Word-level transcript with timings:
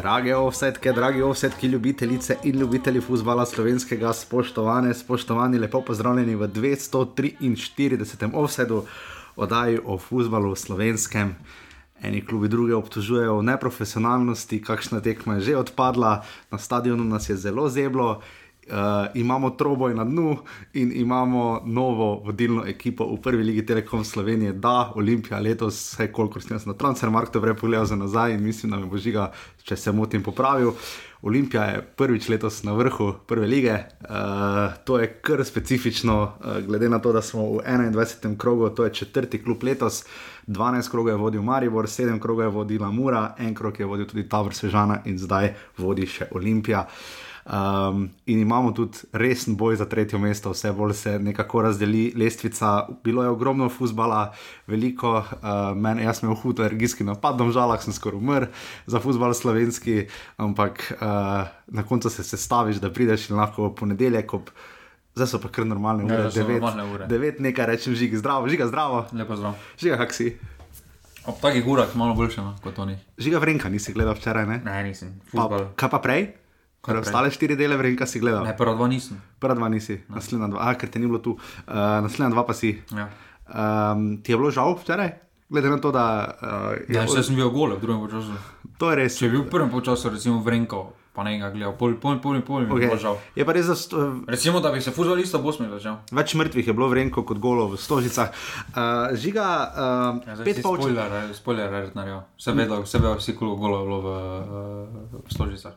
Drage 0.00 0.36
offsetke, 0.36 0.92
dragi 0.92 1.22
offsetki, 1.22 1.66
ljubitelice 1.66 2.36
in 2.44 2.58
ljubitelji 2.58 3.00
futbola 3.00 3.46
slovenskega, 3.46 4.12
spoštovane, 4.12 4.94
spoštovani, 4.94 5.58
lepo 5.58 5.82
pozdravljeni 5.84 6.36
v 6.36 6.48
243. 6.48 8.30
offsetu 8.32 8.84
oddaji 9.36 9.80
o 9.84 9.98
futbalu 9.98 10.56
slovenskem. 10.56 11.34
Eni 12.02 12.24
klubi 12.24 12.48
druge 12.48 12.74
obtožujejo 12.74 13.38
o 13.38 13.42
neprofesionalnosti, 13.42 14.62
kakšna 14.62 15.00
tekma 15.00 15.34
je 15.34 15.40
že 15.40 15.56
odpadla, 15.56 16.24
na 16.50 16.58
stadionu 16.58 17.04
nas 17.04 17.28
je 17.28 17.36
zelo 17.36 17.68
zeblo 17.68 18.22
uh, 18.70 19.06
imamo 19.14 19.50
troboj 19.50 19.94
na 19.94 20.04
dnu 20.04 20.36
in 20.72 20.92
imamo 20.94 21.62
novo 21.64 22.22
vodilno 22.24 22.66
ekipo 22.66 23.06
v 23.14 23.20
prvi 23.22 23.42
ligi 23.42 23.66
Telekom 23.66 24.04
Slovenije, 24.04 24.52
da 24.52 24.92
Olimpija 24.94 25.40
letos, 25.40 25.74
vse 25.92 26.12
kolikor 26.12 26.42
sem 26.42 26.54
jaz 26.54 26.66
na 26.66 26.74
Transfermarktu 26.74 27.40
vrej 27.40 27.54
pogledal 27.54 27.86
za 27.86 27.96
nazaj 27.96 28.34
in 28.34 28.42
mislim, 28.44 28.70
da 28.70 28.78
me 28.78 28.86
bo 28.86 28.96
žiga, 28.96 29.32
če 29.62 29.76
se 29.76 29.92
motim, 29.92 30.22
popravil. 30.22 30.72
Olimpija 31.22 31.64
je 31.64 31.82
prvič 31.96 32.28
letos 32.28 32.62
na 32.62 32.72
vrhu 32.72 33.12
prve 33.26 33.46
lige, 33.46 33.72
uh, 33.72 34.72
to 34.84 34.98
je 34.98 35.08
kar 35.20 35.44
specifično, 35.44 36.22
uh, 36.22 36.66
glede 36.66 36.88
na 36.88 36.98
to, 36.98 37.12
da 37.12 37.22
smo 37.22 37.42
v 37.42 37.60
21. 37.66 38.36
krogu, 38.38 38.68
to 38.68 38.84
je 38.84 38.94
četrti 38.94 39.42
klub 39.44 39.62
letos, 39.62 40.04
12 40.46 40.90
krogov 40.90 41.12
je 41.12 41.16
vodil 41.16 41.42
Maribor, 41.42 41.86
7 41.86 42.20
krogov 42.20 42.44
je 42.44 42.48
vodila 42.48 42.90
Mura, 42.90 43.34
en 43.38 43.54
krog 43.54 43.80
je 43.80 43.86
vodil 43.86 44.06
tudi 44.06 44.28
Tavr 44.28 44.54
Sežana 44.54 45.02
in 45.04 45.18
zdaj 45.18 45.54
vodi 45.78 46.06
še 46.06 46.28
Olimpija. 46.32 46.80
Uh, 46.80 47.29
Um, 47.50 48.10
in 48.26 48.38
imamo 48.38 48.70
tudi 48.72 48.98
resen 49.12 49.56
boj 49.56 49.76
za 49.76 49.84
tretje 49.84 50.18
mesto, 50.18 50.52
vse 50.54 50.70
bolj 50.72 50.92
se 50.94 51.18
nekako 51.18 51.62
razdeli 51.62 52.12
lestvica. 52.16 52.86
Bilo 53.04 53.22
je 53.22 53.28
ogromno 53.28 53.68
fusbala, 53.68 54.32
veliko, 54.66 55.16
uh, 55.18 55.24
meni, 55.74 56.04
jaz 56.06 56.20
sem 56.20 56.28
imel 56.28 56.38
hud 56.38 56.60
alergijski 56.60 57.04
napad, 57.04 57.40
na 57.40 57.50
žalah 57.50 57.82
sem 57.82 57.92
skoraj 57.92 58.18
umrl 58.18 58.46
za 58.86 59.00
fusbal 59.00 59.34
slovenski, 59.34 60.04
ampak 60.36 60.92
uh, 60.94 61.06
na 61.66 61.82
koncu 61.82 62.10
se 62.10 62.22
sestaviš, 62.22 62.76
da 62.76 62.92
prideš 62.92 63.30
in 63.30 63.36
lahko 63.36 63.66
v 63.68 63.74
ponedeljek. 63.74 64.34
Ob, 64.34 64.50
Zdaj 65.18 65.26
so 65.26 65.38
pa 65.42 65.48
kar 65.50 65.66
normalne 65.66 66.04
ure, 66.06 66.14
Ja, 66.14 66.30
so 66.30 66.38
devet, 66.38 66.62
normalne 66.62 66.84
ure. 66.94 67.06
devet 67.10 67.40
nekaj 67.42 67.66
rečem, 67.66 67.94
žiga 67.98 68.18
zdravo, 68.18 68.46
žiga 68.48 68.68
zdravo, 68.70 69.06
Lepo 69.12 69.34
zdrav. 69.36 69.56
žiga 69.74 69.96
kak 69.98 70.14
si. 70.14 70.36
Ob 71.26 71.40
takih 71.42 71.66
urah 71.66 71.90
malo 71.98 72.14
boljše 72.14 72.40
no, 72.40 72.54
kot 72.62 72.78
oni. 72.78 72.94
Žiga 73.18 73.38
vrenka 73.42 73.68
nisi 73.68 73.92
gledal 73.92 74.14
včeraj, 74.14 74.46
ne? 74.46 74.60
Ne, 74.64 74.84
nisem. 74.86 75.18
Pa, 75.34 75.48
kaj 75.74 75.90
pa 75.90 75.98
prej? 75.98 76.28
Kaj 76.80 76.94
prej? 76.94 77.00
ostale 77.02 77.28
štiri 77.28 77.54
dele 77.54 77.76
vrenka 77.76 78.06
si 78.06 78.18
gledal? 78.18 78.42
Ne, 78.42 78.54
prva 78.54 78.72
dva 78.72 78.86
nisem. 78.86 79.20
Prva 79.36 79.54
dva 79.54 79.68
nisi, 79.68 80.00
naslednja 80.08 80.48
dva, 80.48 80.60
a, 80.62 80.74
ker 80.74 80.88
te 80.88 80.98
ni 80.98 81.06
bilo 81.06 81.18
tu, 81.18 81.32
uh, 81.32 81.74
naslednja 82.00 82.30
dva 82.30 82.42
pa 82.42 82.52
si. 82.52 82.72
Ja. 82.90 83.08
Um, 83.46 84.16
ti 84.18 84.32
je 84.32 84.36
bilo 84.36 84.50
žal 84.50 84.72
včeraj, 84.74 85.10
glede 85.46 85.68
na 85.68 85.76
to, 85.76 85.90
da 85.90 86.04
uh, 86.30 86.72
je 86.82 86.94
Ja, 86.94 87.04
še 87.04 87.20
sem 87.22 87.34
bil 87.34 87.50
gole 87.50 87.76
v 87.76 87.80
drugem 87.80 88.08
času. 88.08 88.32
to 88.76 88.88
je 88.88 88.96
res. 88.96 89.12
Če 89.14 89.26
je 89.26 89.30
bil 89.30 89.42
v 89.42 89.50
prvem 89.50 89.68
času, 89.82 90.08
recimo 90.08 90.40
Vrenko, 90.40 90.80
pa 91.10 91.20
ne 91.20 91.36
ga 91.36 91.50
gledal, 91.50 91.74
pol, 91.74 91.96
pol, 91.96 92.16
pol, 92.16 92.38
pol, 92.40 92.64
Okay. 92.64 92.86
okay. 92.86 92.96
žal. 92.96 93.18
Je 93.34 93.44
pa 93.44 93.52
res, 93.52 93.66
da 93.66 93.74
sto, 93.74 94.22
Recimo, 94.24 94.60
da 94.60 94.70
bi 94.70 94.78
se 94.78 94.88
futbolista 94.90 95.36
Bosme 95.38 95.68
začel. 95.68 95.98
več 96.10 96.32
mrtvih 96.32 96.64
je 96.64 96.72
bilo 96.72 96.88
vrenko 96.88 97.20
kot 97.22 97.36
golo 97.38 97.68
v 97.68 97.76
stožicah. 97.76 98.30
Uh, 98.70 99.12
žiga, 99.12 99.46
uh, 99.68 100.22
Ja, 100.24 100.32
zdaj 100.32 100.44
pet 100.46 100.56
si 100.56 100.62
polčasov. 100.62 100.88
spoiler, 100.88 101.10
eh, 101.12 101.34
spoiler, 101.34 101.68
naredil. 101.92 102.22
Vse 102.38 102.50
vedel, 102.54 102.80
vse 102.80 102.98
vedel, 102.98 103.18
vsi 103.18 103.32
koliko 103.34 103.56
golo 103.58 103.76
je 103.76 103.84
bilo 103.84 103.98
v, 104.00 104.08
uh, 104.08 105.20
v 105.20 105.28
Stožicah. 105.28 105.74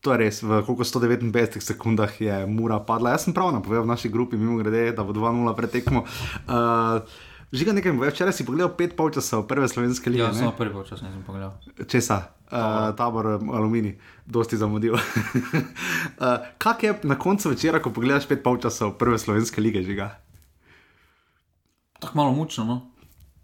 To 0.00 0.12
je 0.12 0.18
res, 0.18 0.40
v 0.40 0.62
koliko 0.64 0.84
159 0.84 1.60
sekundah 1.60 2.12
je 2.16 2.32
mura 2.48 2.80
padla. 2.80 3.12
Jaz 3.12 3.28
sem 3.28 3.36
prav 3.36 3.52
napovedal 3.52 3.84
v 3.84 3.92
naši 3.92 4.08
grupi, 4.08 4.40
mimo 4.40 4.56
grede, 4.56 4.96
da 4.96 5.04
bo 5.04 5.12
2-0 5.12 5.52
pretekmo. 5.52 6.08
Uh, 6.48 7.04
žiga 7.52 7.76
nekaj, 7.76 7.92
mi 7.92 8.00
povej, 8.00 8.16
včeraj 8.16 8.32
si 8.32 8.48
pogledal 8.48 8.72
pet 8.72 8.96
polčasov 8.96 9.44
prve 9.44 9.68
slovenske 9.68 10.08
lige. 10.08 10.24
Ja, 10.24 10.32
samo 10.32 10.56
prvi 10.56 10.72
čas 10.88 11.04
nisem 11.04 11.20
pogledal. 11.20 11.52
Česa? 11.84 12.32
Uh, 12.48 12.96
tabor 12.96 13.36
um, 13.36 13.52
Alumini, 13.52 13.92
dosti 14.24 14.56
zamudil. 14.56 14.96
uh, 14.98 16.48
Kak 16.56 16.82
je 16.82 16.96
na 17.04 17.20
koncu 17.20 17.52
večera, 17.52 17.78
ko 17.84 17.92
pogledaš 17.92 18.24
pet 18.24 18.40
polčasov 18.40 18.96
prve 18.96 19.20
slovenske 19.20 19.60
lige, 19.60 19.84
žiga? 19.84 20.16
Tako 22.00 22.16
malo 22.16 22.32
mučno, 22.32 22.64
no. 22.64 22.76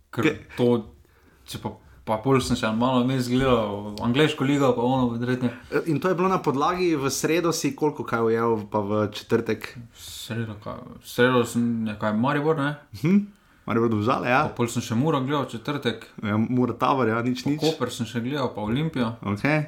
Ker 0.08 0.24
Ke- 0.24 0.38
to, 0.56 0.96
če 1.44 1.60
pa, 1.60 1.76
pa 2.06 2.20
pol 2.22 2.38
sem 2.44 2.58
še 2.58 2.70
malo 2.70 3.02
vmes 3.02 3.26
gledal, 3.30 3.96
angliško 4.06 4.46
ligo, 4.46 4.70
pa 4.76 4.82
ono, 4.86 5.08
verjetno. 5.18 5.50
Uh, 5.74 5.88
In 5.90 5.98
to 6.00 6.12
je 6.12 6.18
bilo 6.18 6.30
na 6.30 6.38
podlagi 6.38 6.92
v 6.94 7.10
sredo, 7.10 7.50
si 7.52 7.74
koliko 7.76 8.06
kaj 8.06 8.28
ujel, 8.30 8.60
pa 8.70 8.78
v 8.78 9.06
četrtek. 9.10 9.72
Sredo, 9.98 10.54
kaj, 10.62 10.84
sredo 11.02 11.42
sem 11.44 11.84
nekaj 11.88 12.14
Maribor, 12.14 12.60
ne? 12.62 12.76
Hm? 13.02 13.24
Mar 13.66 13.76
je 13.76 13.82
bilo 13.82 14.02
žale, 14.06 14.30
ja? 14.30 14.44
Pa 14.46 14.54
pol 14.62 14.70
sem 14.70 14.84
še 14.86 14.94
Muro 14.94 15.18
gledal, 15.26 15.48
četrtek. 15.50 16.06
ja 16.22 16.38
Mura 16.38 16.78
tabor, 16.78 17.10
ja, 17.10 17.18
nič, 17.26 17.42
nič. 17.48 17.58
Koper 17.58 17.90
sem 17.90 18.06
še 18.06 18.22
gledal, 18.22 18.54
pa 18.54 18.62
Olimpijo. 18.62 19.16
Okay. 19.34 19.66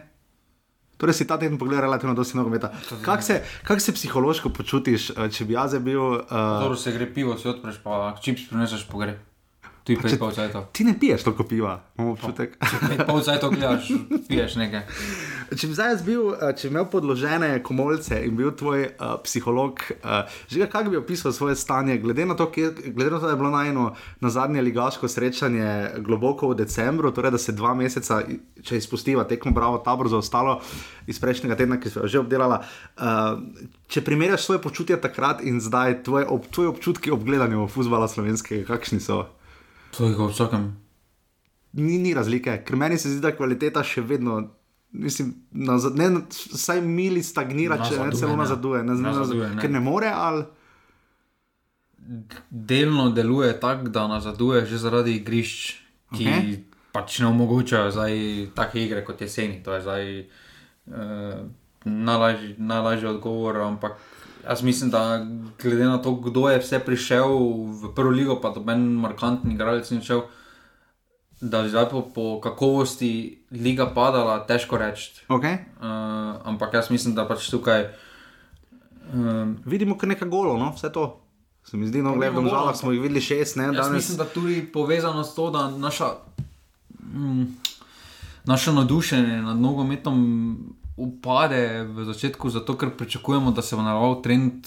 Torej 0.99 1.15
si 1.15 1.27
ta 1.27 1.39
teden 1.39 1.59
pogledal 1.59 1.87
relativno 1.87 2.15
dosti 2.15 2.39
nogometa. 2.39 2.71
Kako 3.03 3.23
se, 3.23 3.43
kak 3.67 3.83
se 3.83 3.95
psihološko 3.95 4.51
počutiš, 4.51 5.11
eh, 5.11 5.31
če 5.31 5.47
bi 5.47 5.55
jaz 5.55 5.75
bil... 5.83 6.03
Uh, 6.03 6.63
Dobro 6.63 6.79
se 6.79 6.95
gre 6.95 7.07
pivo, 7.15 7.35
si 7.39 7.51
odpreš, 7.51 7.79
pa 7.83 8.15
čips 8.23 8.49
prineseš 8.51 8.87
pogre. 8.91 9.19
Tu 9.89 9.95
je 9.97 10.01
pet 10.05 10.19
pol 10.21 10.33
cajtov. 10.37 10.69
ti 10.73 10.85
ne 10.85 10.93
piješ 11.01 11.23
toliko 11.25 11.45
piva, 11.49 11.79
imam 11.97 12.11
občutek. 12.13 12.59
Pol 13.09 13.23
cajtov 13.25 13.55
gledaš, 13.57 13.89
piješ 14.29 14.59
nekaj. 14.61 14.83
Če 15.49 15.71
bi 15.71 15.77
zdaj 15.79 15.95
bil, 16.05 16.27
eh, 16.37 16.51
če 16.53 16.69
bi 16.69 16.75
imel 16.75 16.89
podložene 16.93 17.49
komolce 17.65 18.19
in 18.27 18.35
bil 18.37 18.51
tvoj 18.53 18.85
uh, 18.85 19.15
psiholog, 19.25 19.81
uh, 20.05 20.29
že 20.53 20.67
kako 20.69 20.93
bi 20.93 21.01
opisal 21.01 21.33
svoje 21.33 21.57
stanje, 21.57 21.97
glede 22.03 22.27
na 22.29 22.37
to, 22.37 22.51
kje, 22.53 22.93
glede 22.93 23.15
na 23.15 23.21
to 23.23 23.31
da 23.31 23.33
je 23.33 23.41
bilo 23.41 23.51
najno 23.55 23.87
na 24.21 24.31
zadnje 24.31 24.61
ligaško 24.67 25.09
srečanje 25.09 26.03
globoko 26.05 26.53
v 26.53 26.59
decembru, 26.61 27.15
torej 27.17 27.33
da 27.33 27.41
se 27.41 27.57
dva 27.57 27.73
meseca, 27.73 28.21
če 28.61 28.77
izpustiva 28.77 29.25
tekmo 29.25 29.55
Bravo 29.57 29.81
tabor 29.81 30.13
za 30.13 30.21
ostalo 30.21 30.61
iz 31.09 31.17
prejšnjega 31.17 31.57
tedna, 31.57 31.81
ki 31.81 31.89
so 31.89 32.05
jo 32.05 32.13
že 32.13 32.21
obdelala. 32.21 32.61
Uh, 33.01 33.41
če 33.89 34.05
primerjaš 34.05 34.45
svoje 34.45 34.61
počutje 34.61 35.01
takrat 35.01 35.41
in 35.41 35.65
zdaj, 35.65 36.03
tvoje, 36.05 36.29
ob, 36.29 36.45
tvoje 36.53 36.77
občutki 36.77 37.11
ob 37.11 37.25
gledanju 37.25 37.65
futbola 37.73 38.05
slovenskega, 38.05 38.69
kakšni 38.69 39.01
so? 39.01 39.25
To 39.97 40.07
je 40.07 40.15
v 40.15 40.29
vsakem. 40.29 40.69
Ni, 41.79 41.99
ni 42.03 42.15
razlike, 42.15 42.63
ker 42.67 42.77
meni 42.77 42.99
se 42.99 43.13
zdi, 43.13 43.23
da 43.25 43.35
kvaliteta 43.37 43.85
še 43.85 44.03
vedno. 44.05 44.41
Mislim, 44.99 45.35
nazad, 45.53 45.99
ne, 46.01 46.25
vsaj 46.33 46.81
mili 46.81 47.23
stagnira, 47.23 47.77
če 47.85 47.99
ne 48.01 48.13
celo 48.17 48.37
nazaduje. 48.41 48.83
Ne, 48.89 48.95
ne, 48.97 49.11
Nazaduje, 49.11 49.51
ne. 49.55 49.61
Ker 49.61 49.71
ne 49.71 49.83
more, 49.85 50.09
ali 50.09 50.47
Delno 52.51 53.11
deluje 53.11 53.61
tako, 53.61 53.89
da 53.93 54.07
nazaduje 54.09 54.67
že 54.67 54.79
zaradi 54.81 55.19
igrišč, 55.21 55.75
ki 56.17 56.25
okay. 56.25 56.55
pač 56.93 57.19
ne 57.21 57.27
omogočajo 57.29 57.93
take 58.57 58.81
igre 58.81 59.05
kot 59.05 59.21
jeseni. 59.21 59.61
To 59.63 59.75
je 59.77 59.81
zdaj 59.85 60.05
uh, 60.25 61.45
najlažji, 61.85 62.55
najlažji 62.59 63.09
odgovor, 63.09 63.61
ampak 63.61 64.01
jaz 64.49 64.63
mislim, 64.63 64.91
da 64.91 65.27
glede 65.63 65.85
na 65.85 65.99
to, 66.03 66.15
kdo 66.15 66.49
je 66.49 66.59
vse 66.59 66.79
prišel 66.79 67.29
v 67.83 67.93
prvo 67.95 68.11
ligo, 68.11 68.41
pa 68.41 68.51
doben 68.51 68.81
markantni 68.81 69.55
igralec 69.55 69.91
ni 69.91 70.03
šel. 70.03 70.23
Da 71.41 71.63
bi 71.63 71.69
zdaj 71.69 71.89
po, 71.91 72.03
po 72.15 72.41
kakovosti 72.41 73.45
liga 73.51 73.87
padala, 73.95 74.41
težko 74.47 74.79
reči. 74.79 75.23
okay. 75.29 75.59
Uh, 75.79 76.41
ampak 76.45 76.75
jaz 76.75 76.91
mislim, 76.91 77.15
da 77.15 77.29
pač 77.29 77.51
tukaj. 77.51 77.87
Um, 79.15 79.57
vidimo 79.65 79.99
kar 79.99 80.09
nekaj 80.09 80.29
golov, 80.29 80.59
no? 80.59 80.73
vse 80.75 80.91
to. 80.93 81.21
Se 81.65 81.77
mi 81.77 81.87
zdi, 81.87 82.03
no, 82.03 82.17
gledam, 82.17 82.43
golov, 82.43 82.51
žalah 82.51 82.77
smo 82.77 82.93
jih 82.93 83.03
videli 83.03 83.21
šest, 83.21 83.57
ne, 83.57 83.71
danes. 83.73 83.93
mislim, 83.93 84.19
da 84.19 84.25
tudi 84.25 84.63
povezano 84.73 85.25
s 85.25 85.35
to, 85.35 85.51
da 85.51 85.69
naša, 85.71 86.11
mm, 87.15 87.45
naše 88.45 88.73
navdušenje 88.73 89.43
nad 89.43 89.57
nogometom 89.61 90.19
upade 90.99 91.85
v 91.87 92.05
začetku, 92.05 92.51
zato 92.51 92.75
ker 92.75 92.91
pričakujemo, 92.97 93.53
da 93.55 93.63
se 93.63 93.77
bo 93.77 93.83
nadaljeval 93.83 94.19
trend 94.23 94.67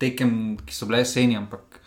tekem, 0.00 0.56
ki 0.64 0.74
so 0.74 0.88
bile 0.88 1.02
jeseni, 1.04 1.36
ampak 1.36 1.80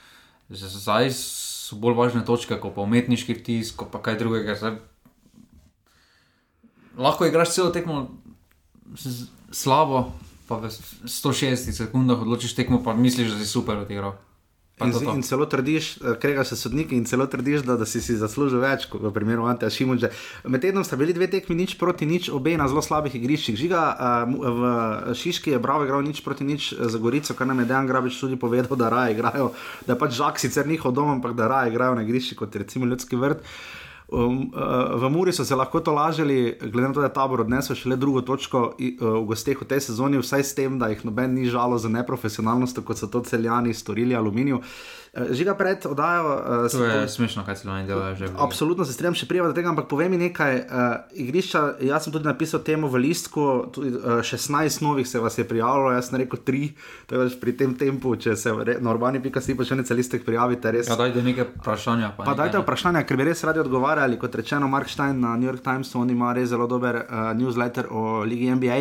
zdaj 0.50 1.09
so 1.18 1.77
bolj 1.81 1.97
važne 1.97 2.21
točke, 2.25 2.57
kot 2.62 2.75
pa 2.77 2.86
umetniški 2.86 3.36
vtis, 3.41 3.74
kot 3.74 3.91
pa 3.94 4.01
kaj 4.06 4.19
drugega. 4.21 4.56
Zdaj, 4.62 4.77
lahko 6.97 7.25
igraš 7.25 7.57
celo 7.57 7.74
tekmo 7.74 8.07
slabo, 9.51 10.13
pa 10.50 10.62
v 10.62 10.69
160 10.69 11.74
sekundah 11.74 12.21
odločiš 12.21 12.56
tekmo, 12.57 12.83
pa 12.86 12.94
misliš, 12.94 13.33
da 13.33 13.41
si 13.41 13.50
super 13.50 13.81
odigral. 13.81 14.18
In, 14.86 14.92
to 14.92 15.00
to. 15.00 15.14
in 15.16 15.24
celo 15.24 15.46
trdiš, 15.46 15.98
eh, 15.98 16.16
krega 16.20 16.44
se 16.44 16.56
sodniki 16.56 16.96
in 16.96 17.06
celo 17.06 17.26
trdiš, 17.28 17.62
da, 17.68 17.76
da 17.76 17.86
si 17.86 18.02
si 18.02 18.16
zaslužil 18.16 18.62
več, 18.64 18.86
kot 18.88 19.02
v 19.04 19.12
primeru 19.12 19.44
Anteja 19.50 19.70
Šimunča. 19.70 20.12
Med 20.48 20.64
tednom 20.64 20.86
sta 20.88 20.96
bili 20.96 21.14
dve 21.14 21.28
tekmi, 21.28 21.56
nič 21.56 21.76
proti 21.80 22.08
nič, 22.08 22.30
obe 22.31 22.56
na 22.58 22.68
zelo 22.72 22.84
slabih 22.86 23.16
igriščih. 23.20 23.60
Žiga 23.60 23.81
uh, 23.92 24.31
v 24.31 24.62
Šiški 25.20 25.52
je 25.56 25.60
Bravo 25.60 25.84
igral 25.84 26.06
nič 26.06 26.24
proti 26.24 26.48
nič 26.48 26.72
eh, 26.72 26.88
za 26.88 27.02
Gorico, 27.02 27.36
kar 27.36 27.52
nam 27.52 27.60
je 27.60 27.68
Dejan 27.68 27.92
Grabič 27.92 28.16
tudi 28.20 28.40
povedal, 28.40 28.80
da 28.80 28.88
raje 28.88 29.18
igrajo, 29.18 29.52
da 29.84 29.94
je 29.94 30.00
pač 30.00 30.16
Žak 30.16 30.40
sicer 30.40 30.68
njihov 30.68 30.96
dom, 30.96 31.20
ampak 31.20 31.36
da 31.36 31.52
raje 31.52 31.75
igrajo 31.75 32.00
na 32.00 32.08
igriščih 32.08 32.40
kot 32.40 32.56
recimo 32.56 32.88
ljudski 32.88 33.20
vrt. 33.20 33.44
Um, 34.12 34.50
uh, 34.54 34.98
v 34.98 35.10
Muri 35.10 35.34
so 35.34 35.46
se 35.46 35.56
lahko 35.56 35.80
to 35.80 35.94
lažili, 35.94 36.58
glede 36.62 36.88
na 36.88 36.94
to, 36.94 37.00
da 37.00 37.06
je 37.06 37.14
tabor 37.14 37.44
odnesel 37.44 37.78
še 37.78 37.92
le 37.92 37.98
drugo 38.00 38.24
točko 38.26 38.72
i, 38.82 38.96
uh, 38.98 39.20
v 39.22 39.28
gosteh 39.30 39.60
v 39.62 39.68
tej 39.70 39.84
sezoni, 39.86 40.18
vsaj 40.18 40.44
s 40.44 40.56
tem, 40.58 40.80
da 40.82 40.90
jih 40.90 41.04
noben 41.06 41.36
ni 41.38 41.46
žalo 41.46 41.78
za 41.78 41.92
neprofesionalnost, 41.94 42.82
kot 42.86 42.98
so 42.98 43.06
to 43.06 43.22
celjani 43.22 43.74
storili 43.74 44.18
aluminiju. 44.18 44.64
Uh, 45.21 45.31
Žiga 45.31 45.54
pred 45.54 45.83
oddajo. 45.83 46.24
Uh, 46.63 46.69
To 46.69 46.83
je 46.83 47.07
smešno, 47.07 47.44
kaj 47.44 47.56
se 47.56 47.68
že. 48.16 48.25
v- 48.25 48.36
Absolutno 48.38 48.86
se 48.86 48.94
strinjam, 48.94 49.13
še 49.13 49.25
prijava 49.25 49.48
do 49.48 49.54
tega, 49.54 49.69
ampak 49.69 49.86
povej 49.86 50.07
mi 50.07 50.18
nekaj. 50.19 50.54
Uh, 50.57 50.66
igrišča, 51.13 51.60
jaz 51.81 52.04
sem 52.04 52.12
tudi 52.12 52.25
napisal 52.25 52.60
temu 52.62 52.88
v 52.88 52.98
listku, 53.00 53.42
tudi, 53.69 53.92
uh, 53.92 54.21
16 54.21 54.50
novih 54.81 55.04
se 55.04 55.19
vas 55.19 55.33
je 55.33 55.44
prijavilo, 55.44 55.92
jaz 55.92 56.07
sem 56.07 56.19
rekel 56.19 56.39
3, 56.42 56.71
tako 57.06 57.19
da 57.19 57.36
pri 57.36 57.51
tem 57.54 57.75
tempu, 57.75 58.16
če 58.16 58.36
se 58.36 58.50
re- 58.54 58.77
na 58.80 58.89
urbani.si 58.89 59.19
pa 59.54 59.63
še 59.63 59.75
ne 59.75 59.83
celistek 59.83 60.21
prijavite, 60.21 60.69
res. 60.69 60.88
Ja, 60.88 60.95
dajte 60.95 61.19
nekaj 61.22 61.45
vprašanja. 61.56 62.13
Pa 62.18 62.33
dajte 62.33 62.60
vprašanja, 62.60 63.04
ker 63.04 63.15
bi 63.15 63.24
res 63.25 63.44
radi 63.44 63.60
odgovarjali. 63.60 64.18
Kot 64.18 64.33
rečeno, 64.33 64.68
Mark 64.68 64.88
Stein 64.88 65.19
na 65.19 65.36
New 65.36 65.45
York 65.45 65.62
Timesu, 65.62 65.98
on 65.98 66.10
ima 66.10 66.31
res 66.31 66.50
zelo 66.50 66.65
dober 66.65 66.95
uh, 67.00 67.33
newsletter 67.33 67.88
o 67.89 68.24
Ligi 68.24 68.50
NBA. 68.50 68.80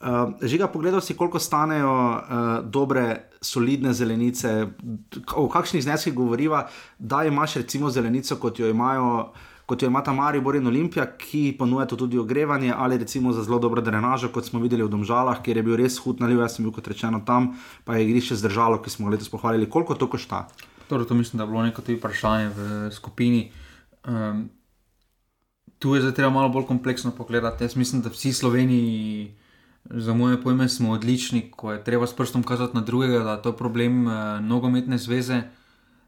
Uh, 0.00 0.34
žiga, 0.42 0.68
pogledal 0.68 1.00
si, 1.00 1.16
koliko 1.16 1.38
stanejo 1.38 1.92
uh, 1.92 2.20
dobre, 2.64 3.30
solidne 3.40 3.92
zelenice, 3.96 4.66
o 5.34 5.48
kakšnih 5.48 5.82
zneskih 5.82 6.14
govoriva, 6.14 6.66
da 6.98 7.24
imaš 7.24 7.54
recimo 7.62 7.90
zelenico, 7.90 8.36
kot 8.36 8.58
jo 8.58 8.70
imajo. 8.70 9.32
Kot 9.66 9.82
jo 9.82 9.88
ima 9.90 9.98
ta 9.98 10.12
Maribor 10.14 10.54
in 10.54 10.66
Olimpija, 10.70 11.08
ki 11.18 11.56
ponuja 11.58 11.88
tudi 11.90 12.18
ogrevanje, 12.18 12.70
ali 12.76 12.98
recimo 12.98 13.32
za 13.34 13.42
zelo 13.42 13.58
dobro 13.58 13.82
drenažo, 13.82 14.28
kot 14.30 14.46
smo 14.46 14.60
videli 14.62 14.84
v 14.86 14.88
Domžalah, 14.88 15.40
kjer 15.42 15.58
je 15.58 15.64
bil 15.66 15.74
res 15.80 15.96
hud 16.04 16.22
naliv, 16.22 16.38
jaz 16.38 16.54
sem 16.54 16.62
bil 16.62 16.70
kot 16.76 16.86
rečeno 16.86 17.18
tam, 17.26 17.48
pa 17.84 17.96
je 17.96 18.04
igrišče 18.06 18.38
zdržalo, 18.38 18.78
ki 18.78 18.92
smo 18.94 19.08
ga 19.08 19.16
letos 19.16 19.26
pohvalili. 19.28 19.66
Koliko 19.66 19.96
to 19.98 20.06
košta? 20.06 20.44
Torej, 20.86 21.08
to 21.10 21.18
mislim, 21.18 21.38
da 21.38 21.44
je 21.44 21.50
bilo 21.50 21.64
neko 21.66 21.82
tudi 21.82 21.98
vprašanje 21.98 22.52
v 22.54 22.90
skupini. 22.94 23.50
Um, 24.06 24.46
tu 25.78 25.94
je 25.94 26.00
zdaj 26.00 26.14
treba 26.14 26.30
malo 26.30 26.48
bolj 26.48 26.66
kompleksno 26.66 27.10
pogledati. 27.10 27.64
Jaz 27.64 27.76
mislim, 27.76 28.02
da 28.02 28.14
vsi 28.14 28.32
Sloveniji, 28.32 29.34
za 29.90 30.14
moje 30.14 30.42
pojme, 30.42 30.68
smo 30.68 30.90
odlični, 30.90 31.50
ko 31.50 31.72
je 31.72 31.84
treba 31.84 32.06
s 32.06 32.16
prstom 32.16 32.42
kazati 32.42 32.76
na 32.76 32.80
drugega, 32.80 33.18
da 33.24 33.32
je 33.32 33.42
to 33.42 33.52
problem 33.52 34.06
uh, 34.06 34.12
nogometne 34.40 34.98
zveze. 34.98 35.42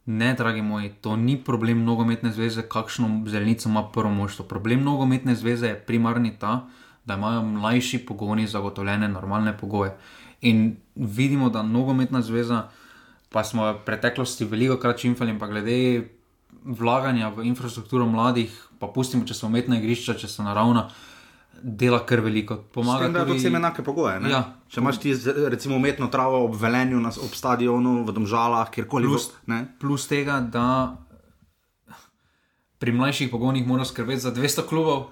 Ne, 0.07 0.35
dragi 0.35 0.63
moji, 0.63 0.89
to 1.01 1.17
ni 1.17 1.37
problem 1.45 1.85
nogometne 1.85 2.33
zveze, 2.33 2.63
kakšno 2.63 3.25
zelenico 3.27 3.69
ima 3.69 3.83
prvo 3.93 4.11
moštvo. 4.11 4.45
Problem 4.45 4.83
nogometne 4.83 5.35
zveze 5.35 5.67
je 5.67 5.81
primarni 5.87 6.33
ta, 6.39 6.67
da 7.05 7.15
imajo 7.15 7.43
mlajši 7.43 7.99
pogoni 7.99 8.47
zagotovljene 8.47 9.09
normalne 9.09 9.59
pogoje. 9.59 9.97
In 10.41 10.77
vidimo, 10.95 11.51
da 11.51 11.63
nogometna 11.63 12.23
zveza, 12.23 12.69
pa 13.29 13.45
smo 13.45 13.73
v 13.73 13.85
preteklosti 13.85 14.45
veliko 14.45 14.77
krat 14.77 14.99
čimfali, 14.99 15.39
pa 15.39 15.47
glede 15.47 16.09
vlaganja 16.65 17.29
v 17.29 17.45
infrastrukturo 17.45 18.07
mladih, 18.07 18.53
pa 18.79 18.87
pustimo, 18.87 19.25
če 19.25 19.35
so 19.35 19.47
umetna 19.47 19.79
igrišča, 19.79 20.17
če 20.21 20.29
so 20.29 20.45
naravna, 20.47 20.89
dela 21.63 22.07
kar 22.07 22.21
veliko. 22.21 22.57
Pomaga 22.75 23.07
Pomaga, 23.07 23.19
da 23.19 23.27
tudi... 23.27 23.39
vsem 23.39 23.55
enake 23.55 23.83
pogoje. 23.83 24.21
ne? 24.21 24.31
Ja. 24.31 24.43
Če 24.69 24.81
imaš 24.81 25.01
ti 25.01 25.15
recimo 25.49 25.77
umetno 25.77 26.07
travo 26.13 26.45
ob 26.45 26.57
velenju, 26.61 27.01
na, 27.01 27.09
ob 27.09 27.35
stadionu, 27.35 28.05
v 28.05 28.15
Domžalah, 28.17 28.71
kjerkoli 28.71 29.09
Plus- 29.09 29.31
ne? 29.47 29.65
Plus 29.81 30.07
tega, 30.09 30.41
da 30.41 30.97
pri 32.79 32.93
mlajših 32.95 33.31
pogonih 33.31 33.67
mora 33.67 33.85
skrbeti 33.85 34.23
za 34.23 34.33
200 34.35 34.63
klubov, 34.69 35.11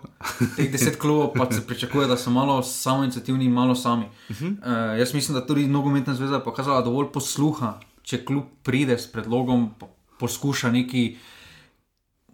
teh 0.56 0.70
10 0.70 0.98
klubov 1.02 1.32
pa 1.34 1.50
se 1.50 1.66
pričakuje, 1.66 2.06
da 2.06 2.16
so 2.16 2.31
malo 2.31 2.62
samoinicijativni 2.62 3.44
in 3.44 3.52
malo 3.52 3.75
sami. 3.75 4.06
Uh 4.31 4.37
-huh. 4.37 4.52
uh, 4.52 4.98
jaz 4.98 5.14
mislim, 5.14 5.34
da 5.34 5.46
tudi 5.46 5.66
nogometna 5.66 6.14
zveza 6.14 6.34
je 6.34 6.44
pokazala 6.44 6.82
dovolj 6.82 7.06
posluha, 7.12 7.81
če 8.02 8.25
klub 8.25 8.44
pride 8.62 8.98
s 8.98 9.12
predlogom, 9.12 9.70
po, 9.78 9.88
poskuša 10.19 10.70
neki. 10.70 11.16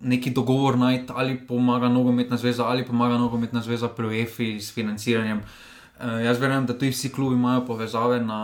Neki 0.02 0.30
dogovor 0.30 0.78
najti, 0.78 1.12
ali 1.16 1.36
pomaga 1.46 1.88
nogometna 1.88 2.36
zveza, 2.36 2.66
ali 2.66 2.86
pomaga 2.86 3.18
nogometna 3.18 3.62
zveza 3.62 3.88
pri 3.88 4.06
UEFI 4.06 4.60
s 4.60 4.72
financiranjem. 4.74 5.38
Uh, 5.38 6.18
jaz 6.24 6.40
verjamem, 6.40 6.66
da 6.66 6.74
tudi 6.74 6.90
vsi 6.90 7.12
klubi 7.12 7.36
imajo 7.36 7.66
povezave 7.66 8.20
na 8.20 8.40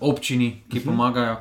uh, 0.00 0.08
občini, 0.10 0.62
ki 0.68 0.78
uh 0.78 0.84
-huh. 0.84 0.86
pomagajo. 0.86 1.36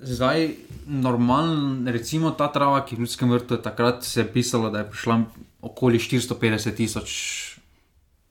Zdaj, 0.00 0.50
normalen, 0.86 1.88
recimo 1.88 2.30
ta 2.30 2.48
trava, 2.52 2.84
ki 2.84 2.94
je 2.94 2.96
v 2.96 3.00
Ljudskem 3.00 3.30
vrtu, 3.30 3.56
takrat 3.56 4.04
se 4.04 4.20
je 4.20 4.32
pisalo, 4.32 4.70
da 4.70 4.78
je 4.78 4.90
prišla 4.90 5.22
okoli 5.62 5.98
450 5.98 6.76
tisoč 6.76 7.53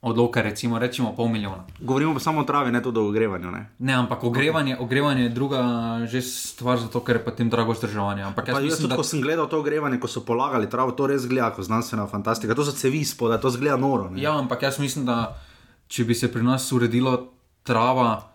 odloka, 0.04 0.42
recimo, 0.44 0.80
rečemo 0.80 1.16
pol 1.16 1.28
milijona. 1.32 1.64
Govorimo 1.80 2.20
samo 2.20 2.42
o 2.42 2.44
travi, 2.44 2.72
ne 2.72 2.82
tudi 2.84 3.00
o 3.00 3.08
ogrevanju. 3.08 3.52
Ne? 3.52 3.70
Ne, 3.80 3.94
ampak 3.94 4.24
ogrevanje, 4.24 4.78
ogrevanje 4.80 5.24
je 5.24 5.30
druga 5.30 5.64
že 6.12 6.22
stvar, 6.22 6.78
zato 6.78 7.00
ker 7.00 7.16
je 7.16 7.24
potem 7.24 7.50
drago 7.50 7.72
vzdrževanje. 7.72 8.24
Ampak 8.24 8.46
Pa 8.46 8.52
jaz 8.52 8.58
jaz 8.58 8.64
mislim, 8.64 8.82
tudi, 8.82 8.92
da 8.92 8.96
ko 9.00 9.04
sem 9.04 9.22
gledal 9.22 9.48
to 9.48 9.60
ogrevanje, 9.60 10.00
ko 10.00 10.08
so 10.08 10.26
polagali 10.28 10.70
travo, 10.70 10.92
to 10.92 11.08
res 11.08 11.24
zgleda 11.24 11.54
kot 11.56 11.66
znanstvena 11.66 12.08
fantastika. 12.08 12.56
To 12.56 12.68
so 12.68 12.76
cevi 12.76 13.06
spodaj, 13.08 13.40
to 13.40 13.50
zgleda 13.50 13.78
noro. 13.80 14.10
Ne? 14.12 14.20
Ja, 14.22 14.36
ampak 14.36 14.68
jaz 14.68 14.80
mislim, 14.84 15.06
da 15.08 15.40
če 15.88 16.04
bi 16.04 16.16
se 16.16 16.28
pri 16.32 16.44
nas 16.44 16.68
uredilo 16.76 17.16
trava, 17.64 18.28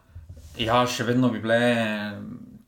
ja, 0.57 0.87
še 0.89 1.05
vedno 1.05 1.29
bi 1.29 1.45
bile 1.45 1.61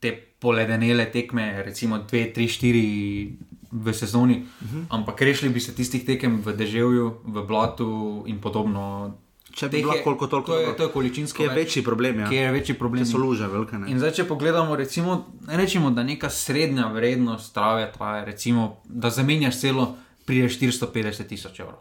te 0.01 0.13
poledenele 0.41 1.09
tekme, 1.09 1.63
recimo 1.65 2.05
2, 2.05 2.37
3, 2.37 2.53
4 2.61 3.50
v 3.73 3.93
sezoni, 3.93 4.37
uh 4.63 4.69
-huh. 4.69 4.85
ampak 4.91 5.23
rešili 5.23 5.53
bi 5.53 5.61
se 5.61 5.75
tistih 5.75 6.05
tekem 6.05 6.43
v 6.43 6.53
deževju, 6.53 7.15
v 7.25 7.43
blatu 7.43 8.23
in 8.27 8.41
podobno. 8.41 9.15
Če 9.53 9.69
bi 9.69 9.79
je- 9.79 10.03
koliko 10.05 10.27
toliko 10.27 10.47
To 10.47 10.59
je, 10.59 10.77
to 10.77 10.83
je 10.83 10.89
količinsko. 10.89 11.43
Je 11.43 11.49
več, 11.49 11.57
večji 11.59 11.83
problem, 11.83 12.19
ja. 12.21 12.29
Ki 12.29 12.35
je 12.37 12.53
večji 12.53 12.75
problem. 12.75 13.07
So 13.07 13.19
luže 13.19 13.47
velike. 13.47 13.79
Ne? 13.79 13.91
In 13.91 13.99
zdaj, 13.99 14.11
če 14.13 14.25
pogledamo, 14.25 14.77
recimo, 14.77 15.27
rečemo, 15.49 15.91
da 15.91 16.03
neka 16.03 16.31
srednja 16.31 16.87
vrednost 16.87 17.55
trave 17.55 17.93
traja, 17.93 18.25
recimo, 18.25 18.77
da 18.85 19.11
zamenjaš 19.11 19.59
celo, 19.59 19.97
prije 20.25 20.49
450 20.49 21.27
tisoč 21.27 21.61
evrov. 21.61 21.79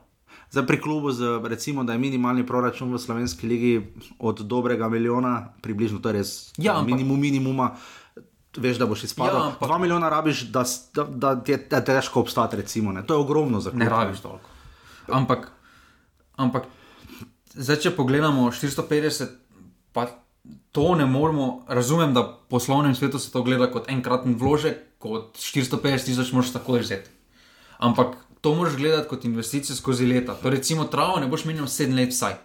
Zdaj 0.51 0.65
pri 0.65 0.81
klubu, 0.81 1.11
z, 1.11 1.21
recimo, 1.43 1.83
da 1.83 1.93
je 1.93 1.99
minimalni 1.99 2.45
proračun 2.45 2.89
v 2.89 2.97
slovenski 2.97 3.47
ligi 3.47 3.81
od 4.19 4.39
dobrega 4.39 4.89
milijona, 4.89 5.53
približno 5.61 5.99
to 5.99 6.09
je 6.09 6.13
res 6.13 6.53
Ja, 6.57 6.73
ampak- 6.73 6.85
minimum 6.87 7.19
minimuma. 7.19 7.75
Veš, 8.59 8.77
da 8.77 8.85
boš 8.85 9.03
izpadel. 9.03 9.33
Ja, 9.33 9.39
Ja, 9.39 9.47
ampak- 9.49 9.67
Dva 9.67 9.77
milijona 9.77 10.09
rabiš, 10.09 10.41
da, 10.45 10.63
da, 10.93 11.03
da 11.05 11.43
je 11.47 11.57
da 11.59 11.75
je 11.77 11.85
težko 11.85 12.19
obstati. 12.19 12.55
Recimo, 12.55 12.91
ne. 12.91 13.01
to 13.01 13.13
je 13.13 13.19
ogromno 13.19 13.59
za 13.59 13.69
klub. 13.69 13.79
Ne 13.79 13.89
rabiš 13.89 14.19
toliko. 14.19 14.49
Ampak, 15.09 15.47
ampak 16.35 16.63
zdaj, 17.51 17.75
če 17.77 17.91
pogledamo 17.91 18.49
450, 18.49 19.25
pa 19.91 20.07
to 20.71 20.95
ne 20.95 21.05
moremo. 21.07 21.65
Razumem, 21.67 22.13
da 22.13 22.21
v 22.21 22.49
poslovnem 22.49 22.93
svetu 22.93 23.19
se 23.19 23.31
to 23.31 23.41
gleda 23.41 23.67
kot 23.67 23.89
enkraten 23.89 24.35
vložek, 24.35 24.77
kot 24.99 25.33
450 25.35 25.79
tisoč 26.05 26.31
moraš 26.31 26.51
takoj 26.51 26.79
vzeti. 26.79 27.09
Ampak 27.79 28.07
to 28.41 28.53
moraš 28.53 28.75
gledati 28.75 29.07
kot 29.07 29.25
investicijo 29.25 29.75
skozi 29.75 30.05
leta. 30.05 30.35
To 30.35 30.49
recimo 30.49 30.83
travo 30.85 31.19
ne 31.19 31.27
boš 31.27 31.45
menil 31.45 31.65
7 31.65 31.95
let 31.95 32.09
vsaj. 32.09 32.35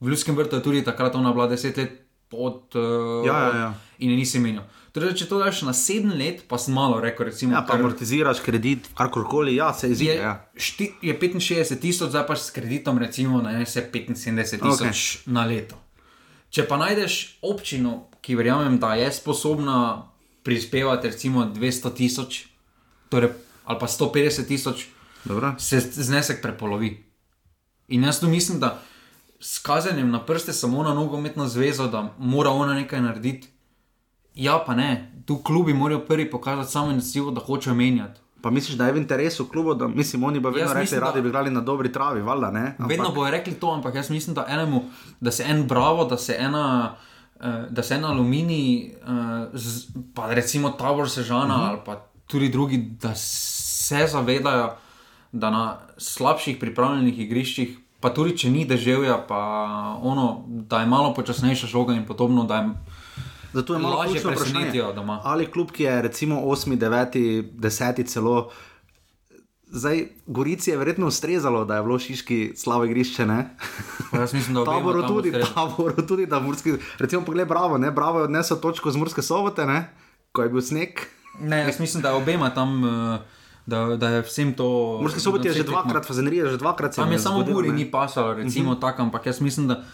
V 0.00 0.08
Ljudskem 0.08 0.36
vrtu 0.36 0.56
je 0.56 0.62
tudi 0.62 0.82
takrat 0.82 1.14
ona 1.14 1.32
bila 1.32 1.48
10 1.48 1.76
let 1.76 1.92
pod. 2.28 2.62
Uh, 2.72 3.26
Ja, 3.26 3.38
ja, 3.38 3.56
ja. 3.56 3.74
In 3.98 4.10
nisi 4.10 4.38
menil. 4.38 4.62
Torej, 4.90 5.14
če 5.14 5.26
to 5.26 5.38
daš 5.38 5.62
na 5.62 5.70
7 5.70 6.10
let, 6.10 6.42
pa 6.48 6.58
sem 6.58 6.74
malo 6.74 6.98
rekel, 6.98 7.26
recimo, 7.26 7.52
Ja, 7.52 7.62
pa 7.62 7.72
kar- 7.72 7.80
amortiziraš 7.80 8.40
kredit, 8.40 8.88
karkoli, 8.94 9.54
ja, 9.54 9.70
se 9.72 9.86
izide. 9.88 10.10
je, 10.10 10.16
Ja. 10.16 10.32
šti, 10.52 10.92
je 11.00 11.14
65 11.14 11.78
tisoč, 11.78 12.10
zdaj 12.10 12.26
pa 12.26 12.34
s 12.34 12.50
kreditom, 12.50 12.98
recimo, 12.98 13.38
na 13.38 13.54
se 13.64 13.80
75 13.84 14.58
tisoč 14.58 14.88
okay. 14.88 15.20
na 15.26 15.44
leto. 15.44 15.78
Če 16.50 16.66
pa 16.66 16.76
najdeš 16.76 17.38
občino, 17.40 17.92
ki 18.20 18.34
verjamem, 18.34 18.78
da 18.78 18.94
je 18.94 19.12
sposobna 19.12 20.10
prispevati, 20.42 21.06
recimo 21.06 21.44
200 21.46 21.94
tisoč, 21.94 22.44
torej, 23.08 23.30
ali 23.64 23.78
pa 23.78 23.86
150 23.86 24.44
tisoč, 24.44 24.86
Dobro. 25.24 25.54
se 25.56 25.78
znesek 25.78 26.42
prepolovi. 26.42 27.04
In 27.88 28.02
jaz 28.02 28.20
tu 28.20 28.28
mislim, 28.28 28.58
da 28.58 28.82
s 29.38 29.58
kazanjem 29.58 30.10
na 30.10 30.18
prste 30.18 30.52
samo 30.52 30.82
na 30.82 30.94
nogometno 30.94 31.46
zvezo, 31.46 31.86
da 31.86 32.14
mora 32.18 32.50
ona 32.50 32.74
nekaj 32.74 33.00
narediti. 33.00 33.48
Ja, 34.34 34.62
pa 34.66 34.74
ne, 34.74 34.90
tu 35.24 35.38
klubi 35.38 35.74
morajo 35.74 36.00
prvi 36.00 36.30
pokazati 36.30 36.70
samo 36.70 36.90
iniciativo, 36.90 37.30
da 37.30 37.40
hočejo 37.40 37.74
menjati. 37.74 38.20
Pa 38.40 38.50
misliš, 38.50 38.76
da 38.76 38.86
je 38.86 38.92
v 38.92 38.96
interesu 38.96 39.44
klubu, 39.46 39.74
da 39.74 39.88
mislim, 39.88 40.24
oni 40.24 40.40
bi 40.40 40.46
vedno 40.46 40.72
rekli, 40.74 40.88
da- 40.90 41.00
radi 41.02 41.22
bi 41.22 41.28
igrali 41.28 41.50
na 41.50 41.60
dobri 41.62 41.92
travi, 41.92 42.22
valjda 42.22 42.50
ne? 42.50 42.60
Ampak- 42.70 42.88
Vedno 42.88 43.10
bojo 43.10 43.30
rekli 43.30 43.52
to, 43.54 43.70
ampak 43.70 43.94
jaz 43.94 44.10
mislim, 44.10 44.34
da, 44.34 44.46
enemu, 44.48 44.82
da 45.20 45.30
se 45.30 45.44
en 45.44 45.64
bravo, 45.64 46.04
da 46.04 46.16
se 46.18 46.36
ena. 46.38 46.94
eh, 47.40 47.66
Da 47.70 47.82
se 47.82 47.94
en 47.94 48.04
aluminij, 48.04 48.86
eh, 48.86 48.92
pa 50.14 50.26
recimo 50.28 50.70
Tabor 50.70 51.08
Sežana, 51.08 51.44
uh 51.46 51.60
-huh. 51.60 51.68
ali 51.68 51.78
pa 51.86 51.96
tudi 52.26 52.48
drugi, 52.48 52.76
da 52.78 53.14
se 53.14 54.06
zavedajo, 54.06 54.70
da 55.32 55.50
na 55.50 55.64
slabših 55.96 56.56
pripravljenih 56.58 57.18
igriščih, 57.20 57.68
pa 58.00 58.10
tudi 58.10 58.36
če 58.36 58.50
ni 58.50 58.64
deževja, 58.66 59.24
pa 59.28 59.38
ono, 60.02 60.26
da 60.46 60.80
je 60.80 60.86
malo 60.86 61.14
počasnejša 61.14 61.66
žoga 61.66 61.94
in 61.94 62.06
podobno, 62.06 62.44
da 62.44 62.56
je 62.56 62.68
Zato 63.52 63.74
je 63.74 63.78
malo 63.78 63.96
lažje 63.96 64.12
ključno 64.12 64.30
vprašanje, 64.30 64.52
presenetijo 64.52 64.92
doma. 64.92 65.20
Ali 65.24 65.50
klub, 65.50 65.70
ki 65.70 65.82
je 65.82 66.02
recimo 66.02 66.40
8, 66.40 66.78
9, 66.78 67.42
10 67.52 68.06
celo. 68.06 68.50
Zdaj, 69.72 70.06
Gorici 70.26 70.70
je 70.70 70.76
verjetno 70.76 71.06
ustrezalo, 71.06 71.64
da 71.64 71.76
je 71.76 71.82
bilo 71.82 71.98
Šiški 71.98 72.52
slabo 72.56 72.84
igrišče, 72.84 73.26
Jaz 74.12 74.32
mislim, 74.34 74.54
da 74.54 74.64
Taboru 74.72 75.00
tam 75.00 75.08
tudi, 75.08 75.28
ustreza. 75.28 75.54
taboru 75.54 76.06
tudi, 76.06 76.26
da 76.26 76.40
Murski, 76.40 76.72
recimo, 76.98 77.22
poglej, 77.24 77.44
bravo, 77.44 77.78
ne, 77.78 77.90
bravo 77.90 78.18
je 78.18 78.24
odnesel 78.24 78.56
točko 78.56 78.90
z 78.90 78.96
Murske 78.96 79.22
sobote, 79.22 79.66
ne, 79.66 79.90
ko 80.32 80.42
je 80.42 80.48
bil 80.48 80.62
sneg. 80.62 80.88
Ne, 81.40 81.58
jaz 81.58 81.80
mislim, 81.80 82.02
da 82.02 82.08
je 82.08 82.14
obema 82.14 82.50
tam 82.50 82.84
uh, 82.84 83.20
Da, 83.66 83.96
da 83.96 84.08
je 84.08 84.22
vsem 84.22 84.54
to. 84.54 84.98
Morski 85.02 85.20
sobot 85.20 85.44
je 85.44 85.52
že 85.52 85.62
dvakrat, 85.62 86.06
fazenerija 86.06 86.48
že 86.48 86.56
dvakrat 86.56 86.96
Tam 86.96 87.12
je 87.12 87.18
samo 87.18 87.44
Muri 87.46 87.68
ne. 87.68 87.74
ni 87.74 87.90
pasalo, 87.90 88.34
recimo 88.34 88.70
uh 88.70 88.76
-huh. 88.76 88.80
tako, 88.80 89.02
ampak 89.02 89.26
jaz 89.26 89.40
mislim, 89.40 89.68
da 89.68 89.84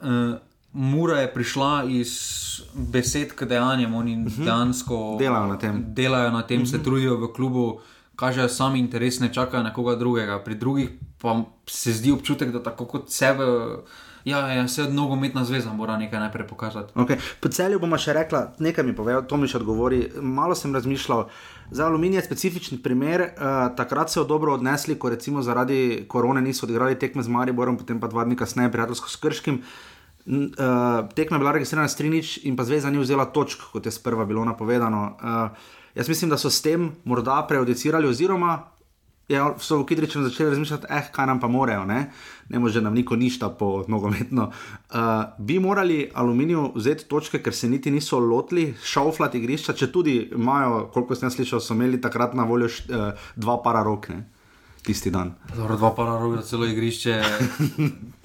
uh, 0.00 0.08
Mura 0.72 1.18
je 1.20 1.32
prišla 1.34 1.84
iz 1.88 2.10
besed 2.74 3.32
k 3.34 3.44
dejanjem, 3.44 3.94
oni 3.94 4.16
uh 4.16 4.32
-huh. 4.32 4.44
dejansko 4.44 5.16
Delajo 5.18 5.46
na 5.46 5.58
tem. 5.58 5.84
delajo 5.86 6.30
na 6.30 6.42
tem, 6.42 6.62
uh 6.62 6.66
-huh. 6.66 6.70
se 6.70 6.82
trudijo 6.82 7.16
v 7.16 7.32
klubu, 7.32 7.80
kažejo 8.16 8.48
sami 8.48 8.78
interes, 8.78 9.20
ne 9.20 9.32
čakajo 9.32 9.62
na 9.62 9.72
koga 9.72 9.94
drugega. 9.96 10.38
Pri 10.44 10.54
drugih 10.54 10.90
pa 11.22 11.42
se 11.66 11.92
zdi 11.92 12.12
občutek, 12.12 12.52
da 12.52 12.62
tako 12.62 12.84
kot 12.84 13.10
sebe, 13.10 13.44
ja, 14.24 14.38
ja 14.48 14.68
se 14.68 14.84
nogometna 14.84 15.44
zveza 15.44 15.72
mora 15.72 15.96
nekaj 15.96 16.20
najprej 16.20 16.46
pokazati. 16.46 16.92
Okay. 16.94 17.16
Po 17.40 17.48
celju 17.48 17.78
bomo 17.80 17.98
še 17.98 18.12
rekla, 18.12 18.52
nekaj 18.58 18.84
mi 18.84 18.96
povedal, 18.96 19.26
to 19.26 19.36
mi 19.36 19.48
še 19.48 19.56
odgovori. 19.56 20.08
Malo 20.20 20.54
sem 20.54 20.74
razmišljal, 20.74 21.28
za 21.70 21.86
aluminij 21.86 22.18
je 22.18 22.24
specifičen 22.24 22.82
primer. 22.82 23.20
Uh, 23.20 23.76
takrat 23.76 24.10
so 24.10 24.20
jo 24.20 24.24
dobro 24.24 24.54
odnesli, 24.54 24.98
ko 24.98 25.08
recimo 25.08 25.42
zaradi 25.42 26.04
korone 26.08 26.40
niso 26.40 26.66
odigrali 26.66 26.98
tekme 26.98 27.22
z 27.22 27.28
Mariborom, 27.28 27.78
potem 27.78 28.00
pa 28.00 28.08
dva 28.08 28.24
dni 28.24 28.36
kasneje 28.36 28.72
prijateljsko 28.72 29.08
s 29.08 29.16
Krškim. 29.16 29.54
N- 29.54 29.62
Uh, 30.26 31.08
tekma 31.14 31.36
je 31.36 31.38
bila 31.38 31.52
registrirana 31.52 31.88
s 31.88 31.96
Trinič 31.96 32.44
in 32.44 32.56
pa 32.56 32.64
zveza 32.64 32.90
ni 32.90 32.98
vzela 32.98 33.24
točk, 33.32 33.70
kot 33.72 33.86
je 33.86 33.92
sprva 33.92 34.24
bilo 34.24 34.44
napovedano. 34.44 35.16
Uh, 35.16 35.56
jaz 35.94 36.08
mislim, 36.08 36.30
da 36.30 36.38
so 36.38 36.50
s 36.50 36.62
tem 36.62 36.90
morda 37.04 37.44
prejudicirali, 37.48 38.08
oziroma 38.08 38.58
ja, 39.30 39.54
so 39.58 39.78
v 39.78 39.86
Kidričem 39.86 40.24
začeli 40.26 40.50
razmišljati, 40.50 40.86
eh, 40.90 41.08
kaj 41.12 41.26
nam 41.26 41.40
pa 41.40 41.48
morajo, 41.48 41.84
ne, 41.84 42.10
ne 42.48 42.58
može 42.58 42.80
nam 42.80 42.94
niko 42.94 43.16
ništa 43.16 43.48
po 43.48 43.84
nogometno. 43.88 44.50
Uh, 44.90 44.96
bi 45.38 45.58
morali 45.58 46.10
aluminiju 46.14 46.72
vzeti 46.74 47.04
točke, 47.08 47.42
ker 47.42 47.54
se 47.54 47.68
niti 47.68 47.90
niso 47.90 48.18
lotili 48.18 48.74
šauflati 48.84 49.38
igrišča, 49.38 49.72
če 49.72 49.92
tudi 49.92 50.30
imajo, 50.34 50.90
koliko 50.92 51.14
sem 51.14 51.30
slišal, 51.30 51.60
so 51.60 51.74
imeli 51.74 52.00
takrat 52.00 52.34
na 52.34 52.44
voljo 52.44 52.68
št, 52.68 52.90
uh, 52.90 53.28
dva 53.36 53.60
para 53.62 53.82
rok, 53.86 54.08
ne, 54.08 54.24
tisti 54.82 55.10
dan. 55.10 55.34
Dobro, 55.56 55.76
dva 55.76 55.94
para 55.94 56.18
roga, 56.18 56.42
celo 56.42 56.66
igrišče. 56.66 57.22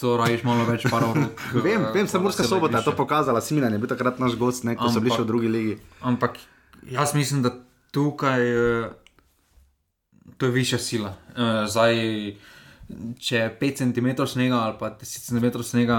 To 0.00 0.16
rajiš 0.16 0.44
malo 0.48 0.64
več 0.64 0.86
para 0.88 1.10
rok. 1.12 1.42
Vem, 1.60 1.84
vem, 1.92 2.08
sem 2.08 2.22
Murska 2.24 2.46
sobota 2.48 2.80
je 2.80 2.88
to 2.88 2.96
pokazala, 2.96 3.42
Similan 3.44 3.74
je 3.76 3.82
bil 3.82 3.90
takrat 3.90 4.20
naš 4.22 4.38
gost, 4.40 4.64
ne, 4.64 4.76
ko 4.78 4.88
so 4.88 5.02
bili 5.04 5.12
še 5.12 5.26
v 5.26 5.28
drugi 5.28 5.52
ligi. 5.52 5.76
Ampak 6.00 6.40
jaz 6.88 7.12
mislim, 7.14 7.44
da 7.44 7.52
tukaj 7.92 8.40
eh, 8.40 8.90
to 10.40 10.46
je 10.46 10.52
višja 10.52 10.78
sila. 10.78 11.14
Eh, 11.36 11.66
Zdaj, 11.68 11.94
če 13.20 13.36
je 13.36 13.48
5 13.60 13.82
cm 13.82 14.08
snega 14.26 14.64
ali 14.66 14.76
pa 14.80 14.90
10 14.96 15.28
cm 15.28 15.62
snega, 15.62 15.98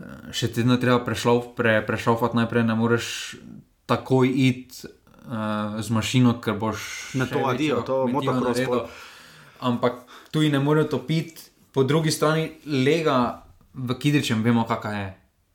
eh, 0.00 0.32
še 0.32 0.48
tedno 0.48 0.80
treba 0.80 1.02
prešlauf, 1.04 1.52
pre, 1.58 1.80
prešlaufati 1.86 2.40
najprej, 2.40 2.64
ne 2.64 2.76
moreš 2.78 3.36
takoj 3.86 4.26
iti 4.26 4.88
uh, 5.30 5.78
z 5.78 5.94
mašino, 5.94 6.40
ker 6.42 6.56
boš 6.58 7.14
Na 7.14 7.28
to 7.30 7.44
adijo, 7.46 7.84
to 7.86 8.02
pol. 8.66 8.80
Ampak 9.62 10.02
tu 10.34 10.42
ne 10.42 10.58
morejo 10.58 10.98
topiti, 10.98 11.38
po 11.76 11.84
drugi 11.84 12.08
strani 12.10 12.48
lega 12.64 13.44
v 13.76 13.92
Kidričem, 13.94 14.40
vemo, 14.40 14.64
kakšna 14.64 14.92
je. 14.94 15.06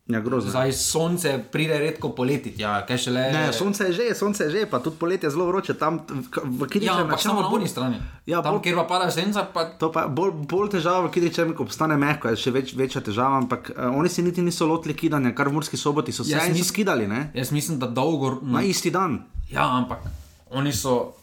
Ja, 0.07 0.19
grozno. 0.19 0.49
Zdaj 0.49 0.73
sonce 0.73 1.29
pride 1.45 1.77
redko 1.79 2.09
poleti, 2.11 2.51
ja, 2.57 2.81
kaj 2.83 2.97
še 2.99 3.11
le. 3.11 3.21
Ne, 3.31 3.43
sonce 3.51 3.85
je 3.85 3.93
že, 3.93 4.05
sonce 4.11 4.41
je 4.41 4.51
že, 4.51 4.61
pa 4.65 4.77
tudi 4.77 4.97
poletje 4.97 5.25
je 5.25 5.31
zelo 5.31 5.45
vroče, 5.45 5.73
tam 5.73 5.99
v, 5.99 6.25
v 6.27 6.59
Ja, 6.59 6.67
Kidričem 6.67 7.05
ampak 7.05 7.21
samo 7.21 7.39
na 7.39 7.47
bolj- 7.47 7.65
strani. 7.65 8.01
Ja, 8.25 8.41
Tam, 8.41 8.53
bolj- 8.53 8.63
kjer 8.65 8.75
pa 8.75 8.85
pada 8.85 9.07
senca, 9.09 9.45
pa 9.45 9.63
To 9.73 9.87
pa 9.89 10.07
bolj, 10.09 10.33
bolj 10.43 10.73
težava, 10.73 11.07
ki 11.07 11.21
reče, 11.21 11.45
ko 11.53 11.63
postane 11.63 11.95
mehko, 11.95 12.27
je 12.27 12.35
še 12.37 12.51
več, 12.51 12.73
večja 12.73 12.99
težava, 13.01 13.39
ampak 13.39 13.71
uh, 13.71 13.87
oni 13.93 14.09
se 14.09 14.21
niti 14.21 14.41
niso 14.41 14.65
lotili 14.65 14.93
kidanja, 14.95 15.31
kar 15.31 15.47
v 15.47 15.55
Murski 15.55 15.77
soboti 15.77 16.11
so 16.11 16.23
se 16.23 16.33
Jaz 16.33 16.45
jim 16.45 16.55
nis- 16.55 16.67
skidali, 16.67 17.07
ne? 17.07 17.31
jaz 17.33 17.49
mislim, 17.51 17.79
da 17.79 17.87
dolgo. 17.87 18.35
Na 18.43 18.61
isti 18.63 18.91
dan. 18.91 19.21
Ja, 19.49 19.69
ampak 19.71 20.03
oni 20.51 20.73
so 20.73 21.13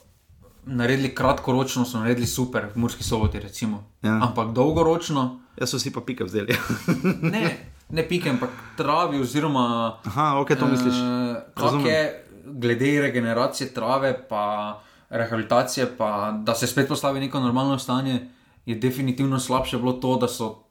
naredili 0.69 1.15
kratkoročno, 1.15 1.85
so 1.85 1.99
naredili 1.99 2.27
super, 2.27 2.69
v 2.75 2.79
Murski 2.79 3.05
soboti, 3.05 3.41
recimo. 3.41 3.85
Ja. 4.03 4.19
Ampak 4.23 4.53
dolgoročno, 4.53 5.41
Jaz 5.59 5.75
so 5.75 5.79
si 5.83 5.91
pa 5.91 6.01
pike 6.01 6.23
vzeli. 6.25 6.55
ne, 7.35 7.43
ne 7.91 8.03
pike, 8.07 8.31
ampak 8.31 8.51
travi, 8.79 9.19
oziroma. 9.21 9.99
Aha, 10.07 10.39
ok, 10.39 10.55
to 10.55 10.67
misliš. 10.71 10.95
Uh, 10.95 11.37
Razumem. 11.57 11.87
je 11.87 12.25
glede 12.47 13.01
regeneracije 13.01 13.75
trave, 13.75 14.15
pa 14.29 14.79
rehabilitacije, 15.11 15.97
pa 15.99 16.31
da 16.45 16.55
se 16.55 16.67
spet 16.67 16.89
postavi 16.89 17.21
neko 17.21 17.41
normalno 17.41 17.79
stanje, 17.79 18.29
je 18.67 18.75
definitivno 18.75 19.41
slabše 19.41 19.79
bilo 19.79 19.93
to, 19.93 20.17
da 20.17 20.29
so 20.29 20.63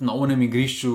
na 0.00 0.12
onem 0.14 0.42
igrišču 0.42 0.90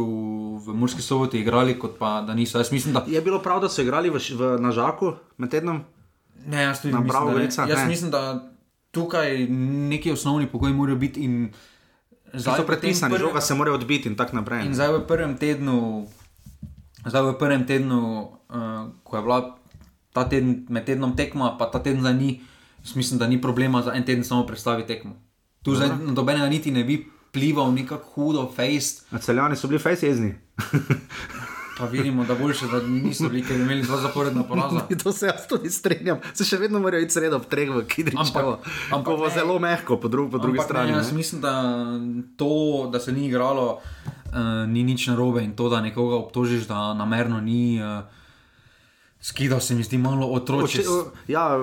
v 0.65 0.73
Murski 0.75 1.01
soboti 1.01 1.39
igrali, 1.39 1.79
kot 1.79 1.97
pa 1.99 2.21
da 2.21 2.33
niso. 2.33 2.59
Jaz 2.59 2.71
mislim, 2.71 2.93
da. 2.93 3.05
Je 3.07 3.21
bilo 3.21 3.39
prav, 3.39 3.61
da 3.61 3.69
so 3.69 3.81
igrali 3.81 4.09
v, 4.09 4.19
v 4.35 4.57
Nažaku 4.61 5.13
med 5.37 5.49
tednom? 5.49 5.83
Ne, 6.47 6.61
jaz 6.61 6.81
tudi 6.81 6.93
mislim, 6.93 7.25
da. 7.25 7.33
Gorica, 7.33 7.61
Jaz 7.63 7.77
ne. 7.77 7.87
mislim, 7.87 8.11
da 8.11 8.51
tukaj 8.91 9.47
neki 9.89 10.11
osnovni 10.11 10.47
pogoji 10.47 10.73
morajo 10.73 10.95
biti 10.95 11.19
in 11.19 11.53
So 12.31 12.51
v 12.51 12.55
tem 12.55 12.65
predpisani, 12.65 13.09
prvem- 13.09 13.27
žoga 13.27 13.41
se 13.41 13.55
mora 13.55 13.73
odbiti 13.73 14.05
in 14.05 14.15
tako 14.15 14.35
naprej. 14.35 14.65
In 14.65 14.73
zdaj 14.73 14.91
v 14.91 15.01
prvem 15.01 15.33
tednu, 15.33 16.05
zdaj 17.01 17.21
v 17.23 17.33
prvem 17.33 17.65
tednu, 17.65 17.99
uh, 18.45 18.93
ko 19.03 19.17
je 19.17 19.21
bila 19.21 19.39
ta 20.13 20.29
teden 20.29 20.65
med 20.69 20.85
tednom 20.85 21.15
tekma, 21.15 21.57
pa 21.57 21.65
ta 21.65 21.79
teden 21.79 22.01
za 22.01 22.13
ni, 22.13 22.41
mislim, 22.95 23.17
da 23.17 23.27
ni 23.27 23.41
problema 23.41 23.81
za 23.81 23.93
en 23.93 24.05
teden 24.05 24.23
samo 24.23 24.45
predstaviti 24.45 24.87
tekmo. 24.87 25.17
Tu 25.63 25.73
zdaj 25.73 25.89
nobenega 26.05 26.45
niti 26.45 26.71
ne 26.71 26.83
bi 26.83 27.01
plival 27.31 27.73
nekako 27.73 28.05
hudo, 28.05 28.45
fejst, 28.45 29.09
celjani 29.19 29.55
so 29.55 29.67
bili 29.67 29.79
fejs 29.79 30.03
jezni. 30.03 30.33
pa 31.79 31.85
vidimo, 31.85 32.25
da 32.25 32.35
boljše, 32.35 32.67
da 32.67 32.81
niso 32.87 33.29
bili, 33.29 33.43
ker 33.43 33.55
imeli 33.55 33.81
dva 33.81 33.97
zaporedna 33.97 34.43
poraza. 34.43 34.81
to 35.03 35.11
se 35.11 35.25
jaz 35.25 35.47
tudi 35.49 35.69
strinjam. 35.69 36.19
Se 36.33 36.43
še 36.45 36.57
vedno 36.57 36.79
morajo 36.79 37.03
iti 37.03 37.13
sredo 37.13 37.39
treh 37.39 37.71
v 37.71 37.85
Kidričevo. 37.87 38.59
Ampak- 38.59 38.93
ampak 38.93 39.17
bo 39.17 39.29
zelo 39.29 39.59
mehko 39.59 39.97
po, 39.97 40.11
dru 40.11 40.27
po 40.29 40.37
drugi 40.37 40.59
Ampak 40.59 40.67
strani. 40.67 40.91
Ne, 40.91 40.97
jaz 40.97 41.11
ne. 41.11 41.17
mislim, 41.17 41.41
da 41.41 41.53
to, 42.35 42.89
da 42.91 42.99
se 42.99 43.11
ni 43.11 43.27
igralo, 43.31 43.79
uh, 43.79 44.67
ni 44.67 44.83
nič 44.83 45.07
narobe 45.07 45.43
in 45.43 45.55
to, 45.55 45.69
da 45.69 45.81
nekoga 45.81 46.19
obtožiš, 46.19 46.67
da 46.67 46.93
namerno 46.93 47.41
ni. 47.41 47.79
Uh, 47.81 48.18
Skidal 49.21 49.59
se 49.59 49.75
mi 49.75 49.83
zdi 49.83 49.97
malo 49.97 50.27
otroče. 50.27 50.81
Ja, 51.27 51.57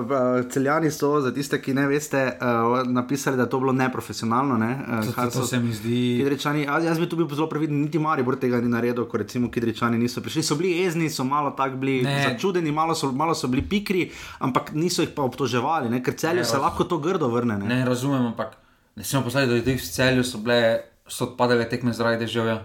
celjani 0.49 0.91
so, 0.91 1.21
za 1.21 1.31
tiste, 1.31 1.57
ki 1.57 1.73
ne 1.73 1.87
veste, 1.87 2.37
uh, 2.37 2.87
napisali, 2.87 3.35
da 3.35 3.43
je 3.43 3.49
to 3.49 3.59
bilo 3.59 3.73
neprofesionalno. 3.73 4.57
Ne, 4.57 4.69
uh, 4.89 5.05
To, 5.05 5.21
to 5.23 5.31
so- 5.33 5.45
se 5.45 5.59
mi 5.59 5.73
zdi. 5.73 6.19
Kidričani, 6.19 6.61
jaz 6.63 6.99
bi 6.99 7.09
tu 7.09 7.15
bil 7.15 7.27
zelo 7.29 7.47
previden, 7.47 7.81
niti 7.81 7.99
Maribor 7.99 8.35
tega 8.35 8.61
ni 8.61 8.69
naredil, 8.69 9.05
ko 9.05 9.17
recimo 9.17 9.49
Kidričani 9.49 9.97
niso 9.97 10.21
prišli. 10.21 10.43
So 10.43 10.55
bili 10.55 10.71
jezni, 10.73 11.09
so 11.09 11.23
malo 11.23 11.51
tako 11.51 11.75
bili 11.77 12.01
Ne. 12.03 12.25
začudeni, 12.25 12.71
malo 12.71 12.95
so, 12.95 13.11
malo 13.11 13.33
so 13.33 13.47
bili 13.47 13.61
pikri, 13.63 14.11
ampak 14.39 14.71
niso 14.73 15.01
jih 15.01 15.09
pa 15.09 15.21
obtoževali, 15.23 15.89
ne, 15.89 16.03
ker 16.03 16.13
celju 16.15 16.35
Ne, 16.35 16.45
se 16.45 16.53
raz- 16.53 16.61
lahko 16.61 16.83
to 16.85 16.97
grdo 16.99 17.27
vrne. 17.27 17.57
Ne. 17.57 17.65
Ne 17.67 17.85
razumem, 17.85 18.25
ampak 18.27 18.53
ne 18.95 19.03
smemo 19.03 19.23
postaviti, 19.23 19.49
da 19.49 19.57
ljudi 19.57 19.73
v 19.73 19.81
celju 19.83 20.23
so 20.23 20.37
bile, 20.37 20.61
so 21.07 21.25
odpadale 21.25 21.65
tekme 21.65 21.93
zaradi 21.93 22.19
deževja 22.19 22.61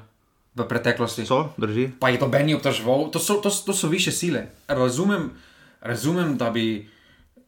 v 0.54 0.64
preteklosti. 0.64 1.25
So, 1.25 1.49
drži. 1.56 1.90
Pa 1.97 2.09
jih 2.09 2.21
noben 2.21 2.47
ni 2.47 2.54
obtoževal, 2.54 3.09
to 3.09 3.18
so, 3.18 3.35
to, 3.37 3.50
to 3.50 3.73
so 3.73 3.88
više 3.88 4.12
sile. 4.12 4.47
Razumem, 4.68 5.30
razumem 5.80 6.37
da, 6.37 6.50
bi, 6.50 6.88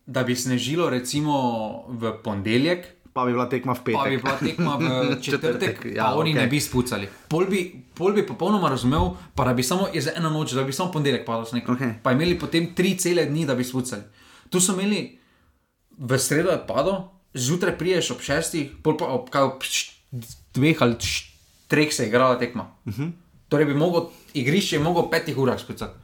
da 0.07 0.23
bi 0.23 0.35
snežilo 0.35 0.91
recimo 0.91 1.35
v 1.89 2.13
ponedeljek, 2.19 2.87
Pa 3.15 3.23
bi 3.23 3.31
bila 3.31 3.47
tekma 3.47 3.73
v 3.73 3.83
petek. 3.85 3.95
Pa 3.95 4.11
bi 4.11 4.17
bila 4.19 4.37
tekma 4.37 4.73
v 4.75 4.83
četrtek, 5.23 5.53
Četrtek, 5.55 5.95
ja, 5.95 6.15
oni 6.15 6.33
okay. 6.33 6.37
ne 6.37 6.47
bi 6.47 6.59
spucali. 6.59 7.07
Pol 7.29 7.47
bi, 7.47 7.61
pol 7.95 8.11
bi 8.11 8.27
popolnoma 8.27 8.67
razumel, 8.67 9.15
pa 9.35 9.45
da 9.45 9.55
bi 9.55 9.63
samo 9.63 9.87
je 9.87 10.01
za 10.01 10.11
eno 10.17 10.31
noč, 10.31 10.51
da 10.51 10.65
bi 10.65 10.73
samo 10.73 10.91
ponedeljek 10.91 11.23
padal 11.23 11.47
sneg. 11.47 11.63
Okej. 11.63 11.93
Pa 12.03 12.11
imeli 12.11 12.35
potem 12.35 12.75
tri 12.75 12.99
cele 12.99 13.25
dni, 13.25 13.47
da 13.47 13.55
bi 13.55 13.63
spucali. 13.63 14.03
Tu 14.51 14.59
so 14.59 14.75
imeli 14.75 15.15
v 15.93 16.19
sredo 16.19 16.51
je 16.51 16.59
padal, 16.67 17.05
zjutraj 17.35 17.79
priješ 17.79 18.11
ob 18.11 18.21
šestih, 18.21 18.75
pol 18.83 18.99
pa 18.99 19.07
ob, 19.07 19.31
ob 19.31 19.63
š- 19.63 19.95
dveh 20.51 20.83
ali 20.83 20.97
š- 20.97 21.34
treh 21.67 21.93
se 21.93 22.03
je 22.03 22.09
igrala 22.09 22.39
tekma. 22.39 22.63
Uh 22.85 22.93
Mhm. 22.93 23.03
-huh. 23.03 23.13
Torej 23.49 23.67
bi 23.67 23.75
mogel, 23.75 24.03
igrišče 24.35 24.77
je 24.77 24.83
mogel 24.83 25.11
petih 25.11 25.39
urah 25.39 25.61
spucati. 25.61 25.95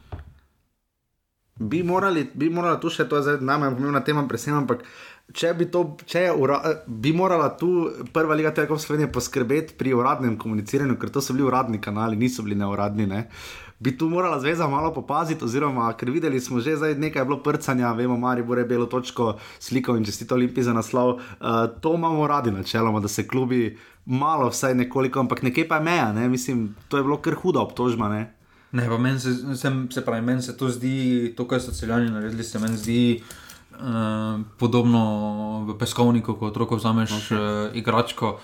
Bi 1.57 1.83
morali, 1.83 2.31
bi 2.35 2.51
morala 2.51 2.81
tu 2.81 2.89
še, 2.91 3.09
to 3.09 3.17
je 3.17 3.23
zdaj 3.23 3.41
najmanj 3.41 3.75
pomembna 3.75 4.01
tema, 4.01 4.23
predvsem, 4.29 4.55
ampak 4.57 4.85
če 5.33 5.55
bi 5.55 5.67
to, 5.67 5.83
če 6.07 6.21
je 6.21 6.33
ura, 6.33 6.57
bi 6.87 7.13
morala 7.13 7.51
tu 7.57 7.69
prva 8.13 8.35
liga 8.35 8.51
Telekom 8.51 8.79
Slovenije 8.79 9.13
poskrbeti 9.13 9.75
pri 9.75 9.93
uradnem 9.93 10.39
komuniciranju, 10.39 10.97
ker 10.97 11.11
to 11.11 11.21
so 11.21 11.33
bili 11.33 11.45
uradni 11.45 11.81
kanali, 11.81 12.17
niso 12.17 12.43
bili 12.43 12.55
neuradni. 12.55 13.07
Ne? 13.07 13.27
Bi 13.81 13.99
tu 13.99 14.09
morala 14.09 14.41
zveza 14.41 14.69
malo 14.69 14.93
popaziti, 14.93 15.45
oziroma 15.45 15.93
ker 15.97 16.11
videli 16.11 16.41
smo 16.41 16.61
že 16.61 16.77
zdaj 16.77 16.95
nekaj 17.01 17.23
je 17.23 17.25
bilo 17.25 17.39
prcanja, 17.43 17.93
vemo, 17.93 18.17
Mari 18.17 18.43
bo 18.43 18.55
rebelo 18.55 18.87
točko 18.87 19.39
slikal 19.59 19.97
in 19.97 20.05
čestito 20.05 20.35
Olimpiji 20.35 20.65
za 20.65 20.73
naslov. 20.77 21.15
Uh, 21.15 21.21
to 21.81 21.95
imamo 21.95 22.27
radi 22.27 22.51
načeloma, 22.51 23.01
da 23.01 23.09
se 23.09 23.29
klubi 23.29 23.79
malo, 24.05 24.49
vsaj 24.49 24.75
nekoliko, 24.75 25.21
ampak 25.21 25.43
nekje 25.43 25.69
pa 25.69 25.81
je 25.81 25.85
meja, 25.85 26.13
ne? 26.13 26.29
mislim, 26.29 26.75
to 26.89 26.97
je 26.97 27.03
bilo 27.03 27.17
kar 27.17 27.35
huda 27.35 27.61
obtožba. 27.61 28.09
Ne? 28.09 28.35
Ne, 28.73 28.89
pa 28.89 28.99
meni 28.99 29.21
se, 29.21 29.35
se, 29.57 29.73
se 29.91 30.05
pravi, 30.05 30.23
meni 30.23 30.43
se 30.43 30.57
to 30.57 30.69
zdi, 30.69 31.33
to, 31.37 31.49
kar 31.49 31.61
so 31.61 31.73
celjani 31.73 32.11
naredili, 32.11 32.45
se 32.45 32.59
meni 32.59 32.77
zdi 32.77 33.23
uh, 33.81 34.41
podobno 34.59 35.65
v 35.69 35.79
peskovniku, 35.79 36.35
ko 36.35 36.53
otroku 36.53 36.77
vzameš 36.77 37.11
okay. 37.11 37.37
uh, 37.41 37.77
igračko. 37.77 38.39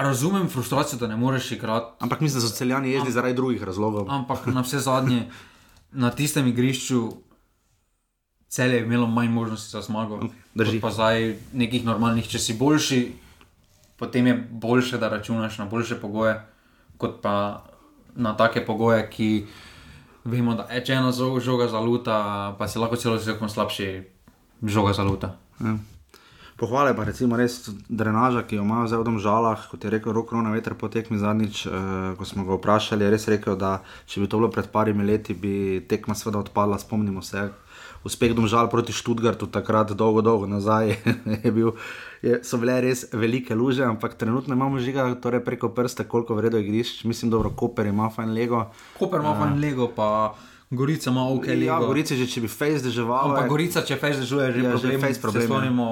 Razumem 0.00 0.48
frustracijo, 0.48 0.98
da 0.98 1.06
ne 1.06 1.16
moreš 1.16 1.52
igrati, 1.52 1.86
Ampak 2.00 2.20
mislim, 2.20 2.42
da 2.42 2.48
so 2.48 2.54
celjani 2.54 2.90
jezdili 2.90 3.12
zaradi 3.12 3.34
drugih 3.34 3.62
razlogov. 3.62 4.06
ampak 4.08 4.46
na 4.56 4.60
vse 4.60 4.78
zadnje, 4.78 5.30
na 5.92 6.10
tistem 6.10 6.46
igrišču 6.46 7.12
cel 8.50 8.74
je 8.74 8.82
imelo 8.82 9.06
manj 9.06 9.28
možnosti 9.28 9.70
za 9.70 9.82
zmago. 9.82 10.20
Drži. 10.54 10.80
Pa 10.80 10.90
zdaj 10.90 11.36
nekih 11.52 11.84
normalnih, 11.84 12.26
če 12.28 12.38
si 12.38 12.54
boljši, 12.58 13.12
potem 13.96 14.26
je 14.26 14.34
boljše, 14.50 14.98
da 14.98 15.08
računaš 15.08 15.58
na 15.58 15.64
boljše 15.70 16.00
pogoje, 16.00 16.34
kot 16.98 17.20
pa 17.22 17.62
na 18.16 18.34
take 18.36 18.64
pogoje, 18.66 19.06
ki 19.10 19.46
vemo, 20.24 20.54
da 20.54 20.66
je 20.72 20.82
če 20.84 20.98
ena 20.98 21.12
žoga 21.12 21.68
za 21.68 21.80
luta, 21.80 22.56
pa 22.58 22.68
si 22.68 22.78
lahko 22.78 22.96
celo 22.96 23.18
sezon 23.18 23.48
slabši 23.48 24.02
žoga 24.62 24.92
za 24.92 25.06
luta. 25.06 25.36
Ja. 25.60 25.76
Pohvale 26.60 26.92
pa 26.92 27.08
recimo 27.08 27.38
res 27.40 27.54
drenaža, 27.88 28.42
ki 28.44 28.58
jo 28.58 28.64
imajo 28.66 28.90
zdaj 28.92 29.00
v 29.00 29.04
domžalah, 29.08 29.62
kot 29.72 29.80
je 29.80 29.92
rekel 29.94 30.12
Rok 30.12 30.34
Rona 30.36 30.50
veter 30.52 30.74
po 30.76 30.92
tekmi 30.92 31.16
zadnjič, 31.16 31.64
eh, 31.64 31.70
ko 32.20 32.24
smo 32.28 32.44
ga 32.44 32.58
vprašali, 32.58 33.00
je 33.00 33.12
res 33.16 33.24
rekel, 33.32 33.56
da 33.56 33.80
če 34.04 34.20
bi 34.20 34.28
to 34.28 34.36
bilo 34.36 34.50
pred 34.52 34.68
parimi 34.68 35.00
leti, 35.08 35.32
bi 35.32 35.80
tekma 35.88 36.12
seveda 36.12 36.44
odpadla, 36.44 36.76
spomnimo 36.76 37.24
se. 37.24 37.48
Uspeh 38.04 38.36
domžal 38.36 38.68
proti 38.68 38.92
Študgartu 38.92 39.48
takrat, 39.48 39.96
dolgo, 39.96 40.20
dolgo 40.20 40.44
nazaj, 40.44 41.00
je 41.44 41.48
bil, 41.48 41.72
je, 42.20 42.44
so 42.44 42.60
bile 42.60 42.76
res 42.84 43.08
velike 43.08 43.56
luže, 43.56 43.88
ampak 43.88 44.20
trenutno 44.20 44.52
imamo 44.52 44.84
žiga 44.84 45.08
torej 45.16 45.40
preko 45.40 45.72
prste, 45.72 46.04
koliko 46.04 46.36
vredo 46.36 46.60
igrišč, 46.60 47.08
mislim, 47.08 47.32
dobro, 47.32 47.56
Koper 47.56 47.88
ima 47.88 48.12
fajn 48.12 48.36
lego. 48.36 48.66
Koper 49.00 49.24
ima 49.24 49.32
fajn 49.32 49.56
Lego, 49.64 49.88
pa 49.96 50.36
Gorica 50.70 51.10
ima 51.10 51.28
ok 51.28 51.46
Lego. 51.46 51.64
Ja, 51.64 51.78
Gorici 51.78 52.16
že, 52.16 52.26
če 52.30 52.40
bi 52.40 52.48
Face 52.48 52.84
deževalo. 52.84 53.34
Ampak 53.34 53.48
Gorica, 53.50 53.82
če 53.82 53.98
fejs 53.98 54.22
držuje, 54.22 54.52
že 54.54 54.58
Ja, 54.62 54.70
že 54.70 54.78
problem, 54.78 55.00
fejst 55.02 55.20
problem, 55.22 55.42
se 55.42 55.46
ja. 55.46 55.50
spomnimo 55.50 55.86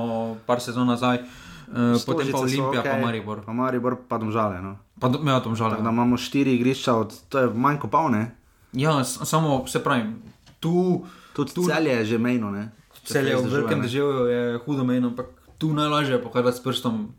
par 0.46 0.62
sezon 0.62 0.86
nazaj, 0.86 1.18
uh, 1.18 1.98
potem 2.06 2.30
pa 2.30 2.38
Olimpija, 2.38 2.82
okay. 2.82 2.92
pa 2.94 3.02
Maribor. 3.02 3.42
Pa 3.42 3.52
Maribor, 3.52 3.98
pa 3.98 4.22
domžale. 4.22 4.62
No. 4.62 4.78
Pa 5.02 5.10
do- 5.10 5.18
ja, 5.18 5.40
tam 5.42 5.58
žal. 5.58 5.74
Tako 5.74 5.82
da 5.82 5.90
imamo 5.90 6.16
štiri 6.16 6.54
igrišča, 6.54 6.94
od, 6.94 7.10
to 7.26 7.38
je 7.38 7.50
manj 7.54 7.82
kot 7.82 7.90
pol, 7.90 8.10
ne? 8.14 8.30
Ja, 8.72 9.02
samo 9.04 9.66
se 9.66 9.82
pravi, 9.82 10.14
tu, 10.60 11.02
Tudi 11.34 11.54
tu 11.54 11.66
celje 11.66 11.90
je 12.02 12.04
že 12.14 12.18
mejno, 12.18 12.54
celje 13.02 13.34
v 13.34 13.50
velikem 13.50 13.82
deževju 13.82 14.26
je 14.26 14.42
hudo 14.62 14.84
mejno, 14.84 15.10
ampak 15.10 15.26
tu 15.58 15.74
najlažje 15.74 16.18
je 16.18 16.22
pokazati 16.22 16.58
s 16.58 16.62
prstom, 16.62 17.14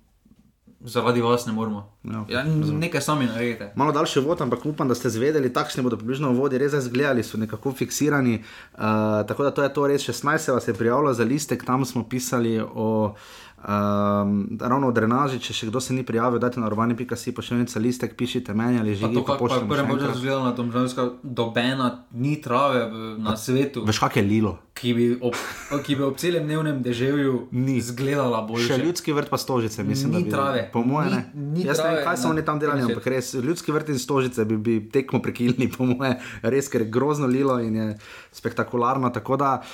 zaradi 0.82 1.22
vas 1.22 1.46
ne 1.46 1.54
moramo. 1.54 1.92
Ja, 2.04 2.26
Ja, 2.30 2.44
nekaj 2.80 3.02
sami 3.02 3.26
naredite. 3.26 3.74
Malo 3.76 3.92
daljši 3.92 4.20
vod, 4.20 4.42
ampak 4.42 4.66
upam, 4.66 4.88
da 4.88 4.96
ste 4.96 5.10
zvedeli, 5.10 5.54
takšni 5.54 5.84
bodo 5.84 5.98
približno 5.98 6.32
vodi, 6.32 6.58
res 6.58 6.72
zdaj 6.72 6.82
zgledali, 6.82 7.24
so 7.24 7.38
nekako 7.38 7.72
fiksirani. 7.72 8.44
Uh, 8.74 8.80
tako 9.28 9.44
da 9.44 9.52
to 9.52 9.64
je 9.64 9.74
to 9.74 9.88
res 9.88 10.02
16, 10.10 10.38
se 10.38 10.52
vas 10.52 10.68
je 10.68 10.74
prijavilo 10.74 11.14
za 11.14 11.24
listek, 11.24 11.66
tam 11.66 11.86
smo 11.86 12.04
pisali 12.10 12.60
o. 12.76 13.16
Um, 13.60 14.56
ravno 14.56 14.88
v 14.88 14.94
drenaži, 14.96 15.40
če 15.40 15.52
še 15.52 15.68
kdo 15.68 15.82
se 15.84 15.92
ni 15.92 16.06
prijavil, 16.08 16.40
dajte 16.40 16.62
na 16.64 16.68
urbani.si 16.68 17.34
pošiljnica 17.36 17.80
listek, 17.80 18.16
pišite 18.16 18.54
meni 18.54 18.80
ali 18.80 18.96
to, 18.96 19.10
je 19.10 19.20
pošljemo 19.20 19.68
še 19.68 19.68
prvo 19.68 19.96
enkrat. 19.96 20.16
že 20.16 20.20
zgledalo 20.20 20.44
na 20.46 20.56
tom 20.56 20.72
ženskem, 20.72 21.10
dobena 21.24 22.08
ni 22.12 22.40
trave 22.40 22.88
na 23.20 23.36
svetu, 23.36 23.84
Veš, 23.84 24.00
kak 24.00 24.16
je 24.16 24.24
lilo? 24.24 24.60
ki 24.80 24.94
bi 24.96 25.06
ob, 25.20 25.36
ki 25.84 25.96
bi 25.96 26.04
ob 26.04 26.16
celem 26.16 26.48
dnevnem 26.48 26.80
deževju 26.80 27.52
Ni. 27.52 27.76
izgledala 27.78 28.42
boljše. 28.48 28.74
Še 28.74 28.78
ljudski 28.80 29.12
vrt 29.12 29.28
pa 29.28 29.36
stožice, 29.36 29.84
mislim, 29.84 30.14
Ni 30.14 30.24
bi, 30.24 30.32
trave. 30.32 30.70
Po 30.72 30.80
mojem, 30.80 31.10
Ni- 31.10 31.16
ne. 31.18 31.52
ni 31.60 31.66
Jaz 31.68 31.84
ne 31.84 31.90
vem, 31.90 32.04
kaj 32.04 32.18
so 32.18 32.30
oni 32.30 32.46
tam 32.48 32.60
delali, 32.60 32.88
ampak 32.88 33.04
res 33.08 33.34
ljudski 33.36 33.76
vrt 33.76 33.92
in 33.92 34.00
stožice 34.00 34.46
bi, 34.46 34.56
bi 34.56 34.80
tekmo 34.80 35.20
prekilni, 35.20 35.68
po 35.68 35.84
mojem, 35.84 36.16
res, 36.44 36.72
ker 36.72 36.82
je 36.82 36.88
grozno 36.88 37.28
lilo 37.28 37.60
in 37.60 37.76
je 37.76 37.88
spektakularno. 38.32 39.12
Tako 39.12 39.36
da 39.36 39.60
uh, 39.60 39.68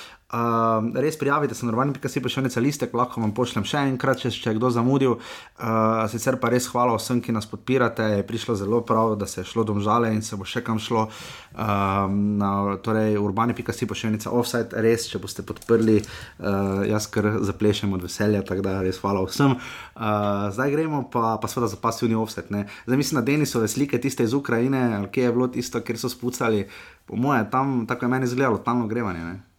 res 0.96 1.18
prijavite 1.18 1.56
se 1.56 1.66
na 1.66 1.72
urbani.si 1.72 2.22
pošiljnica 2.22 2.60
listek, 2.60 2.94
lahko 2.94 3.22
vam 3.22 3.32
pošljem 3.36 3.66
še 3.66 3.84
enkrat, 3.92 4.24
če, 4.26 4.32
je 4.34 4.56
kdo 4.58 4.72
zamudil. 4.74 5.14
Uh, 5.16 6.02
sicer 6.10 6.40
pa 6.42 6.50
res 6.50 6.68
hvala 6.74 6.96
vsem, 6.98 7.22
ki 7.22 7.36
nas 7.36 7.46
podpirate, 7.46 8.04
je 8.18 8.26
prišlo 8.28 8.56
zelo 8.58 8.82
prav, 8.82 9.16
da 9.22 9.30
se 9.30 9.44
je 9.44 9.52
šlo 9.52 9.64
domžale 9.64 10.12
in 10.16 10.24
se 10.26 10.36
bo 10.36 10.48
še 10.48 10.64
kam 10.66 10.82
šlo. 10.82 11.08
Um, 11.54 12.36
na 12.42 12.76
torej, 12.84 13.20
urbani.si 13.22 13.88
pošiljnica 13.88 14.34
offside, 14.34 14.74
res, 14.82 15.08
če 15.12 15.22
boste 15.22 15.46
podprli, 15.46 16.02
uh, 16.02 16.84
jaz 16.90 17.08
kar 17.14 17.38
zaplešem 17.46 17.94
od 17.96 18.04
veselja, 18.10 18.44
tako 18.44 18.66
da 18.66 18.80
res 18.84 19.00
hvala 19.04 19.24
vsem. 19.30 19.56
Uh, 19.56 20.50
zdaj 20.58 20.74
gremo 20.74 21.06
pa, 21.14 21.38
pa 21.38 21.52
seveda 21.52 21.70
za 21.72 21.80
pasivni 21.80 22.18
offset. 22.18 22.50
Ne. 22.52 22.66
Zdaj 22.90 22.98
mislim 22.98 23.22
na 23.22 23.28
Denisove 23.30 23.70
slike, 23.72 24.02
tiste 24.02 24.26
iz 24.26 24.34
Ukrajine, 24.34 25.06
kje 25.14 25.30
je 25.30 25.36
bilo 25.38 25.48
tisto, 25.54 25.86
kjer 25.86 26.02
so 26.02 26.12
spucali. 26.12 26.66
Po 27.06 27.16
mojem, 27.16 27.46
tam 27.54 27.84
tako 27.86 28.10
je 28.10 28.16
meni 28.18 28.26
izgledalo, 28.26 28.58
talno 28.66 28.90
grevanje. 28.90 29.24
Ne. 29.24 29.55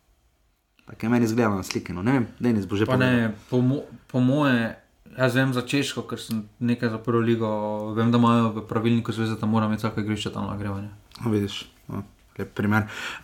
Tako 0.86 1.06
je 1.06 1.10
meni 1.10 1.24
izgledalo 1.24 1.56
na 1.56 1.62
sliki. 1.62 1.92
No. 1.92 2.02
Ne 2.02 2.12
vem, 2.12 2.26
Denis 2.38 2.66
bo 2.66 2.76
že 2.76 2.86
ne, 2.96 3.34
po, 3.50 3.60
mo, 3.60 3.82
po 4.06 4.20
moje, 4.20 4.76
jaz 5.18 5.34
vem 5.34 5.52
za 5.52 5.62
Češko, 5.66 6.06
ker 6.06 6.20
sem 6.22 6.44
nekaj 6.58 6.94
za 6.94 6.98
prvo 6.98 7.20
ligo, 7.20 7.48
vem, 7.96 8.12
da 8.14 8.18
imajo 8.18 8.52
v 8.60 8.66
pravilniku 8.68 9.12
zveze, 9.12 9.38
da 9.40 9.46
mora 9.46 9.66
imeti 9.66 9.82
vsako 9.82 10.00
igrišče 10.00 10.32
tam 10.32 10.46
nagrevanje. 10.46 10.88
No, 11.24 11.30
vidiš. 11.30 11.64
No. 11.88 12.02
Lep 12.38 12.52
primer. 12.54 12.82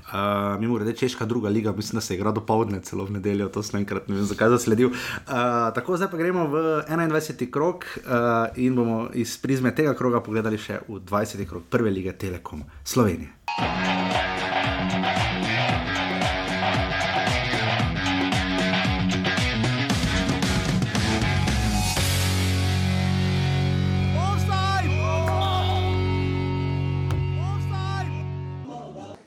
Uh, 0.08 0.60
Mimo 0.60 0.74
grede, 0.74 0.94
češka 0.96 1.24
druga 1.28 1.48
liga, 1.48 1.72
mislim, 1.72 1.96
da 1.96 2.00
se 2.00 2.14
igra 2.14 2.32
do 2.32 2.40
povdne, 2.40 2.80
celo 2.80 3.04
v 3.04 3.12
nedeljo, 3.18 3.48
to 3.48 3.62
sem 3.62 3.80
enkrat 3.80 4.08
ne 4.08 4.16
vem, 4.16 4.24
zakaj 4.24 4.48
zasledil. 4.56 4.88
Uh, 4.88 5.68
tako, 5.76 5.96
zdaj 6.00 6.10
pa 6.10 6.16
gremo 6.16 6.46
v 6.48 6.64
21. 6.88 7.50
krog 7.50 7.84
uh, 7.84 8.48
in 8.56 8.76
bomo 8.76 9.10
iz 9.12 9.36
prizme 9.36 9.74
tega 9.76 9.94
kroga 9.94 10.24
pogledali 10.24 10.58
še 10.58 10.80
v 10.88 11.02
20. 11.04 11.44
krog 11.48 11.68
prve 11.68 11.92
lige 11.92 12.16
Telekom 12.16 12.64
Slovenije. 12.84 14.31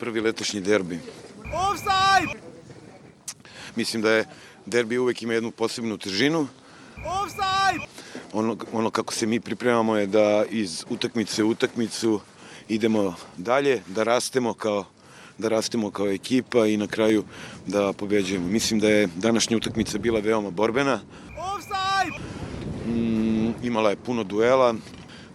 Prvi 0.06 0.22
letošnji 0.22 0.62
derbi. 0.62 1.00
Mislim 3.76 4.02
da 4.02 4.12
je 4.12 4.26
derbi 4.66 4.98
uvek 4.98 5.22
ima 5.22 5.34
jednu 5.34 5.52
posebnu 5.52 5.98
težinu. 5.98 6.48
Ono, 8.34 8.58
ono 8.72 8.90
kako 8.90 9.14
se 9.14 9.26
mi 9.26 9.40
pripremamo 9.40 9.96
je 9.96 10.08
da 10.08 10.46
iz 10.50 10.86
utakmice 10.90 11.44
u 11.44 11.50
utakmicu 11.50 12.20
idemo 12.70 13.16
dalje, 13.38 13.82
da 13.88 14.04
rastemo 14.04 14.54
kao 14.54 14.86
da 15.38 15.50
rastemo 15.50 15.92
kao 15.92 16.12
ekipa 16.12 16.68
i 16.68 16.78
na 16.78 16.88
kraju 16.88 17.24
da 17.68 17.94
pobeđujemo. 17.94 18.48
Mislim 18.48 18.80
da 18.80 18.90
je 18.90 19.10
današnja 19.16 19.58
utakmica 19.58 19.98
bila 19.98 20.20
veoma 20.20 20.50
borbena. 20.50 21.00
Mm, 22.88 23.54
imala 23.64 23.90
je 23.90 23.96
puno 23.96 24.24
duela, 24.24 24.76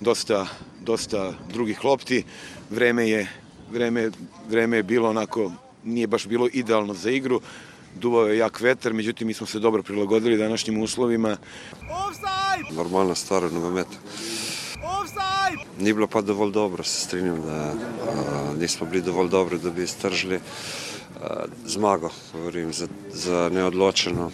dosta, 0.00 0.46
dosta 0.80 1.35
drugih 1.52 1.85
lopti. 1.85 2.24
Vreme 2.70 3.09
je, 3.09 3.28
vreme, 3.70 4.11
vreme 4.48 4.76
je 4.76 4.83
bilo 4.83 5.11
onako, 5.11 5.52
nije 5.85 6.06
baš 6.06 6.26
bilo 6.26 6.48
idealno 6.52 6.94
za 6.94 7.11
igru. 7.11 7.40
Duvao 7.94 8.26
je 8.26 8.38
jak 8.38 8.61
vetar, 8.61 8.92
međutim 8.92 9.26
mi 9.26 9.35
smo 9.35 9.46
se 9.46 9.59
dobro 9.59 9.83
prilagodili 9.83 10.37
današnjim 10.37 10.83
uslovima. 10.83 11.37
Normalna 12.70 13.14
stvar 13.14 13.44
v 13.44 13.52
nogometu. 13.52 13.96
Ni 15.78 15.92
bilo 15.92 16.06
pa 16.06 16.20
dovolj 16.20 16.52
dobro, 16.52 16.85
se 16.85 17.00
strinjam, 17.00 17.42
da 17.42 17.56
a, 17.56 17.74
nismo 18.61 18.87
bili 18.87 19.02
dovolj 19.02 19.28
dobri, 19.28 19.59
da 19.59 19.70
bi 19.70 19.83
iztržili 19.83 20.40
a, 21.20 21.44
zmago, 21.66 22.11
govorim, 22.33 22.72
za, 22.72 22.88
za 23.12 23.48
neodločeno. 23.52 24.30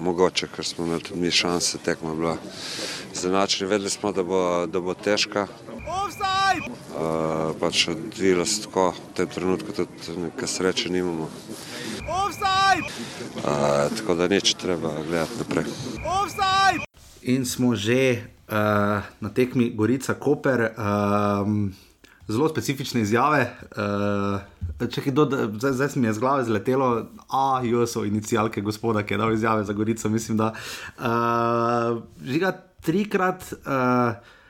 Mogoče, 0.00 0.48
ker 0.56 0.64
smo 0.64 0.86
imeli 0.86 1.02
tudi 1.02 1.20
mi 1.20 1.30
šanse, 1.30 1.78
tekma 1.78 2.10
je 2.10 2.16
bila 2.16 2.36
izenačena. 3.14 3.70
Vedeli 3.70 3.90
smo, 3.90 4.12
da 4.12 4.22
bo, 4.22 4.66
da 4.66 4.80
bo 4.80 4.94
težka. 4.94 5.46
A, 6.92 7.52
pač 7.60 7.88
odvilo 7.88 8.44
se 8.46 8.62
tako, 8.66 8.90
v 8.92 9.14
tem 9.16 9.28
trenutku 9.28 9.72
tudi 9.72 10.16
nekaj 10.26 10.48
sreče 10.48 10.92
nimamo. 10.92 11.28
A, 13.44 13.88
tako 13.96 14.14
da 14.14 14.28
nič 14.28 14.54
treba 14.54 14.92
gledati 15.08 15.38
naprej. 15.38 15.64
In 17.22 17.46
smo 17.46 17.76
že 17.78 18.18
uh, 18.50 19.00
na 19.20 19.30
tekmi 19.30 19.70
Gorica 19.70 20.14
Koper. 20.14 20.74
Um, 20.74 21.72
zelo 22.28 22.48
specifične 22.48 23.02
izjave. 23.02 23.46
Uh, 23.76 24.88
če 24.88 25.04
kdo, 25.10 25.26
zdaj, 25.58 25.72
zdaj 25.72 25.88
se 25.88 26.00
mi 26.00 26.06
je 26.06 26.16
z 26.16 26.22
glave 26.22 26.44
zletelo, 26.44 27.06
a 27.30 27.62
jo 27.66 27.86
so 27.86 28.04
inicijalke 28.08 28.62
gospoda, 28.62 29.02
ki 29.02 29.14
je 29.14 29.18
dal 29.18 29.32
izjave 29.34 29.64
za 29.64 29.72
Gorico. 29.72 30.08
Mislim, 30.08 30.38
da 30.38 30.52
uh, 30.52 32.02
žiga 32.24 32.52
trikrat. 32.82 33.52
Uh, 33.62 34.40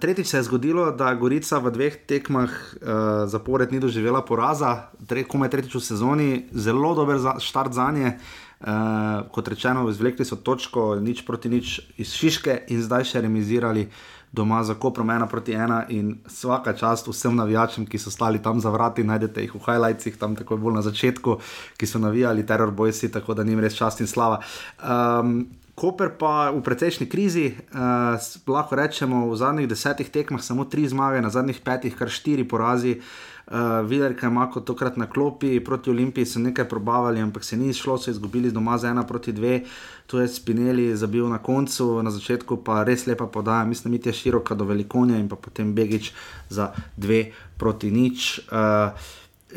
Tretjič 0.00 0.26
se 0.26 0.36
je 0.36 0.42
zgodilo, 0.42 0.90
da 0.94 1.14
Gorica 1.14 1.58
v 1.58 1.72
dveh 1.74 1.96
tekmah 2.06 2.50
uh, 2.50 2.88
zapored 3.26 3.72
ni 3.72 3.80
doživela 3.82 4.22
poraza, 4.22 4.92
tre, 5.10 5.24
komaj 5.26 5.50
tretjič 5.50 5.74
v 5.74 5.82
sezoni, 5.82 6.30
zelo 6.54 6.94
dober 6.94 7.18
za, 7.18 7.36
štart 7.42 7.74
za 7.74 7.90
nje. 7.90 8.14
Uh, 8.62 9.26
kot 9.34 9.48
rečeno, 9.50 9.82
izvlekli 9.90 10.22
so 10.22 10.38
točko, 10.38 10.94
nič 11.02 11.26
proti 11.26 11.50
nič 11.50 11.80
iz 11.98 12.14
Šiške 12.14 12.70
in 12.70 12.78
zdaj 12.78 13.10
še 13.10 13.22
remizirali 13.26 13.88
doma 14.32 14.62
za 14.64 14.74
Koprom 14.78 15.10
ena 15.10 15.26
proti 15.26 15.52
ena. 15.52 15.82
In 15.90 16.22
vsaka 16.30 16.72
čast 16.78 17.10
vsem 17.10 17.34
navijačem, 17.36 17.86
ki 17.86 17.98
so 17.98 18.10
stali 18.10 18.38
tam 18.42 18.60
za 18.62 18.70
vrati, 18.70 19.02
najdete 19.04 19.42
jih 19.42 19.56
v 19.58 19.64
highlightsih, 19.66 20.14
tam 20.14 20.38
tako 20.38 20.56
bolj 20.62 20.78
na 20.78 20.84
začetku, 20.86 21.40
ki 21.76 21.86
so 21.90 21.98
navijali 21.98 22.46
teror 22.46 22.70
bojsi, 22.70 23.10
tako 23.12 23.34
da 23.34 23.42
njim 23.42 23.60
res 23.60 23.74
čast 23.74 24.00
in 24.00 24.06
slava. 24.06 24.38
Um, 24.78 25.50
Koper 25.74 26.12
pa 26.20 26.52
v 26.52 26.60
precejšnji 26.60 27.08
krizi, 27.08 27.56
uh, 27.72 28.20
lahko 28.44 28.76
rečemo, 28.76 29.24
v 29.32 29.36
zadnjih 29.40 29.68
desetih 29.68 30.04
tekmah 30.12 30.44
samo 30.44 30.68
tri 30.68 30.84
zmage, 30.84 31.24
na 31.24 31.32
zadnjih 31.32 31.64
petih 31.64 31.96
kar 31.96 32.12
štiri 32.12 32.44
porazi. 32.44 33.00
Uh, 33.00 33.80
Videli, 33.88 34.14
kaj 34.14 34.28
ima 34.28 34.44
kot 34.52 34.64
tokrat 34.68 34.96
na 35.00 35.08
klopi, 35.08 35.60
proti 35.64 35.90
Olimpiji 35.90 36.28
so 36.28 36.40
nekaj 36.44 36.68
probavali, 36.68 37.20
ampak 37.20 37.44
se 37.44 37.56
ni 37.56 37.72
šlo, 37.72 37.96
so 37.98 38.12
izgubili 38.12 38.52
doma 38.52 38.78
za 38.78 38.92
ena 38.92 39.02
proti 39.02 39.32
dve, 39.32 39.62
tu 40.06 40.20
je 40.20 40.28
Spinelli 40.28 40.96
zabil 40.96 41.26
na 41.28 41.38
koncu, 41.38 42.02
na 42.02 42.10
začetku 42.10 42.60
pa 42.64 42.84
res 42.84 43.06
lepa 43.06 43.26
podaja, 43.26 43.64
mislim, 43.64 43.96
da 43.96 44.10
je 44.10 44.20
široka 44.20 44.54
do 44.54 44.64
velikonja 44.64 45.18
in 45.18 45.28
pa 45.28 45.36
potem 45.36 45.74
Begič 45.74 46.12
za 46.48 46.70
dve 46.96 47.32
proti 47.58 47.90
nič. 47.90 48.44
Uh, 48.52 48.92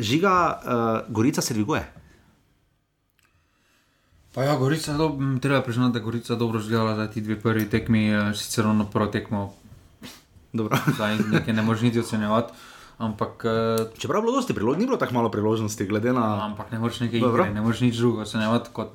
žiga, 0.00 0.34
uh, 0.64 1.12
Gorica 1.12 1.42
se 1.42 1.54
dviguje. 1.54 1.95
Pa 4.36 4.44
ja, 4.44 4.56
Gorica, 4.56 4.92
do, 4.92 5.16
treba 5.40 5.62
priznati, 5.62 5.92
da 5.92 6.04
Gorica 6.04 6.34
dobro 6.34 6.60
zgledala 6.60 6.94
za 6.96 7.10
ti 7.10 7.20
dve 7.20 7.40
prvi 7.40 7.70
tekmi, 7.70 8.08
eh, 8.12 8.34
sicer 8.34 8.66
ono 8.66 8.84
prvo 8.84 9.06
tekmo. 9.06 9.54
Zdaj 10.94 11.16
nekaj 11.32 11.54
ne 11.54 11.62
moreš 11.62 11.82
niti 11.82 12.00
ocenjevati. 12.00 12.52
Ampak, 12.98 13.44
eh, 13.44 13.86
Čeprav 13.98 14.20
bilo 14.22 14.32
dosti 14.32 14.54
priložnosti, 14.54 14.80
ni 14.80 14.86
bilo 14.86 14.98
tako 14.98 15.14
malo 15.14 15.30
priložnosti, 15.30 15.86
glede 15.86 16.12
na. 16.12 16.44
Ampak 16.44 16.72
ne 16.72 16.78
moreš 16.78 17.00
nekaj 17.00 17.18
igre, 17.18 17.48
ne 17.54 17.60
moreš 17.60 17.80
nič 17.80 17.96
drugega 17.96 18.22
ocenjevati 18.22 18.70
kot 18.72 18.92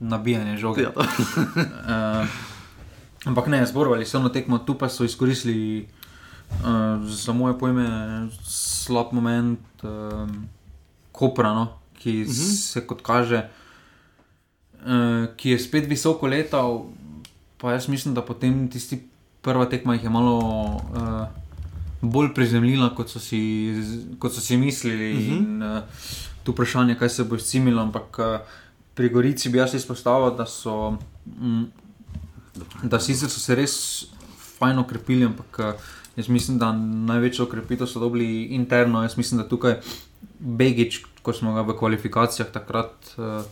nabijanje 0.00 0.56
žoge. 0.56 0.82
Ja. 0.82 0.92
uh, 0.94 2.26
ampak 3.30 3.46
ne, 3.46 3.66
zborovali 3.66 4.06
so 4.06 4.22
na 4.22 4.30
tekmo, 4.30 4.58
tu 4.58 4.78
pa 4.78 4.88
so 4.88 5.04
izkoristili 5.04 5.88
uh, 6.62 7.02
za 7.02 7.32
moje 7.32 7.58
pojme 7.58 7.88
slab 8.46 9.10
moment, 9.12 9.58
uh, 9.82 10.30
koprano, 11.12 11.80
ki 11.98 12.22
uh 12.22 12.28
mhm. 12.28 12.30
-huh. 12.30 12.72
se 12.72 12.86
kot 12.86 13.02
kaže 13.02 13.50
ki 15.36 15.50
je 15.50 15.58
spet 15.58 15.88
visoko 15.88 16.26
letal. 16.26 16.84
Pa 17.58 17.72
jaz 17.72 17.88
mislim, 17.88 18.14
da 18.14 18.22
potem 18.22 18.68
tisti 18.68 19.00
prva 19.44 19.66
tekma 19.68 19.94
jih 19.94 20.04
je 20.04 20.10
malo 20.10 20.36
uh, 20.38 21.26
bolj 22.00 22.34
prizemljila, 22.34 22.90
kot 22.96 23.08
so 23.08 23.20
si, 23.20 23.40
kot 24.18 24.32
so 24.32 24.40
si 24.40 24.56
mislili. 24.56 25.12
Uh 25.12 25.20
-huh. 25.20 25.38
in, 25.38 25.62
uh, 25.62 25.82
tu 26.44 26.52
vprašanje, 26.52 26.94
kaj 26.94 27.08
se 27.08 27.24
bo 27.24 27.36
izcimilo. 27.36 27.82
Ampak 27.82 28.18
uh, 28.18 28.40
pri 28.94 29.08
Gorici 29.08 29.48
bi 29.48 29.58
jaz 29.58 29.74
izpostavil, 29.74 30.36
da 30.36 30.46
so. 30.46 30.96
Um, 31.40 31.70
Da, 32.82 33.00
sicer 33.00 33.30
so 33.30 33.40
se 33.40 33.54
res 33.54 34.06
fajno 34.58 34.84
okrepili, 34.84 35.24
ampak 35.24 35.58
jaz 36.16 36.28
mislim, 36.28 36.58
da 36.58 36.72
največjo 37.10 37.44
okrepitev 37.44 37.86
so 37.86 38.00
dobili 38.00 38.44
interno. 38.44 39.02
Jaz 39.02 39.16
mislim, 39.16 39.40
da 39.40 39.48
tukaj 39.48 39.80
Begič, 40.38 41.00
ko 41.22 41.32
smo 41.32 41.54
ga 41.54 41.62
v 41.62 41.74
kvalifikacijah 41.78 42.52
takrat 42.52 42.94
uh, 43.16 43.42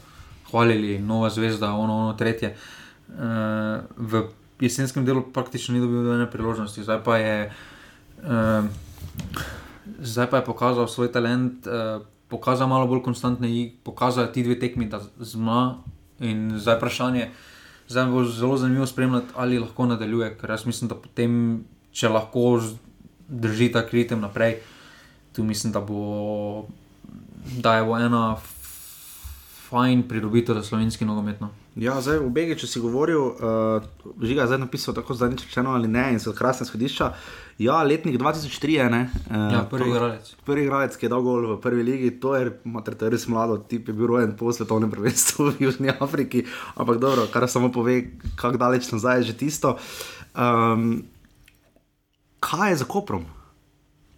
hvalili, 0.52 0.98
nova 1.00 1.30
zvezda, 1.30 1.72
ono, 1.72 1.96
ono 1.96 2.12
tretje. 2.12 2.54
Uh, 3.08 3.82
v 3.96 4.28
jesenskem 4.60 5.04
delu 5.04 5.24
praktično 5.32 5.74
ni 5.74 5.80
dobil 5.80 6.04
nobene 6.04 6.28
priložnosti, 6.30 6.84
zdaj 6.84 7.00
pa 7.04 7.16
je, 7.16 7.36
uh, 8.22 8.64
zdaj 10.00 10.30
pa 10.30 10.40
je 10.40 10.44
pokazal 10.44 10.88
svoj 10.88 11.12
talent, 11.12 11.66
uh, 11.66 12.04
pokazal 12.28 12.68
malo 12.68 12.86
bolj 12.86 13.02
konstantne 13.02 13.50
igre, 13.50 13.76
pokazal 13.84 14.30
ti 14.32 14.44
dve 14.44 14.60
tekmi, 14.60 14.86
da 14.88 15.02
zma. 15.18 15.82
In 16.22 16.52
zdaj 16.54 16.76
vprašanje, 16.78 17.24
zdaj 17.90 18.06
bo 18.06 18.22
zelo 18.24 18.56
zanimivo 18.56 18.86
spremljati, 18.86 19.34
ali 19.34 19.58
lahko 19.58 19.88
nadaljuje, 19.90 20.36
ker 20.38 20.52
jaz 20.54 20.62
mislim, 20.68 20.88
da 20.92 20.94
potem, 20.94 21.32
če 21.90 22.08
lahko 22.08 22.60
drži 23.26 23.72
ta 23.74 23.82
kritem 23.82 24.20
naprej, 24.22 24.60
tu 25.34 25.42
mislim, 25.42 25.72
da 25.74 25.80
bo, 25.82 26.68
da 27.58 27.74
je 27.76 27.84
bo 27.88 27.98
ena 27.98 28.36
fajn 29.72 30.02
pridobitev 30.08 30.54
za 30.54 30.62
slovenski 30.62 31.04
nogomet. 31.04 31.40
No. 31.40 31.48
Ja, 31.80 31.96
zdaj 32.04 32.18
v 32.20 32.28
Begi, 32.28 32.56
če 32.60 32.68
si 32.68 32.80
govoril, 32.82 33.32
uh, 33.32 33.84
žiga 34.20 34.44
zdaj 34.44 34.60
napisal 34.60 34.92
tako 34.92 35.16
zdaj 35.16 35.32
rečeno 35.40 35.72
ali 35.72 35.88
ne 35.88 36.10
in 36.12 36.20
so 36.20 36.34
krasne 36.36 36.66
schodišča. 36.68 37.08
Ja, 37.62 37.78
letnik 37.86 38.18
2003 38.20 38.76
je 38.76 38.88
ne. 38.92 39.00
Uh, 39.30 39.46
ja, 39.54 39.62
prvi 39.70 39.88
igralec. 39.88 40.28
Prvi 40.44 40.66
igralec, 40.66 40.98
ki 41.00 41.08
je 41.08 41.12
dal 41.14 41.24
gol 41.24 41.46
v 41.54 41.56
prvi 41.64 41.86
ligi, 41.86 42.10
to 42.20 42.34
je, 42.36 42.50
mater, 42.68 42.98
to 42.98 43.08
je 43.08 43.14
res 43.16 43.24
mlado, 43.32 43.56
tip 43.70 43.88
je 43.88 43.96
bil 43.96 44.10
rojen 44.12 44.36
po 44.36 44.52
svetovnem 44.52 44.92
prvenstvu 44.92 45.48
v 45.54 45.68
Južni 45.68 45.94
Afriki, 45.94 46.44
ampak 46.76 47.00
dobro, 47.00 47.24
kar 47.32 47.48
samo 47.48 47.72
pove, 47.72 48.02
kako 48.36 48.60
daleč 48.60 48.92
nazaj 48.92 49.22
je 49.22 49.30
že 49.32 49.38
tisto. 49.46 49.78
Um, 50.36 51.06
kaj 52.44 52.76
je 52.76 52.82
za 52.84 52.88
koprom? 52.90 53.24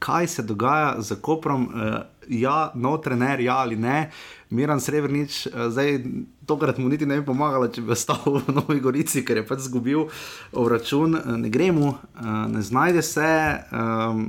Kaj 0.03 0.27
se 0.27 0.43
dogaja 0.43 0.99
z 0.99 1.23
koprom? 1.23 1.71
Uh, 1.71 2.03
ja, 2.29 2.73
no, 2.75 2.97
trener, 2.99 3.41
ja 3.41 3.57
ali 3.63 3.77
ne. 3.77 4.11
Miran 4.51 4.81
Srebrenic, 4.81 5.47
eh, 5.47 5.71
zdaj 5.71 5.99
tokrat 6.47 6.79
mu 6.79 6.89
niti 6.89 7.07
ne 7.07 7.21
bi 7.21 7.27
pomagalo, 7.27 7.69
če 7.69 7.83
bi 7.83 7.93
ostal 7.93 8.21
v 8.27 8.55
Novi 8.55 8.81
Gorici, 8.81 9.25
ker 9.25 9.41
je 9.41 9.47
pač 9.47 9.67
izgubil 9.67 10.09
račun, 10.53 11.17
eh, 11.17 11.37
ne 11.37 11.51
gre 11.51 11.73
mu, 11.73 11.95
eh, 11.95 12.33
ne 12.49 12.63
znajde 12.63 13.03
se. 13.03 13.31
Um, 13.73 14.27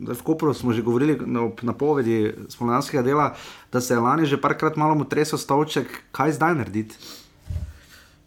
V 0.00 0.22
Kopru 0.24 0.54
smo 0.56 0.72
že 0.72 0.80
govorili 0.80 1.12
na 1.28 1.50
napovedi 1.60 2.32
spomladanskega 2.48 3.02
dela, 3.04 3.36
da 3.68 3.84
se 3.84 3.92
je 3.92 4.00
lani 4.00 4.24
že 4.24 4.40
parkrat 4.40 4.76
malo 4.80 4.96
tresel 5.04 5.36
stolček, 5.36 5.92
kaj 6.08 6.40
zdaj 6.40 6.54
narediti. 6.56 6.96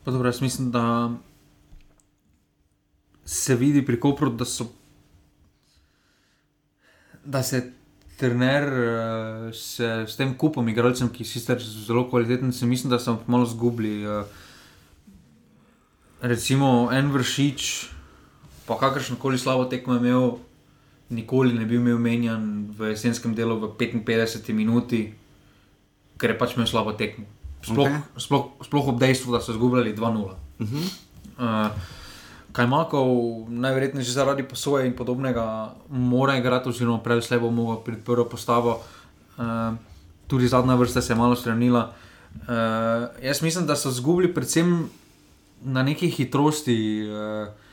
Dobro, 0.05 0.29
jaz 0.29 0.41
mislim, 0.41 0.69
da 0.69 1.09
se 3.25 3.55
vidi 3.55 3.85
pri 3.85 3.99
Kopru, 3.99 4.29
da, 4.29 4.45
so, 4.45 4.69
da 7.25 7.43
se 7.43 7.73
trener 8.17 8.63
uh, 8.69 9.53
se 9.55 10.05
s 10.07 10.15
tem 10.19 10.33
kupom 10.37 10.67
igralcem, 10.69 11.09
ki 11.09 11.25
so 11.25 11.39
sicer 11.39 11.61
zelo 11.61 12.05
kvaliteten, 12.09 12.53
se 12.53 12.65
mislim, 12.65 12.91
da 12.93 12.99
sem 12.99 13.17
malo 13.27 13.45
zgubili. 13.45 14.05
Uh, 14.05 14.23
recimo 16.23 16.89
en 16.91 17.11
vršič, 17.11 17.69
pa 18.67 18.77
kakršno 18.79 19.19
koli 19.19 19.37
slabo 19.37 19.65
tekmo 19.67 19.97
imel, 19.99 20.37
nikoli 21.09 21.53
ne 21.53 21.65
bi 21.67 21.75
imel 21.75 21.99
menjan 21.99 22.69
v 22.77 22.93
jesenskem 22.93 23.35
delu 23.35 23.59
v 23.59 23.73
55 23.79 24.53
minuti, 24.55 25.09
ker 26.17 26.31
je 26.31 26.39
pač 26.39 26.55
imel 26.55 26.69
slabo 26.69 26.95
tekmo. 26.95 27.27
Sploh, 27.63 27.87
okay. 27.87 27.99
sploh, 28.19 28.45
sploh 28.63 28.87
ob 28.91 28.99
dejstvu, 28.99 29.35
da 29.35 29.43
so 29.43 29.55
izgubljali 29.55 29.95
2-0. 29.95 30.23
Uh 30.59 30.67
-huh. 30.67 30.87
uh, 31.39 31.71
Kajmakov, 32.53 33.07
najverjetneje 33.49 34.13
zaradi 34.13 34.43
posoje 34.45 34.85
in 34.87 34.93
podobnega, 34.93 35.73
mora 35.89 36.37
igrati, 36.37 36.69
oziroma 36.69 37.01
prej 37.01 37.23
slej 37.25 37.41
bo 37.41 37.49
mogel 37.51 37.81
priti 37.83 38.05
prvo 38.05 38.25
postavo. 38.29 38.77
Uh, 39.37 39.73
tudi 40.27 40.47
zadnja 40.47 40.75
vrsta 40.75 41.01
se 41.01 41.13
je 41.13 41.17
malo 41.17 41.35
strnila. 41.35 41.89
Uh, 42.33 42.49
eh, 42.49 43.25
jaz 43.27 43.41
mislim, 43.41 43.65
da 43.65 43.75
so 43.75 43.91
zgubili 43.91 44.33
predvsem 44.33 44.89
na 45.63 45.83
neki 45.83 46.09
hitrosti. 46.09 47.09
Uh, 47.09 47.63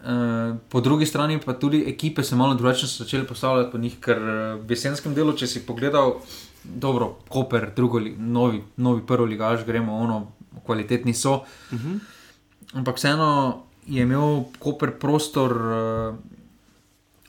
Uh, 0.00 0.56
po 0.68 0.80
drugi 0.80 1.06
strani 1.06 1.36
pa 1.44 1.52
tudi 1.52 1.84
ekipe 1.86 2.22
se 2.22 2.36
malo 2.36 2.54
drugače 2.54 2.86
začele 2.86 3.26
postavljati 3.26 3.72
po 3.72 3.78
njih, 3.78 3.98
ker 4.00 4.18
v 4.56 4.70
jesenskem 4.72 5.12
delu, 5.14 5.34
če 5.36 5.46
si 5.46 5.60
pogledal, 5.66 6.14
dobro, 6.64 7.18
Koper, 7.28 7.66
drugo, 7.76 8.00
novi, 8.16 8.62
novi 8.76 9.04
prvi 9.06 9.34
ligaž, 9.34 9.66
gremo, 9.66 9.98
ono, 9.98 10.32
kvalitetni 10.64 11.14
so. 11.14 11.34
Uh 11.34 11.74
mhm. 11.74 11.92
-huh. 11.92 11.98
Ampak 12.72 12.96
vseeno, 12.96 13.62
je 13.90 14.02
imel 14.02 14.44
Koper 14.58 14.94
prostor 14.98 15.52
uh, 15.52 16.14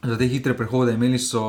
za 0.03 0.17
te 0.17 0.27
hitre 0.29 0.53
prehode, 0.57 0.93
imeli 0.93 1.19
so 1.19 1.41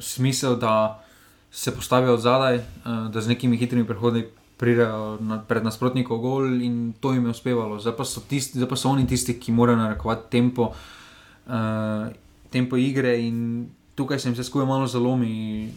smisel, 0.00 0.56
da 0.60 1.02
se 1.50 1.74
postavijo 1.74 2.16
zadaj, 2.16 2.56
uh, 2.56 3.08
da 3.12 3.20
z 3.20 3.32
nekimi 3.32 3.56
hitrimi 3.56 3.86
prehodi 3.88 4.26
pridejo 4.56 5.16
na, 5.20 5.40
pred 5.42 5.64
nasprotnikom 5.64 6.20
gol 6.20 6.62
in 6.62 6.92
to 7.00 7.12
jim 7.12 7.24
je 7.26 7.34
uspevalo. 7.34 7.80
Zdaj 7.80 7.96
pa 7.96 8.04
so, 8.04 8.20
tisti, 8.20 8.60
zdaj 8.60 8.68
pa 8.68 8.76
so 8.76 8.92
oni 8.92 9.06
tisti, 9.08 9.34
ki 9.40 9.52
morajo 9.52 9.80
narekovati 9.80 10.30
tempo, 10.30 10.70
uh, 10.72 12.06
tempo 12.52 12.76
igre 12.76 13.16
in 13.24 13.66
tukaj 13.96 14.20
se 14.20 14.28
jim 14.28 14.36
vse 14.36 14.44
skupaj 14.44 14.68
malo 14.68 14.86
zalomi. 14.86 15.72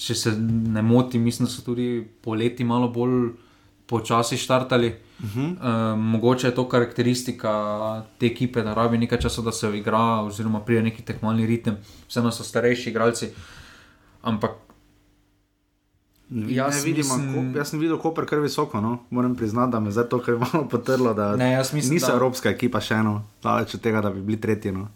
Če 0.00 0.14
se 0.16 0.30
ne 0.40 0.80
motim, 0.82 1.22
mislim, 1.22 1.44
da 1.44 1.52
so 1.52 1.62
tudi 1.66 2.00
poleti 2.24 2.64
malo 2.64 2.88
bolj 2.88 3.34
počasi 3.90 4.38
štartali. 4.38 4.94
Uh 5.18 5.26
-huh. 5.26 5.50
uh, 5.52 5.98
mogoče 5.98 6.46
je 6.46 6.54
to 6.54 6.68
karakteristika 6.68 7.52
te 8.18 8.26
ekipe, 8.26 8.62
da 8.62 8.74
rabi 8.74 8.98
nekaj 8.98 9.18
časa, 9.18 9.42
da 9.42 9.52
se 9.52 9.78
igra, 9.78 10.22
oziroma 10.22 10.60
pride 10.60 10.82
neki 10.82 11.02
tekmovalni 11.02 11.46
ritem. 11.46 11.76
Vseeno 12.08 12.30
so 12.30 12.44
starejši 12.44 12.90
igralci. 12.90 13.28
Ampak. 14.22 14.50
Jaz, 16.30 16.84
vidimo, 16.84 17.16
mislim, 17.16 17.56
jaz 17.56 17.68
sem 17.68 17.80
videl, 17.80 17.98
je 18.18 18.26
kar 18.26 18.38
visoko. 18.38 18.80
No? 18.80 18.98
Moram 19.10 19.34
priznati, 19.36 19.72
da 19.72 19.80
me 19.80 19.90
je 19.90 20.08
to 20.08 20.22
kar 20.22 20.34
malo 20.34 20.68
potrlo. 20.68 21.14
Ne, 21.36 21.58
mislim, 21.58 21.94
niso 21.94 22.06
da... 22.06 22.12
evropska 22.12 22.50
ekipa 22.50 22.80
še 22.80 22.94
eno, 22.94 23.22
daleč 23.42 23.74
od 23.74 23.80
tega, 23.80 24.00
da 24.00 24.10
bi 24.10 24.22
bili 24.22 24.40
tretji. 24.40 24.72
No? 24.72 24.88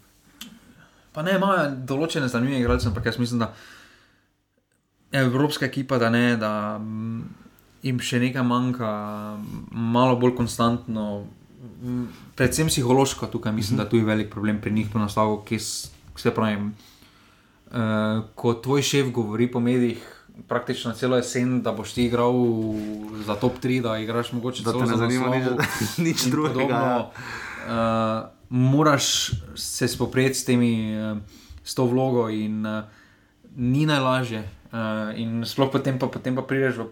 Pa 1.13 1.23
ne, 1.23 1.35
imajo 1.35 1.71
določene 1.87 2.29
zanimive 2.29 2.61
igralce, 2.61 2.89
ampak 2.89 3.07
jaz 3.07 3.19
mislim, 3.19 3.39
da 3.39 3.55
evropska 5.13 5.67
ekipa, 5.67 5.99
da 5.99 6.11
ne. 6.11 6.37
Da, 6.37 6.81
jim 7.85 8.01
še 8.01 8.21
nekaj 8.23 8.45
manjka, 8.47 8.91
malo 9.71 10.17
bolj 10.21 10.35
konstantno, 10.39 11.27
predvsem 12.39 12.71
psihološko, 12.73 13.29
tukaj 13.33 13.53
mislim, 13.53 13.79
da 13.79 13.89
tu 13.89 14.01
je 14.01 14.05
velik 14.05 14.31
problem 14.33 14.61
pri 14.61 14.73
njih, 14.73 14.89
ponastavko, 14.93 15.43
ki 15.45 15.61
se 15.61 16.35
pravi. 16.35 16.71
Uh, 17.75 18.25
ko 18.39 18.55
tvoj 18.63 18.85
šef 18.87 19.09
govori 19.13 19.49
po 19.51 19.61
medijih, 19.61 20.03
praktično 20.49 20.93
celo 20.95 21.17
jesen, 21.19 21.61
da 21.63 21.73
boš 21.73 21.93
ti 21.95 22.05
igral 22.07 22.35
za 23.27 23.35
top 23.35 23.59
3, 23.63 23.81
da 23.83 23.97
igraš 23.99 24.33
mogoče 24.33 24.63
da 24.63 24.73
te 24.73 24.87
ne 24.87 24.97
zanima 24.97 25.31
nič, 25.35 25.47
nič 26.07 26.27
drugega. 26.31 27.11
Uh, 27.65 28.31
moraš 28.49 29.31
se 29.55 29.89
spoprijeti 29.89 30.39
s, 30.39 30.45
temi, 30.45 30.73
uh, 30.97 31.19
s 31.65 31.75
to 31.75 31.87
vlogo, 31.91 32.29
in 32.31 32.67
uh, 32.67 32.85
ni 33.57 33.87
najlažje. 33.87 34.45
Uh, 34.73 35.19
in 35.19 35.45
sploh 35.47 35.71
potem 35.71 35.99
pa, 35.99 36.07
potem 36.11 36.35
pa 36.35 36.43
prideš 36.43 36.83
v 36.83 36.87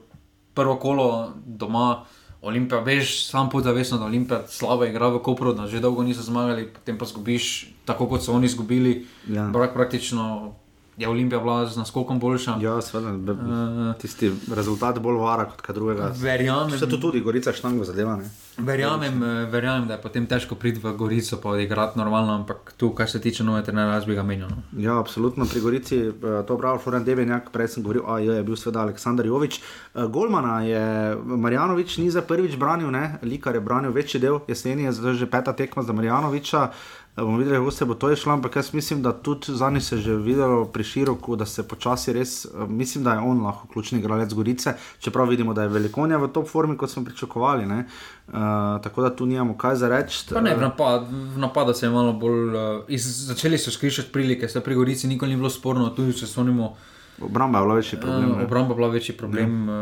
prvo 0.55 0.77
kolo 0.77 1.33
doma. 1.47 2.05
Olimpija, 2.43 2.81
veš, 2.81 3.29
sam 3.31 3.51
podzavestno, 3.51 3.99
da 3.99 4.05
Olimpija 4.05 4.41
slabo 4.49 4.85
igra 4.85 5.09
v 5.15 5.21
Kopru, 5.23 5.53
da 5.55 5.67
že 5.71 5.81
dolgo 5.81 6.03
niso 6.03 6.23
zmagali, 6.27 6.67
potem 6.75 6.99
pa 6.99 7.07
zgubiš, 7.07 7.69
tako 7.87 8.09
kot 8.11 8.25
so 8.25 8.33
oni 8.35 8.51
izgubili. 8.51 9.07
Ja. 9.31 9.47
Praktično 9.75 10.55
je 10.97 11.09
Olimpija 11.09 11.41
bila 11.41 11.67
z 11.67 11.77
naskokom 11.77 12.21
boljša. 12.21 12.57
Ja, 12.61 12.81
seveda, 12.83 13.33
uh, 13.33 13.95
tisti 14.01 14.33
rezultat 14.55 14.99
bolj 14.99 15.17
vara 15.17 15.45
kot 15.49 15.61
kaj 15.61 15.75
drugega. 15.75 16.13
Verjamem. 16.21 16.79
Se 16.79 16.89
to 16.89 16.97
tudi, 16.97 17.21
Gorica 17.21 17.53
štango 17.53 17.85
zadeva. 17.85 18.19
Verjamem, 18.59 19.23
eh, 19.23 19.47
verjamem, 19.51 19.87
da 19.89 19.95
je 19.95 20.03
potem 20.03 20.27
težko 20.27 20.55
priti 20.55 20.81
v 20.83 20.93
Gorico, 20.97 21.37
pa 21.41 21.49
odigrati 21.49 21.99
normalno, 21.99 22.35
ampak 22.35 22.75
tu, 22.77 22.91
kar 22.91 23.09
se 23.11 23.21
tiče 23.21 23.45
nove 23.45 23.63
trenere, 23.65 23.95
jaz 23.95 24.05
bi 24.05 24.15
ga 24.15 24.23
menil. 24.23 24.49
No. 24.49 24.63
Ja, 24.77 24.99
absolutno 24.99 25.47
pri 25.49 25.61
Gorici, 25.61 25.97
eh, 25.97 26.13
to 26.47 26.59
pravi 26.59 26.79
Florian 26.79 27.05
Debenjak, 27.05 27.49
prej 27.53 27.69
sem 27.69 27.83
govoril, 27.83 28.05
a 28.07 28.19
je 28.19 28.43
bil 28.43 28.57
seveda 28.57 28.83
Aleksandar 28.83 29.27
Jovič. 29.27 29.61
Golmana 29.95 30.61
je 30.65 31.17
Marjanovič 31.25 31.99
ni 31.99 32.11
za 32.11 32.23
prvič 32.23 32.57
branil, 32.57 32.91
ne? 32.91 33.19
Likar 33.23 33.55
je 33.55 33.61
branil 33.61 33.93
večji 33.93 34.21
del 34.21 34.41
jeseni, 34.49 34.85
je 34.85 34.93
zdaj 34.93 35.15
že 35.15 35.27
peta 35.27 35.53
tekma 35.53 35.83
za 35.83 35.93
Marjanoviča 35.93 36.71
bomo 37.17 37.39
videli, 37.39 37.57
kako 37.57 37.71
se 37.71 37.85
bo 37.85 37.95
to 37.95 38.11
išlo. 38.13 38.33
Ampak 38.33 38.57
jaz 38.57 38.75
mislim, 38.75 39.03
da 39.03 39.13
tudi 39.13 39.53
za 39.53 39.71
njih 39.71 39.85
se 39.85 39.97
je 39.97 40.03
že 40.03 40.15
videlo 40.17 40.65
pri 40.65 40.85
široku, 40.85 41.37
da 41.37 41.47
se 41.47 41.69
počasi 41.69 42.13
res, 42.13 42.47
mislim, 42.69 43.05
da 43.05 43.13
je 43.13 43.19
on 43.19 43.43
lahko 43.43 43.69
ključni 43.69 43.99
igralec 43.99 44.33
Gorice, 44.35 44.75
čeprav 44.99 45.29
vidimo, 45.29 45.55
da 45.55 45.63
je 45.63 45.69
velikonja 45.69 46.17
v 46.17 46.29
top 46.29 46.49
formi, 46.49 46.77
kot 46.77 46.91
smo 46.91 47.05
pričakovali. 47.05 47.65
Uh, 47.65 48.35
tako 48.83 49.03
da 49.03 49.17
tu 49.17 49.27
nimamo 49.27 49.57
kaj 49.59 49.77
za 49.77 49.89
reči. 49.89 50.35
Ne, 50.43 50.55
v, 50.55 50.61
napad, 50.61 51.07
v 51.35 51.39
napadu 51.39 51.75
se 51.75 51.87
je 51.87 51.91
malo 51.91 52.13
bolj, 52.13 52.49
uh, 52.49 52.85
iz, 52.89 53.05
začeli 53.27 53.59
so 53.59 53.71
skrišati 53.71 54.13
prilike, 54.13 54.49
se 54.49 54.61
pri 54.61 54.75
Gorici 54.75 55.07
nikoli 55.07 55.31
ni 55.31 55.37
bilo 55.37 55.51
sporno, 55.51 55.91
tudi 55.91 56.17
če 56.17 56.27
so 56.27 56.45
njimo. 56.45 56.77
Obramba 57.21 57.59
je 57.59 57.65
bila 57.65 57.75
večji 57.75 58.01
problem. 58.01 58.31
Uh, 58.31 58.43
obramba 58.43 58.73
je 58.73 58.77
bila 58.77 58.89
večji 58.89 59.17
problem. 59.17 59.69
Uh, 59.69 59.77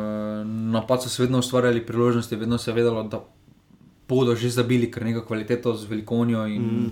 napad 0.46 1.02
so 1.02 1.08
se 1.08 1.22
vedno 1.22 1.38
ustvarjali 1.38 1.86
priložnosti, 1.86 2.36
vedno 2.36 2.58
se 2.58 2.70
je 2.70 2.74
vedelo, 2.74 3.02
da 3.02 3.22
bodo 4.08 4.34
že 4.34 4.50
zabili, 4.50 4.90
ker 4.90 5.06
neko 5.06 5.22
kvaliteto 5.22 5.76
z 5.76 5.86
velikonijo 5.86 6.46
in 6.50 6.62
mm. 6.62 6.90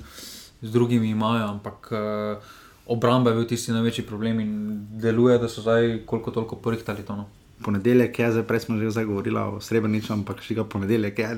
Z 0.62 0.72
drugimi 0.72 1.10
imajo, 1.10 1.48
ampak 1.48 1.92
uh, 1.92 2.42
obramba 2.86 3.30
je 3.30 3.36
bil 3.36 3.46
tisti 3.46 3.72
največji 3.72 4.06
problem 4.06 4.40
in 4.40 4.52
deluje, 5.00 5.38
da 5.38 5.48
so 5.48 5.62
zdaj 5.62 6.06
koliko 6.06 6.30
toliko 6.30 6.56
porihtali 6.56 7.02
to. 7.02 7.16
No 7.16 7.37
ponedeljek 7.62 8.18
je, 8.18 8.30
zdaj 8.32 8.42
prej 8.46 8.60
smo 8.60 8.76
že 8.78 9.04
govorili 9.04 9.38
o 9.38 9.60
srebrničem, 9.60 10.20
ampak 10.20 10.40
še 10.42 10.54
ga 10.54 10.64
ponedeljek 10.64 11.18
je. 11.18 11.28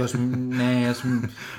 jaz, 0.00 0.14
ne, 0.18 0.70
jaz. 0.82 1.02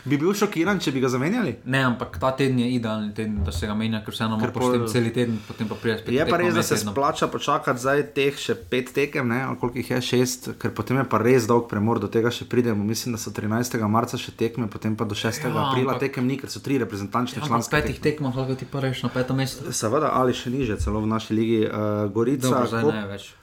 Bi 0.05 0.17
bil 0.17 0.33
šokiran, 0.37 0.79
če 0.79 0.93
bi 0.93 1.01
ga 1.01 1.09
zamenjali? 1.09 1.55
Ne, 1.65 1.81
ampak 1.87 2.19
ta 2.21 2.31
teden 2.37 2.59
je 2.61 2.69
idealen 2.77 3.11
teden, 3.17 3.39
da 3.45 3.53
se 3.55 3.67
ga 3.67 3.75
menja, 3.77 4.01
ker 4.05 4.13
vseeno 4.13 4.37
lahko 4.37 4.53
pošteni 4.59 4.85
po... 4.85 4.91
cel 4.93 5.09
teden, 5.15 5.39
potem 5.47 5.71
pa 5.71 5.77
prijeti 5.81 6.03
spet. 6.03 6.15
Je 6.17 6.27
pa 6.29 6.41
res, 6.41 6.53
da 6.57 6.63
se 6.65 6.77
splača 6.81 7.29
počakati 7.33 7.81
zdaj 7.81 8.03
teh 8.17 8.37
še 8.37 8.55
pet 8.69 8.93
tekem, 8.95 9.29
ne, 9.31 9.41
koliko 9.61 9.81
jih 9.81 9.91
je 9.95 10.01
šest, 10.11 10.51
ker 10.61 10.73
potem 10.77 11.01
je 11.01 11.07
pa 11.09 11.21
res 11.23 11.49
dolg 11.49 11.65
premor, 11.71 12.01
do 12.03 12.11
tega 12.11 12.33
še 12.33 12.47
pridemo. 12.49 12.85
Mislim, 12.85 13.17
da 13.17 13.21
so 13.21 13.33
13. 13.35 13.79
marca 13.89 14.21
še 14.21 14.35
tekme, 14.37 14.69
potem 14.69 14.95
pa 14.99 15.09
do 15.09 15.17
6. 15.17 15.49
Ja, 15.49 15.53
aprila 15.65 15.95
ampak... 15.97 16.05
tekem 16.07 16.29
ni, 16.29 16.37
ker 16.41 16.51
so 16.53 16.61
tri 16.63 16.77
reprezentančne 16.81 17.41
ja, 17.41 17.49
članske. 17.49 17.73
Na 17.73 17.81
petih 17.81 17.99
tekmah 18.03 18.37
lahko 18.37 18.59
ti 18.59 18.69
pa 18.69 18.85
rečeš 18.85 19.07
na 19.09 19.13
petem 19.17 19.41
mestu. 19.41 19.73
Seveda, 19.73 20.13
ali 20.19 20.37
še 20.37 20.53
niže, 20.53 20.79
celo 20.83 21.01
v 21.03 21.09
naši 21.09 21.35
ligi 21.35 21.61
uh, 21.65 22.05
Gorica. 22.13 22.53
Dobro, 22.53 22.71
zdaj 22.71 22.89
ne 22.93 23.05
več 23.09 23.33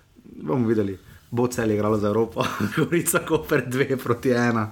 bomo 0.43 0.69
videli, 0.69 0.99
bo 1.31 1.49
cel 1.49 1.99
za 1.99 2.09
Evropo, 2.09 2.45
Gorica 2.77 3.19
Koper 3.19 3.65
2 3.71 3.97
proti 3.97 4.31
1. 4.31 4.67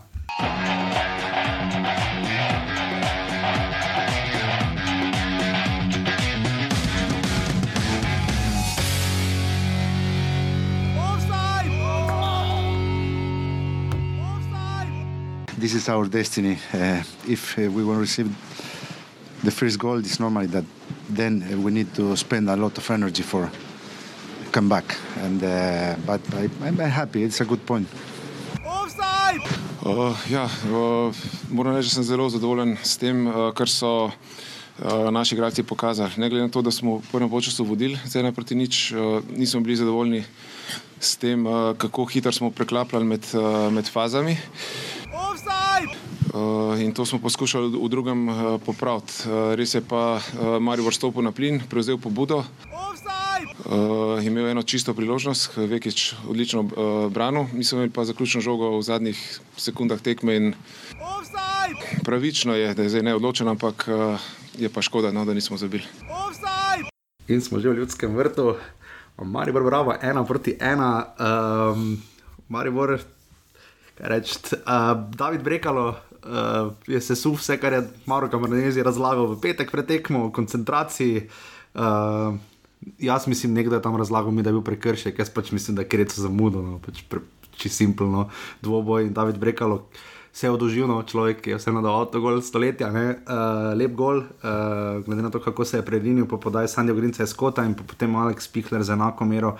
This 15.58 15.74
is 15.74 15.88
our 15.88 16.06
destiny. 16.06 16.58
Uh, 16.74 17.02
if 17.26 17.58
uh, 17.58 17.70
we 17.70 17.84
want 17.84 17.96
to 17.96 18.00
receive 18.00 18.28
the 19.42 19.50
first 19.50 19.78
goal, 19.78 19.98
it's 19.98 20.20
normally 20.20 20.46
that 20.48 20.64
then 21.08 21.42
uh, 21.42 21.56
we 21.56 21.70
need 21.70 21.94
to 21.94 22.14
spend 22.16 22.50
a 22.50 22.56
lot 22.56 22.76
of 22.76 22.90
energy 22.90 23.22
for 23.22 23.50
come 24.54 24.68
back. 24.68 24.96
And, 25.18 25.42
uh, 25.42 25.96
but 26.06 26.22
I, 26.34 26.48
I'm 26.62 26.78
happy, 26.78 27.24
it's 27.24 27.40
a 27.40 27.44
good 27.44 27.66
point. 27.66 27.88
Uh, 29.84 30.16
ja, 30.30 30.48
uh, 30.70 31.12
moram 31.50 31.74
reči, 31.74 31.90
da 31.90 31.94
sem 31.98 32.06
zelo 32.06 32.28
zadovoljen 32.30 32.76
s 32.80 32.96
tem, 32.96 33.26
uh, 33.26 33.50
kar 33.52 33.68
so 33.68 34.06
uh, 34.06 35.10
naši 35.12 35.34
igralci 35.34 35.62
pokazali. 35.66 36.16
Ne 36.16 36.30
glede 36.30 36.46
na 36.46 36.52
to, 36.54 36.62
da 36.62 36.70
smo 36.70 37.02
v 37.02 37.10
prvem 37.10 37.28
času 37.42 37.66
vodili, 37.66 37.98
zdaj 38.06 38.22
ne 38.22 38.32
proti 38.32 38.54
nič, 38.54 38.92
uh, 38.94 39.20
nismo 39.36 39.60
bili 39.60 39.76
zadovoljni 39.76 40.22
s 41.00 41.16
tem, 41.20 41.44
uh, 41.46 41.74
kako 41.76 42.06
hitro 42.14 42.32
smo 42.32 42.50
preklapljali 42.50 43.04
med, 43.04 43.26
uh, 43.34 43.72
med 43.72 43.90
fazami. 43.90 44.38
Uh, 46.34 46.80
in 46.80 46.94
to 46.94 47.04
smo 47.06 47.18
poskušali 47.18 47.76
v 47.76 47.88
drugem 47.90 48.28
uh, 48.28 48.36
popraviti. 48.58 49.26
Uh, 49.26 49.52
res 49.54 49.74
je 49.74 49.82
pa 49.82 50.16
uh, 50.16 50.56
Marijo 50.62 50.88
Vrstopil 50.88 51.22
na 51.22 51.30
plin, 51.30 51.60
prevzel 51.68 51.98
pobudo. 51.98 52.44
Uh, 53.64 54.24
imel 54.24 54.46
je 54.46 54.50
eno 54.50 54.62
čisto 54.62 54.94
priložnost, 54.94 55.56
Vekič 55.56 56.14
odlično 56.28 56.60
uh, 56.60 57.12
branil, 57.12 57.46
mi 57.52 57.64
smo 57.64 57.78
imeli 57.78 57.90
pa 57.90 58.04
zaključno 58.04 58.40
žogo 58.40 58.78
v 58.78 58.82
zadnjih 58.82 59.40
sekundah 59.56 60.00
tekme 60.00 60.36
in 60.36 60.54
pravično 62.04 62.54
je, 62.54 62.74
da 62.74 62.82
je 62.82 62.88
zdaj 62.88 63.02
neodločen, 63.02 63.48
ampak 63.48 63.88
uh, 63.88 64.20
je 64.58 64.68
pa 64.68 64.82
škoda, 64.82 65.12
no, 65.12 65.24
da 65.24 65.34
nismo 65.34 65.56
zabili. 65.56 65.84
In 67.28 67.40
smo 67.40 67.58
že 67.60 67.72
v 67.72 67.82
ljudskem 67.82 68.16
vrtu, 68.16 68.56
Maribor 69.22 69.64
Bravo, 69.64 69.94
ena 70.02 70.24
proti 70.24 70.56
ena, 70.60 71.06
um, 71.18 72.02
Maribor, 72.48 72.98
kaj 73.98 74.08
reči, 74.08 74.38
uh, 74.62 74.94
David 75.16 75.42
Brekalo. 75.42 75.96
Uh, 76.24 76.72
je 76.88 77.00
se 77.00 77.16
suv 77.16 77.36
vse, 77.36 77.58
kar 77.60 77.72
je 77.72 77.82
Maro 78.06 78.30
Kamarnezi 78.32 78.82
razlagal 78.82 79.26
v 79.34 79.40
petek 79.40 79.68
pred 79.68 79.84
tekmo, 79.84 80.28
v 80.28 80.32
koncentraciji. 80.32 81.28
Uh, 81.76 82.40
jaz 82.98 83.26
mislim, 83.26 83.52
nekdo 83.52 83.76
je 83.76 83.82
tam 83.82 83.96
razlagal, 83.96 84.30
mi, 84.30 84.42
da 84.42 84.50
je 84.50 84.58
bil 84.58 84.62
prekršek, 84.62 85.18
jaz 85.18 85.30
pač 85.30 85.52
mislim, 85.52 85.76
da 85.76 85.82
je 85.82 85.88
kreto 85.88 86.20
zamudno, 86.20 86.78
pač 86.84 87.04
čisto 87.56 87.76
simpelno, 87.76 88.28
dvoboj 88.62 89.06
in 89.06 89.12
David 89.12 89.38
Brekalo. 89.38 89.86
Se 90.34 90.46
je 90.46 90.50
odužil 90.50 90.88
na 90.88 90.98
no, 90.98 91.02
človek, 91.06 91.46
je 91.46 91.56
vseeno 91.60 91.78
dal 91.82 92.08
to 92.10 92.18
gol 92.20 92.40
stoletja, 92.42 92.88
uh, 92.90 93.70
lep 93.78 93.94
gol, 93.94 94.18
uh, 94.18 94.98
glede 95.06 95.22
na 95.22 95.30
to, 95.30 95.38
kako 95.38 95.64
se 95.64 95.78
je 95.78 95.86
predinil, 95.86 96.26
pa 96.26 96.36
podaj 96.42 96.68
Sanjo 96.68 96.94
Grince 96.94 97.22
iz 97.22 97.34
Kota 97.38 97.62
in 97.62 97.76
potem 97.78 98.16
Alex 98.16 98.50
Pihler 98.50 98.82
za 98.82 98.98
enako 98.98 99.24
mero 99.24 99.54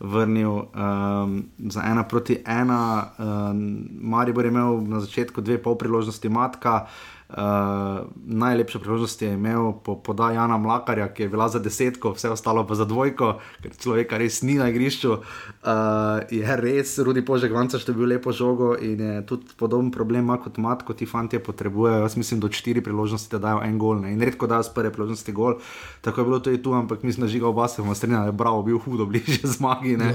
vrnil 0.00 0.70
um, 0.70 1.42
za 1.58 1.82
ena 1.82 2.06
proti 2.08 2.38
ena. 2.46 3.10
Um, 3.18 3.88
Maribor 4.00 4.46
je 4.46 4.54
imel 4.54 4.80
na 4.86 5.00
začetku 5.00 5.42
dve 5.42 5.58
pol 5.58 5.74
priložnosti 5.74 6.28
matka. 6.28 6.86
Uh, 6.86 7.19
Uh, 7.30 8.10
najlepša 8.26 8.78
priložnost 8.78 9.22
je 9.22 9.32
imel 9.32 9.72
po 9.84 9.94
podaji 10.02 10.34
Jana 10.34 10.56
Mlakarja, 10.58 11.08
ki 11.14 11.22
je 11.22 11.28
bila 11.28 11.48
za 11.48 11.58
desetko, 11.58 12.10
vse 12.12 12.30
ostalo 12.30 12.66
pa 12.66 12.74
za 12.74 12.84
dvojko, 12.84 13.38
ker 13.62 13.76
človeka 13.78 14.18
res 14.18 14.42
ni 14.42 14.56
na 14.58 14.66
igrišču. 14.68 15.12
Uh, 15.12 16.26
je 16.30 16.56
res, 16.56 16.98
Rudi 16.98 17.22
Požek, 17.22 17.54
vanca 17.54 17.78
še 17.78 17.94
bil 17.94 18.10
lepo 18.10 18.34
žogo 18.34 18.72
in 18.74 18.98
je 18.98 19.22
tudi 19.30 19.54
podoben 19.54 19.92
problem 19.94 20.32
kot 20.42 20.58
mat, 20.58 20.82
kot 20.82 20.98
ti 20.98 21.06
fanti 21.06 21.38
potrebujejo. 21.38 22.02
Jaz 22.02 22.16
mislim, 22.18 22.40
da 22.42 22.50
štiri 22.50 22.82
priložnosti 22.82 23.30
da 23.30 23.38
dajo 23.38 23.62
en 23.62 23.78
gol 23.78 24.02
ne? 24.02 24.10
in 24.12 24.22
redko 24.26 24.50
dajo 24.50 24.66
z 24.66 24.74
prve 24.74 24.90
priložnosti 24.90 25.32
gol. 25.32 25.60
Tako 26.02 26.20
je 26.20 26.24
bilo 26.24 26.40
tudi 26.42 26.62
tu, 26.62 26.74
ampak 26.74 27.06
mislim, 27.06 27.26
da 27.26 27.30
žiga 27.30 27.46
oba 27.46 27.68
se 27.68 27.82
vam 27.82 27.94
strinja, 27.94 28.24
da 28.26 28.32
je 28.32 28.38
bravo, 28.42 28.62
bil 28.66 28.82
hudo 28.82 29.06
bliže 29.06 29.46
zmagi. 29.54 29.94
No, 30.00 30.10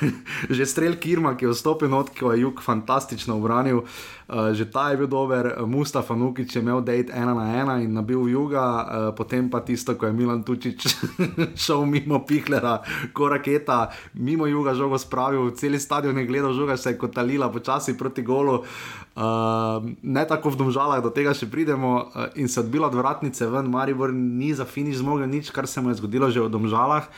že 0.56 0.64
strel 0.64 0.96
Kirma, 0.96 1.36
ki 1.36 1.50
je 1.50 1.52
vstopil 1.52 1.92
not, 1.92 2.14
ki 2.16 2.32
je 2.32 2.40
jug 2.46 2.64
fantastično 2.64 3.36
obranil. 3.36 3.84
Uh, 3.84 4.20
Eh, 4.30 4.54
že 4.54 4.70
ta 4.70 4.94
je 4.94 4.96
bil 4.96 5.10
dober, 5.10 5.58
Mustafa 5.66 6.14
Nukič 6.30 6.54
je 6.54 6.62
imel 6.62 6.78
dejt 6.86 7.10
ena 7.10 7.34
na 7.34 7.58
ena 7.58 7.74
in 7.82 7.90
nabil 7.90 8.30
juga, 8.30 8.62
uh, 8.62 8.86
potem 9.18 9.50
pa 9.50 9.58
tisto, 9.66 9.98
ko 9.98 10.06
je 10.06 10.14
Milan 10.14 10.46
Tučič 10.46 10.78
šel 11.66 11.82
mimo 11.90 12.22
Pihlera, 12.22 12.78
ko 13.10 13.26
raketa, 13.26 13.90
mimo 14.14 14.46
juga 14.46 14.70
žogo 14.78 14.94
spravil, 14.94 15.50
cel 15.58 15.74
stadion 15.82 16.14
je 16.14 16.26
gledal 16.30 16.54
žoga, 16.54 16.78
se 16.78 16.94
je 16.94 17.00
kotalila 17.02 17.50
počasi 17.50 17.98
proti 17.98 18.22
golu. 18.22 18.62
Uh, 19.18 19.82
ne 20.06 20.22
tako 20.22 20.54
v 20.54 20.62
domžalah, 20.62 21.02
do 21.02 21.10
tega 21.10 21.34
še 21.34 21.50
pridemo, 21.50 22.06
uh, 22.14 22.30
in 22.38 22.46
se 22.46 22.62
odbila 22.62 22.86
od 22.86 22.94
vratnice 22.94 23.50
ven, 23.50 23.66
Maribor 23.66 24.14
ni 24.14 24.54
za 24.54 24.62
finiš 24.62 25.02
zmogel 25.02 25.26
nič, 25.26 25.50
kar 25.50 25.66
se 25.66 25.82
mu 25.82 25.90
je 25.90 25.98
zgodilo 25.98 26.30
že 26.30 26.46
v 26.46 26.46
domžalah. 26.46 27.10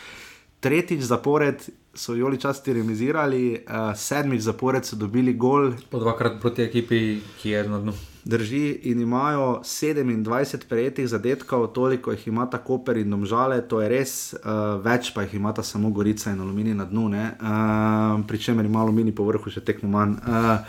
Tretjič 0.62 1.04
zapored 1.04 1.60
so 1.92 2.16
Joli 2.16 2.40
časti 2.40 2.72
remisirali, 2.80 3.60
uh, 3.60 3.92
sedmič 3.92 4.48
zapored 4.48 4.88
so 4.88 4.96
dobili 4.96 5.36
gol. 5.36 5.76
Po 5.92 6.00
dvakrat 6.00 6.40
proti 6.40 6.64
ekipi, 6.64 7.20
ki 7.36 7.52
je 7.52 7.60
na 7.68 7.82
dnu. 7.82 8.11
Drži 8.24 8.78
in 8.82 9.00
imajo 9.00 9.60
27 9.64 10.68
prejetih 10.68 11.08
zadetkov, 11.08 11.66
toliko 11.74 12.12
jih 12.12 12.26
ima 12.28 12.46
ta 12.50 12.58
Koper 12.58 12.96
in 12.96 13.10
Domžale, 13.10 13.60
to 13.68 13.80
je 13.80 13.88
res, 13.88 14.12
uh, 14.34 14.78
več 14.82 15.10
pa 15.14 15.26
jih 15.26 15.34
ima 15.34 15.54
samo 15.62 15.90
Gorica 15.90 16.30
in 16.30 16.40
Aluminij 16.40 16.74
na 16.74 16.84
dnu, 16.84 17.08
uh, 17.08 18.26
pri 18.26 18.38
čemer 18.38 18.64
ima 18.64 18.80
Aluminij 18.80 19.14
po 19.14 19.24
vrhu 19.24 19.50
še 19.50 19.60
tekmo 19.60 19.90
manj. 19.90 20.20
Uh, 20.22 20.62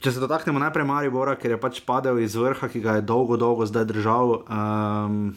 Če 0.00 0.14
se 0.16 0.20
dotaknemo 0.22 0.56
najprej 0.62 0.86
Maribora, 0.88 1.34
ker 1.36 1.52
je 1.52 1.60
pač 1.60 1.82
padel 1.84 2.22
iz 2.24 2.32
vrha, 2.32 2.70
ki 2.72 2.80
ga 2.80 2.96
je 2.96 3.02
dolgo, 3.04 3.36
dolgo 3.36 3.66
zdaj 3.68 3.84
držal. 3.84 4.30
Um, 4.48 5.34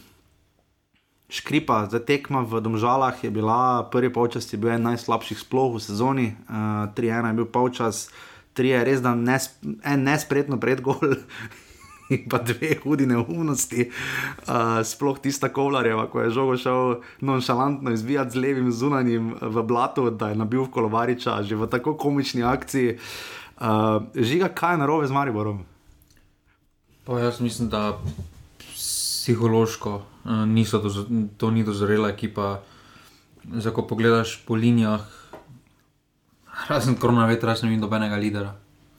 škripa, 1.28 1.82
za 1.92 2.00
tekma 2.00 2.46
v 2.48 2.62
Domžalah 2.64 3.20
je 3.20 3.28
bila 3.28 3.84
prvi 3.92 4.08
polčas, 4.08 4.48
je 4.48 4.62
bil 4.62 4.72
en 4.72 4.88
najslabših 4.88 5.42
sploh 5.44 5.76
v 5.76 5.84
sezoni, 5.84 6.28
uh, 6.48 6.88
3-1 6.96 7.28
je 7.28 7.38
bil 7.42 7.50
polčas, 7.52 8.08
3 8.54 8.74
je 8.74 8.84
res 8.86 9.02
dan 9.02 9.24
nes, 9.26 9.50
en 9.84 10.04
nespretno 10.06 10.60
predgol. 10.62 11.02
In 12.12 12.26
pa 12.30 12.38
dve 12.44 12.76
hudi 12.84 13.08
neumnosti, 13.08 13.88
uh, 13.88 14.84
sploh 14.86 15.18
tista 15.24 15.48
kolarjeva, 15.50 16.10
ko 16.12 16.22
je 16.22 16.34
žogo 16.36 16.58
šel 16.60 16.98
nonšalantno 17.24 17.94
izbijati 17.96 18.36
z 18.36 18.42
levim 18.44 18.72
zunanjim 18.76 19.32
v 19.42 19.64
blatu, 19.64 20.10
da 20.12 20.30
je 20.30 20.36
nabil 20.38 20.68
kolovariča, 20.68 21.40
že 21.48 21.56
v 21.56 21.70
tako 21.72 21.96
komični 21.98 22.44
akciji. 22.44 22.98
Uh, 23.56 24.04
žiga, 24.20 24.52
kaj 24.52 24.76
je 24.76 24.84
narobe 24.84 25.08
z 25.08 25.16
Mariborom? 25.16 25.64
Pa 27.08 27.24
jaz 27.24 27.40
mislim, 27.40 27.72
da 27.72 27.96
psihološko 28.76 29.96
uh, 29.96 30.44
niso 30.46 30.84
dozo, 30.84 31.08
to 31.38 31.52
ni 31.52 31.64
dozorela 31.64 32.12
ekipa. 32.12 32.60
Zdaj, 33.48 33.74
ko 33.74 33.88
pogledaš 33.88 34.38
po 34.46 34.60
linijah, 34.60 35.08
razen 36.70 36.96
korona 36.96 37.26
vetra, 37.26 37.56
ne 37.62 37.70
vidim 37.70 37.82
nobenega 37.82 38.16
lidera. 38.16 38.54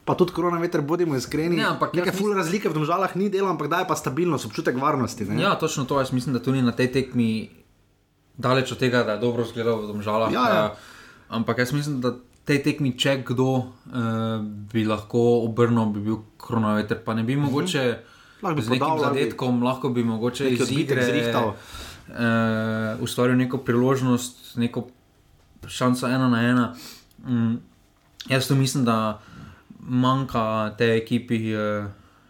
Pa 0.04 0.14
tudi 0.14 0.34
korona 0.36 0.58
veter, 0.60 0.82
bodimo 0.84 1.16
iskreni. 1.16 1.56
Ja, 1.62 1.70
ampak 1.72 1.94
nekaj 1.96 2.12
ful 2.12 2.34
razlike 2.36 2.68
v 2.68 2.76
državah 2.76 3.14
ni 3.16 3.30
delo, 3.32 3.48
ampak 3.48 3.70
daje 3.72 3.86
pa 3.88 3.96
stabilnost, 3.96 4.50
občutek 4.50 4.76
varnosti. 4.76 5.24
Ne? 5.24 5.40
Ja, 5.40 5.54
točno 5.56 5.86
to. 5.88 5.96
Jaz 5.98 6.12
mislim, 6.12 6.36
da 6.36 6.42
tudi 6.44 6.60
na 6.62 6.74
tej 6.76 6.90
tekmi 6.92 7.48
daleč 8.36 8.72
od 8.72 8.78
tega, 8.78 9.00
da 9.04 9.16
je 9.16 9.22
dobro 9.24 9.46
zgledal 9.48 9.80
v 9.80 9.96
državah. 9.96 10.32
Ja, 10.32 10.44
ja. 10.52 10.64
uh, 10.66 11.36
ampak 11.40 11.64
jaz 11.64 11.72
mislim, 11.72 12.02
da 12.04 12.12
tej 12.44 12.60
tekmi, 12.66 12.92
če 13.00 13.22
kdo 13.24 13.48
uh, 13.56 13.64
bi 14.44 14.84
lahko 14.84 15.22
obrnil, 15.46 15.88
bi 15.94 16.04
bil 16.04 16.20
koronavirus. 16.36 17.00
Pa 17.06 17.16
ne 17.16 17.24
bi 17.24 17.38
mhm. 17.38 17.48
mogoče 17.48 17.84
lahko 18.44 18.60
z 18.60 18.74
nekim 18.76 19.00
zadetkom, 19.00 19.62
lahko 19.64 19.88
bi 19.88 20.04
mogoče 20.04 20.50
iz 20.52 20.68
igre 20.68 21.06
zrihtal. 21.06 21.54
Uh, 22.04 23.00
ustvaril 23.00 23.40
neko 23.40 23.64
priložnost, 23.64 24.58
neko 24.60 24.84
šanso 25.64 26.12
ena 26.12 26.28
na 26.28 26.42
ena. 26.44 26.66
Um, 27.26 27.60
jaz 28.28 28.48
tu 28.48 28.54
mislim, 28.54 28.84
da 28.84 29.20
manjka 29.80 30.74
tej 30.78 30.96
ekipi 30.98 31.38
uh, 31.54 31.86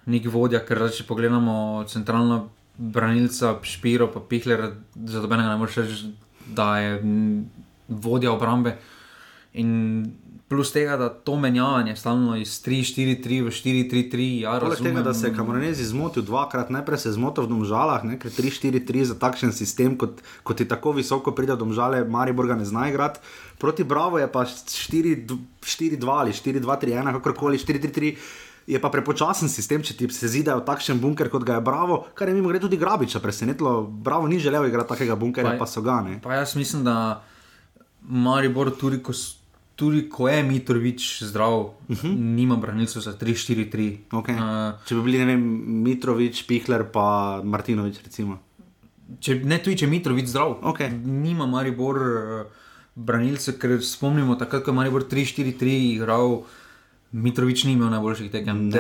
nek 0.07 0.27
vodja, 0.31 0.61
ker 0.67 0.87
če 0.93 1.07
pogledamo 1.09 1.85
centralno 1.89 2.49
branilca, 2.77 3.55
Špiro, 3.63 4.11
pa 4.13 4.21
Pihler, 4.21 4.67
za 4.95 5.23
dobenega 5.23 5.55
ne 5.55 5.61
moreš 5.61 5.81
reči, 5.83 6.11
da 6.55 6.79
je 6.79 6.99
vodja 7.89 8.33
obrambe. 8.33 8.77
In 9.55 9.71
plus 10.55 10.71
tega, 10.73 10.97
da 10.97 11.09
to 11.09 11.35
menjavanje 11.37 11.97
stalno 11.97 12.37
iz 12.39 12.55
3-4-3 12.63 13.41
v 13.43 13.51
4-3-3. 13.51 14.29
Ja, 14.45 14.55
Poleg 14.63 14.79
tega, 14.79 15.03
da 15.03 15.15
se 15.15 15.27
je 15.27 15.35
Kamoranezi 15.35 15.85
zmotil 15.85 16.23
dvakrat, 16.23 16.71
najprej 16.71 17.03
se 17.03 17.09
je 17.09 17.17
zmotil 17.19 17.49
v 17.49 17.51
Domžalah, 17.51 18.07
ker 18.23 18.31
3-4-3 18.31 19.11
za 19.11 19.19
takšen 19.19 19.53
sistem, 19.53 19.99
kot, 19.99 20.23
kot 20.47 20.63
je 20.63 20.69
tako 20.71 20.95
visoko 20.95 21.35
pride 21.35 21.59
Domžale, 21.59 22.05
Maribor 22.07 22.47
ga 22.47 22.55
ne 22.55 22.65
zna 22.65 22.87
igrati. 22.89 23.21
Proti 23.59 23.85
Bravo 23.85 24.23
je 24.23 24.31
pa 24.31 24.47
4-2 24.47 25.37
ali 26.15 26.33
4-2-3-1, 26.33 27.13
kakorkoli 27.19 27.59
4-3-3. 27.59 28.17
Je 28.67 28.81
pa 28.81 28.89
prepočasen 28.89 29.51
sistem, 29.53 29.83
če 29.85 29.93
ti 29.99 30.09
se 30.09 30.29
zida 30.33 30.55
v 30.57 30.65
takšen 30.65 30.97
bunker, 31.03 31.29
kot 31.29 31.45
ga 31.45 31.59
je 31.59 31.67
Bravo, 31.67 32.07
kar 32.17 32.31
je 32.31 32.39
mimo 32.39 32.49
grede 32.49 32.65
tudi 32.65 32.81
Grabiča 32.81 33.21
presenetilo. 33.21 33.83
Bravo 33.85 34.31
ni 34.31 34.39
želel 34.41 34.71
igrati 34.71 34.95
takega 34.95 35.19
bunkerja, 35.21 35.59
pa, 35.59 35.67
pa 35.67 35.69
so 35.69 35.85
ga 35.85 36.01
ne. 36.01 36.17
Pa 36.25 36.39
jaz 36.41 36.57
mislim, 36.57 36.85
da 36.87 37.21
Maribor 38.09 38.73
tudi, 38.81 39.03
ko 39.05 39.13
tudi 39.77 40.09
ko 40.09 40.29
je 40.29 40.43
Mitrovič 40.43 41.23
zdrav, 41.23 41.59
uh 41.61 41.73
mhm. 41.89 42.07
-huh. 42.07 42.19
nima 42.19 42.57
branilcev 42.57 43.03
za 43.03 43.13
3-4-3. 43.13 43.97
Okay. 44.11 44.37
Uh, 44.37 44.79
če 44.87 44.95
bi 44.95 45.03
bili, 45.03 45.19
ne 45.19 45.25
vem, 45.25 45.43
Mitrovič, 45.83 46.47
Pihler, 46.47 46.85
pa 46.93 47.41
Martinovič, 47.45 48.03
recimo. 48.05 48.39
Če, 49.21 49.35
ne, 49.45 49.59
tudi 49.59 49.77
če 49.77 49.85
je 49.85 49.91
Mitrovič 49.91 50.27
zdrav, 50.27 50.59
okay. 50.63 50.91
nima 51.07 51.47
Maribor 51.47 51.97
uh, 51.97 52.47
branilcev, 52.95 53.59
ker 53.59 53.83
spomnimo, 53.83 54.37
takrat, 54.37 54.65
ko 54.65 54.71
je 54.71 54.75
Maribor 54.75 55.05
3-4-3 55.11 55.67
igral, 55.95 56.45
Mitrovič 57.13 57.65
ni 57.65 57.73
imel 57.73 57.91
najboljših 57.91 58.31
tekem. 58.31 58.71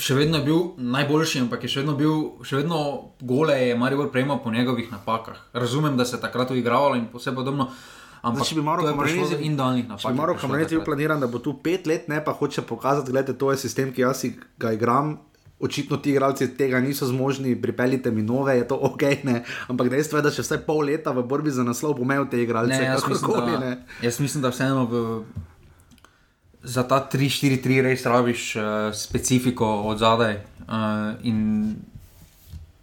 Še 0.00 0.14
vedno 0.14 0.38
je 0.38 0.44
bil 0.44 0.60
najboljši, 0.78 1.40
ampak 1.44 1.62
je 1.62 1.68
še 1.68 1.82
vedno 1.82 1.94
bil, 1.94 2.14
še 2.42 2.56
vedno 2.56 2.78
gole 3.20 3.54
je 3.54 3.74
Maribor 3.78 4.08
prejemal 4.10 4.40
po 4.42 4.50
njegovih 4.50 4.88
napakah. 4.90 5.36
Razumem, 5.52 5.96
da 5.96 6.04
se 6.04 6.16
je 6.16 6.20
takrat 6.20 6.50
igravalo 6.50 6.96
in 6.96 7.06
posebej 7.12 7.36
podobno. 7.36 7.68
Ampak, 8.22 8.46
če 8.46 8.54
bi 8.54 8.62
moral 8.62 8.86
kamerovati 8.86 9.42
in 9.42 9.56
dolni 9.58 9.82
napad. 9.82 10.04
Če 10.04 10.12
bi 10.14 10.18
moral 10.20 10.38
kamerovati, 10.38 10.78
planiram, 10.86 11.20
da 11.22 11.26
bo 11.30 11.40
tu 11.42 11.56
pet 11.62 11.88
let, 11.90 12.06
ne 12.10 12.20
pa 12.22 12.34
hoče 12.38 12.62
pokazati, 12.68 13.10
da 13.10 13.24
to 13.26 13.50
je 13.50 13.58
sistem, 13.64 13.90
ki 13.94 14.04
jaz 14.04 14.22
ga 14.62 14.72
igram. 14.76 15.16
Očitno 15.62 15.96
ti 16.02 16.10
igralci 16.10 16.48
tega 16.58 16.80
niso 16.82 17.06
zmožni, 17.06 17.54
pripeljite 17.62 18.10
mi 18.10 18.22
nove, 18.26 18.56
je 18.58 18.66
to 18.66 18.78
ok, 18.82 19.02
ne? 19.26 19.42
ampak 19.70 19.92
dejstvo 19.92 20.18
je, 20.18 20.24
da 20.26 20.32
še 20.34 20.42
vsaj 20.42 20.62
pol 20.66 20.82
leta 20.90 21.14
v 21.14 21.22
borbi 21.26 21.54
za 21.54 21.62
naslov 21.62 21.94
pomejo 22.00 22.26
te 22.30 22.40
igralce. 22.42 22.78
Ne, 22.78 22.88
jaz, 22.90 23.06
mislim, 23.06 23.30
koli, 23.30 23.54
da, 23.62 23.70
jaz 24.02 24.18
mislim, 24.18 24.42
da 24.42 24.50
vseeno 24.50 24.88
v, 24.90 25.04
za 26.66 26.82
ta 26.82 26.98
3-4-3 27.06 27.78
res 27.86 28.06
rabiš 28.10 28.48
uh, 28.58 28.64
specifiko 28.90 29.70
od 29.92 30.02
zadaj. 30.02 30.42
Uh, 30.66 31.14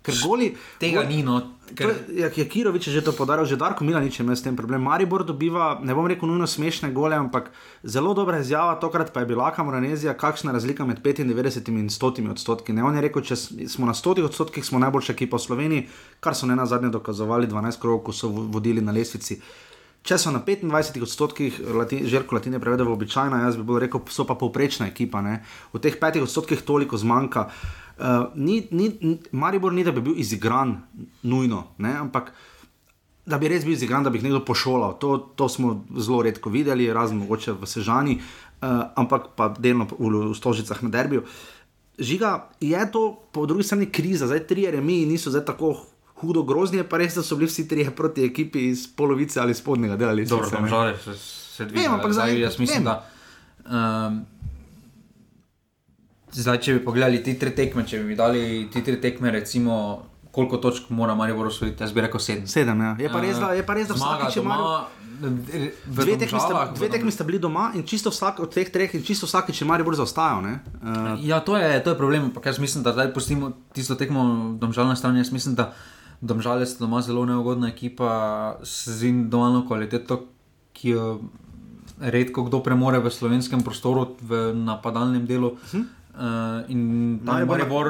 Ker 0.01 0.15
goli 0.23 0.53
tega 0.79 1.03
goli, 1.03 1.15
ni. 1.15 1.23
No. 1.23 1.41
Ker... 1.75 1.91
Je, 2.07 2.29
je 2.31 2.45
Kirovič 2.47 2.87
že 2.89 3.03
to 3.03 3.11
podaril, 3.11 3.45
že 3.45 3.59
Darko 3.59 3.83
Milanič 3.83 4.19
ima 4.23 4.33
s 4.33 4.41
tem 4.41 4.55
problem. 4.55 4.81
Maribor 4.81 5.27
dobiva, 5.27 5.77
ne 5.83 5.93
bom 5.93 6.07
rekel 6.07 6.31
nujno 6.31 6.47
smešne 6.47 6.91
gole, 6.95 7.19
ampak 7.19 7.51
zelo 7.83 8.15
dobra 8.15 8.39
izjava, 8.39 8.79
tokrat 8.79 9.11
pa 9.13 9.21
je 9.21 9.29
bila 9.29 9.51
Kamoranezija, 9.51 10.15
kakšna 10.17 10.55
razlika 10.55 10.87
med 10.87 11.03
95 11.03 11.69
in 11.69 11.89
100 11.91 12.31
odstotki. 12.31 12.73
Ne, 12.73 12.83
on 12.83 12.95
je 12.95 13.03
rekel, 13.03 13.21
če 13.21 13.35
smo 13.67 13.85
na 13.85 13.93
100 13.93 14.23
odstotkih, 14.25 14.65
smo 14.65 14.79
najboljša 14.79 15.13
ekipa 15.13 15.37
v 15.37 15.45
Sloveniji, 15.45 15.87
kar 16.23 16.35
so 16.35 16.47
ne 16.47 16.55
na 16.55 16.65
zadnje 16.65 16.95
dokazovali 16.95 17.47
12 17.47 17.81
krogov, 17.81 18.09
ko 18.09 18.15
so 18.15 18.31
vodili 18.31 18.81
na 18.81 18.95
lesvici. 18.95 19.41
Če 20.03 20.15
so 20.17 20.31
na 20.31 20.39
25 20.39 21.03
odstotkih, 21.03 21.59
žrtvo 22.07 22.37
latine 22.37 22.59
prevede 22.61 22.85
v 22.87 22.93
običajno, 22.95 23.41
jaz 23.43 23.57
bi 23.59 23.65
bolj 23.67 23.83
rekel, 23.85 24.01
so 24.09 24.23
pa 24.25 24.37
povprečna 24.39 24.87
ekipa. 24.87 25.19
Ne? 25.21 25.41
V 25.73 25.81
teh 25.83 25.97
5 25.99 26.23
odstotkih 26.23 26.63
toliko 26.65 26.97
zmanjka. 26.97 27.49
Uh, 27.99 28.31
ni, 28.39 28.63
ni, 28.71 29.19
Maribor 29.35 29.75
ni, 29.75 29.83
da 29.83 29.91
bi 29.91 30.01
bil 30.05 30.15
izigran, 30.15 30.77
nujno, 31.27 31.75
ne? 31.83 31.97
ampak 31.99 32.31
da 33.29 33.37
bi 33.37 33.51
res 33.51 33.67
bil 33.67 33.75
izigran, 33.75 34.07
da 34.07 34.09
bi 34.09 34.21
jih 34.21 34.29
nekdo 34.29 34.39
pošolal. 34.47 34.95
To, 35.03 35.17
to 35.35 35.49
smo 35.51 35.83
zelo 35.99 36.23
redko 36.23 36.49
videli, 36.49 36.87
razen 36.95 37.19
mogoče 37.19 37.59
v 37.59 37.67
Sežani, 37.67 38.15
uh, 38.17 38.95
ampak 38.95 39.33
pa 39.35 39.51
delno 39.51 39.89
v, 39.91 40.31
v 40.31 40.33
Stožicah 40.39 40.79
na 40.87 40.95
derbiju. 40.95 41.27
Žiga 41.99 42.55
je 42.63 42.79
to 42.91 43.19
po 43.35 43.43
drugi 43.45 43.67
strani 43.67 43.91
kriza, 43.91 44.31
zdaj 44.31 44.47
tri 44.47 44.71
remi 44.71 45.03
niso 45.05 45.29
zdaj 45.29 45.45
tako. 45.51 45.75
Hudo 46.19 46.43
grozni 46.43 46.83
pa 46.83 46.97
res, 46.99 47.15
so 47.15 47.35
bili 47.39 47.47
vsi 47.47 47.67
trije 47.67 47.91
proti 47.95 48.25
ekipi 48.25 48.65
iz 48.69 48.87
polovice 48.95 49.39
ali 49.39 49.53
spodnjega 49.53 49.95
dela. 49.95 50.15
Dobro, 50.29 50.49
tam 50.49 50.67
žale, 50.67 50.97
se, 50.97 51.15
se 51.17 51.65
dvigne. 51.65 51.87
Vem, 51.87 51.93
ampak 51.93 52.13
zdaj, 52.13 52.39
jaz 52.39 52.59
mislim, 52.59 52.83
vem. 52.83 52.91
da. 52.91 53.05
Um, 53.69 54.25
Zdaj, 56.29 56.59
če 56.61 56.77
bi 56.77 56.83
pogledali 56.85 57.23
ti 57.25 57.33
tri 57.41 57.51
tekme, 57.57 57.83
če 57.89 58.03
bi 58.05 58.15
dali 58.17 58.41
ti 58.69 58.83
tri 58.85 58.99
tekme, 59.01 59.31
recimo, 59.33 59.75
koliko 60.31 60.59
točk 60.61 60.91
mora 60.93 61.15
Marijo 61.17 61.47
osvojiti, 61.47 61.83
jaz 61.83 61.93
bi 61.93 62.03
rekel 62.05 62.21
sedem. 62.21 62.47
Sedem, 62.47 62.81
ja. 62.85 62.95
Je 62.99 63.09
pa 63.09 63.21
res, 63.23 63.39
da, 63.41 63.49
je 63.57 63.65
pa 63.65 63.77
res, 63.77 63.89
da 63.89 63.97
vsakič 63.97 64.37
ima. 64.43 64.57
Dve 65.19 66.13
tekmi, 66.15 66.39
sta, 66.39 66.59
dve 66.77 66.87
tekmi 66.93 67.11
sta 67.11 67.25
bili 67.27 67.41
doma 67.43 67.71
in 67.75 67.83
čisto 67.83 68.13
vsak 68.13 68.37
od 68.45 68.53
teh 68.53 68.69
treh, 68.71 68.93
in 68.95 69.01
čisto 69.03 69.27
vsakeč 69.27 69.63
je 69.63 69.67
Marijo 69.67 69.89
bolj 69.89 69.97
zaostajal. 69.99 70.45
Uh, 70.45 71.17
ja, 71.25 71.41
to 71.43 71.57
je, 71.57 71.81
to 71.83 71.91
je 71.91 71.97
problem. 71.99 72.29
Jaz 72.45 72.61
mislim, 72.61 72.85
da 72.85 72.93
zdaj 72.93 73.09
pustimo 73.13 73.51
tisto 73.73 73.97
tekmo 73.99 74.55
domžalne 74.61 74.95
strani. 74.95 75.19
Jaz 75.25 75.33
mislim, 75.33 75.57
da 75.57 75.73
domžalje 76.21 76.65
so 76.65 76.83
doma 76.83 77.01
zelo 77.01 77.25
neugodna 77.25 77.69
ekipa 77.69 78.57
z 78.63 79.03
individualno 79.07 79.65
kvaliteto, 79.67 80.25
ki 80.73 80.89
jo 80.89 81.05
redko 81.99 82.43
kdo 82.47 82.63
premore 82.63 82.99
v 82.99 83.11
slovenskem 83.11 83.63
prostoru, 83.63 84.15
v 84.21 84.53
napadalnem 84.55 85.25
delu. 85.27 85.55
Uh 85.55 85.71
hm? 85.71 85.85
Uh, 86.19 86.67
in 86.67 87.19
tam 87.23 87.47
Maribor, 87.47 87.87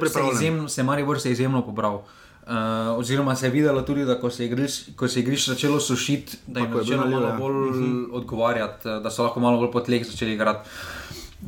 pripravljen. 0.00 0.36
Se, 0.36 0.44
izjem, 0.44 0.68
se 0.68 0.82
Maribor 0.82 1.20
se 1.20 1.28
je 1.28 1.32
izjemno 1.32 1.62
pobral. 1.64 2.02
Uh, 2.50 2.98
oziroma 2.98 3.36
se 3.36 3.46
je 3.46 3.50
videlo 3.50 3.82
tudi, 3.82 4.04
da 4.04 4.18
ko 4.20 4.30
se 4.30 4.44
je 4.44 5.22
igriš 5.22 5.46
začelo 5.46 5.80
sušiti, 5.80 6.36
da 6.46 6.60
je 6.60 6.68
začelo 6.72 7.06
malo 7.06 7.26
ja. 7.26 7.36
bolj 7.36 7.52
uh 7.52 7.76
mhm. 7.76 7.84
-huh. 7.84 8.08
odgovarjati, 8.12 8.88
eh, 8.88 9.00
da 9.00 9.10
so 9.10 9.22
lahko 9.22 9.40
malo 9.40 9.58
bolj 9.58 9.72
potleh 9.72 10.06
začeli 10.06 10.32
igrati. 10.32 10.68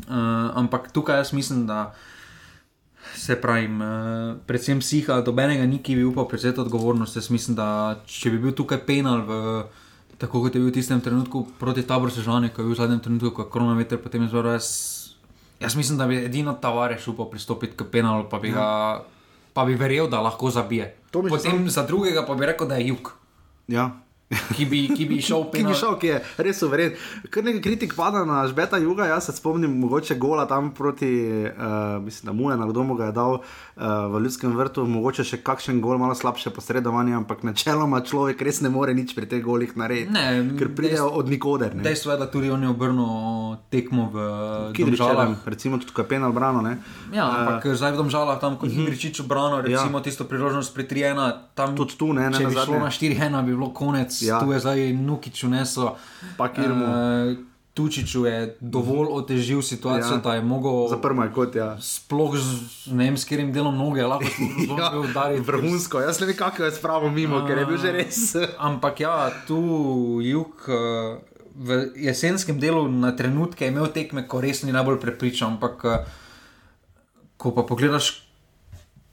Uh, 0.08 0.14
ampak 0.54 0.92
tukaj 0.92 1.16
jaz 1.16 1.32
mislim, 1.32 1.66
da 1.66 1.94
se 3.16 3.36
pravim, 3.40 3.80
uh, 3.80 4.34
predvsem 4.46 4.80
psiha, 4.80 5.20
dobenega 5.20 5.66
ni, 5.66 5.78
ki 5.82 5.96
bi 5.96 6.04
upal 6.04 6.28
prevzeti 6.28 6.60
odgovornost. 6.60 7.16
Jaz 7.16 7.30
mislim, 7.30 7.56
da 7.56 7.68
če 8.06 8.32
bi 8.34 8.38
bil 8.46 8.56
tukaj 8.56 8.82
penal, 8.86 9.22
v, 9.28 9.42
tako 10.18 10.44
kot 10.44 10.54
je 10.54 10.62
bil 10.62 10.70
v 10.70 10.76
tistem 10.78 11.00
trenutku 11.00 11.46
proti 11.58 11.84
taboru 11.86 12.14
sežani, 12.14 12.50
ko 12.50 12.62
je 12.62 12.70
bil 12.70 12.76
v 12.76 12.80
zadnjem 12.80 13.04
trenutku, 13.04 13.34
ko 13.36 13.46
je 13.46 13.52
koronavirus, 13.52 14.02
potem 14.02 14.28
zelo 14.28 14.46
res 14.50 14.72
Jaz 15.62 15.76
mislim, 15.76 15.98
da 15.98 16.06
bi 16.06 16.16
edino 16.24 16.52
Tavares 16.58 17.08
upal 17.08 17.28
pristopiti 17.30 17.76
k 17.76 17.84
penalu, 17.90 18.26
pa 18.30 18.38
bi, 18.38 18.50
ja. 18.50 18.54
ga, 18.54 19.04
pa 19.54 19.64
bi 19.64 19.76
verjel, 19.78 20.08
da 20.10 20.20
lahko 20.20 20.50
zabije. 20.50 20.96
Potem 21.12 21.38
sam... 21.38 21.68
za 21.70 21.86
drugega 21.86 22.26
pa 22.26 22.34
bi 22.34 22.46
rekel, 22.46 22.68
da 22.68 22.80
je 22.80 22.88
jug. 22.88 23.12
Ja, 23.68 23.90
ki 24.56 24.66
bi, 24.66 24.80
ki 24.96 25.06
bi 25.06 25.20
šel 25.22 25.46
ki 25.52 25.64
bi 25.66 25.74
šel, 25.76 25.96
ki 26.00 26.10
je 26.12 26.20
res 26.46 26.62
uveren. 26.62 26.96
Ker 27.32 27.44
nekaj 27.44 27.62
kritik 27.64 27.94
pada 27.96 28.24
na 28.28 28.42
žbeta 28.48 28.78
juga, 28.82 29.06
jaz 29.10 29.28
se 29.28 29.36
spomnim 29.36 29.72
mogoče 29.80 30.16
gola 30.20 30.46
tam 30.50 30.72
proti, 30.74 31.10
uh, 31.50 32.02
mislim, 32.04 32.30
da 32.30 32.32
mu 32.32 32.50
je 32.50 32.56
na 32.56 32.66
domu 32.72 32.94
ga 32.94 33.10
je 33.10 33.12
dal 33.12 33.38
uh, 33.38 33.42
v 34.12 34.22
ljudskem 34.24 34.56
vrtu, 34.56 34.86
mogoče 34.86 35.24
še 35.24 35.40
kakšen 35.44 35.80
gol, 35.84 35.98
malo 35.98 36.14
slabše 36.14 36.52
posredovanje, 36.54 37.14
ampak 37.20 37.44
načeloma 37.46 38.02
človek 38.06 38.42
res 38.42 38.62
ne 38.64 38.72
more 38.72 38.94
nič 38.94 39.14
pri 39.16 39.28
teh 39.28 39.42
golih 39.44 39.76
narediti. 39.76 40.12
Ne, 40.12 40.56
ker 40.58 40.72
pridejo 40.76 41.10
od 41.12 41.28
nikoder. 41.32 41.76
Dejstvo 41.76 42.14
je, 42.14 42.18
da 42.20 42.30
tudi 42.30 42.50
on 42.50 42.62
je 42.62 42.72
obrnil 42.72 43.56
tekmo 43.72 44.08
v 44.12 44.16
Kidričalah. 44.76 45.44
Recimo 45.46 45.78
tudi 45.78 45.92
Kapen 45.96 46.24
Albrano. 46.24 46.62
Ne? 46.64 46.78
Ja, 47.12 47.28
ampak 47.28 47.68
uh, 47.68 47.76
zdaj 47.76 47.96
v 47.96 48.02
Domžalah, 48.02 48.40
tam 48.40 48.56
kot 48.56 48.70
uh 48.70 48.76
-huh. 48.76 48.82
Igričič 48.86 49.20
obrano, 49.20 49.60
recimo 49.60 49.98
ja. 49.98 50.02
tisto 50.02 50.24
priložnost 50.24 50.74
pri 50.74 50.84
3-1, 50.84 51.32
tam 51.54 51.76
tudi 51.76 51.96
tu 51.96 52.12
ne. 52.12 52.30
ne 52.30 52.38
če 52.38 52.46
bi 52.46 52.54
šlo 52.54 52.78
na 52.78 52.90
4-1, 52.90 53.44
bi 53.44 53.52
bilo 53.52 53.70
konec 53.74 54.21
ja. 54.26 54.40
tu 54.40 54.52
je 54.52 54.60
zdaj 54.60 54.92
Nukič 54.92 55.44
uneslo. 55.44 55.96
Uh, 56.38 57.36
Tučiču 57.72 58.26
je 58.26 58.56
dovolj 58.60 59.08
otežil 59.10 59.62
situacijo, 59.62 60.14
ja. 60.14 60.20
da 60.20 60.34
je 60.34 60.42
mogel. 60.44 60.88
Za 60.88 60.98
prvo 61.00 61.24
je 61.24 61.32
kot 61.32 61.54
ja. 61.56 61.80
Sploh 61.80 62.36
z 62.36 62.92
ne 62.92 63.08
vem, 63.08 63.16
s 63.16 63.24
katerim 63.24 63.52
delom 63.52 63.76
noge, 63.76 64.04
lahko 64.04 64.28
ja, 64.78 64.90
udarjen. 65.00 65.44
Vrhunsko, 65.46 66.02
jaz 66.04 66.20
ne 66.20 66.28
vem, 66.28 66.36
kako 66.36 66.68
je 66.68 66.72
spravo 66.76 67.10
mimo, 67.10 67.40
uh, 67.40 67.46
ker 67.48 67.58
je 67.58 67.66
bil 67.66 67.80
že 67.80 67.92
res. 67.92 68.20
ampak 68.68 69.00
ja, 69.00 69.30
tu 69.48 69.60
jug. 70.22 70.56
Uh, 70.68 71.20
V 71.52 71.92
jesenskem 72.00 72.56
delu 72.56 72.86
na 72.88 73.10
trenutke 73.12 73.66
je 73.66 73.68
imel 73.68 73.90
tekme, 73.92 74.22
ko 74.24 74.40
res 74.40 74.62
ni 74.64 74.72
najbolj 74.72 74.96
prepričan, 75.02 75.58
ampak 75.58 75.84
ko 77.36 77.52
pa 77.52 77.60
pogledaš, 77.68 78.31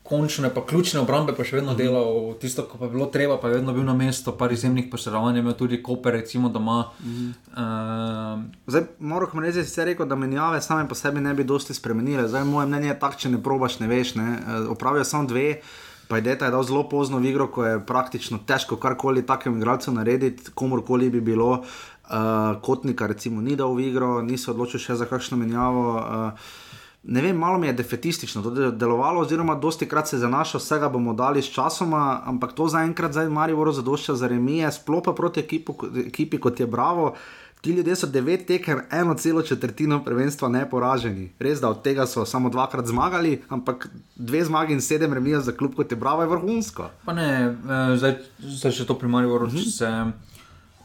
končne, 0.10 0.50
pa 0.54 0.64
ključne 0.66 1.04
obrambe, 1.04 1.36
pa 1.38 1.46
še 1.46 1.60
vedno 1.60 1.76
mhm. 1.76 1.80
delal, 1.80 2.16
tisto, 2.42 2.66
ko 2.68 2.80
pa 2.82 2.88
je 2.88 2.94
bilo 2.96 3.08
treba, 3.14 3.38
pa 3.42 3.50
je 3.50 3.60
vedno 3.60 3.74
bil 3.76 3.86
na 3.86 3.94
mestu, 3.98 4.34
pa 4.38 4.50
izjemnih 4.52 4.90
posredovanj, 4.92 5.42
imel 5.42 5.54
tudi 5.60 5.82
Koper, 5.84 6.18
recimo 6.18 6.50
doma. 6.50 6.80
Mhm. 7.04 7.28
Uh, 7.54 8.48
zdaj, 8.68 8.88
moram 9.00 9.44
reči, 9.46 9.66
si 9.70 9.86
rekel, 9.86 10.10
da 10.10 10.18
menjave 10.18 10.62
same 10.66 10.88
po 10.90 10.98
sebi 10.98 11.22
ne 11.22 11.34
bi 11.38 11.46
dosti 11.46 11.78
spremenile. 11.78 12.28
Zdaj, 12.28 12.48
moje 12.50 12.68
mnenje 12.68 12.94
je 12.94 12.98
tako, 13.00 13.22
če 13.22 13.36
ne 13.36 13.44
probaš, 13.44 13.80
ne 13.84 13.92
veš, 13.92 14.16
ne. 14.18 14.32
Uh, 14.40 14.74
opravijo 14.74 15.06
samo 15.06 15.30
dve. 15.30 15.62
Pa 16.10 16.18
je 16.18 16.26
deta 16.26 16.48
je 16.48 16.52
dal 16.52 16.64
zelo 16.66 16.88
pozno 16.90 17.20
v 17.22 17.30
igro, 17.30 17.46
ko 17.54 17.68
je 17.68 17.82
praktično 17.86 18.40
težko 18.42 18.80
karkoli 18.82 19.22
takem 19.22 19.60
igralcu 19.60 19.92
narediti, 19.94 20.50
komorkoli 20.58 21.12
bi 21.14 21.22
bilo. 21.22 21.62
Uh, 22.10 22.58
kotnika, 22.66 23.06
recimo, 23.06 23.42
ni 23.46 23.54
dal 23.54 23.76
v 23.78 23.86
igro, 23.92 24.16
niso 24.26 24.50
odločili 24.50 24.82
še 24.82 24.98
za 24.98 25.06
kakšno 25.06 25.38
menjavo. 25.38 25.86
Uh, 26.02 26.56
ne 27.04 27.22
vem, 27.22 27.38
malo 27.38 27.58
mi 27.58 27.68
je 27.68 27.74
defetistično 27.74 28.42
to 28.42 28.72
delovalo, 28.72 29.22
oziroma 29.22 29.56
dosti 29.56 29.88
krat 29.88 30.08
se 30.08 30.18
zanaša, 30.18 30.58
vsega 30.58 30.90
bomo 30.90 31.14
dali 31.14 31.42
s 31.42 31.52
časoma, 31.54 32.22
ampak 32.26 32.54
to 32.54 32.68
zaenkrat 32.68 33.12
zdaj 33.12 33.30
Marijo 33.30 33.72
zadošča 33.72 34.16
za 34.16 34.28
remije, 34.28 34.72
sploh 34.72 35.04
pa 35.06 35.14
proti 35.14 35.40
ekipu, 35.40 35.76
ekipi 36.08 36.38
kot 36.38 36.60
je 36.60 36.68
Bravo. 36.68 37.16
Ti 37.62 37.72
ljudje 37.72 37.96
so 37.96 38.08
devet 38.08 38.46
tekem, 38.48 38.80
eno 38.92 39.14
celo 39.14 39.42
četrtino 39.42 40.04
prvenstva 40.04 40.48
neporaženi. 40.50 41.32
Res 41.40 41.60
da 41.60 41.70
od 41.70 41.82
tega 41.84 42.06
so 42.08 42.26
samo 42.26 42.50
dvakrat 42.50 42.88
zmagali, 42.88 43.42
ampak 43.50 43.90
dve 44.16 44.44
zmagi 44.44 44.74
in 44.74 44.82
sedem 44.82 45.14
remijev 45.14 45.42
za 45.42 45.52
klub 45.52 45.76
kot 45.76 45.92
je 45.92 45.98
Bravo, 45.98 46.22
je 46.22 46.28
vrhunsko. 46.28 46.90
Pa 47.06 47.14
ne, 47.14 47.28
eh, 47.28 47.98
zdaj, 47.98 48.16
zdaj 48.40 48.72
še 48.72 48.86
to 48.86 48.96
pri 48.96 49.08
Marijo 49.08 49.30
Voro. 49.30 49.50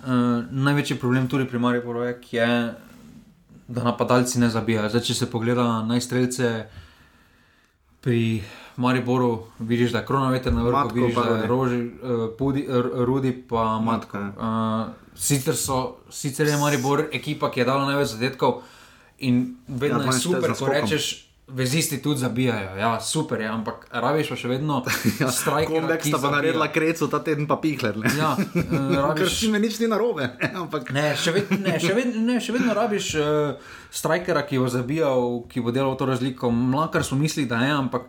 Uh, 0.05 0.45
največji 0.51 0.99
problem 1.01 1.29
tudi 1.29 1.47
pri 1.49 1.59
Marijo 1.59 1.83
Voro 1.87 2.03
je, 2.05 2.19
da 3.69 3.85
napadalci 3.85 4.39
ne 4.39 4.51
zabijajo. 4.51 4.89
Zdaj, 4.89 5.03
če 5.09 5.15
se 5.15 5.31
pogleda 5.31 5.83
na 5.83 6.01
strelce 6.01 6.67
pri 8.05 8.43
Mariboru, 8.77 9.47
vidiš, 9.59 9.93
da 9.93 10.03
je 10.03 10.07
kronometer 10.07 10.53
na 10.53 10.63
vrhu, 10.63 10.91
vidiš, 10.95 11.15
da 11.15 11.37
je 11.37 11.47
roži, 11.47 11.81
uh, 11.85 12.29
pudi, 12.39 12.67
r, 12.69 12.91
rudi 13.09 13.33
pa 13.49 13.79
matka. 13.81 14.21
Uh, 14.21 15.17
sicer, 15.17 15.57
so, 15.57 15.97
sicer 16.11 16.47
je 16.47 16.57
Maribor 16.57 17.07
ekipa, 17.13 17.51
ki 17.51 17.61
je 17.61 17.65
dala 17.65 17.87
največ 17.87 18.09
zadetkov 18.17 18.63
in 19.19 19.57
vedno 19.69 20.03
ja, 20.03 20.13
je 20.13 20.21
super, 20.21 20.53
ko 20.59 20.69
rečeš. 20.69 21.24
Vezisti 21.47 22.03
tudi 22.03 22.21
zabijajo, 22.21 22.77
ja, 22.77 23.01
super 23.01 23.41
je, 23.41 23.49
ampak 23.49 23.83
rabiš 23.93 24.31
pa 24.33 24.37
še 24.41 24.49
vedno 24.49 24.79
strajk. 25.29 25.69
Ja, 25.75 25.81
Kombek 25.81 26.07
sta 26.09 26.17
pa 26.23 26.31
naredila 26.33 26.71
krecu, 26.73 27.05
ta 27.13 27.21
teden 27.21 27.45
pa 27.45 27.59
pihler. 27.61 27.99
Ja, 28.17 28.31
uh, 28.33 28.95
rabiš... 29.05 29.43
Me 29.53 29.61
nič 29.61 29.77
ni 29.83 29.91
narobe. 29.93 30.31
ampak... 30.41 30.89
ne, 30.97 31.11
še, 31.21 31.35
ved, 31.37 31.53
ne, 31.61 31.77
še, 31.77 31.93
ved, 31.93 32.17
ne, 32.17 32.39
še 32.41 32.57
vedno 32.57 32.73
rabiš 32.73 33.11
uh, 33.21 33.77
strajkera, 33.93 34.47
ki 34.49 34.63
bo 34.65 34.71
zabijal, 34.73 35.45
ki 35.53 35.61
bo 35.61 35.75
delal 35.77 36.01
to 36.01 36.09
razliko. 36.09 36.49
Mlakar 36.49 37.05
smo 37.05 37.21
mislili, 37.21 37.45
da 37.53 37.61
je, 37.61 37.77
ampak 37.77 38.09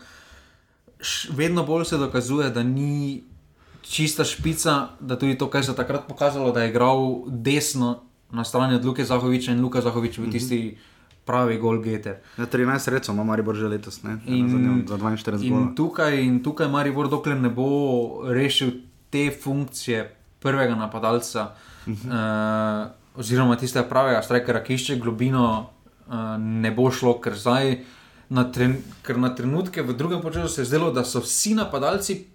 š, 1.03 1.35
vedno 1.35 1.67
bolj 1.67 1.89
se 1.91 1.99
dokazuje, 1.99 2.53
da 2.55 2.63
ni 2.63 3.19
čista 3.83 4.23
špica, 4.23 4.95
da 5.03 5.19
tudi 5.19 5.35
to, 5.35 5.51
kar 5.51 5.67
se 5.67 5.75
je 5.75 5.81
takrat 5.83 6.07
pokazalo, 6.07 6.55
da 6.55 6.63
je 6.63 6.71
igral 6.71 7.27
desno 7.27 7.97
na 8.31 8.47
strani 8.47 8.79
od 8.79 8.85
Luka 8.87 9.03
Zahoviča 9.03 9.51
in 9.51 9.59
Luka 9.59 9.83
Zahovič 9.83 10.23
v 10.23 10.31
tisti. 10.31 10.63
Mm 10.63 10.69
-hmm 10.71 10.94
pravi 11.25 11.57
gol 11.57 11.81
geter. 11.81 12.19
Ja, 12.37 12.45
13 12.45 12.79
sredstev 12.79 13.15
ima 13.15 13.23
Maribor 13.23 13.55
že 13.57 13.67
letos, 13.67 14.03
ne? 14.03 14.19
In, 14.25 14.85
za 14.87 14.97
42 14.97 15.45
in 15.45 15.73
tukaj, 15.75 16.19
in 16.21 16.43
tukaj 16.43 16.69
Maribor, 16.69 17.09
dokler 17.09 17.39
ne 17.41 17.49
bo 17.49 17.69
rešil 18.29 18.71
te 19.09 19.31
funkcije 19.31 20.05
prvega 20.39 20.75
napadalca, 20.75 21.55
uh 21.87 21.93
-huh. 21.93 22.85
uh, 22.85 23.19
oziroma 23.19 23.57
tiste 23.57 23.83
pravega 23.89 24.21
strajkera, 24.21 24.63
ki 24.63 24.73
išče 24.73 24.95
globino, 24.95 25.69
uh, 26.07 26.13
ne 26.37 26.71
bo 26.71 26.91
šlo, 26.91 27.19
ker 27.21 27.33
zdaj. 27.35 27.77
Na, 28.29 28.51
tren, 28.51 28.77
na 29.15 29.35
trenutke 29.35 29.81
v 29.81 29.93
drugem 29.93 30.21
času 30.33 30.47
se 30.47 30.61
je 30.61 30.65
zdelo, 30.65 30.91
da 30.91 31.03
so 31.05 31.19
vsi 31.19 31.53
napadalci, 31.53 32.25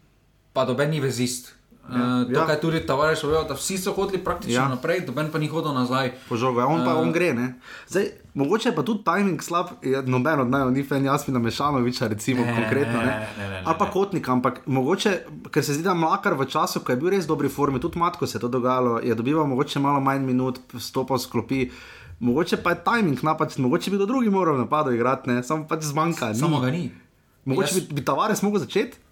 pa 0.53 0.65
dobeni 0.65 1.01
vezist. 1.01 1.60
Uh, 1.91 2.35
to, 2.35 2.47
kar 2.47 2.55
je 2.55 2.61
tudi 2.61 2.81
tovariš 2.87 3.25
povedal, 3.27 3.49
da 3.49 3.55
vsi 3.55 3.79
so 3.79 3.93
hodili 3.93 4.23
praktično 4.25 4.55
ja. 4.55 4.69
naprej, 4.69 5.01
doben 5.07 5.27
pa 5.33 5.39
ni 5.43 5.49
hodil 5.51 5.75
nazaj. 5.75 6.13
Požoga, 6.29 6.67
on 6.71 6.85
pa 6.87 6.95
uh, 6.95 7.03
on 7.03 7.11
gre. 7.13 7.35
Zdaj, 7.89 8.07
mogoče 8.35 8.73
pa 8.77 8.85
tudi 8.87 9.03
timing 9.05 9.43
slab, 9.43 9.73
noben 10.07 10.41
od 10.41 10.51
najbolj 10.51 10.73
ni 10.73 10.85
fen, 10.87 11.05
jaz 11.05 11.27
mi 11.27 11.35
namešamo, 11.35 11.83
viča 11.83 12.07
recimo 12.07 12.47
ne, 12.47 12.55
konkretno. 12.55 13.03
Ne, 13.03 13.27
ne, 13.39 13.49
ne, 13.49 13.63
Ali 13.65 13.79
pa 13.79 13.91
kotnik, 13.91 14.29
ampak 14.29 14.63
mogoče, 14.67 15.17
ker 15.51 15.67
se 15.67 15.75
zdi, 15.75 15.83
da 15.83 15.95
mlakar 15.95 16.39
v 16.39 16.47
času, 16.47 16.85
ko 16.87 16.95
je 16.95 17.01
bil 17.03 17.11
res 17.17 17.27
v 17.27 17.35
dobri 17.35 17.51
formi, 17.51 17.83
tudi 17.83 17.99
matko 17.99 18.27
se 18.27 18.39
je 18.39 18.47
to 18.47 18.49
dogajalo, 18.49 19.01
je 19.03 19.15
dobival 19.15 19.51
mogoče 19.51 19.83
malo 19.83 20.01
manj 20.01 20.23
minut, 20.31 20.63
stopal 20.79 21.19
sklopi. 21.19 21.73
Mogoče 22.21 22.63
pa 22.63 22.77
je 22.77 22.85
timing 22.87 23.19
napačen, 23.27 23.65
mogoče 23.67 23.91
bi 23.91 23.99
do 23.99 24.07
drugih 24.07 24.31
moral 24.31 24.59
napadati, 24.59 24.95
igrati, 24.95 25.43
samo 25.43 25.67
pač 25.67 25.91
zmanjka. 25.91 26.35
Samo 26.35 26.61
ga 26.61 26.71
ni. 26.71 26.91
Mogoče 27.45 27.75
jaz... 27.75 27.87
bi, 27.89 27.95
bi 27.95 28.05
tavares 28.05 28.43
mogel 28.47 28.63
začeti. 28.63 29.10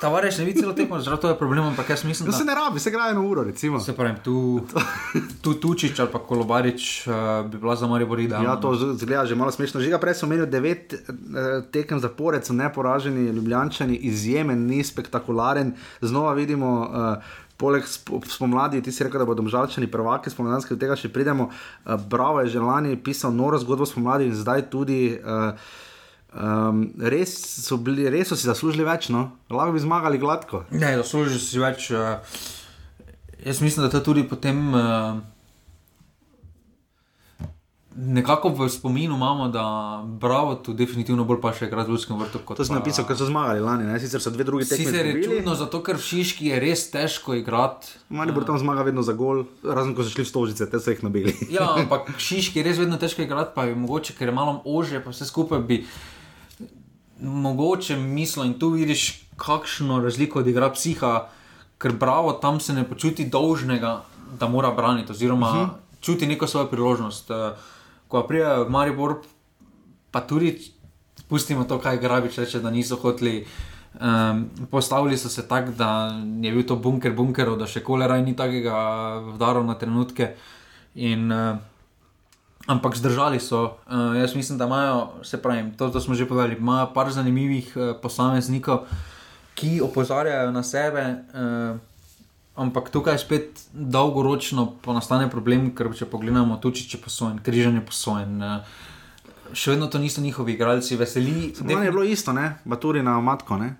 Tavares 0.00 0.38
ne 0.38 0.44
vidi 0.44 0.60
celo 0.60 0.72
tekmo, 0.72 0.98
zato 1.00 1.28
je 1.28 1.36
problem, 1.38 1.64
ampak 1.64 1.90
jaz 1.90 2.04
mislim, 2.04 2.30
da 2.30 2.32
se 2.32 2.44
ne 2.44 2.54
rabi, 2.54 2.80
se 2.80 2.90
gre 2.90 3.10
eno 3.10 3.26
uro. 3.28 3.42
Recimo. 3.44 3.80
Se 3.80 3.92
pravi, 3.96 4.14
tu, 4.24 4.60
tu 5.42 5.54
Tučič 5.54 6.00
ali 6.00 6.08
pa 6.12 6.18
Kolobarič 6.18 7.06
uh, 7.06 7.14
bi 7.50 7.58
bila 7.58 7.76
za 7.76 7.86
Marijo 7.86 8.08
Borida. 8.08 8.40
Ja, 8.42 8.56
to 8.56 8.74
zgleda 8.74 9.26
že 9.26 9.34
malo 9.34 9.52
smešno. 9.52 9.80
Že 9.80 9.90
ga 9.90 9.98
prej 10.00 10.14
sem 10.14 10.28
omenil, 10.28 10.46
devet 10.46 10.94
uh, 10.94 11.60
tekem 11.72 12.00
zapored 12.00 12.46
so 12.46 12.56
neporaženi, 12.56 13.28
ljubljančani, 13.28 13.96
izjemen, 13.96 14.66
ni 14.66 14.84
spektakularen. 14.84 15.74
Znova 16.00 16.32
vidimo. 16.32 16.80
Uh, 16.80 17.38
Poleg 17.60 17.84
spomladi, 18.24 18.80
ti 18.80 18.88
si 18.88 19.04
rekel, 19.04 19.20
da 19.20 19.26
bodo 19.28 19.44
žalčani 19.44 19.84
prvaki, 19.92 20.30
spomladanske, 20.32 20.72
do 20.72 20.80
tega 20.80 20.96
še 20.96 21.10
pridemo. 21.12 21.50
Uh, 21.50 22.00
Bravo 22.00 22.40
je 22.40 22.54
že 22.56 22.64
lani 22.64 22.96
pisal 22.96 23.36
noro 23.36 23.60
zgodbo 23.60 23.84
spomladi 23.84 24.30
in 24.32 24.34
zdaj 24.34 24.70
tudi. 24.72 25.20
Uh, 25.20 25.52
Um, 26.30 26.92
res, 27.02 27.32
so 27.66 27.74
bili, 27.82 28.06
res 28.06 28.30
so 28.30 28.36
si 28.38 28.46
zaslužili 28.46 28.86
več, 28.86 29.08
no? 29.10 29.32
lahko 29.50 29.74
bi 29.74 29.82
zmagali 29.82 30.18
gladko. 30.22 30.62
Ne, 30.70 30.94
zaslužili 31.00 31.42
si 31.42 31.58
več. 31.58 31.90
Uh, 31.90 32.22
jaz 33.42 33.58
mislim, 33.58 33.86
da 33.86 33.90
to 33.90 34.04
tudi 34.12 34.22
potem. 34.28 34.70
Uh, 34.70 35.18
Nekako 38.00 38.52
v 38.54 38.68
spominu 38.70 39.16
imamo, 39.18 39.48
da 39.50 39.64
Bravo 40.06 40.54
tu 40.54 40.72
definitivno 40.72 41.24
bolj 41.26 41.40
paše 41.42 41.66
v 41.66 41.88
Ljudskem 41.88 42.16
vrtu. 42.16 42.38
To 42.56 42.64
si 42.64 42.72
napisal, 42.72 43.04
ker 43.04 43.18
so 43.18 43.26
zmagali 43.26 43.60
lani, 43.60 43.84
ne? 43.90 43.98
sicer 44.00 44.22
so 44.22 44.30
dve 44.30 44.46
druge 44.46 44.64
tekme. 44.64 44.86
Sicer 44.86 45.06
je 45.06 45.24
čudno, 45.24 45.56
zato 45.58 45.82
ker 45.82 45.98
v 45.98 46.06
Šiški 46.06 46.52
je 46.54 46.60
res 46.62 46.86
težko 46.94 47.34
igrati. 47.34 47.90
Mali 48.08 48.32
bo 48.32 48.46
tam 48.46 48.56
zmaga 48.62 48.86
vedno 48.86 49.02
za 49.02 49.12
gol, 49.18 49.42
razen 49.66 49.98
ko 49.98 50.06
so 50.06 50.14
šli 50.14 50.22
v 50.22 50.30
stožice, 50.30 50.70
te 50.70 50.78
so 50.78 50.94
jih 50.94 51.02
nabili. 51.02 51.34
ja, 51.50 51.66
ampak 51.82 52.14
v 52.14 52.22
Šiški 52.22 52.62
je 52.62 52.64
res 52.70 52.78
vedno 52.78 52.96
težko 52.96 53.26
igrati, 53.26 53.52
pa 53.58 53.66
je 53.66 53.74
mogoče, 53.74 54.14
ker 54.14 54.30
je 54.30 54.38
malo 54.38 54.62
ože, 54.64 55.02
pa 55.02 55.10
vse 55.10 55.26
skupaj 55.26 55.66
bi 55.66 55.82
mogoče 57.22 57.96
mislo 57.96 58.44
in 58.44 58.58
tu 58.58 58.68
vidiš, 58.68 59.26
kakšno 59.36 60.00
razliko 60.00 60.38
odigra 60.38 60.70
psiha, 60.72 61.28
ker 61.78 61.92
bravo 61.92 62.32
tam 62.32 62.60
se 62.60 62.72
ne 62.72 62.84
počuti 62.88 63.28
dolžnega, 63.28 64.02
da 64.38 64.48
mora 64.48 64.70
braniti, 64.70 65.12
oziroma 65.12 65.48
uh 65.48 65.56
mhm. 65.56 65.64
-huh. 65.64 65.70
čuti 66.00 66.26
neko 66.26 66.46
svojo 66.46 66.66
priložnost. 66.66 67.30
Eh, 67.30 67.52
ko 68.08 68.22
pride 68.22 68.64
v 68.64 68.70
Maribor, 68.70 69.16
pa 70.10 70.20
tudi 70.20 70.58
pustimo 71.28 71.64
to, 71.64 71.78
kaj 71.78 71.98
grabič 71.98 72.38
reče, 72.38 72.60
da 72.60 72.70
niso 72.70 72.96
hoteli. 72.96 73.46
Um, 74.00 74.50
postavili 74.70 75.18
so 75.18 75.28
se 75.28 75.48
tako, 75.48 75.70
da 75.70 76.22
je 76.42 76.52
bil 76.52 76.66
to 76.66 76.76
bunker 76.76 77.12
bunkerov, 77.12 77.58
da 77.58 77.66
še 77.66 77.82
kolera 77.82 78.20
ni 78.20 78.36
takega 78.36 78.74
vdarov 79.34 79.66
na 79.66 79.74
trenutke. 79.74 80.34
In, 80.94 81.32
uh, 81.32 81.56
Ampak 82.70 82.94
zdržali 82.94 83.40
so. 83.42 83.82
Uh, 83.90 84.14
jaz 84.14 84.36
mislim, 84.38 84.58
da 84.58 84.68
imajo, 84.70 85.08
se 85.26 85.42
pravi, 85.42 85.72
to, 85.74 85.88
to 85.90 86.00
smo 86.00 86.14
že 86.14 86.28
povedali, 86.28 86.54
imajo 86.54 86.92
par 86.94 87.10
zanimivih 87.10 87.72
uh, 87.74 87.82
posameznikov, 88.02 88.86
ki 89.58 89.80
opozarjajo 89.82 90.52
na 90.54 90.62
sebe. 90.62 91.02
Uh, 91.34 91.80
ampak 92.54 92.90
tukaj 92.94 93.18
spet 93.18 93.66
dolgoročno 93.72 94.76
nastane 94.86 95.30
problem, 95.30 95.70
ker 95.74 95.90
če 95.96 96.06
pogledamo 96.06 96.60
tučiče 96.62 97.02
posojen, 97.02 97.42
križanje 97.42 97.82
posojen. 97.86 98.38
Uh, 98.38 98.78
Še 99.50 99.72
vedno 99.72 99.88
to 99.90 99.98
niso 99.98 100.22
njihovi 100.22 100.54
igralci, 100.54 100.94
veseli. 100.94 101.48
Samo 101.58 101.82
je 101.82 101.90
bilo 101.90 102.04
isto, 102.06 102.30
ne, 102.32 102.60
Baturi 102.64 103.02
na 103.02 103.16
matko. 103.18 103.56
Ne? 103.58 103.72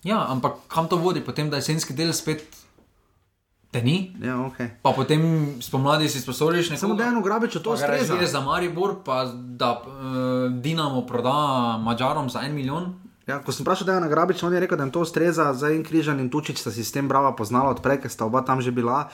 Ja, 0.00 0.22
ampak 0.32 0.64
kam 0.72 0.88
to 0.88 0.96
vodi, 0.96 1.20
potem 1.20 1.50
da 1.52 1.60
jesenski 1.60 1.92
del 1.92 2.14
spet 2.16 2.63
te 3.74 3.82
ni. 3.82 4.14
Ja, 4.22 4.38
okay. 4.46 4.70
Pa 4.82 4.94
potem 4.94 5.22
spomladi 5.58 6.06
si 6.08 6.22
sposodiš 6.22 6.70
nekaj. 6.70 6.80
Samo 6.86 6.94
da 6.94 7.10
eno 7.10 7.22
grabiče 7.24 7.62
to 7.62 7.74
ustreza. 7.74 8.14
Zdaj 8.14 8.30
za 8.30 8.40
Maribor, 8.40 9.00
pa 9.04 9.24
da 9.34 9.72
uh, 9.82 10.52
Dinamo 10.62 11.02
proda 11.06 11.78
Mačarom 11.82 12.30
za 12.30 12.46
en 12.46 12.54
milijon. 12.54 12.92
Ja, 13.26 13.38
ko 13.40 13.54
sem 13.56 13.64
vprašal, 13.64 13.88
da 13.88 13.94
je 13.96 14.00
na 14.04 14.08
Grabič, 14.12 14.42
on 14.44 14.52
je 14.52 14.60
rekel, 14.60 14.76
da 14.76 14.84
jim 14.84 14.90
to 14.92 15.00
ustreza, 15.00 15.46
za 15.56 15.70
en 15.72 15.80
križan 15.80 16.18
in 16.20 16.26
tučič 16.28 16.60
sta 16.60 16.68
sistem 16.68 17.08
brava 17.08 17.30
poznala 17.32 17.72
odprej, 17.72 18.02
ker 18.02 18.12
sta 18.12 18.26
oba 18.28 18.42
tam 18.44 18.60
že 18.60 18.68
bila. 18.68 19.06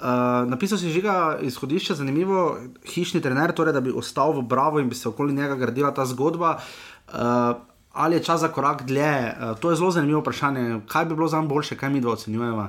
Uh, 0.00 0.48
napisal 0.48 0.80
si 0.80 0.88
žiga 0.88 1.36
izhodišče, 1.44 1.98
zanimivo, 2.00 2.56
hišni 2.88 3.20
trener, 3.20 3.52
torej 3.52 3.76
da 3.76 3.84
bi 3.84 3.92
ostal 3.92 4.32
v 4.40 4.46
bravo 4.48 4.80
in 4.80 4.88
bi 4.88 4.96
se 4.96 5.08
okoli 5.12 5.36
njega 5.36 5.60
gradila 5.60 5.92
ta 5.92 6.08
zgodba. 6.08 6.56
Uh, 7.12 7.60
ali 7.92 8.16
je 8.16 8.24
čas 8.24 8.40
za 8.40 8.48
korak 8.48 8.88
dlje? 8.88 9.36
Uh, 9.36 9.52
to 9.60 9.70
je 9.70 9.76
zelo 9.76 9.92
zanimivo 9.92 10.24
vprašanje. 10.24 10.80
Kaj 10.88 11.04
bi 11.04 11.14
bilo 11.14 11.28
za 11.28 11.36
nam 11.36 11.52
boljše, 11.52 11.76
kaj 11.76 11.92
mi 11.92 12.00
dva 12.00 12.16
ocenjujemo? 12.16 12.68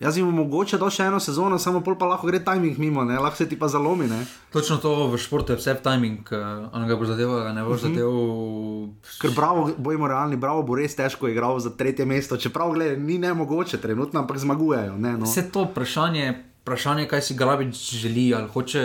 Jaz 0.00 0.16
jim 0.16 0.30
mogoče 0.32 0.78
do 0.80 0.86
še 0.88 1.10
eno 1.10 1.18
sezono, 1.20 1.58
samo 1.60 1.82
pol 1.84 1.92
pa 2.00 2.06
lahko 2.08 2.24
gre 2.30 2.38
timing 2.40 2.78
mimo, 2.80 3.02
ne? 3.04 3.18
lahko 3.20 3.36
se 3.36 3.46
ti 3.50 3.58
pa 3.60 3.68
zalomi. 3.68 4.06
Ne? 4.08 4.22
Točno 4.48 4.78
to 4.80 4.94
v 5.12 5.18
športu 5.20 5.52
je 5.52 5.60
vse 5.60 5.74
timing, 5.84 6.30
ali 6.32 6.88
ga 6.88 6.96
bo 6.96 7.04
zadeval, 7.04 7.42
ali 7.44 7.52
ne 7.58 7.64
bo 7.66 7.74
mhm. 7.76 7.82
zadeval. 7.82 8.88
Ker 9.20 9.36
bravo, 9.36 9.66
bojimo 9.76 10.08
realni, 10.08 10.40
bravo 10.40 10.64
bo 10.64 10.80
res 10.80 10.96
težko 10.96 11.28
igral 11.28 11.60
za 11.60 11.74
tretje 11.76 12.08
mesto, 12.08 12.40
čeprav 12.40 12.72
gled, 12.78 12.96
ni 12.96 13.20
ne 13.20 13.34
mogoče 13.36 13.82
trenutno, 13.84 14.24
ampak 14.24 14.40
zmagujejo. 14.40 14.96
Ne, 14.96 15.18
no. 15.20 15.28
Vse 15.28 15.50
to 15.52 15.68
vprašanje, 15.68 16.32
vprašanje, 16.64 17.04
kaj 17.12 17.26
si 17.28 17.36
Grabič 17.36 17.84
želi 18.00 18.30
ali 18.34 18.48
hoče. 18.48 18.84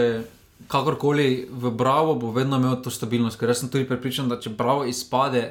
Kakorkoli 0.71 1.47
v 1.51 1.69
Bravo 1.75 2.13
bo 2.15 2.29
vedno 2.31 2.57
imel 2.59 2.77
to 2.83 2.91
stabilnost, 2.91 3.35
ker 3.39 3.51
sem 3.55 3.69
tudi 3.69 3.87
prepričan, 3.87 4.27
da 4.31 4.39
če 4.39 4.51
Bravo 4.55 4.83
izpade, 4.87 5.49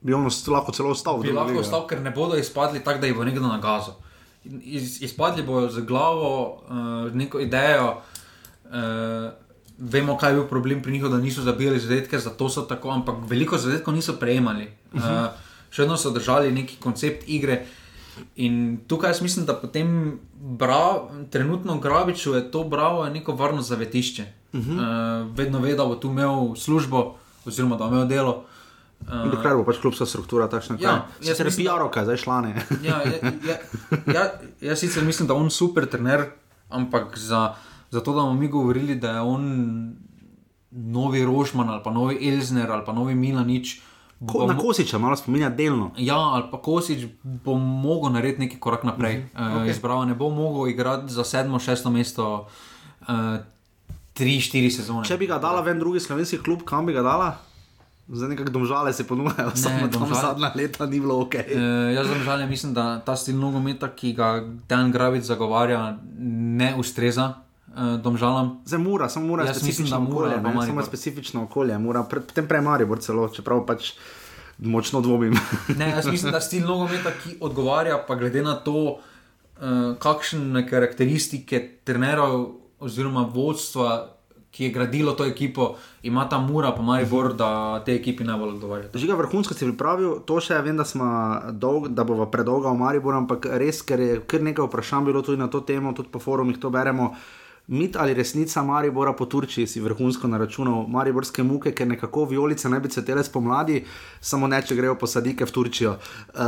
bi 0.00 0.16
on 0.16 0.28
lahko 0.28 0.72
celo 0.76 0.92
ostal. 0.96 1.20
Bi 1.24 1.32
lahko 1.32 1.60
ostal, 1.60 1.84
ker 1.88 2.00
ne 2.00 2.12
bodo 2.12 2.36
izpadli 2.40 2.80
tako, 2.84 3.04
da 3.04 3.08
jih 3.08 3.16
bo 3.16 3.24
nekdo 3.24 3.48
nagazil 3.48 3.96
iz, 4.62 5.02
izpadli 5.02 5.42
bojo 5.42 5.70
z 5.70 5.80
glavo, 5.80 6.62
uh, 6.68 7.14
neko 7.14 7.40
idejo. 7.40 7.96
Uh, 8.64 9.30
vemo, 9.78 10.16
kaj 10.18 10.30
je 10.30 10.34
bil 10.34 10.46
problem 10.48 10.82
pri 10.82 10.92
njih, 10.92 11.04
da 11.04 11.18
niso 11.18 11.42
zabili 11.42 11.80
zadetke, 11.80 12.18
zato 12.18 12.48
so 12.48 12.62
tako, 12.62 12.90
ampak 12.90 13.16
veliko 13.28 13.58
zadetkov 13.58 13.94
niso 13.94 14.16
prejemali. 14.20 14.68
Uh, 14.92 15.02
še 15.70 15.84
vedno 15.84 15.96
so 15.96 16.10
držali 16.10 16.52
neki 16.52 16.80
koncept 16.80 17.28
igre. 17.28 17.64
In 18.40 18.78
tukaj 18.88 19.12
jaz 19.12 19.20
mislim, 19.22 19.44
da 19.46 19.54
potem 19.54 20.18
brav, 20.34 21.10
trenutno 21.30 21.78
Grabiču 21.78 22.34
je 22.34 22.50
to 22.50 22.64
bravo 22.64 23.04
je 23.04 23.10
neko 23.10 23.32
varno 23.36 23.62
zavetišče. 23.62 24.24
Uh 24.52 24.60
-huh. 24.60 24.74
uh, 24.74 25.36
vedno 25.36 25.58
ve, 25.58 25.74
da 25.74 25.84
bo 25.84 25.94
tu 25.94 26.08
imel 26.08 26.54
službo, 26.56 27.16
oziroma 27.44 27.76
da 27.76 27.84
bo 27.84 27.94
imel 27.94 28.08
delo. 28.08 28.32
Uh, 28.32 28.55
Uh, 29.06 29.30
Dokler 29.30 29.54
bo 29.54 29.62
pač 29.62 29.78
klubska 29.78 30.06
struktura 30.06 30.48
takšna, 30.50 30.76
ja, 30.82 31.06
kot 31.22 31.28
je 31.38 31.52
PR-oka, 31.52 32.02
zdaj 32.08 32.16
šlane. 32.24 32.56
ja, 32.88 32.98
ja, 33.06 33.30
ja, 33.46 33.56
ja, 34.10 34.24
jaz 34.60 34.82
sicer 34.82 35.04
mislim, 35.06 35.28
da 35.28 35.34
je 35.34 35.46
on 35.46 35.50
super 35.50 35.86
trener, 35.86 36.24
ampak 36.68 37.14
za, 37.18 37.54
za 37.90 38.00
to, 38.00 38.16
da 38.16 38.24
bomo 38.24 38.34
mi 38.34 38.48
govorili, 38.48 38.96
da 38.98 39.10
je 39.10 39.20
on 39.20 39.44
novi 40.76 41.24
Rožman 41.24 41.70
ali 41.70 41.82
pa 41.84 41.90
novi 41.90 42.18
Elzner 42.28 42.72
ali 42.72 42.84
pa 42.84 42.92
novi 42.92 43.14
Milanič. 43.14 43.80
Ko, 44.26 44.46
na 44.48 44.56
Kosiča 44.58 44.98
malo 44.98 45.16
spominja 45.16 45.50
delno. 45.50 45.90
Ja, 45.96 46.16
ali 46.16 46.44
pa 46.50 46.58
Kosič 46.58 47.06
bo 47.22 47.54
mogel 47.54 48.12
narediti 48.12 48.40
neki 48.40 48.60
korak 48.60 48.84
naprej. 48.84 49.16
Uh 49.16 49.40
-huh. 49.40 49.52
okay. 49.52 49.62
uh, 49.62 49.70
Izbrava 49.70 50.04
ne 50.04 50.14
bo 50.14 50.30
mogel 50.30 50.68
igrati 50.68 51.12
za 51.12 51.24
sedmo, 51.24 51.58
šesto 51.58 51.90
mesto. 51.90 52.48
Uh, 53.00 53.14
Tri, 54.16 54.40
štiri 54.40 54.70
sezone. 54.70 55.04
Če 55.04 55.18
bi 55.20 55.26
ga 55.26 55.36
dala 55.38 55.60
v 55.60 55.68
en 55.68 55.78
drugi 55.78 56.00
slovenski 56.00 56.38
klub, 56.38 56.62
kam 56.64 56.86
bi 56.86 56.92
ga 56.92 57.02
dala? 57.02 57.36
Zdaj 58.08 58.28
nekako 58.28 58.50
domžale 58.50 58.92
se 58.92 59.06
ponujajo, 59.06 59.50
samo 59.54 59.86
da 59.86 60.14
zadnja 60.14 60.52
leta 60.54 60.86
ni 60.86 61.00
bilo 61.00 61.20
ok. 61.20 61.34
E, 61.34 61.58
jaz 61.94 62.08
domžale 62.08 62.46
mislim, 62.46 62.74
da 62.74 63.00
ta 63.00 63.16
stil 63.16 63.38
nogometa, 63.38 63.88
ki 63.88 64.12
ga 64.12 64.44
Dan 64.68 64.92
Gravic 64.92 65.24
zagovarja, 65.24 65.98
ne 66.18 66.74
ustreza. 66.78 67.34
E, 67.76 67.98
domžalam. 68.02 68.60
Zdaj 68.64 68.78
mora, 68.78 69.08
samo 69.08 69.26
mora, 69.26 69.44
jaz 69.44 69.62
mislim, 69.62 69.88
da 69.90 69.98
mora, 69.98 70.40
ne, 70.40 70.66
samo 70.66 70.82
specifično 70.82 71.42
okolje, 71.42 71.78
mora, 71.78 72.02
potem 72.02 72.48
prej 72.48 72.60
Marijo, 72.60 72.96
celo, 72.96 73.28
čeprav 73.28 73.66
pač 73.66 73.92
močno 74.58 75.00
dvomim. 75.00 75.34
ne, 75.78 75.90
jaz 75.90 76.06
mislim, 76.06 76.32
da 76.32 76.40
stil 76.40 76.66
nogometa, 76.66 77.10
ki 77.24 77.36
odgovarja, 77.40 77.98
pa 78.08 78.14
glede 78.14 78.42
na 78.42 78.54
to, 78.54 79.00
uh, 79.60 79.96
kakšne 79.98 80.62
karakteristike 80.68 81.60
trenerov 81.84 82.54
oziroma 82.78 83.26
vodstva 83.34 84.15
ki 84.56 84.64
je 84.64 84.72
gradilo 84.72 85.12
to 85.12 85.24
ekipo, 85.28 85.74
ima 86.02 86.24
ta 86.28 86.38
mura, 86.40 86.72
pa 86.72 86.82
mari 86.82 87.04
bor, 87.04 87.34
da 87.36 87.82
te 87.84 87.94
ekipi 87.94 88.24
najbolj 88.24 88.54
odgovarjajo. 88.54 88.90
Žiga 88.94 89.18
vrhunsko 89.20 89.54
si 89.54 89.68
pripravil, 89.68 90.20
to 90.24 90.40
še 90.40 90.62
vem, 90.64 90.80
da, 90.80 90.86
dolg, 91.52 91.90
da 91.92 92.06
bo 92.08 92.24
predolgo 92.32 92.72
v 92.72 92.80
Mariboru, 92.80 93.20
ampak 93.20 93.50
res, 93.60 93.82
ker 93.84 94.00
je 94.00 94.20
kar 94.24 94.46
nekaj 94.46 94.70
vprašanj 94.70 95.10
bilo 95.10 95.20
tudi 95.26 95.42
na 95.42 95.50
to 95.52 95.60
temo, 95.60 95.92
tudi 95.92 96.08
po 96.08 96.22
forumih 96.24 96.56
to 96.62 96.72
beremo 96.72 97.12
mit 97.66 97.96
ali 97.96 98.14
resnica 98.14 98.62
Maribora 98.62 99.12
po 99.12 99.26
Turčiji 99.26 99.66
si 99.66 99.80
vrhunsko 99.80 100.28
naračunal 100.28 100.86
mariborske 100.88 101.42
muke, 101.42 101.72
ker 101.74 101.88
nekako 101.88 102.24
vijolice 102.24 102.68
naj 102.68 102.80
bi 102.80 102.88
cvetele 102.88 103.24
spomladi, 103.24 103.84
samo 104.20 104.46
ne, 104.46 104.60
če 104.62 104.76
grejo 104.76 104.94
posadike 104.94 105.44
v 105.44 105.50
Turčijo. 105.50 105.96
Uh, 106.34 106.40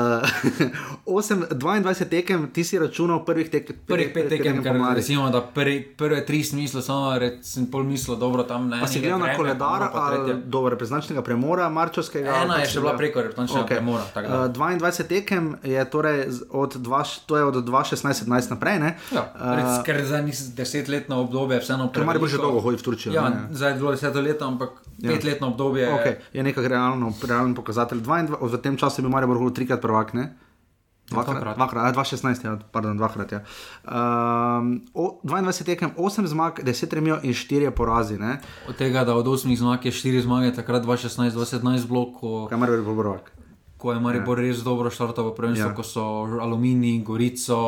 8, 1.07 1.49
22 1.51 2.09
tekem, 2.09 2.49
ti 2.55 2.65
si 2.65 2.79
računal 2.79 3.25
prvih 3.25 3.51
tek, 3.51 3.73
prvih 3.87 4.13
pet 4.15 4.29
tekem, 4.29 4.63
ker 4.63 4.79
recimo, 4.95 5.31
da 5.31 5.43
prvi, 5.43 5.81
prve 5.99 6.21
tri 6.27 6.45
smisle, 6.45 6.83
samo 6.83 7.19
recimo 7.19 7.67
pol 7.73 7.83
mislo, 7.83 8.17
dobro 8.17 8.43
tam 8.43 8.69
ne. 8.69 8.81
Pa 8.81 8.87
si 8.87 9.01
gledal 9.01 9.19
na 9.19 9.35
koledar, 9.37 9.89
dobro 10.45 10.71
reprezentančnega 10.77 11.23
premora, 11.27 11.69
marčovskega. 11.69 12.45
Ena 12.45 12.61
je 12.63 12.71
še 12.71 12.85
bila 12.85 12.95
preko 12.97 13.27
reprezentančnega 13.27 13.67
okay. 13.67 13.83
premora. 13.83 14.07
Uh, 14.15 14.47
22 14.55 15.09
tekem 15.11 15.51
je 15.67 15.91
torej 15.91 16.25
od 16.55 16.79
2016-2017 16.79 18.55
naprej, 18.55 18.79
ne? 18.87 18.95
Ja, 19.15 19.27
uh, 19.35 19.83
ker 19.87 19.99
zdaj 20.07 20.23
nisi 20.31 20.53
deset 20.55 20.89
let 20.89 21.08
petletno 21.09 21.25
obdobje, 21.25 21.61
vseeno 21.61 21.89
preveč. 21.89 22.07
Mar 22.07 22.19
bo 22.21 22.27
že 22.29 22.37
dolgo 22.37 22.61
hodil 22.61 22.79
v 22.79 22.85
Turčijo? 22.85 23.13
Ja, 23.13 23.29
ne? 23.33 23.49
zdaj 23.51 23.73
je 23.73 23.77
bilo 23.81 23.91
deset 23.97 24.15
let, 24.15 24.43
ampak 24.43 24.71
ja. 25.01 25.11
petletno 25.13 25.49
obdobje 25.49 25.89
okay. 25.89 26.15
je 26.33 26.43
nekaj 26.45 26.69
realno, 26.69 27.13
realen 27.25 27.55
pokazatelj. 27.57 28.05
V 28.05 28.57
tem 28.61 28.77
času 28.77 29.01
je 29.01 29.03
bil 29.09 29.13
Maribor 29.13 29.41
trikrat 29.53 29.81
prvak, 29.81 30.13
ne? 30.13 30.37
Dvakrat, 31.09 31.57
dvakrat, 31.57 31.97
2016, 31.97 32.45
ja, 32.45 32.61
pardon, 32.69 32.93
dvakrat. 32.93 33.33
Ja. 33.33 33.41
Um, 33.89 34.85
o, 34.93 35.17
22 35.25 35.65
tekem, 35.65 35.97
8 35.97 36.29
zmag, 36.29 36.61
10 36.61 36.93
remijo 36.93 37.17
in 37.25 37.33
4 37.33 37.73
porazi. 37.73 38.21
Ne? 38.21 38.45
Od 38.69 38.77
tega, 38.77 39.09
da 39.09 39.17
od 39.17 39.25
8 39.25 39.49
zmag 39.57 39.81
je 39.89 39.93
4 39.93 40.21
zmage, 40.29 40.53
takrat 40.53 40.85
2016, 40.85 41.33
2017 41.33 41.89
blok. 41.89 42.21
Kamar 42.53 42.69
je 42.69 42.85
bil 42.85 42.93
prvak? 42.93 43.38
Ko 43.79 43.93
je 43.93 44.01
Maribor 44.03 44.41
ja. 44.43 44.49
res 44.49 44.63
dobro 44.67 44.91
štartoval, 44.91 45.33
prvenstvo, 45.37 45.69
ja. 45.71 45.75
ko 45.75 45.85
so 45.87 46.05
Alumini, 46.43 46.99
Gorico, 47.07 47.59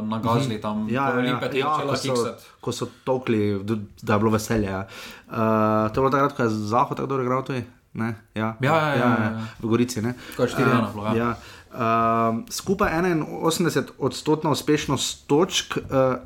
nagazili 0.00 0.56
mhm. 0.56 0.62
tam, 0.62 0.86
ja, 0.88 1.10
ja, 1.20 1.36
ja, 1.36 1.50
ja, 1.52 1.74
ko, 1.84 1.96
so, 1.96 2.32
ko 2.60 2.72
so 2.72 2.88
tokli, 3.04 3.60
da 4.02 4.14
je 4.14 4.18
bilo 4.18 4.32
veselje. 4.32 4.70
Ja. 4.70 4.86
Uh, 5.28 5.92
to 5.92 6.00
je 6.00 6.06
bilo 6.06 6.14
takrat, 6.16 6.36
ko 6.36 6.48
je 6.48 6.56
Zahod 6.72 6.96
tako 6.96 7.12
dobro 7.12 7.28
igral 7.28 7.44
tudi. 7.44 7.64
Ja. 7.94 8.14
Ja, 8.34 8.54
ja, 8.60 8.76
ja, 8.76 8.96
ja, 8.96 9.10
ja. 9.22 9.30
V 9.58 9.68
Gorici. 9.68 10.00
Kot 10.36 10.52
štiri 10.52 10.70
ena, 10.70 10.88
uh, 10.94 11.10
ja. 11.16 11.34
uh, 11.74 12.40
skupaj 12.48 12.94
81 13.02 13.98
odstotna 13.98 14.54
uspešnost 14.54 15.26
točk. 15.28 15.76
Uh, 15.90 16.16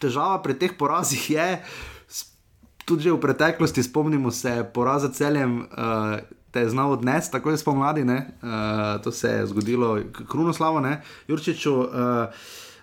težava 0.00 0.40
pri 0.42 0.56
teh 0.56 0.72
porazih 0.78 1.20
je, 1.30 1.46
tudi 2.88 3.10
v 3.10 3.18
preteklosti, 3.20 3.82
spomnimo 3.84 4.32
se, 4.34 4.64
poraza 4.74 5.12
celjem. 5.14 5.66
Uh, 5.70 6.39
te 6.50 6.60
je 6.60 6.68
znal 6.68 6.92
odnesti, 6.92 7.32
tako 7.32 7.50
je 7.50 7.56
spomladi, 7.56 8.02
uh, 8.02 8.10
to 9.04 9.12
se 9.12 9.28
je 9.28 9.46
zgodilo, 9.46 9.98
Krunoslavo, 10.28 10.80
ne, 10.80 11.02
Jurčiču. 11.28 11.74
Uh, 11.78 11.86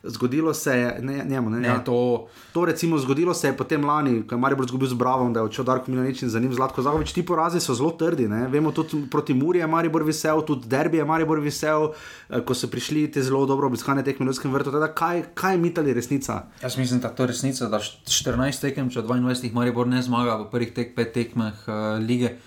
Zgodilo 0.03 0.53
se 0.53 0.77
je, 0.77 0.99
ne, 1.01 1.25
njemu, 1.25 1.49
ne, 1.49 1.59
ne, 1.59 1.67
ja. 1.67 1.83
to... 1.83 2.27
to 2.53 2.65
recimo 2.65 2.97
zgodilo 2.97 3.33
se 3.33 3.47
je 3.47 3.57
potem 3.57 3.85
lani, 3.85 4.27
ko 4.27 4.35
je 4.35 4.39
Marijo 4.39 4.63
izgubil 4.63 4.87
z 4.87 4.93
Bravo, 4.93 5.29
da 5.29 5.39
je 5.39 5.43
odšel 5.43 5.65
Darko 5.65 5.91
Milanič 5.91 6.21
in 6.21 6.29
za 6.29 6.39
njim 6.39 6.53
Zlatko 6.53 6.81
Zahovič. 6.81 7.11
Ti 7.11 7.25
porazi 7.25 7.59
so 7.59 7.73
zelo 7.73 7.91
trdi, 7.91 8.27
ne. 8.27 8.47
vemo 8.47 8.71
tudi 8.71 9.09
proti 9.11 9.33
Muri 9.33 9.59
je 9.59 9.67
Marijo 9.67 10.03
vesel, 10.05 10.41
tudi 10.41 10.67
Derbi 10.67 10.97
je 10.97 11.05
Marijo 11.05 11.41
vesel, 11.41 11.89
eh, 12.29 12.41
ko 12.45 12.53
so 12.53 12.67
prišli 12.67 13.11
te 13.11 13.21
zelo 13.21 13.45
dobro 13.45 13.67
obiskane 13.67 14.03
tekme 14.03 14.25
v 14.25 14.27
Ljudskem 14.27 14.53
vrtu. 14.53 14.71
Teda, 14.71 14.93
kaj, 14.93 15.23
kaj 15.33 15.53
je 15.53 15.57
mitali 15.57 15.93
resnica? 15.93 16.43
Jaz 16.61 16.77
mislim, 16.77 16.99
da 16.99 17.09
to 17.09 17.23
je 17.23 17.27
resnica, 17.27 17.69
da 17.69 17.79
14 17.79 18.61
tekem, 18.61 18.89
če 18.89 19.01
22 19.01 19.53
Marijo 19.53 19.85
ne 19.85 20.01
zmaga 20.01 20.37
v 20.37 20.51
prvih 20.51 20.73
tek, 20.73 20.95
pet 20.95 21.13
tekmeh 21.13 21.53
uh, 21.67 21.73
lige 21.99 22.37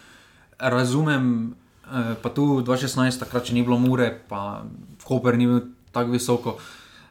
razumem, 0.60 1.54
eh, 1.84 2.14
pa 2.22 2.28
tu 2.28 2.62
2016, 2.62 3.18
takrat 3.18 3.44
če 3.44 3.54
ni 3.54 3.62
bilo 3.62 3.78
mure, 3.78 4.10
pa 4.28 4.62
Koper 5.04 5.38
ni 5.38 5.46
bil 5.46 5.60
tako 5.92 6.10
visoko. 6.10 6.58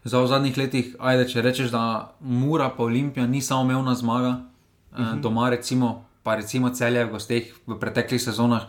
Za 0.03 0.21
v 0.23 0.27
zadnjih 0.27 0.57
letih, 0.57 0.95
ajde, 0.99 1.25
če 1.29 1.41
rečeš, 1.41 1.71
da 1.71 2.13
mura 2.19 2.69
pa 2.69 2.83
Olimpija 2.83 3.27
ni 3.27 3.41
samo 3.41 3.61
umevna 3.61 3.95
zmaga, 3.95 4.29
uh 4.29 4.99
eh, 4.99 5.01
-huh. 5.01 5.11
Mhm. 5.13 5.21
doma 5.21 5.49
recimo 5.49 6.09
pa 6.23 6.35
recimo 6.35 6.69
celje 6.69 7.05
v 7.05 7.11
gosteh 7.15 7.45
v 7.65 7.73
preteklih 7.79 8.21
sezonah, 8.21 8.67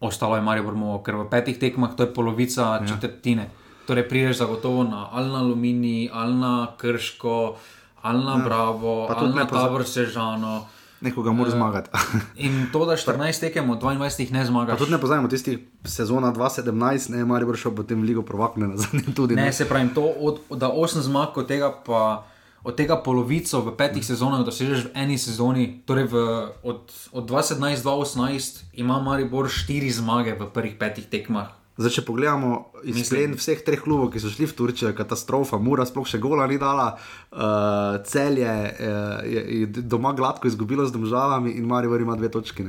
ostalo 0.00 0.34
je 0.34 0.42
Maribor 0.42 0.74
Movo, 0.74 0.98
ker 0.98 1.14
v 1.14 1.30
petih 1.30 1.54
tekmah 1.54 1.94
to 1.94 2.08
je 2.08 2.10
polovica 2.10 2.80
ja. 2.80 2.82
četrtine. 2.82 3.54
Torej, 3.86 4.08
prideš 4.08 4.40
zagotovo 4.40 4.82
na 4.82 5.12
Alna 5.12 5.44
Alumini, 5.44 6.08
Alna 6.10 6.74
Krško, 6.74 7.54
Alna 8.02 8.40
ja. 8.40 8.44
Bravo, 8.44 9.06
pa 9.06 9.14
tudi 9.20 9.36
na 9.36 9.46
Tabor 9.46 9.84
Sežano. 9.86 10.66
Nekoga 11.04 11.32
mora 11.36 11.52
uh, 11.52 11.54
zmagati. 11.54 11.90
in 12.46 12.66
to, 12.72 12.86
da 12.88 12.96
14 12.96 13.40
tekem 13.40 13.70
od 13.70 13.82
22 13.82 14.32
ne 14.32 14.44
zmagaš. 14.48 14.78
Pa 14.78 14.80
tudi 14.80 14.96
ne 14.96 15.00
pozajmo 15.00 15.28
tistih 15.28 15.58
sezona 15.84 16.32
2017, 16.32 17.10
ne 17.12 17.24
Maribor 17.28 17.58
šel 17.60 17.74
potem 17.76 18.00
v 18.00 18.08
Ligo 18.10 18.22
provakne 18.24 18.72
nazaj. 18.72 19.04
Tudi, 19.16 19.36
ne, 19.36 19.50
ne, 19.50 19.52
se 19.52 19.68
pravi, 19.68 19.92
to, 19.94 20.08
od, 20.20 20.40
da 20.56 20.72
8 20.72 21.04
zmag 21.04 21.36
od 21.36 21.48
tega 21.48 21.74
pa 21.86 22.24
od 22.64 22.72
tega 22.72 22.96
polovico 22.96 23.60
v 23.60 23.76
petih 23.76 24.00
mm. 24.00 24.08
sezonah 24.08 24.40
dosežeš 24.40 24.88
v 24.88 24.90
eni 24.96 25.20
sezoni, 25.20 25.84
torej 25.84 26.08
v, 26.08 26.16
od, 26.64 26.88
od 27.12 27.24
2017-2018 27.28 28.80
ima 28.80 28.96
Maribor 29.04 29.52
štiri 29.52 29.92
zmage 29.92 30.32
v 30.32 30.48
prvih 30.48 30.80
petih 30.80 31.04
tekmah. 31.04 31.52
Zdaj, 31.74 31.90
če 31.96 32.02
pogledamo 32.06 32.50
izgled 32.86 33.34
vseh 33.34 33.62
treh 33.66 33.80
klubov, 33.82 34.12
ki 34.14 34.22
so 34.22 34.30
šli 34.30 34.46
v 34.46 34.54
Turčijo, 34.54 34.92
je 34.92 34.98
katastrofa, 34.98 35.58
Mura 35.58 35.82
sploh 35.88 36.06
še 36.06 36.20
gola 36.22 36.46
ni 36.46 36.58
dala, 36.60 36.92
uh, 36.94 37.98
celje 38.06 38.46
uh, 38.46 39.24
je, 39.26 39.42
je 39.42 39.82
doma 39.82 40.12
gladko 40.14 40.46
izgubilo 40.46 40.86
z 40.86 40.94
državami 40.94 41.56
in 41.58 41.66
Maribor 41.66 42.04
ima 42.04 42.14
dve 42.14 42.30
točke. 42.30 42.62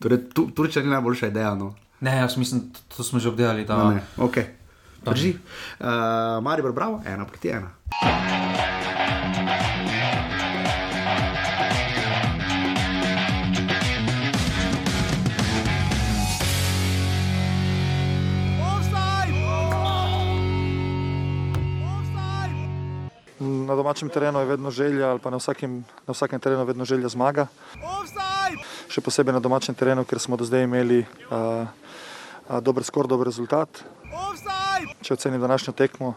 Torej, 0.00 0.30
tu, 0.32 0.48
Turčija 0.56 0.84
ni 0.84 0.94
najboljša 0.94 1.28
ideja. 1.28 1.52
No. 1.60 1.74
Ne, 2.00 2.16
jaz 2.22 2.38
mislim, 2.40 2.70
to 2.96 3.04
smo 3.04 3.20
že 3.20 3.28
obdelali. 3.28 3.68
No, 3.68 3.98
okay. 4.30 4.54
Drži. 5.04 5.36
Uh, 5.80 6.40
Maribor, 6.42 6.72
bravo, 6.72 7.02
ena 7.04 7.28
proti 7.28 7.52
ena. 7.52 7.74
Na 23.68 23.76
domačem 23.76 24.08
terenu 24.08 24.40
je 24.40 24.46
vedno 24.46 24.70
želja, 24.70 25.10
ali 25.10 25.20
pa 25.20 25.30
na 25.30 25.36
vsakem, 25.36 25.84
na 26.06 26.12
vsakem 26.12 26.40
terenu 26.40 26.64
je 26.64 26.70
vedno 26.72 26.84
želja 26.84 27.08
zmaga. 27.08 27.46
Offside! 27.76 28.64
Še 28.88 29.04
posebej 29.04 29.36
na 29.36 29.42
domačem 29.44 29.76
terenu, 29.76 30.06
ker 30.08 30.16
smo 30.16 30.40
do 30.40 30.46
zdaj 30.48 30.64
imeli 30.64 31.02
uh, 31.04 31.68
uh, 32.48 32.60
dober 32.64 32.84
skor, 32.84 33.04
dober 33.04 33.28
rezultat. 33.28 33.68
Offside! 34.08 34.96
Če 35.04 35.18
ocenim 35.18 35.40
današnjo 35.40 35.76
tekmo, 35.76 36.14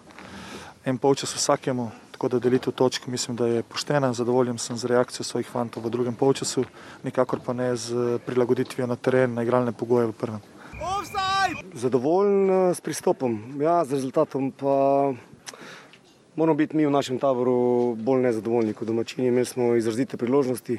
en 0.88 0.98
polčas 0.98 1.36
vsakemu, 1.36 1.90
tako 2.16 2.32
da 2.32 2.40
delitev 2.40 2.74
točk 2.74 3.08
mislim, 3.12 3.36
da 3.36 3.50
je 3.52 3.66
poštena. 3.68 4.14
Zadovoljen 4.16 4.58
sem 4.58 4.78
z 4.80 4.88
reakcijo 4.88 5.28
svojih 5.28 5.50
fantov 5.52 5.84
v 5.84 5.92
drugem 5.92 6.16
polčasu, 6.16 6.64
nikakor 7.04 7.44
pa 7.44 7.54
ne 7.54 7.76
z 7.76 8.18
prilagoditvijo 8.26 8.88
na 8.88 8.96
teren, 8.96 9.36
na 9.36 9.44
igralne 9.44 9.76
pogoje 9.76 10.08
v 10.08 10.16
prvem. 10.16 10.42
Zadovoljen 11.76 12.72
s 12.72 12.82
pristopom, 12.82 13.36
ja, 13.60 13.84
z 13.86 14.00
rezultatom 14.00 14.52
pa 14.56 15.12
moramo 16.36 16.58
biti 16.58 16.78
mi 16.78 16.86
v 16.86 16.92
našem 16.92 17.20
taboru 17.20 17.96
bolj 18.00 18.22
nezadovoljni 18.22 18.74
kot 18.74 18.88
domačini. 18.88 19.28
Imeli 19.28 19.46
smo 19.46 19.76
izrazite 19.76 20.18
priložnosti. 20.18 20.78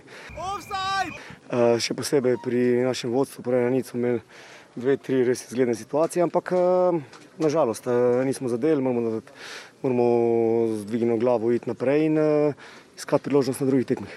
Uh, 1.53 1.77
še 1.77 1.95
posebej 1.95 2.39
pri 2.45 2.61
našem 2.87 3.13
vodstvu, 3.13 3.45
prej 3.45 3.67
na 3.67 3.71
Nicu, 3.75 3.99
imeli 3.99 4.23
dve, 4.77 4.97
tri 4.97 5.21
res 5.27 5.45
izgledne 5.45 5.75
situacije, 5.77 6.23
ampak 6.25 6.55
uh, 6.57 6.97
nažalost 7.37 7.87
uh, 7.87 8.23
nismo 8.25 8.49
zadeli, 8.49 8.81
moramo, 8.81 9.21
moramo 9.83 10.07
z 10.73 10.87
dvignjeno 10.89 11.19
glavo 11.21 11.53
iti 11.53 11.69
naprej 11.69 12.07
in 12.09 12.17
uh, 12.17 12.55
iskati 12.97 13.29
priložnost 13.29 13.61
na 13.61 13.67
drugih 13.69 13.87
tekmih. 13.87 14.15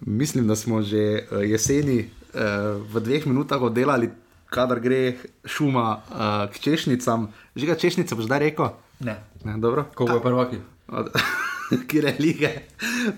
Mislim, 0.00 0.48
da 0.48 0.56
smo 0.56 0.80
že 0.82 1.28
jeseni 1.44 1.98
uh, 2.00 2.80
v 2.80 3.04
dveh 3.04 3.28
minutah 3.28 3.60
oddelali, 3.60 4.08
kadar 4.48 4.80
gre 4.80 5.18
šuma 5.44 6.00
uh, 6.00 6.48
k 6.48 6.56
češnicam. 6.56 7.28
Že 7.52 7.68
ga 7.68 7.76
češnice 7.76 8.16
boš 8.16 8.32
zdaj 8.32 8.48
rekel? 8.48 8.72
Ne. 9.02 9.16
ne 9.44 9.58
dobro. 9.58 9.84
Ko 9.94 10.06
bo 10.06 10.20
prvaki. 10.20 10.56
Kjer 11.88 12.04
je 12.04 12.16
lige, 12.18 12.50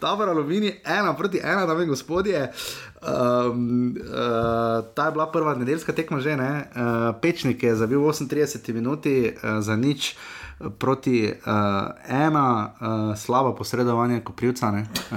tabor 0.01 0.29
aluminij, 0.29 0.81
ena 0.85 1.15
proti 1.17 1.41
ena, 1.43 1.67
da 1.67 1.75
me 1.75 1.87
gospodje. 1.87 2.53
Um, 3.03 3.97
uh, 3.99 4.85
ta 4.95 5.07
je 5.07 5.13
bila 5.13 5.27
prva 5.33 5.55
nedeljska 5.55 5.93
tekma, 5.93 6.21
že 6.21 6.37
ne. 6.37 6.65
Uh, 6.77 7.17
Pečnik 7.23 7.63
je 7.63 7.75
zabil 7.77 7.99
38 7.99 8.73
minut 8.73 9.07
uh, 9.07 9.13
za 9.61 9.77
nič 9.77 10.17
proti 10.79 11.33
uh, 11.33 11.53
ena, 12.09 12.75
uh, 12.81 13.19
slabo 13.19 13.55
posredovanje, 13.55 14.21
kot 14.21 14.37
privca, 14.37 14.71
uh, 14.71 15.17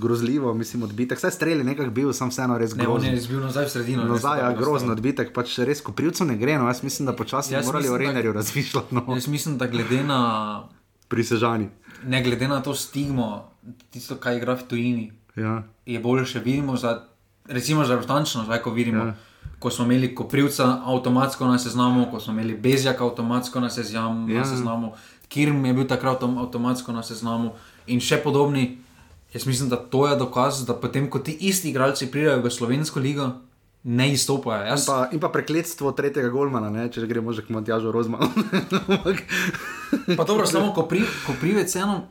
grozljivo, 0.00 0.54
mislim, 0.54 0.82
odbitek. 0.82 1.18
Vse 1.18 1.30
streli, 1.30 1.64
nekako 1.64 1.90
bil, 1.90 2.12
sem 2.12 2.30
vseeno 2.30 2.58
res 2.58 2.74
grozno. 2.74 2.98
Ne, 2.98 3.08
on 3.08 3.14
je 3.14 3.22
izbil 3.22 3.40
nazaj 3.40 3.66
v 3.66 3.70
sredino. 3.70 4.04
Nazaj, 4.04 4.40
ja, 4.40 4.52
grozno 4.58 4.92
odbitek, 4.92 5.32
pač 5.34 5.58
res, 5.58 5.82
ko 5.84 5.92
privcu 5.92 6.24
ne 6.24 6.38
gre, 6.40 6.58
no, 6.58 6.68
jaz 6.70 6.82
mislim, 6.82 7.06
da 7.06 7.16
počasi 7.16 7.56
bi 7.56 7.64
morali 7.66 7.88
o 7.88 7.98
Renerju 7.98 8.32
razmišljati. 8.32 8.94
No. 8.94 9.04
Jaz 9.14 9.28
mislim, 9.28 9.58
da 9.58 9.66
glede 9.66 10.02
na. 10.04 10.20
Prisežani. 11.08 11.68
Ne 12.06 12.22
glede 12.22 12.48
na 12.48 12.62
to 12.62 12.74
stigmo, 12.74 13.50
tisto, 13.90 14.16
kaj 14.16 14.36
igra 14.36 14.56
v 14.56 14.68
tujini, 14.68 15.12
ja. 15.36 15.62
je 15.86 16.00
bolje 16.00 16.24
še 16.26 16.40
vidimo, 16.44 16.76
za, 16.76 16.98
recimo 17.46 17.84
za 17.84 17.96
vrtančno, 17.96 18.44
zdaj 18.44 18.62
ko 18.64 18.70
vidimo. 18.70 19.04
Ja 19.12 19.14
ko 19.58 19.70
smo 19.70 19.84
imeli 19.84 20.14
Koprivca 20.14 20.82
avtomatsko 20.84 21.46
na 21.46 21.58
seznamu, 21.58 22.06
ko 22.10 22.20
smo 22.20 22.32
imeli 22.32 22.56
Bezjak 22.56 23.00
avtomatsko 23.00 23.60
na, 23.60 23.70
sezjam, 23.70 24.26
ja. 24.30 24.38
na 24.38 24.44
seznamu, 24.44 24.92
Kirm 25.28 25.64
je 25.64 25.72
bil 25.72 25.86
takrat 25.88 26.22
avtomatsko 26.22 26.92
na 26.92 27.02
seznamu 27.02 27.54
in 27.86 28.00
še 28.00 28.20
podobni. 28.22 28.78
Jaz 29.34 29.46
mislim, 29.46 29.68
da 29.72 29.76
to 29.76 30.06
je 30.06 30.16
dokaz, 30.16 30.62
da 30.66 30.76
potem, 30.78 31.08
ko 31.10 31.18
ti 31.18 31.32
isti 31.32 31.72
igralci 31.72 32.06
pridejo 32.06 32.42
v 32.44 32.50
slovensko 32.52 33.00
ligo, 33.00 33.32
ne 33.84 34.12
izstopajo. 34.12 34.66
Jaz... 34.68 34.84
In, 34.84 34.86
pa, 34.86 34.98
in 35.16 35.20
pa 35.20 35.28
prekletstvo 35.28 35.92
tretjega 35.92 36.30
Golmana, 36.30 36.70
ne? 36.70 36.86
če 36.92 37.08
gremo 37.10 37.34
že 37.34 37.42
k 37.42 37.50
Matjažu 37.50 37.90
Rozmanu. 37.92 38.30
pa 40.16 40.24
dobro, 40.24 40.46
samo 40.50 40.70
ko, 40.76 40.86
pri, 40.88 41.02
ko 41.26 41.34
pride 41.40 41.66
ceno, 41.68 42.04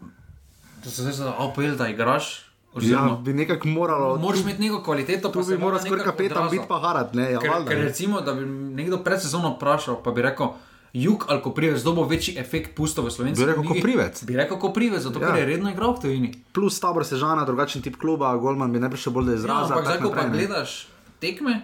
da 0.83 0.89
se 0.89 1.05
zdaj 1.05 1.13
za 1.21 1.35
APL, 1.37 1.77
da 1.79 1.87
igraš. 1.89 2.52
Oziroma, 2.75 3.07
ja, 3.07 3.15
bi 3.15 3.33
nekako 3.33 3.67
moralo. 3.67 4.17
Moraš 4.17 4.39
imeti 4.41 4.61
neko 4.61 4.83
kvaliteto, 4.83 5.31
pa 5.31 5.41
bi 5.41 5.57
moral 5.57 5.79
skoraj 5.79 6.05
kapetan 6.05 6.49
biti 6.51 6.65
pa 6.67 6.79
harad. 6.79 7.15
Ne, 7.15 7.31
ja, 7.31 7.39
ker, 7.39 7.51
valda, 7.51 7.69
ker 7.69 7.81
recimo, 7.85 8.21
da 8.21 8.33
bi 8.33 8.45
nekdo 8.45 8.97
pred 9.05 9.21
sezono 9.21 9.53
vprašal, 9.55 9.99
pa 10.03 10.11
bi 10.11 10.21
rekel, 10.25 10.55
jug 10.93 11.25
ali 11.29 11.41
ko 11.41 11.51
privec, 11.53 11.83
dobo 11.83 12.05
večji 12.09 12.33
efekt 12.37 12.75
pusto 12.75 13.01
v 13.01 13.11
Sloveniji. 13.11 13.45
Bi 13.45 13.51
rekel, 13.51 13.67
ko 13.67 13.77
privec. 13.81 14.23
Bi 14.25 14.37
rekel, 14.37 14.59
ko 14.59 14.73
privec, 14.73 15.05
zato 15.05 15.21
ja. 15.21 15.29
ker 15.29 15.43
je 15.43 15.45
redno 15.45 15.69
igral 15.69 15.93
v 15.97 16.01
tujini. 16.01 16.31
Plus 16.53 16.79
tabor 16.81 17.05
sežana, 17.05 17.45
drugačen 17.45 17.85
tip 17.85 17.97
kluba, 18.01 18.33
Golman 18.41 18.73
bi 18.73 18.81
ne 18.81 18.89
prišel 18.89 19.13
bolj 19.13 19.33
da 19.33 19.37
izraza. 19.37 19.73
Ja, 19.73 19.77
ampak 19.77 19.85
zdaj, 19.85 20.01
ko 20.01 20.13
pa 20.17 20.25
gledaš 20.33 20.75
tekme. 21.21 21.61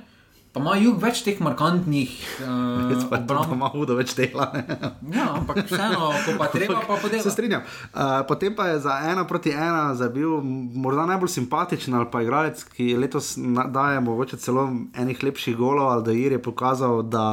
Pa 0.49 0.61
ima 0.63 0.73
jug 0.81 0.97
več 0.97 1.19
teh 1.21 1.37
markantnih 1.45 2.13
uh, 2.41 3.03
obramb. 3.13 3.51
Ima 3.53 3.69
hudo 3.69 3.93
več 3.99 4.15
dela. 4.17 4.47
ja, 5.13 5.27
ampak 5.37 5.61
vseeno, 5.69 6.09
ko 6.25 6.33
pa 6.39 6.47
treba, 6.49 6.79
pa 6.87 6.97
podela. 6.97 7.21
Se 7.21 7.33
strinjam. 7.35 7.65
Uh, 7.93 8.21
potem 8.29 8.55
pa 8.57 8.71
je 8.71 8.79
za 8.81 8.97
ena 9.11 9.27
proti 9.29 9.53
ena 9.53 9.93
zabil 9.99 10.39
morda 10.41 11.05
najbolj 11.11 11.35
simpatičen 11.35 11.93
ali 11.99 12.09
pa 12.09 12.23
igralec, 12.25 12.63
ki 12.73 12.95
letos 12.97 13.35
daje 13.73 14.01
mogoče 14.01 14.41
celo 14.41 14.65
enih 14.97 15.21
lepših 15.29 15.57
golov, 15.59 15.91
ali 15.93 16.07
da 16.07 16.17
je 16.17 16.41
pokazal, 16.41 17.03
da 17.05 17.25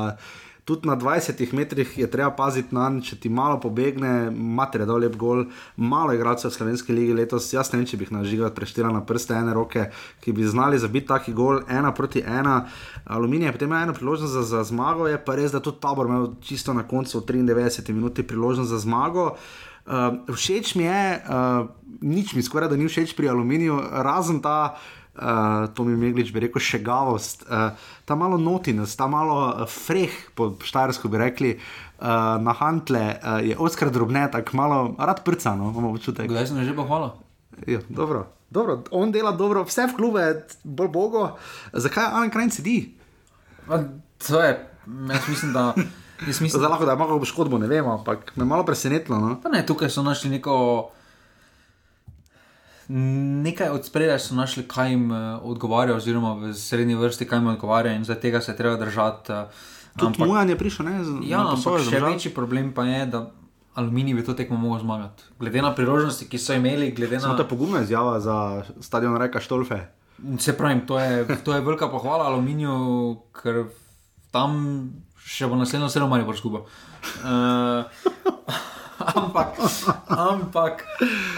tudi 0.66 0.88
na 0.88 0.96
20 0.96 1.52
metrih 1.54 1.98
je 1.98 2.10
treba 2.10 2.30
paziti 2.30 2.74
na 2.74 2.88
njega, 2.90 3.06
če 3.06 3.16
ti 3.22 3.30
malo 3.30 3.60
pobegne, 3.62 4.30
matere 4.34 4.86
dol 4.86 5.04
lep 5.04 5.14
gol, 5.16 5.44
malo 5.76 6.14
igralcev 6.14 6.50
v 6.50 6.56
slovenski 6.56 6.94
ligi 6.96 7.14
letos. 7.14 7.46
Jaz 7.54 7.70
ne 7.70 7.78
vem, 7.78 7.86
če 7.86 7.96
bi 7.96 8.06
jih 8.06 8.10
nažigal 8.16 8.50
preštela 8.54 8.90
na 8.90 9.04
prste 9.06 9.36
ene 9.38 9.54
roke, 9.54 9.84
ki 10.24 10.34
bi 10.34 10.42
znali 10.42 10.80
zabiti 10.82 11.06
taki 11.12 11.36
gol, 11.38 11.60
ena 11.70 11.92
proti 11.94 12.24
ena. 12.26 12.64
Aluminij 13.04 13.52
je 13.52 13.54
potem 13.60 13.76
eno 13.78 13.94
priložnost 13.94 14.34
za, 14.34 14.42
za 14.42 14.64
zmago, 14.66 15.06
je 15.06 15.22
pa 15.22 15.38
res, 15.38 15.54
da 15.54 15.62
tudi 15.62 15.78
tabor 15.86 16.10
imel 16.10 16.32
čisto 16.42 16.74
na 16.74 16.82
koncu 16.82 17.22
93 17.22 17.94
minut 17.94 18.18
priložnost 18.26 18.74
za 18.74 18.82
zmago. 18.82 19.36
Uh, 19.86 20.34
všeč 20.34 20.74
mi 20.74 20.82
je, 20.82 21.22
uh, 21.30 21.70
nič 22.02 22.34
mi 22.34 22.42
skoraj 22.42 22.72
da 22.74 22.76
ni 22.76 22.90
všeč 22.90 23.14
pri 23.14 23.30
aluminiju, 23.30 23.78
razen 24.02 24.42
ta 24.42 24.74
uh, 25.16 25.66
to 25.74 25.84
mi 25.84 25.92
je 25.92 26.00
Meglič, 26.00 26.32
bi 26.32 26.44
rekel, 26.46 26.62
še 26.62 26.80
gavost, 26.84 27.44
uh, 27.48 27.74
ta 28.04 28.16
malo 28.18 28.38
notinost, 28.40 28.96
ta 28.98 29.08
malo 29.10 29.38
uh, 29.48 29.64
freh, 29.70 30.14
po 30.36 30.52
štajersko 30.62 31.10
bi 31.12 31.20
rekli, 31.20 31.50
uh, 31.56 32.36
na 32.42 32.54
hantle 32.56 33.04
uh, 33.16 33.40
je 33.44 33.56
oskar 33.58 33.90
drobne, 33.90 34.26
tako 34.32 34.56
malo 34.56 34.78
rad 34.98 35.24
prcano, 35.26 35.72
imamo 35.72 35.94
občutek. 35.96 36.28
Kdaj 36.30 36.52
sem 36.52 36.64
že 36.64 36.76
pohvalil? 36.76 37.16
Ja, 37.66 37.80
dobro. 37.88 38.26
dobro, 38.50 38.82
on 38.90 39.12
dela 39.12 39.32
dobro, 39.32 39.64
vse 39.64 39.88
v 39.88 39.96
klube, 39.96 40.24
bolj 40.64 40.90
bogo. 40.92 41.28
Zakaj 41.72 42.12
Alan 42.12 42.30
Krajn 42.30 42.52
sedi? 42.52 42.78
To 43.66 44.40
je, 44.40 44.52
jaz 44.86 45.24
mislim, 45.28 45.52
da. 45.56 45.72
Jaz 46.26 46.40
mislim, 46.40 46.62
da 46.62 46.68
lahko 46.68 46.84
da 46.84 46.92
ima 46.92 47.24
škodbo, 47.24 47.58
ne 47.58 47.66
vem, 47.66 47.88
ampak 47.88 48.32
me 48.36 48.44
malo 48.44 48.64
presenetilo. 48.64 49.18
No? 49.20 49.36
Ne, 49.52 49.66
tukaj 49.66 49.90
so 49.90 50.02
našli 50.02 50.30
neko 50.30 50.90
nekaj 52.88 53.68
od 53.68 53.86
spredaj 53.86 54.18
so 54.18 54.34
našli, 54.34 54.62
kaj 54.68 54.90
jim 54.90 55.10
uh, 55.10 55.40
odgovarja, 55.42 55.96
oziroma 55.96 56.34
v 56.34 56.52
srednji 56.54 56.94
vrsti, 56.94 57.26
kaj 57.26 57.38
jim 57.38 57.48
odgovarja, 57.54 57.94
in 57.96 58.04
zdaj 58.04 58.20
tega 58.20 58.40
se 58.40 58.56
treba 58.56 58.76
držati. 58.76 59.32
Uh, 59.32 59.64
Tudi 59.96 60.24
Mujan 60.24 60.50
je 60.50 60.58
prišel, 60.58 60.86
ne? 60.86 61.04
Z, 61.04 61.10
ja, 61.24 61.40
ampak 61.40 61.80
še 61.80 61.90
držati. 61.90 62.04
večji 62.04 62.34
problem 62.34 62.72
pa 62.76 62.84
je, 62.84 63.06
da 63.06 63.26
Aluminij 63.76 64.14
bi 64.14 64.24
to 64.24 64.32
tekmo 64.32 64.56
mogel 64.56 64.80
zmagati. 64.80 65.22
Glede 65.40 65.62
na 65.62 65.74
priložnosti, 65.74 66.28
ki 66.28 66.38
so 66.38 66.54
imeli, 66.56 66.92
glede 66.96 67.18
na. 67.20 67.34
To 67.36 67.44
je 67.44 67.48
pogumna 67.48 67.82
izjava 67.84 68.20
za 68.20 68.64
stadion 68.80 69.16
Reka 69.16 69.40
Štolfe. 69.40 69.82
Se 70.40 70.56
pravi, 70.56 70.86
to 70.86 70.98
je, 71.00 71.26
to 71.44 71.52
je 71.52 71.60
velika 71.60 71.88
pohvala 71.92 72.24
aluminiju, 72.24 73.16
ker 73.36 73.66
tam 74.32 74.56
še 75.20 75.48
bo 75.50 75.58
naslednjo 75.60 75.90
zelo 75.92 76.08
malo 76.08 76.32
skupaj. 76.32 76.64
Uh, 77.20 77.84
ampak, 79.14 79.58
ampak, 80.08 80.84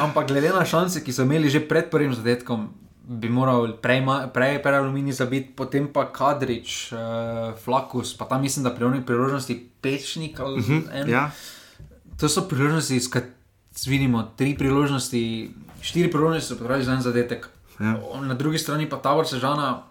ampak 0.01 0.29
glede 0.29 0.53
na 0.55 0.65
šanse, 0.65 1.05
ki 1.05 1.13
so 1.13 1.23
imeli 1.23 1.51
že 1.51 1.61
pred 1.61 1.91
prvim 1.91 2.15
zadetkom, 2.15 2.69
bi 3.09 3.29
moral 3.29 3.81
prej, 3.81 4.05
prej, 4.33 4.61
prej 4.63 4.77
aluminij 4.79 5.13
zabiti, 5.13 5.53
potem 5.57 5.89
pa 5.89 6.09
Kadrič, 6.13 6.93
uh, 6.93 7.57
Flakus, 7.57 8.17
pa 8.17 8.25
tam 8.25 8.45
mislim, 8.45 8.65
da 8.65 8.71
pri 8.71 8.85
onih 8.85 9.05
priložnosti 9.05 9.55
pečnik 9.81 10.41
ali 10.41 10.61
uh 10.61 10.69
Mhm, 10.69 10.79
-huh, 10.89 11.09
ja. 11.09 11.31
To 12.21 12.29
so 12.29 12.49
priložnosti, 12.49 13.01
s 13.01 13.09
katerimi 13.09 13.39
vidimo 13.87 14.23
tri 14.37 14.59
priložnosti, 14.59 15.51
štiri 15.83 16.11
priložnosti 16.11 16.49
so 16.49 16.55
potrebovali 16.55 16.85
za 16.85 16.93
en 16.93 17.03
zadetek. 17.03 17.49
Ja. 17.81 17.95
Na 18.23 18.35
drugi 18.35 18.59
strani 18.59 18.89
pa 18.91 18.97
Tabor 18.97 19.27
Sežana. 19.27 19.83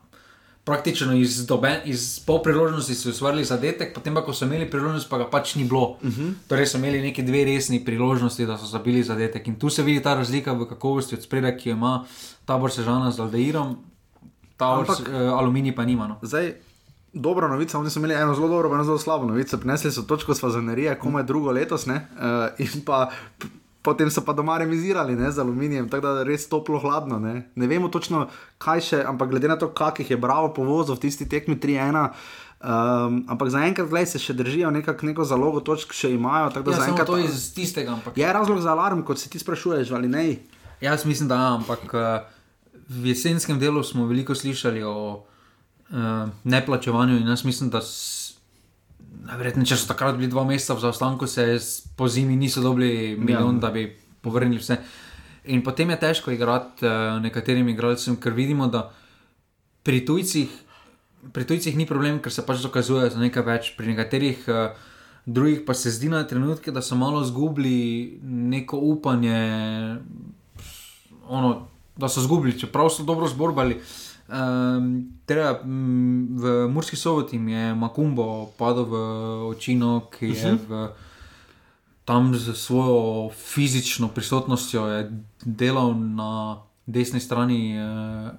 Praktično 0.68 1.14
iz, 1.16 1.46
doben, 1.48 1.78
iz 1.88 2.20
pol 2.28 2.42
priložnosti 2.44 2.96
so 2.96 3.10
ustvarili 3.10 3.46
zadetek, 3.48 3.94
potem 3.96 4.16
pa, 4.18 4.20
ko 4.26 4.34
so 4.36 4.44
imeli 4.46 4.66
priložnost, 4.68 5.08
pa 5.08 5.22
ga 5.22 5.30
pač 5.32 5.56
ni 5.56 5.64
bilo. 5.64 5.96
Uh 6.04 6.12
-huh. 6.12 6.34
Torej 6.48 6.66
so 6.68 6.78
imeli 6.78 7.00
neki 7.02 7.24
dve 7.24 7.46
resni 7.48 7.80
priložnosti, 7.86 8.46
da 8.46 8.58
so 8.58 8.66
zabili 8.66 9.04
zadetek. 9.04 9.48
In 9.48 9.56
tu 9.56 9.70
se 9.70 9.84
vidi 9.84 10.04
ta 10.04 10.16
razlika 10.16 10.54
v 10.54 10.68
kakovosti 10.68 11.16
od 11.16 11.24
spredaj, 11.24 11.58
ki 11.58 11.70
jo 11.70 11.76
ima 11.76 12.06
tabor 12.46 12.72
Sežana 12.72 13.12
z 13.12 13.20
Aldeirom, 13.20 13.78
tabor 14.58 14.86
Ampak- 14.86 15.08
uh, 15.08 15.40
Aluminij 15.40 15.76
pa 15.76 15.86
nima. 15.86 16.08
No. 16.08 16.20
Zdaj, 16.22 16.54
dobra 17.14 17.48
novica, 17.48 17.80
oni 17.80 17.90
so 17.90 18.00
imeli 18.00 18.14
eno 18.14 18.36
zelo 18.36 18.48
dobro, 18.48 18.74
eno 18.74 18.84
zelo 18.84 18.98
slabo 18.98 19.26
novico. 19.26 19.58
Prinesli 19.58 19.92
so 19.92 20.02
točko 20.02 20.36
s 20.36 20.42
Fazanerije, 20.42 21.00
komaj 21.00 21.24
drugo 21.24 21.52
letos, 21.52 21.86
ne? 21.86 22.08
Uh, 22.18 22.60
in 22.60 22.84
pa 22.86 23.10
potem 23.82 24.10
so 24.12 24.22
pa 24.26 24.34
doma 24.34 24.58
remizirali 24.58 25.16
ne, 25.16 25.32
z 25.32 25.40
aluminijem, 25.40 25.90
tako 25.90 26.08
da 26.08 26.20
je 26.20 26.26
res 26.32 26.48
toplo 26.50 26.80
hladno. 26.80 27.20
Ne? 27.20 27.50
ne 27.56 27.68
vemo 27.68 27.90
točno, 27.90 28.28
kaj 28.58 28.82
še, 28.82 29.00
ampak 29.08 29.30
glede 29.30 29.48
na 29.48 29.56
to, 29.56 29.70
kakih 29.72 30.12
je 30.12 30.18
bravo 30.18 30.52
povozil 30.54 30.96
v 30.96 31.04
tisti 31.08 31.30
tekmi 31.30 31.56
3-1. 31.56 32.10
Um, 32.58 33.22
ampak 33.30 33.54
zaenkrat 33.54 33.86
gledaj, 33.86 34.18
se 34.18 34.20
še 34.20 34.34
držijo 34.34 34.72
nekak, 34.74 35.04
neko 35.06 35.22
zalogo 35.22 35.62
točk, 35.62 35.94
še 35.94 36.10
imajo. 36.16 36.50
Ja, 36.50 36.58
samo 36.58 36.74
zaenkrat- 36.74 37.06
to 37.06 37.18
iz 37.22 37.54
tistega. 37.54 37.94
Ampak, 37.94 38.18
Je 38.18 38.34
razlog 38.34 38.60
za 38.60 38.74
alarm, 38.74 39.06
kot 39.06 39.22
se 39.22 39.30
ti 39.30 39.40
sprašuješ, 39.40 39.92
ali 39.94 40.10
ne? 40.10 40.26
Jaz 40.82 41.06
mislim, 41.06 41.30
da 41.30 41.36
ja, 41.36 41.54
ampak 41.56 41.86
uh, 41.94 42.26
v 42.90 43.14
jesenskem 43.14 43.60
delu 43.60 43.84
smo 43.84 44.08
veliko 44.10 44.36
slišali 44.36 44.84
o 44.84 45.22
uh, 45.22 46.30
neplačevanju 46.44 47.22
in 47.22 47.28
jaz 47.28 47.46
mislim, 47.46 47.70
da. 47.70 47.82
S, 49.28 49.30
Najverjetneje, 49.30 49.74
če 49.74 49.78
so 49.82 49.90
takrat 49.90 50.16
bili 50.16 50.30
dva 50.32 50.46
meseca 50.48 50.78
v 50.78 50.84
zaostanku, 50.86 51.28
se 51.28 51.58
po 52.00 52.08
zimi 52.08 52.38
niso 52.40 52.62
dobili 52.64 53.18
milijon, 53.20 53.58
ja. 53.58 53.68
da 53.68 53.72
bi 53.76 53.90
povrnili 54.24 54.62
vse. 54.62 54.80
In 55.52 55.64
potem 55.64 55.90
je 55.92 56.00
težko 56.00 56.32
igrati 56.32 56.86
uh, 56.86 57.18
nekaterim 57.24 57.68
igralcem, 57.72 58.16
ker 58.20 58.36
vidimo, 58.36 58.68
da 58.72 58.88
pri 59.84 60.04
tujcih, 60.08 60.52
pri 61.34 61.48
tujcih 61.48 61.76
ni 61.76 61.88
problem, 61.88 62.22
ker 62.24 62.32
se 62.32 62.46
pač 62.46 62.64
dokazuje 62.64 63.10
za 63.12 63.20
nekaj 63.20 63.44
več, 63.48 63.72
pri 63.80 63.92
nekaterih 63.96 64.48
uh, 64.48 64.80
drugih 65.28 65.64
pa 65.68 65.76
se 65.76 65.92
zdi 65.92 66.12
na 66.12 66.24
trenutke, 66.28 66.72
da 66.72 66.82
so 66.82 66.96
malo 66.96 67.22
izgubili 67.24 68.20
neko 68.24 68.80
upanje, 68.80 69.40
ono, 71.28 71.68
da 72.00 72.08
so 72.08 72.24
izgubili, 72.24 72.60
čeprav 72.60 72.90
so 72.96 73.04
dobro 73.04 73.28
zborbali. 73.28 73.82
Um, 74.28 75.17
teda, 75.28 75.60
m, 75.64 76.40
v 76.40 76.68
Murski 76.72 76.96
soboti 76.96 77.36
jim 77.36 77.50
je 77.50 77.76
Makumbo 77.76 78.48
padel 78.58 78.88
v 78.88 78.96
očino, 79.52 80.08
ki 80.08 80.32
je 80.32 80.56
v, 80.56 80.88
tam 82.08 82.32
z 82.32 82.56
svojo 82.56 83.30
fizično 83.36 84.08
prisotnostjo 84.08 84.88
je 84.88 85.12
delal 85.44 85.92
na 86.00 86.64
desni 86.88 87.20
strani 87.20 87.76
uh, 87.76 88.32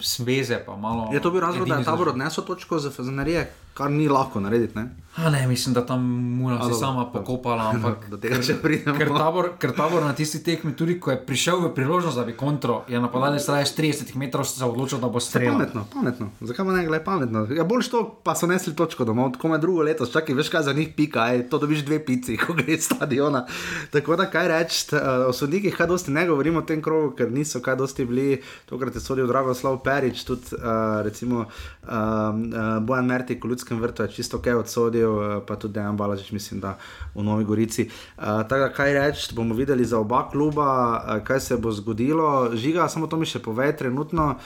sveze. 0.00 0.60
pa 0.66 0.76
Malo, 0.76 1.08
Je 1.12 1.20
to 1.20 1.30
bil 1.30 1.40
razlog, 1.40 1.68
da 1.68 1.80
je 1.80 1.84
tabor 1.84 2.08
odnesel 2.08 2.44
točko 2.44 2.78
za 2.78 2.90
Fazanerije, 2.90 3.48
kar 3.78 3.90
ni 3.94 4.08
lahko 4.10 4.42
narediti. 4.42 4.74
Ne? 4.78 4.88
A 5.18 5.30
ne, 5.30 5.46
mislim, 5.46 5.74
da 5.74 5.86
tam 5.86 6.02
mora 6.40 6.64
se 6.64 6.74
sama 6.74 7.10
pokopala. 7.12 7.72
Ampak, 7.74 8.08
Do 8.10 8.16
tega 8.22 8.38
še 8.42 8.54
pridemo. 8.62 8.94
ker, 8.98 9.08
tabor, 9.10 9.48
ker 9.58 9.72
tabor 9.74 10.04
na 10.06 10.12
tisti 10.14 10.38
tekmi, 10.46 10.76
tudi 10.78 10.94
ko 11.02 11.10
je 11.10 11.18
prišel 11.26 11.58
v 11.64 11.70
priložnost, 11.74 12.20
da 12.20 12.24
bi 12.26 12.36
kontro, 12.38 12.84
je 12.88 13.00
napadalec 13.02 13.42
traje 13.42 13.66
30 13.74 14.14
metrov, 14.14 14.46
se 14.46 14.62
je 14.62 14.68
odločil, 14.68 15.00
da 15.02 15.10
bo 15.10 15.18
streljal. 15.22 15.56
Pametno, 15.58 15.82
pametno. 15.90 16.28
Zakaj 16.38 16.68
pa 16.68 16.76
ne 16.76 16.84
gre 16.86 17.00
pametno? 17.04 17.42
Ja, 17.50 17.66
bolj 17.66 17.88
to 17.90 18.04
pa 18.22 18.36
so 18.38 18.46
nesli 18.46 18.76
točko 18.78 19.06
domov, 19.08 19.32
tako 19.34 19.50
je 19.56 19.58
drugo 19.64 19.86
leto, 19.88 20.06
čakaj, 20.06 20.38
veš 20.38 20.52
kaj 20.54 20.68
za 20.70 20.76
njih 20.78 20.92
pika, 20.94 21.26
aj, 21.32 21.48
to 21.50 21.58
dobiš 21.58 21.82
dve 21.88 21.98
pici, 22.04 22.38
ko 22.42 22.54
greš 22.54 22.78
iz 22.78 22.86
stadiona. 22.86 23.42
Tako 23.90 24.20
da 24.20 24.28
kaj 24.30 24.48
reči, 24.54 24.84
uh, 24.94 25.26
o 25.26 25.34
sodnikih, 25.34 25.74
kaj 25.74 25.90
dosti 25.90 26.14
ne 26.14 26.28
govorimo 26.30 26.62
o 26.62 26.68
tem 26.68 26.82
krogu, 26.84 27.16
ker 27.18 27.34
niso 27.34 27.58
kaj 27.64 27.80
dosti 27.82 28.06
bili, 28.06 28.38
tokrat 28.70 28.94
je 28.94 29.02
sodil 29.02 29.26
Dragoslav 29.26 29.82
Perič, 29.82 30.22
tudi 30.28 30.54
uh, 30.54 31.02
recimo 31.02 31.42
uh, 31.42 31.90
uh, 31.90 32.78
Bojan 32.86 33.10
Mertik 33.10 33.42
v 33.42 33.56
Ljudskem 33.68 33.80
vrtu 33.80 34.02
je 34.02 34.12
čisto 34.12 34.38
kaj 34.40 34.54
odsodil, 34.54 35.10
uh, 35.12 35.42
pa 35.46 35.56
tudi 35.56 35.74
Dejan 35.74 35.96
Balažič, 35.96 36.32
mislim, 36.32 36.60
da 36.60 36.78
v 37.14 37.22
Novi 37.22 37.44
Gorici. 37.44 37.84
Uh, 38.16 38.24
tako 38.48 38.60
da 38.64 38.72
kaj 38.72 38.92
reči, 38.92 39.34
bomo 39.34 39.54
videli 39.54 39.84
za 39.84 39.98
oba 39.98 40.28
kluba, 40.30 40.64
uh, 40.96 41.24
kaj 41.24 41.40
se 41.40 41.56
bo 41.56 41.72
zgodilo. 41.72 42.56
Žiga, 42.56 42.88
samo 42.88 43.06
to 43.06 43.16
mi 43.16 43.26
še 43.26 43.42
povej 43.44 43.76
trenutno. 43.76 44.38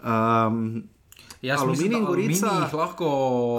Um, 0.00 0.82
Jaz 1.42 1.60
Aluminij 1.60 1.98
in 1.98 2.06
Gorica- 2.06 2.72
lahko. 2.72 3.06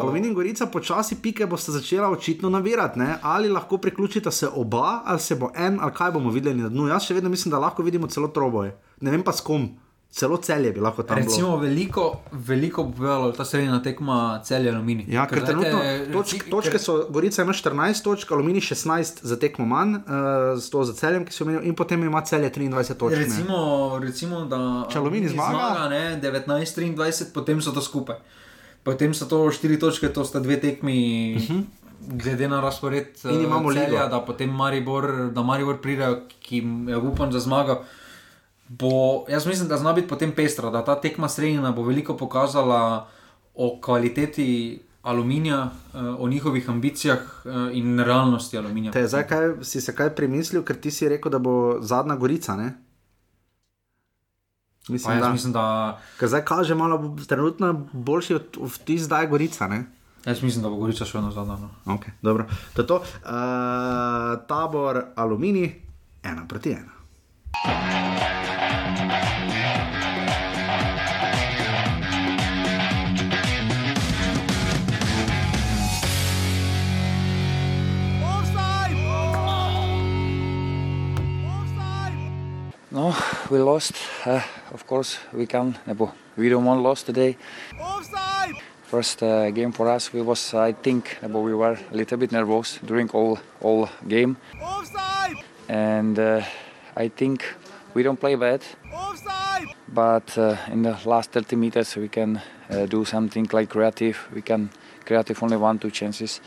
Aluminij 0.02 0.30
in 0.30 0.34
Gorica 0.34 0.66
počasi 0.66 1.22
pike 1.22 1.46
boste 1.46 1.72
začela 1.72 2.10
očitno 2.10 2.50
nabirati, 2.50 3.00
ne? 3.00 3.18
ali 3.22 3.50
lahko 3.50 3.78
priključita 3.78 4.32
se 4.32 4.48
oba, 4.48 5.02
ali 5.06 5.20
se 5.20 5.36
bo 5.36 5.52
en, 5.56 5.78
ali 5.82 5.92
kaj 5.94 6.12
bomo 6.12 6.30
videli 6.30 6.62
na 6.62 6.70
dnu. 6.70 6.88
Jaz 6.88 7.06
še 7.06 7.14
vedno 7.14 7.30
mislim, 7.30 7.52
da 7.52 7.60
lahko 7.60 7.84
vidimo 7.84 8.08
celo 8.08 8.28
troboj. 8.28 8.72
Ne 9.02 9.12
vem 9.12 9.24
pa 9.24 9.34
s 9.34 9.42
kom, 9.42 9.70
celo 10.12 10.38
celje 10.38 10.72
bi 10.72 10.80
lahko 10.80 11.03
tam 11.03 11.16
bilo. 11.16 11.28
Recimo, 11.28 11.57
veliko, 11.57 12.20
veliko 12.32 12.84
bo 12.84 12.91
povedalo 12.91 13.32
ta 13.32 13.45
srednja 13.45 13.80
tekma 13.84 14.41
celje 14.43 14.70
aluminij. 14.70 15.05
Ja, 15.07 15.24
ker 15.28 15.45
trenutno 15.45 15.80
točk, 16.14 16.49
točke 16.51 16.80
so, 16.80 17.05
Gorica 17.09 17.41
ima 17.41 17.53
14 17.53 18.03
točk, 18.03 18.32
Aluminij 18.32 18.62
16 18.62 19.24
za 19.24 19.39
tekmo 19.39 19.66
manj, 19.66 19.95
uh, 19.95 20.59
s 20.59 20.70
to 20.70 20.84
za 20.84 20.93
celjem, 20.93 21.26
ki 21.26 21.34
so 21.34 21.43
omenili, 21.43 21.68
in 21.68 21.76
potem 21.76 22.03
ima 22.03 22.22
celje 22.22 22.51
23 22.51 22.93
točk. 22.93 23.18
ne. 23.18 23.24
Recimo, 23.24 23.57
recimo, 24.03 24.45
da 24.45 24.86
Če 24.91 24.99
Aluminij 24.99 25.30
zmaga- 25.30 25.49
zmaga 25.49 25.89
ne, 25.89 26.20
19-23, 26.22 27.32
potem 27.34 27.62
so 27.62 27.72
to 27.72 27.82
skupaj. 27.82 28.20
Potem 28.84 29.14
so 29.14 29.26
to 29.26 29.51
štiri 29.51 29.80
točke, 29.80 30.09
to 30.09 30.26
sta 30.26 30.39
dve 30.39 30.59
tekmi, 30.59 31.36
uh 31.38 31.41
-huh. 31.41 31.64
glede 32.18 32.47
na 32.47 32.59
razpored. 32.62 33.07
Mhm. 33.24 33.34
In 33.34 33.39
eh, 33.39 33.43
imamo 33.43 33.74
celja, 33.74 33.88
ligo. 33.88 34.07
Da 34.09 34.20
potem 34.20 34.49
Maribor, 34.49 35.32
da 35.32 35.41
Maribor 35.41 35.78
pride, 35.78 36.22
ki 36.39 36.64
je 36.88 36.97
upam 36.97 37.32
za 37.32 37.39
zmago. 37.39 37.84
Bo, 38.80 39.26
jaz 39.30 39.46
mislim, 39.46 39.68
da 39.68 39.78
zna 39.78 39.94
biti 39.94 40.08
potem 40.08 40.32
pestra, 40.32 40.70
da 40.70 40.84
ta 40.84 40.96
tekma 41.02 41.30
srednja 41.30 41.72
bo 41.72 41.84
veliko 41.84 42.18
pokazala 42.18 43.08
o 43.56 43.80
kvaliteti 43.82 44.80
aluminija, 45.02 45.72
eh, 45.94 45.98
o 46.00 46.28
njihovih 46.28 46.70
ambicijah 46.70 47.20
eh, 47.20 47.50
in 47.78 48.00
realnosti 48.00 48.58
aluminija. 48.58 48.92
Te, 48.92 49.08
zdaj, 49.08 49.28
kaj, 49.28 49.50
si 49.62 49.82
se 49.82 49.96
kaj 49.96 50.16
premislil, 50.16 50.64
ker 50.64 50.80
ti 50.80 50.92
si 50.92 51.10
rekel, 51.10 51.32
da 51.32 51.40
bo 51.40 51.82
zadnja 51.82 52.16
Gorica, 52.16 52.56
ne? 52.56 52.74
Mislim, 54.88 55.20
da. 55.20 55.30
mislim, 55.30 55.54
da, 55.54 56.00
Ker 56.20 56.30
zdaj 56.30 56.46
kaže 56.46 56.76
malo 56.76 57.18
trenutno 57.28 57.88
boljši 57.94 58.36
od 58.36 58.58
v 58.62 58.78
ti 58.86 58.98
zdaj 59.00 59.28
Gorica, 59.28 59.68
ne? 59.68 59.84
jaz 60.26 60.44
mislim, 60.44 60.64
da 60.64 60.70
bo 60.70 60.76
Gorica 60.76 61.06
še 61.06 61.18
vedno 61.18 61.32
zadnja. 61.32 61.58
No. 61.58 61.70
Okay, 61.86 62.16
dobro. 62.22 62.46
to 62.74 62.82
je 62.82 62.88
to. 62.88 62.96
Uh, 62.96 64.40
tabor 64.48 65.04
Aluminij, 65.16 65.74
ena 66.24 66.48
proti 66.48 66.72
ena. 66.72 68.41
No, 82.94 83.16
we 83.50 83.60
lost. 83.60 83.94
Uh, 84.26 84.42
of 84.74 84.86
course, 84.86 85.18
we 85.34 85.46
can. 85.46 85.78
nebo 85.88 86.12
We 86.38 86.50
don't 86.50 86.66
want 86.66 86.82
lost 86.82 87.06
today. 87.06 87.38
First 88.84 89.24
uh, 89.24 89.50
game 89.52 89.72
for 89.72 89.88
us, 89.88 90.12
we 90.14 90.22
was 90.22 90.54
I 90.54 90.74
think 90.74 91.18
we 91.24 91.54
were 91.54 91.80
a 91.92 91.96
little 91.96 92.18
bit 92.18 92.32
nervous 92.32 92.80
during 92.86 93.10
all 93.12 93.39
all 93.62 93.89
game, 94.08 94.36
and 95.70 96.20
uh, 96.20 96.42
I 96.98 97.08
think 97.08 97.46
we 97.94 98.04
don't 98.04 98.20
play 98.20 98.36
bad. 98.36 98.62
But 99.88 100.38
uh, 100.38 100.56
in 100.72 100.84
the 100.84 100.98
last 101.06 101.32
30 101.32 101.56
meters, 101.56 101.96
we 101.96 102.08
can 102.08 102.42
uh, 102.70 102.86
do 102.86 103.06
something 103.06 103.48
like 103.52 103.70
creative. 103.70 104.18
We 104.34 104.42
can 104.42 104.70
creative 105.06 105.44
only 105.44 105.58
one 105.58 105.80
two 105.80 105.92
chances, 105.92 106.42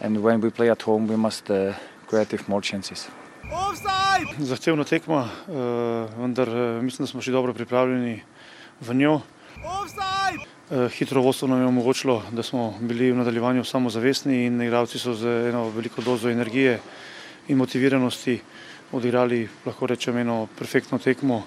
and 0.00 0.22
when 0.22 0.40
we 0.40 0.50
play 0.50 0.70
at 0.70 0.82
home, 0.82 1.08
we 1.08 1.16
must 1.16 1.50
uh, 1.50 1.72
creative 2.06 2.48
more 2.48 2.60
chances. 2.60 3.08
Zahtevna 4.40 4.84
tekma, 4.84 5.28
uh, 5.48 5.54
vendar 6.18 6.48
uh, 6.48 6.82
mislim, 6.82 7.04
da 7.04 7.10
smo 7.10 7.22
še 7.22 7.32
dobro 7.32 7.54
pripravljeni 7.54 8.22
v 8.80 8.94
njo. 8.94 9.20
Uh, 10.70 10.88
hitro 10.94 11.22
vodstvo 11.22 11.48
nam 11.48 11.60
je 11.60 11.66
omogočilo, 11.66 12.22
da 12.32 12.42
smo 12.42 12.74
bili 12.80 13.10
v 13.12 13.18
nadaljevanju 13.18 13.64
samozavestni 13.64 14.46
in 14.46 14.62
igralci 14.62 14.98
so 14.98 15.14
z 15.14 15.50
eno 15.50 15.68
veliko 15.74 16.02
dozo 16.02 16.30
energije 16.30 16.78
in 17.48 17.58
motiviranosti 17.58 18.38
odigrali, 18.94 19.42
lahko 19.66 19.86
rečem, 19.86 20.16
eno 20.16 20.46
perfektno 20.48 20.98
tekmo. 20.98 21.42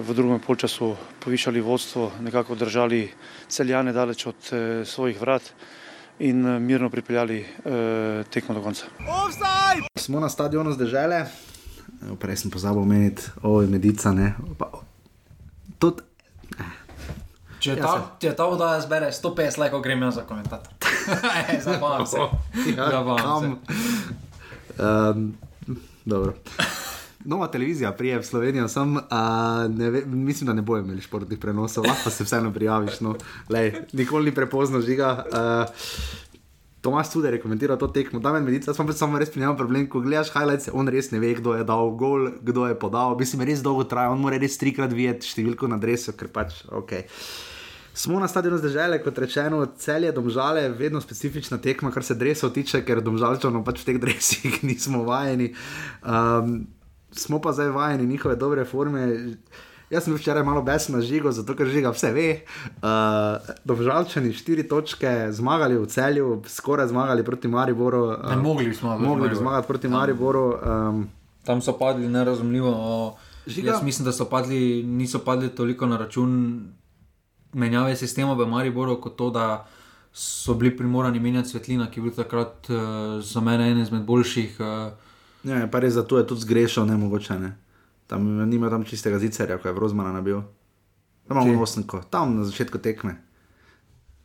v 0.00 0.14
drugem 0.14 0.38
polčasu 0.38 0.94
povišali 1.18 1.60
vodstvo, 1.60 2.12
nekako 2.20 2.54
držali 2.54 3.10
celjane 3.48 3.92
daleč 3.92 4.26
od 4.26 4.36
svojih 4.84 5.20
vrat 5.20 5.42
in 6.18 6.38
mirno 6.60 6.90
pripeljali 6.90 7.42
tekmo 8.30 8.54
do 8.54 8.62
konca. 8.62 8.86
Smo 9.96 10.20
na 10.20 10.28
stadionu 10.28 10.72
zdržele, 10.72 11.26
prej 12.20 12.36
sem 12.36 12.50
pozabil 12.50 12.82
omeniti, 12.82 13.22
oj, 13.42 13.66
medica, 13.66 14.12
ne. 14.12 14.34
Tud, 15.78 16.02
Če 17.58 17.70
Ja, 17.70 17.76
ta, 17.76 17.90
se- 17.90 18.20
če 18.20 18.34
ta 18.36 18.44
voda 18.44 18.74
zbere 18.76 19.08
150 19.08 19.56
lajkov, 19.58 19.80
grem 19.80 20.02
jaz 20.02 20.14
za 20.14 20.22
komentator. 20.22 20.68
Zabavam 21.64 22.04
se. 22.06 22.20
Ja, 22.76 22.90
Zabavam 22.90 23.18
kam? 23.18 23.58
Um, 24.78 25.34
dobro. 26.04 26.34
Nova 27.24 27.46
televizija 27.48 27.92
prije 27.92 28.18
v 28.18 28.26
Slovenijo, 28.26 28.68
sem, 28.68 28.96
uh, 28.96 29.02
ne 29.68 29.90
mislim, 30.06 30.46
da 30.46 30.52
ne 30.52 30.62
bojo 30.62 30.82
imeli 30.82 31.00
športnih 31.00 31.38
prenosov, 31.38 31.86
lahko 31.88 32.10
se 32.10 32.24
vseeno 32.24 32.52
prijaviš. 32.52 33.00
No. 33.00 33.14
Lej, 33.48 33.72
nikoli 33.92 34.30
ni 34.30 34.34
prepozno 34.34 34.80
žiga. 34.80 35.24
Uh, 35.32 35.74
Tomas 36.84 37.08
tudi 37.08 37.28
je 37.28 37.40
komentiral 37.40 37.78
to 37.80 37.88
tekmo, 37.88 38.20
da 38.20 38.32
me 38.32 38.40
medica, 38.44 38.68
jaz 38.70 38.76
pa 38.76 38.92
samo 38.92 39.18
res 39.18 39.30
primerjam 39.32 39.56
problem, 39.56 39.86
ko 39.88 40.02
gledaš 40.04 40.28
highlights, 40.34 40.68
on 40.72 40.88
res 40.92 41.08
ne 41.14 41.18
ve, 41.18 41.30
kdo 41.38 41.54
je 41.56 41.64
dal 41.64 41.94
gol, 41.96 42.28
kdo 42.44 42.66
je 42.68 42.76
podal, 42.76 43.16
mislim, 43.16 43.46
res 43.48 43.62
dolgo 43.64 43.86
traja, 43.88 44.10
on 44.12 44.20
mora 44.20 44.36
res 44.36 44.58
trikrat 44.60 44.92
videti 44.92 45.30
številko 45.30 45.70
na 45.72 45.78
dresu, 45.80 46.12
ker 46.12 46.28
pač 46.28 46.60
ok. 46.68 46.92
Smo 47.94 48.18
na 48.18 48.26
stadionu 48.26 48.58
zdržele, 48.58 48.98
kot 48.98 49.18
rečeno, 49.18 49.66
celje 49.76 50.12
domžale, 50.12 50.68
vedno 50.70 51.00
specifična 51.00 51.58
tekma, 51.58 51.90
kar 51.90 52.02
se 52.02 52.14
dresov 52.14 52.50
tiče, 52.50 52.82
ker 52.82 52.98
domžalčano 53.00 53.62
pač 53.62 53.80
v 53.80 53.86
teh 53.86 53.98
dresih 53.98 54.56
nismo 54.64 55.04
vajeni. 55.04 55.54
Um, 56.02 56.66
smo 57.12 57.38
pa 57.38 57.52
zdaj 57.52 57.68
vajeni 57.70 58.06
njihove 58.06 58.34
dobre 58.36 58.64
forme. 58.64 59.04
Jaz 59.90 60.04
sem 60.04 60.14
včeraj 60.14 60.42
malo 60.42 60.62
besen 60.62 60.94
na 60.94 61.02
žigo, 61.02 61.30
zato 61.30 61.54
ker 61.54 61.68
žiga 61.68 61.90
vse 61.90 62.10
ve. 62.10 62.28
Uh, 62.78 63.38
domžalčani 63.64 64.32
štiri 64.32 64.64
točke, 64.64 65.06
zmagali 65.30 65.76
v 65.76 65.86
celju, 65.86 66.42
skoraj 66.48 66.88
zmagali 66.88 67.22
proti 67.22 67.46
Mariboru. 67.48 68.02
Uh, 68.08 68.30
Ne, 68.30 68.36
mogli 68.38 68.72
zmagati 68.72 68.82
proti 68.96 69.04
Mogli 69.04 69.20
Mariboru. 69.20 69.36
zmagati 69.36 69.66
proti 69.68 69.88
Mariboru. 69.88 70.44
Um, 70.58 71.08
Tam 71.44 71.60
so 71.60 71.72
padli 71.74 72.08
nerazumljivo. 72.08 72.72
Žiga- 73.46 73.66
Jaz 73.68 73.82
mislim, 73.82 74.04
da 74.04 74.12
so 74.12 74.24
padli, 74.24 74.58
niso 74.82 75.18
padli 75.20 75.48
toliko 75.50 75.86
na 75.86 75.96
račun 75.96 76.60
menjave 77.54 77.96
sistema 77.96 78.34
v 78.34 78.46
Mariboru, 78.46 78.98
kot 78.98 79.16
to, 79.16 79.30
da 79.30 79.66
so 80.12 80.54
bili 80.54 80.70
primorani 80.70 81.18
menjati 81.18 81.48
svetlina, 81.48 81.86
ki 81.86 81.98
je 81.98 82.04
bil 82.04 82.12
takrat 82.14 82.68
uh, 82.68 82.76
za 83.20 83.40
mene 83.40 83.66
eden 83.66 83.80
izmed 83.80 84.02
boljših. 84.04 84.56
Uh, 84.58 84.92
Ne, 85.44 85.66
pa 85.66 85.78
res 85.78 85.92
zato 85.92 86.16
je 86.16 86.24
tudi 86.24 86.40
zgrešil, 86.40 86.86
ne 86.86 86.96
mogoče 86.96 87.34
ne. 87.38 87.50
Tam 88.06 88.20
nima 88.44 88.70
tam 88.70 88.82
čistega 88.82 89.18
zicerja, 89.18 89.58
ko 89.58 89.68
je 89.68 89.74
Vrozmana 89.74 90.12
nabil. 90.12 90.40
Tam 91.28 91.36
imamo 91.38 91.62
osnko, 91.62 92.00
tam 92.04 92.36
na 92.36 92.44
začetku 92.44 92.78
tekme. 92.78 93.16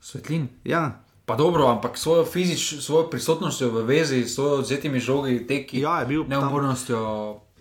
svetlin. 0.01 0.47
Ja, 0.63 1.01
Pa 1.25 1.35
dobro, 1.35 1.67
ampak 1.67 1.93
svojo, 1.93 2.25
fizič, 2.25 2.81
svojo 2.81 3.05
prisotnostjo 3.05 3.69
v 3.69 3.83
vezi, 3.83 4.23
svojo 4.25 4.55
odzetimi 4.57 4.97
žogi, 4.99 5.45
teki, 5.45 5.79
Ja, 5.79 5.99
je 5.99 6.05
bil 6.07 6.23
tam- 6.23 6.29
neumornostjo. 6.31 6.97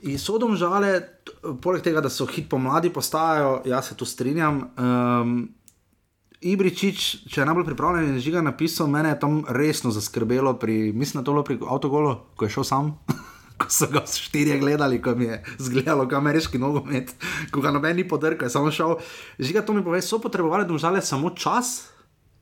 In 0.02 0.16
so 0.16 0.38
domžale, 0.38 1.00
t- 1.20 1.32
poleg 1.60 1.82
tega, 1.82 2.00
da 2.00 2.08
so 2.08 2.24
hit 2.24 2.46
pomladi 2.46 2.88
postajajo, 2.88 3.62
jaz 3.66 3.84
se 3.84 3.94
tu 3.94 4.04
strinjam. 4.04 4.70
Um, 4.72 5.48
Ibričič, 6.38 7.26
če 7.26 7.40
je 7.40 7.44
najbolj 7.48 7.64
pripravljen, 7.66 8.12
je 8.14 8.22
žiga 8.28 8.40
napisal, 8.46 8.86
mene 8.86 9.10
je 9.10 9.18
tam 9.18 9.40
resno 9.50 9.90
zaskrbelo, 9.90 10.52
pri, 10.54 10.92
mislim, 10.94 11.20
da 11.20 11.26
to 11.26 11.32
je 11.32 11.34
bilo 11.34 11.44
pri 11.44 11.58
avtogolu, 11.66 12.12
ko 12.38 12.46
je 12.46 12.54
šel 12.54 12.64
sam. 12.64 12.92
Ko 13.58 13.66
so 13.74 13.88
ga 13.90 14.04
štirje 14.06 14.54
gledali, 14.60 15.00
ko 15.02 15.16
je 15.18 15.40
zgledalo, 15.58 16.04
kot 16.06 16.20
ameriški 16.20 16.60
nogomet, 16.62 17.10
ko 17.50 17.58
ga 17.58 17.72
noben 17.74 17.96
ni 17.98 18.04
podrkal, 18.06 18.46
je 18.46 18.54
samo 18.54 18.70
šel. 18.70 19.00
Žiga 19.42 19.64
to 19.66 19.74
mi 19.74 19.82
pove, 19.82 19.98
so 19.98 20.20
potrebovali 20.22 20.62
domžale 20.68 21.02
samo 21.02 21.32
čas, 21.34 21.90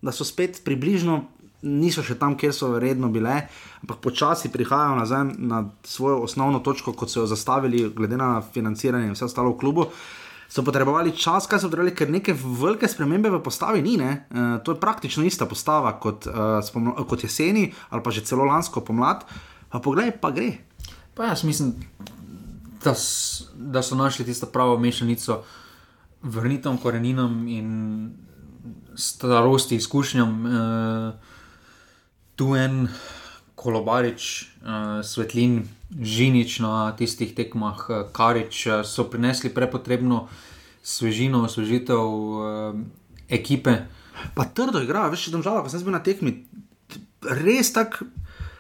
da 0.05 0.13
so 0.13 0.29
spet 0.29 0.61
približno, 0.61 1.23
niso 1.65 2.05
še 2.05 2.19
tam, 2.21 2.37
kjer 2.37 2.53
so 2.53 2.69
redno 2.77 3.09
bile, 3.09 3.47
ampak 3.81 4.03
počasi 4.05 4.53
prihajajo 4.53 5.01
nazaj 5.01 5.25
na 5.41 5.63
svojo 5.89 6.21
osnovno 6.29 6.61
točko, 6.61 6.93
kot 6.93 7.09
so 7.09 7.25
jo 7.25 7.33
zastavili, 7.33 7.87
glede 7.97 8.21
na 8.21 8.43
financiranje 8.45 9.09
in 9.09 9.17
vse 9.17 9.25
ostalo 9.31 9.57
v 9.57 9.61
klubu. 9.65 9.89
So 10.57 10.65
potrebovali 10.65 11.13
čas, 11.13 11.45
kaj 11.45 11.61
so 11.61 11.69
potrebovali, 11.69 11.93
ker 11.93 12.09
neke 12.09 12.33
velike 12.33 12.89
spremembe 12.89 13.29
v 13.29 13.43
postavi 13.45 13.83
ni. 13.85 13.99
E, 14.01 14.15
to 14.65 14.73
je 14.73 14.81
praktično 14.81 15.21
ista 15.29 15.45
postava 15.45 15.93
kot, 16.01 16.25
uh, 16.25 16.65
spomla, 16.65 17.05
kot 17.05 17.25
jeseni 17.29 17.67
ali 17.93 18.01
pa 18.01 18.09
že 18.09 18.25
celo 18.25 18.49
lansko 18.49 18.81
pomlad. 18.81 19.29
Pa 19.69 19.85
poglej, 19.85 20.15
pa 20.17 20.33
gre. 20.33 20.65
Pa 21.13 21.29
jaz 21.29 21.45
mislim, 21.45 21.75
da, 22.81 22.97
da 23.53 23.83
so 23.85 24.01
našli 24.01 24.25
tisto 24.25 24.49
pravo 24.49 24.79
mešanico 24.81 25.43
vrnitom 26.23 26.81
koreninam 26.81 27.45
in 27.49 27.69
starosti, 28.97 29.77
izkušnjam. 29.77 30.33
Uh, 30.47 31.13
tu 32.37 32.57
en 32.57 32.89
kolobarič, 33.55 34.49
uh, 34.65 35.05
svetlin, 35.05 35.69
žinič 35.93 36.61
na 36.61 36.93
tistih 36.99 37.35
tekmah, 37.35 37.79
uh, 37.89 37.97
karič 38.13 38.67
uh, 38.67 38.83
so 38.83 39.07
prinesli 39.11 39.51
prepotrebno 39.55 40.27
svežino, 40.83 41.45
osvežitev 41.47 42.03
uh, 42.03 42.75
ekipe. 43.29 43.87
Pa 44.35 44.45
trdo 44.45 44.81
igrajo, 44.83 45.11
veš, 45.13 45.29
da 45.35 45.43
žal, 45.43 45.63
ko 45.63 45.69
sem 45.69 45.85
bil 45.85 45.93
na 45.93 46.03
tekmi, 46.03 46.47
res 47.23 47.73
tako. 47.73 48.07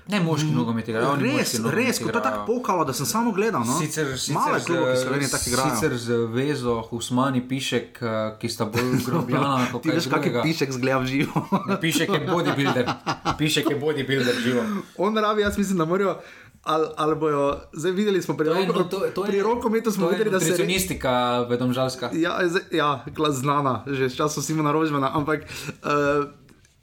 Ne 0.06 0.20
moški 0.22 0.52
nogomet 0.54 0.86
igrajo, 0.86 1.16
Res, 1.18 1.56
res, 1.66 1.98
kot 1.98 2.12
to 2.14 2.20
je 2.20 2.22
tako 2.22 2.44
pokalo, 2.46 2.84
da 2.86 2.92
sem 2.94 3.06
samo 3.10 3.32
gledal. 3.34 3.64
No? 3.66 3.74
Sicer, 3.74 4.12
sicer 4.14 4.38
Malo 4.38 4.54
je 4.54 4.60
z- 4.60 4.66
klubov, 4.66 4.86
ki 4.86 5.00
Slovenije 5.02 5.30
tako 5.30 5.48
igrajo. 5.50 5.70
Sicer 5.74 5.96
z 5.98 6.08
vezo, 6.30 6.74
Husmani, 6.86 7.40
Pišek, 7.42 7.98
eh, 8.02 8.36
ki 8.38 8.48
sta 8.48 8.68
bolj 8.70 9.02
grobljana 9.02 9.66
Ti 9.82 9.90
veš, 9.90 10.06
kak 10.06 10.26
je 10.26 10.42
pišek 10.46 10.70
zgleda 10.72 11.02
v 11.02 11.06
živo. 11.06 11.42
Pišek 11.82 12.08
je 12.08 12.20
bodybuilder, 12.22 12.86
Pišek 13.34 13.70
je 13.70 13.80
bodybuilder 13.82 14.38
živo. 14.38 14.62
On 15.02 15.18
rabi, 15.18 15.42
jaz 15.42 15.58
mislim, 15.58 15.82
da 15.82 15.84
morajo. 15.84 16.20
Ali, 16.66 16.86
ali 16.96 17.14
bojo, 17.16 17.42
zdaj 17.72 17.92
videli 17.92 18.18
smo 18.18 18.34
pri, 18.34 18.46
To 18.46 18.54
je- 18.54 18.66
roko, 18.66 18.82
to- 18.84 18.98
to 19.08 19.24
je- 19.24 19.28
pri 19.28 19.40
rokometu, 19.40 19.90
smo 19.90 20.06
je 20.06 20.10
videli, 20.12 20.30
da 20.30 20.40
se 20.40 20.46
nutricionistika 20.46 21.12
vedomžalska. 21.42 22.10
Ja, 22.12 22.38
zdaj- 22.42 22.66
ja 22.72 23.04
glas 23.08 23.34
znana, 23.36 23.84
že 23.86 24.04
s 24.04 24.16
časom 24.16 24.42
Simona 24.42 24.72
Rožmana, 24.72 25.10
ampak 25.14 25.40
uh, 25.40 26.26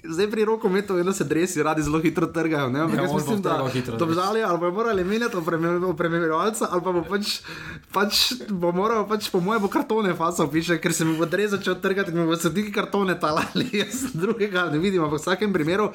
zdaj 0.06 0.28
pri 0.28 0.46
rokometu 0.46 0.94
vedno 0.94 1.14
se 1.14 1.24
dresi, 1.24 1.64
radi 1.64 1.82
zelo 1.82 2.00
hitro 2.00 2.28
trgajo. 2.28 2.70
Ne? 2.70 2.80
Ampak 2.82 2.96
Ja, 2.96 3.02
jaz 3.02 3.12
bo 3.12 3.18
mislim, 3.18 3.42
da 3.42 3.50
trgal 3.52 3.68
hitro, 3.70 3.98
to 3.98 4.08
žali, 4.10 4.44
ali 4.44 4.58
bojo 4.58 4.72
morali 4.74 5.04
menjati 5.04 5.36
opreme- 5.36 5.86
opremljevalca, 5.86 6.68
ali 6.70 6.82
pa 6.82 6.92
bo 6.92 7.04
pač, 7.04 7.40
pač 7.90 8.14
bo 8.50 8.72
moral, 8.72 9.06
pač, 9.06 9.30
po 9.30 9.40
mojem, 9.40 9.62
bo 9.62 9.68
kartone 9.70 10.14
fasal 10.14 10.48
piše, 10.48 10.78
ker 10.78 10.94
se 10.94 11.06
mi 11.06 11.16
bo 11.16 11.26
dres 11.26 11.52
začel 11.52 11.76
trgati 11.78 12.12
in 12.12 12.18
mi 12.18 12.26
bo 12.26 12.36
sodniki 12.36 12.72
kartone 12.72 13.16
talali. 13.18 13.70
Jaz 13.82 14.12
drugega 14.14 14.66
ne 14.66 14.78
vidim, 14.80 15.02
ampak 15.02 15.14
v 15.14 15.22
vsakem 15.22 15.54
primeru. 15.54 15.92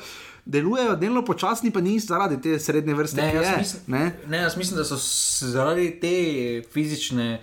Delujejo 0.46 0.96
delno 0.96 1.20
počasni, 1.22 1.70
pa 1.70 1.80
ni 1.80 1.98
zaradi 1.98 2.38
te 2.38 2.58
srednje 2.58 2.94
vrste, 2.94 3.16
Ne, 3.18 3.34
jaz 3.34 3.46
je. 3.46 3.56
mislim, 3.58 3.82
Ne? 3.88 4.04
ne, 4.26 4.38
jaz 4.38 4.56
mislim, 4.56 4.76
da 4.76 4.84
so 4.86 4.96
zaradi 5.44 5.90
te 6.00 6.14
fizične 6.72 7.40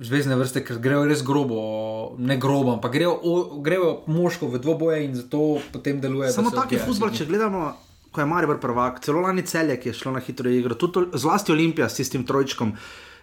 zvezdne 0.00 0.36
vrste, 0.36 0.62
ker 0.64 0.78
grejo 0.78 1.04
res 1.04 1.22
grobo, 1.22 2.14
ne 2.18 2.36
grobo, 2.40 2.72
ampak 2.72 2.92
grejo, 2.92 3.12
o- 3.22 3.60
grejo 3.60 4.02
moško 4.06 4.48
v 4.48 4.58
dvoboje 4.58 5.04
in 5.04 5.14
zato 5.14 5.58
potem 5.72 6.00
deluje. 6.00 6.32
Samo 6.32 6.50
taki 6.50 6.78
futbol, 6.78 7.10
če 7.10 7.26
gledamo, 7.26 7.72
ko 8.12 8.20
je 8.20 8.26
Maribor 8.26 8.60
prvak, 8.60 9.00
celo 9.04 9.20
lani 9.20 9.42
celje, 9.42 9.76
ki 9.80 9.88
je 9.88 9.94
šlo 9.94 10.12
na 10.12 10.20
hitro 10.20 10.50
igro, 10.50 10.74
tudi 10.74 11.06
zlasti 11.14 11.52
Olimpija 11.52 11.88
s 11.88 12.00
tistim 12.00 12.26
trojčkom. 12.26 12.74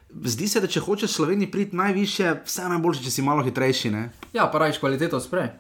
Zdi 0.10 0.48
se, 0.48 0.62
da 0.62 0.68
če 0.68 0.82
hočeš 0.82 1.12
Sloveniji 1.20 1.52
priti 1.52 1.78
najviše, 1.78 2.42
vse 2.46 2.70
najboljše, 2.70 3.04
če 3.06 3.12
si 3.12 3.22
malo 3.22 3.44
hitrejši. 3.46 3.92
Ne? 3.94 4.10
Ja, 4.34 4.48
pa 4.50 4.60
rajš 4.60 4.82
kvaliteto 4.82 5.20
sprej. 5.22 5.52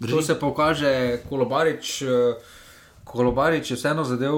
To 0.00 0.22
se 0.24 0.38
pokaže, 0.40 1.20
Kolobarič, 1.28 2.02
eh, 2.02 2.40
Kolobarič 3.04 3.70
je 3.70 3.76
vseeno 3.76 4.04
zadev 4.04 4.32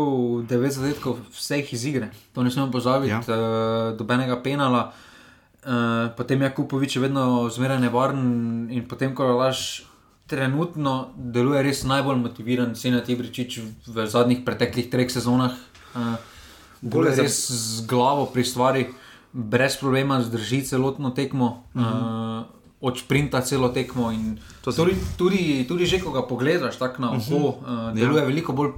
9 0.50 0.74
zadetkov 0.74 1.20
vseh 1.30 1.72
iz 1.72 1.84
igre. 1.86 2.10
To 2.34 2.42
ne 2.42 2.50
smemo 2.50 2.72
pozabiti, 2.72 3.12
ja. 3.12 3.20
uh, 3.20 3.94
dobenega 3.94 4.40
penala. 4.42 4.90
Uh, 4.90 5.11
potem 6.16 6.42
je 6.42 6.50
Kupovič 6.50 6.96
vedno 6.96 7.46
zmeraj 7.50 7.78
nevaren 7.80 8.22
in 8.70 8.82
potem, 8.88 9.14
ko 9.14 9.24
laž 9.24 9.86
trenutno 10.26 11.12
deluje 11.14 11.62
res 11.62 11.84
najbolj 11.84 12.18
motiviran, 12.18 12.74
Senat 12.74 13.08
Ibričič 13.08 13.60
v 13.86 14.06
zadnjih 14.06 14.42
preteklih 14.42 14.88
treh 14.90 15.10
sezonah. 15.10 15.52
Uh, 15.94 16.16
Gole 16.82 17.12
za- 17.12 17.22
res 17.22 17.46
z 17.46 17.86
glavo 17.86 18.26
pri 18.26 18.44
stvari, 18.44 18.82
brez 19.32 19.76
problema 19.76 20.22
zdrži 20.22 20.62
celotno 20.64 21.10
tekmo. 21.10 21.62
Uh 21.74 21.82
-huh. 21.82 22.40
uh, 22.40 22.60
Od 22.82 22.98
sprinta 22.98 23.40
celo 23.40 23.68
tekmo. 23.68 24.10
se- 24.10 24.76
Tudi, 24.76 24.94
tudi, 25.16 25.64
tudi 25.68 25.86
že, 25.86 26.00
ko 26.00 26.10
ga 26.10 26.22
pogledaš 26.22 26.78
tako 26.78 27.02
na 27.02 27.08
oko, 27.10 27.18
uh 27.18 27.54
-huh. 27.62 27.90
uh, 27.90 27.94
deluje 27.94 28.20
ja. 28.20 28.26
veliko 28.26 28.52
bolj 28.52 28.70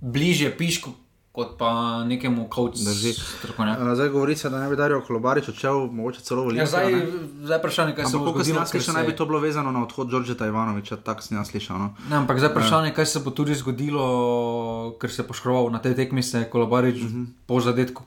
bliže 0.00 0.50
pišku, 0.50 0.90
kot 1.36 1.58
pa 1.58 1.70
nekemu 2.02 2.48
strokovnjaku. 3.12 3.82
Uh, 3.82 3.92
zdaj 3.92 4.08
govori 4.08 4.36
se, 4.36 4.48
da 4.48 4.56
ne 4.56 4.68
bi 4.68 4.76
Darijo 4.76 5.02
Kolobarič 5.02 5.48
odšel, 5.48 5.86
mogoče 5.88 6.20
celo 6.20 6.40
v 6.40 6.56
Ja, 6.56 6.64
Olimpijo. 6.64 6.66
zdaj, 6.66 6.94
zdaj 7.42 7.58
vprašanje, 7.58 7.92
kaj 7.92 8.04
se 8.06 8.16
bo 8.16 8.24
sem 8.24 8.32
zgodilo. 8.32 8.58
jaz 8.58 8.70
ker 8.70 8.80
slišal, 8.80 8.94
naj 8.94 9.04
bi 9.04 9.14
to 9.14 9.26
bilo 9.26 9.38
vezano 9.38 9.68
na 9.70 9.82
odhod 9.82 10.08
Đorđeta 10.08 10.46
Ivanoviča, 10.46 10.96
tako 10.98 11.22
sem 11.22 11.36
jaz 11.36 11.48
slišal. 11.48 11.76
No? 11.78 11.88
Ne, 12.08 12.16
ampak 12.16 12.38
zdaj 12.38 12.50
vprašanje, 12.50 12.90
kaj 12.90 13.06
se 13.06 13.20
bo 13.20 13.30
tudi 13.32 13.54
zgodilo, 13.54 14.06
ker 14.96 15.10
se 15.10 15.20
je 15.20 15.26
poškodoval 15.26 15.70
na 15.70 15.78
tej 15.78 15.94
tekmi, 15.94 16.22
se 16.22 16.38
je 16.38 16.44
Kolobarič 16.46 16.96
uh 16.96 17.06
Mhm. 17.06 17.20
-huh. 17.20 17.26
po 17.46 17.60
zadetku, 17.60 18.02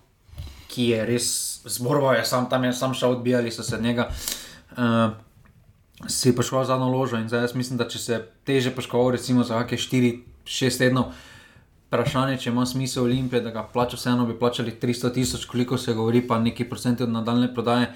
ki 0.68 0.84
je 0.88 1.06
res 1.06 1.26
zboroval, 1.66 2.16
je 2.16 2.26
sam 2.26 2.50
tam 2.50 2.64
je 2.64 2.74
sam 2.74 2.94
šel 2.94 3.12
odbijali 3.12 3.52
so 3.52 3.64
se 3.64 3.76
od 3.76 3.82
njega. 3.82 4.10
Uh, 4.72 5.12
si 6.08 6.32
poškodoval 6.32 6.66
zadnjo 6.66 6.88
ložo 6.88 7.18
in 7.18 7.28
zdaj 7.28 7.42
jaz 7.42 7.54
mislim, 7.54 7.78
da 7.78 7.88
če 7.88 8.00
se 8.00 8.16
teže 8.44 8.72
poškodoval, 8.72 9.12
recimo 9.12 9.44
za 9.44 9.60
kakšne 9.60 10.00
4-6 10.46 10.78
tednov, 10.80 11.06
vprašanje, 11.90 12.38
če 12.38 12.54
ima 12.54 12.66
smisel 12.70 13.04
Olimpije, 13.04 13.42
da 13.42 13.52
ga 13.52 13.66
plača 13.74 13.98
vseeno, 13.98 14.28
bi 14.30 14.38
plačali 14.40 14.78
300 14.82 15.14
tisoč, 15.14 15.46
koliko 15.50 15.78
se 15.78 15.94
govori, 15.94 16.22
pa 16.28 16.40
neki 16.40 16.70
procenti 16.70 17.04
od 17.04 17.10
nadaljne 17.10 17.54
prodaje. 17.54 17.94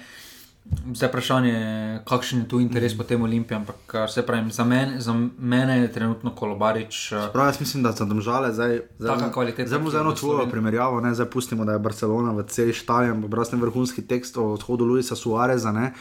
Zdaj 0.64 1.08
vprašanje 1.10 1.50
je, 1.50 1.98
kakšen 2.08 2.38
je 2.38 2.46
tu 2.48 2.58
interes 2.60 2.94
mm. 2.94 2.98
po 2.98 3.04
tem 3.04 3.22
Olimpiji, 3.22 3.56
ampak 3.56 3.94
se 4.08 4.22
pravi, 4.26 4.50
za, 4.50 4.64
men, 4.64 4.94
za 5.00 5.12
mene 5.38 5.76
je 5.78 5.90
trenutno 5.92 6.32
kolobarič. 6.34 7.12
Prav, 7.32 7.46
jaz 7.46 7.60
mislim, 7.60 7.82
da 7.84 7.92
so 7.92 8.06
tam 8.08 8.20
žale, 8.20 8.52
zdaj 8.52 8.80
imamo 8.98 9.90
za 9.90 10.00
eno 10.00 10.12
tvojo 10.12 10.46
primerjavo, 10.50 11.00
ne, 11.04 11.14
zdaj 11.14 11.28
pustimo, 11.30 11.64
da 11.64 11.76
je 11.76 11.84
Barcelona 11.84 12.32
v 12.32 12.46
celi 12.48 12.72
štali, 12.72 13.12
ampak 13.12 13.30
brastem 13.30 13.60
vrhunski 13.60 14.06
tekst 14.08 14.38
o 14.40 14.46
odhodu 14.56 14.84
Luisa 14.84 15.16
Suareza. 15.16 15.72
Ne, 15.72 15.92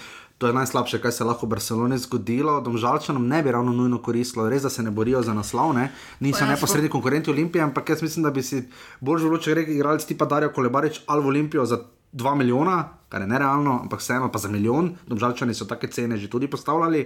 To 0.43 0.47
je 0.51 0.53
najslabše, 0.53 0.97
kar 0.99 1.11
se 1.15 1.23
lahko 1.23 1.47
v 1.47 1.55
Barceloni 1.55 1.95
zgodilo. 2.03 2.57
Domžalčanom 2.61 3.23
ne 3.27 3.37
bi 3.43 3.51
ravno 3.55 3.71
nujno 3.71 4.01
koristilo, 4.03 4.49
res 4.51 4.65
da 4.67 4.69
se 4.69 4.83
ne 4.83 4.91
borijo 4.91 5.21
za 5.23 5.31
naslov, 5.33 5.71
ne? 5.71 5.85
niso 6.19 6.43
ja, 6.43 6.49
neposredni 6.49 6.89
konkurenti 6.91 7.31
Olimpije, 7.31 7.61
ampak 7.63 7.89
jaz 7.89 8.01
mislim, 8.03 8.25
da 8.27 8.31
bi 8.35 8.43
si 8.43 8.59
bolj 8.99 9.21
želel, 9.23 9.39
če 9.39 9.53
reki 9.55 9.77
igralec 9.77 10.03
tipa 10.03 10.25
Darijo 10.27 10.51
Kolebarič 10.51 10.99
ali 11.07 11.23
v 11.23 11.31
Olimpijo 11.31 11.63
za 11.65 11.77
2 12.11 12.33
milijona, 12.35 12.75
kar 13.09 13.23
je 13.23 13.29
nerealno, 13.31 13.77
ampak 13.85 14.03
vseeno 14.03 14.27
pa 14.31 14.41
za 14.43 14.51
milijon. 14.51 14.89
Domžalčani 15.07 15.55
so 15.55 15.63
take 15.63 15.87
cene 15.87 16.17
že 16.19 16.27
tudi 16.27 16.51
postavljali. 16.51 17.05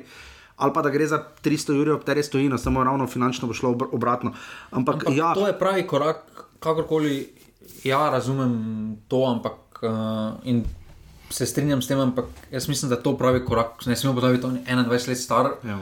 Ali 0.58 0.74
pa 0.74 0.82
da 0.82 0.90
gre 0.90 1.06
za 1.06 1.22
300 1.46 1.78
ur, 1.82 1.92
ob 1.94 2.02
kateri 2.02 2.24
stojino, 2.26 2.58
samo 2.58 2.84
ravno 2.84 3.06
finančno 3.08 3.48
bo 3.48 3.54
šlo 3.54 3.76
obratno. 3.92 4.34
Ampak, 4.72 4.96
ampak 4.96 5.14
ja. 5.14 5.36
to 5.38 5.46
je 5.46 5.54
pravi 5.60 5.86
korak, 5.88 6.26
kakorkoli. 6.60 7.28
Ja, 7.84 8.10
razumem 8.10 8.98
to, 9.08 9.22
ampak 9.30 9.84
uh, 9.86 10.42
se 11.30 11.46
strinjam 11.46 11.82
s 11.82 11.88
tem, 11.88 12.00
ampak 12.00 12.26
jaz 12.52 12.68
mislim, 12.68 12.90
da 12.90 13.02
to 13.02 13.18
pravi 13.18 13.46
korak. 13.46 13.86
Ne 13.86 13.96
smemo 13.96 14.22
biti 14.22 14.44
21 14.44 15.08
let 15.08 15.18
star. 15.18 15.50
Ja, 15.64 15.80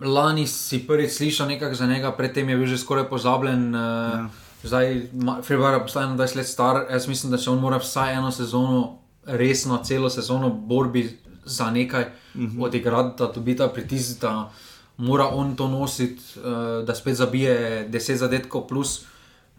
Lani 0.00 0.46
si 0.46 0.82
prvič 0.86 1.12
slišal 1.12 1.48
nekaj 1.48 1.74
za 1.74 1.86
njega, 1.86 2.12
predtem 2.12 2.48
je 2.48 2.56
bil 2.56 2.66
že 2.66 2.78
skoraj 2.78 3.08
pozabljen. 3.08 3.74
Eh, 3.74 3.78
ja. 3.78 4.28
Zdaj, 4.62 5.02
Februar 5.42 5.74
je 5.74 5.80
postal 5.80 6.02
21 6.16 6.36
let 6.36 6.46
star. 6.46 6.84
Jaz 6.90 7.08
mislim, 7.08 7.30
da 7.30 7.38
se 7.38 7.50
on 7.50 7.60
mora 7.60 7.76
vsaj 7.76 8.14
eno 8.14 8.30
sezono, 8.30 8.98
resno 9.24 9.80
celo 9.84 10.10
sezono, 10.10 10.50
borbi 10.50 11.18
za 11.44 11.70
nekaj 11.70 12.02
uh 12.02 12.40
mhm. 12.40 12.58
-huh. 12.58 12.64
odigrati, 12.64 13.14
da 13.18 13.32
dobi 13.32 13.56
ta 13.56 13.68
pritisk, 13.68 14.20
da 14.20 14.52
mora 14.96 15.28
on 15.28 15.56
to 15.56 15.68
nositi, 15.68 16.22
eh, 16.36 16.84
da 16.84 16.94
spet 16.94 17.14
zabije 17.14 17.88
10 17.90 18.14
zadetkov 18.14 18.66
plus 18.68 19.06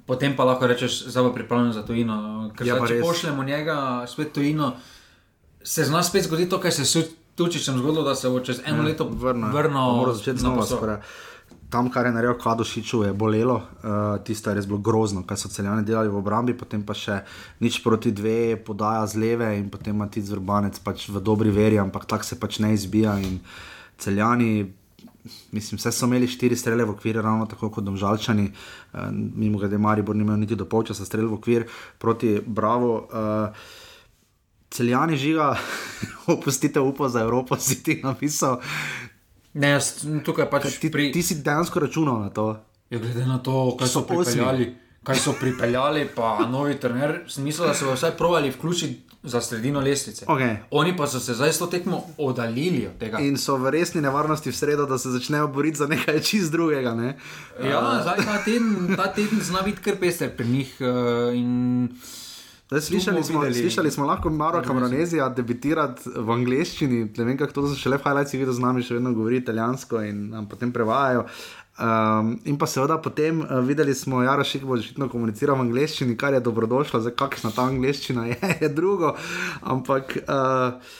potem 0.08 0.36
pa 0.36 0.48
lahko 0.48 0.68
rečeš, 0.68 1.12
da 1.12 1.22
je 1.22 1.34
pripravljen 1.34 1.74
za 1.76 1.84
tujino. 1.86 2.50
Ker 2.58 2.68
ja, 2.68 2.80
če 2.88 3.02
pošljemo 3.04 3.44
njega 3.44 4.06
spet 4.08 4.32
tujino, 4.34 4.72
se 5.68 5.84
z 5.84 5.92
nas 5.92 6.08
spet 6.08 6.24
zgodi 6.24 6.50
to, 6.50 6.60
kar 6.64 6.72
se 6.72 7.00
je 7.00 7.08
tučičem 7.36 7.78
zgodilo, 7.78 8.04
da 8.04 8.16
se 8.16 8.30
bo 8.30 8.40
čez 8.40 8.62
eno 8.66 8.78
ja, 8.78 8.84
leto 8.84 9.10
vrnil. 9.12 9.52
Tam, 11.70 11.90
kar 11.92 12.06
je 12.08 12.14
naredil 12.16 12.38
Kadošiču, 12.40 13.02
je 13.04 13.14
bolelo, 13.14 13.56
uh, 13.56 14.24
tisto 14.24 14.50
je 14.50 14.56
res 14.56 14.66
bilo 14.66 14.80
grozno, 14.80 15.26
kaj 15.28 15.42
so 15.42 15.52
celjani 15.52 15.84
delali 15.84 16.08
v 16.08 16.22
obrambi, 16.22 16.56
potem 16.56 16.86
pa 16.88 16.96
še 16.96 17.20
nič 17.60 17.82
proti 17.84 18.14
dve, 18.16 18.56
podaja 18.56 19.04
z 19.12 19.20
leve 19.20 19.50
in 19.60 19.68
potem 19.70 19.96
ima 19.96 20.08
ti 20.08 20.24
zvrbanec 20.24 20.80
pač 20.86 21.10
v 21.12 21.20
dobri 21.20 21.52
veri, 21.52 21.76
ampak 21.84 22.08
tako 22.08 22.24
se 22.24 22.40
pač 22.40 22.62
ne 22.64 22.72
izbija. 22.72 23.18
Celjani, 24.00 24.70
mislim, 25.52 25.82
vse 25.82 25.92
so 25.92 26.08
imeli 26.08 26.32
štiri 26.32 26.56
strele 26.56 26.88
v 26.88 26.96
okviru, 26.96 27.20
ravno 27.26 27.50
tako 27.52 27.68
kot 27.76 27.84
domžalčani, 27.84 28.48
uh, 28.48 29.12
mimo 29.12 29.60
grede 29.60 29.76
Maribor, 29.78 30.16
nimajo 30.16 30.40
niti 30.40 30.56
do 30.56 30.64
polčasa 30.64 31.04
strel 31.04 31.28
v 31.28 31.42
okvir 31.42 31.68
proti 32.00 32.38
Bravo. 32.40 32.96
Uh, 33.12 33.84
celjani 34.70 35.18
žiga, 35.18 35.58
opustite 36.36 36.80
upo 36.80 37.10
za 37.10 37.22
Evropo, 37.22 37.58
si 37.58 37.84
ti 37.84 38.02
napisal. 38.04 38.62
Ne, 39.54 39.70
jaz, 39.70 40.06
tukaj 40.26 40.50
pač 40.50 40.78
ti, 40.78 40.92
pri... 40.92 41.12
ti 41.12 41.24
si 41.24 41.40
dejansko 41.42 41.80
računal 41.80 42.20
na 42.22 42.30
to. 42.30 42.52
Ja, 42.90 43.00
glede 43.00 43.26
na 43.26 43.40
to, 43.44 43.76
kaj 43.80 43.88
so, 43.88 44.02
so 44.02 44.08
pripeljali. 44.08 44.76
Kaj 45.08 45.20
so 45.24 45.34
pripeljali, 45.40 46.08
pa 46.16 46.46
novi 46.52 46.76
trener, 46.80 47.22
smisel, 47.32 47.68
da 47.68 47.74
so 47.74 47.94
vse 47.94 48.12
provali 48.18 48.52
vključiti 48.52 49.08
za 49.24 49.42
sredino 49.42 49.80
lestvice. 49.80 50.26
Okay. 50.26 50.56
Oni 50.72 50.98
pa 50.98 51.08
so 51.08 51.20
se 51.20 51.34
zdaj 51.34 51.54
s 51.54 51.60
to 51.60 51.68
tekmo 51.68 52.04
oddaljili 52.18 52.88
od 52.88 52.98
tega. 52.98 53.20
In 53.20 53.38
so 53.38 53.58
v 53.58 53.72
resni 53.72 54.02
nevarnosti 54.02 54.52
v 54.52 54.56
sredo, 54.56 54.86
da 54.86 54.98
se 54.98 55.10
začnejo 55.10 55.48
boriti 55.48 55.78
za 55.78 55.88
nekaj 55.88 56.20
čist 56.22 56.52
drugega. 56.52 56.96
Ne? 56.96 57.18
Ja, 57.64 57.80
uh. 57.80 58.02
zdaj 58.02 58.26
ta 58.26 58.38
teden, 58.46 58.96
ta 58.96 59.14
teden 59.14 59.40
zna 59.42 59.62
biti 59.62 59.82
kar 59.82 59.96
pester 60.00 60.36
pri 60.38 60.48
njih. 60.48 60.76
Uh, 60.80 61.36
in... 61.36 61.90
Zdaj, 62.68 62.82
slišali, 62.82 63.24
smo, 63.24 63.42
slišali 63.54 63.92
smo 63.92 64.06
lahko 64.06 64.30
Maro 64.30 64.60
Kamronezija 64.60 65.30
debitirati 65.30 66.10
v 66.16 66.32
angleščini. 66.32 66.98
Ne 67.18 67.24
vem, 67.24 67.38
kako 67.40 67.54
to 67.56 67.62
so 67.72 67.78
še 67.80 67.94
le 67.94 68.00
v 68.00 68.04
highlightsih, 68.04 68.42
videl 68.42 68.56
z 68.58 68.64
nami 68.64 68.82
še 68.84 68.98
vedno 68.98 69.14
govori 69.16 69.38
italijansko 69.40 70.02
in 70.04 70.26
nam 70.34 70.50
potem 70.52 70.74
prevajajo. 70.76 71.22
Um, 71.78 72.34
in 72.44 72.58
pa 72.60 72.68
seveda 72.68 72.98
potem 73.00 73.40
uh, 73.40 73.62
videli 73.64 73.94
smo, 73.96 74.20
da 74.20 74.34
Jarošik 74.34 74.66
bo 74.68 74.76
očitno 74.76 75.08
komuniciral 75.08 75.56
v 75.56 75.64
angleščini, 75.70 76.18
kar 76.20 76.36
je 76.36 76.42
dobrodošlo, 76.44 77.00
zdaj 77.06 77.14
kakšna 77.16 77.54
ta 77.56 77.70
angleščina 77.72 78.26
je, 78.34 78.40
je 78.66 78.70
drugo. 78.74 79.14
Ampak 79.64 80.18
uh, 80.26 80.98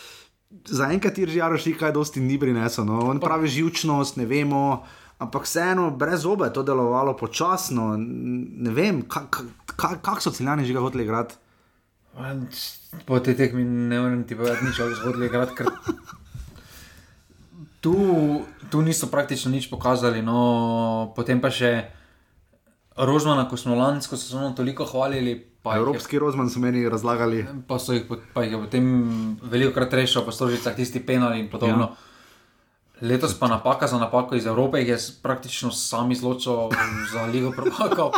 zaenkrat 0.72 1.20
je 1.20 1.28
že 1.34 1.42
Jarošik 1.42 1.82
kaj 1.82 1.92
dosti 1.98 2.24
ni 2.24 2.40
prinesel. 2.40 2.88
No? 2.88 3.02
On 3.12 3.20
pravi 3.20 3.52
živčnost, 3.52 4.16
ne 4.22 4.30
vemo. 4.30 4.86
Ampak 5.20 5.50
vseeno, 5.50 5.90
brez 5.92 6.24
obe 6.30 6.48
to 6.54 6.64
delovalo 6.64 7.18
počasno. 7.18 7.98
Ne 8.00 8.72
vem, 8.72 9.02
kako 9.04 9.50
kak, 9.76 10.00
kak 10.00 10.24
so 10.24 10.32
celjani 10.32 10.64
že 10.64 10.80
hoteli 10.80 11.04
igrati. 11.04 11.36
Po 13.06 13.20
tej 13.22 13.38
tekmi 13.38 13.62
ne 13.64 14.00
morem 14.02 14.24
ti 14.26 14.34
povedati, 14.34 14.66
nič 14.66 14.80
o 14.82 14.90
zgodbi 14.90 15.30
igrati. 15.30 15.54
Ker... 15.54 15.70
Tu, 17.78 17.94
tu 18.74 18.82
niso 18.82 19.08
praktično 19.08 19.54
nič 19.54 19.70
pokazali. 19.70 20.26
No, 20.26 21.14
potem 21.14 21.38
pa 21.38 21.54
še 21.54 21.94
Rožmana, 22.98 23.46
ko 23.46 23.54
smo 23.54 23.78
lansko 23.78 24.18
sezono 24.18 24.58
toliko 24.58 24.86
hvalili. 24.86 25.46
Evropski 25.62 26.16
je, 26.16 26.20
Rožman 26.20 26.50
so 26.50 26.60
meni 26.60 26.90
razlagali. 26.90 27.46
Pa, 27.68 27.78
so 27.78 27.94
jih, 27.94 28.10
pa 28.34 28.44
jih 28.44 28.56
je 28.56 28.60
potem 28.66 28.86
veliko 29.44 29.76
krat 29.76 29.94
rešil, 29.94 30.26
pa 30.26 30.32
so 30.32 30.50
že 30.50 30.58
tisti 30.74 31.04
penali 31.04 31.44
in 31.44 31.52
podobno. 31.52 31.94
Ja. 31.94 31.96
Letos 33.02 33.38
pa 33.38 33.46
napaka 33.46 33.86
za 33.86 34.00
napako 34.02 34.36
iz 34.36 34.46
Evrope, 34.50 34.82
je 34.82 34.98
praktično 35.22 35.70
sami 35.72 36.16
zločil 36.16 36.74
za 37.14 37.30
Ligo 37.30 37.52
Prvakov. 37.54 38.16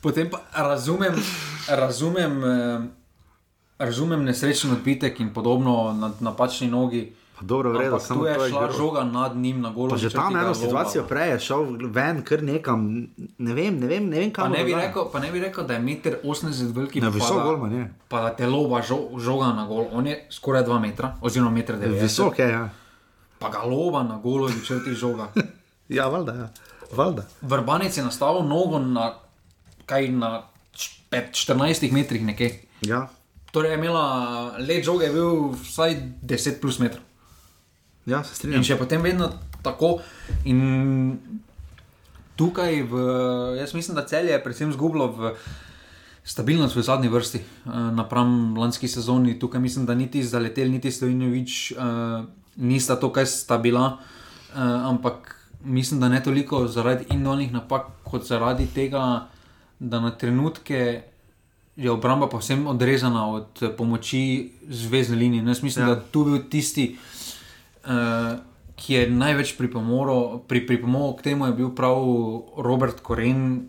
Potem 0.00 0.30
pa 0.30 0.40
razumem, 0.54 1.14
razumem, 1.68 2.44
eh, 2.44 2.80
razumem 3.78 4.24
nesrečen 4.24 4.72
odbitek 4.72 5.20
in 5.20 5.34
podobno 5.34 5.92
na 5.92 6.10
napačni 6.20 6.70
nogi. 6.70 7.12
Dobro, 7.40 7.72
vredo, 7.72 7.98
tu 8.08 8.26
je 8.26 8.34
šla 8.34 8.66
gro. 8.66 8.72
žoga 8.76 9.04
nad 9.04 9.36
njim 9.36 9.60
na 9.60 9.70
golo. 9.70 9.96
Že 9.96 10.10
tam 10.10 10.36
eno 10.36 10.54
situacijo 10.54 11.04
prej 11.04 11.30
je 11.30 11.38
šel 11.40 11.64
ven, 11.80 12.22
kar 12.24 12.42
nekam, 12.42 13.06
ne 13.38 13.54
vem, 13.54 13.80
ne 13.80 13.86
vem, 13.86 14.08
ne 14.08 14.18
vem 14.18 14.32
kam. 14.32 14.52
Pa 14.52 14.58
ne, 14.58 14.64
bi 14.64 14.74
rekel, 14.74 15.04
pa 15.12 15.20
ne 15.20 15.30
bi 15.32 15.40
rekel, 15.40 15.66
da 15.66 15.74
je 15.74 15.80
1,80 15.80 16.62
m 16.62 16.72
veliki. 16.72 17.00
Ne, 17.00 17.10
visok 17.10 17.42
gol, 17.42 17.56
manj. 17.56 17.86
Pa 18.08 18.20
da 18.20 18.34
te 18.36 18.46
loba 18.46 18.82
žo, 18.82 18.98
žoga 19.18 19.54
na 19.56 19.66
gol, 19.66 19.86
on 19.92 20.06
je 20.06 20.26
skoraj 20.30 20.64
2 20.64 20.80
metra, 20.80 21.16
oziroma 21.20 21.56
1,90 21.56 21.84
m. 21.84 21.96
Visok 22.02 22.38
je, 22.38 22.48
ja. 22.48 22.68
Pa 23.38 23.48
ga 23.48 23.64
loba 23.64 24.02
na 24.02 24.18
golo 24.18 24.48
in 24.48 24.60
črti 24.64 24.92
žoga. 24.92 25.32
ja, 25.88 26.08
valjda, 26.08 26.34
ja. 26.34 26.48
Valjda. 26.96 27.24
Vrbanec 27.40 27.96
je 27.96 28.04
nastavil 28.04 28.44
nogo 28.44 28.78
na 28.78 29.14
kaj 29.90 30.08
na 30.14 30.30
14 31.10 31.90
metrih 31.92 32.22
nekje. 32.22 32.52
Ja. 32.86 33.08
Torej, 33.50 33.74
imela 33.74 34.54
let 34.62 34.86
žoge, 34.86 35.08
je 35.08 35.14
bil 35.14 35.50
vsaj 35.58 35.96
10 36.22 36.60
plus 36.62 36.78
metrov. 36.78 37.02
Ja, 38.06 38.22
se 38.24 38.38
strinjam. 38.38 38.62
In 38.62 38.66
še 38.66 38.78
potem 38.78 39.02
vedno 39.02 39.28
tako. 39.64 39.98
In 40.48 41.18
tukaj, 42.38 42.82
v, 42.88 43.02
jaz 43.58 43.74
mislim, 43.74 43.98
da 43.98 44.06
cel 44.08 44.30
je 44.30 44.38
predvsem 44.42 44.72
zgubilo 44.72 45.10
v 45.12 45.34
stabilnost 46.24 46.76
v 46.76 46.84
zadnji 46.86 47.10
vrsti, 47.10 47.38
eh, 47.40 47.90
napram 47.96 48.56
lanski 48.58 48.88
sezoni. 48.88 49.38
Tukaj 49.38 49.60
mislim, 49.60 49.86
da 49.86 49.94
niti 49.94 50.22
zaletel, 50.24 50.70
niti 50.70 50.90
Stojinovič 50.90 51.72
uh, 51.72 52.24
nista 52.56 52.96
to, 52.96 53.10
kaj 53.12 53.26
sta 53.26 53.58
bila, 53.58 53.98
uh, 53.98 54.60
ampak 54.88 55.36
mislim, 55.64 56.00
da 56.00 56.08
ne 56.08 56.22
toliko 56.22 56.66
zaradi 56.68 57.10
indolnih 57.10 57.52
napak, 57.52 57.86
kot 58.04 58.26
zaradi 58.28 58.66
tega 58.74 59.26
da 59.80 60.00
na 60.00 60.10
trenutke 60.10 61.02
je 61.76 61.90
obramba 61.90 62.28
povsem 62.28 62.66
odrezana 62.66 63.24
od 63.32 63.62
eh, 63.62 63.72
pomoči 63.76 64.52
zvezdne 64.68 65.16
linije. 65.16 65.44
Jaz 65.44 65.62
mislim, 65.62 65.88
ja. 65.88 65.94
da 65.94 66.00
tu 66.00 66.24
bil 66.24 66.42
tisti, 66.50 66.96
uh, 67.84 68.38
ki 68.76 68.94
je 68.94 69.10
največ 69.10 69.54
pripomoril 69.56 70.38
pri, 70.48 70.66
k 70.66 71.22
temu, 71.22 71.46
je 71.46 71.52
bil 71.52 71.70
prav 71.74 71.96
Robert 72.56 73.00
Koren, 73.00 73.68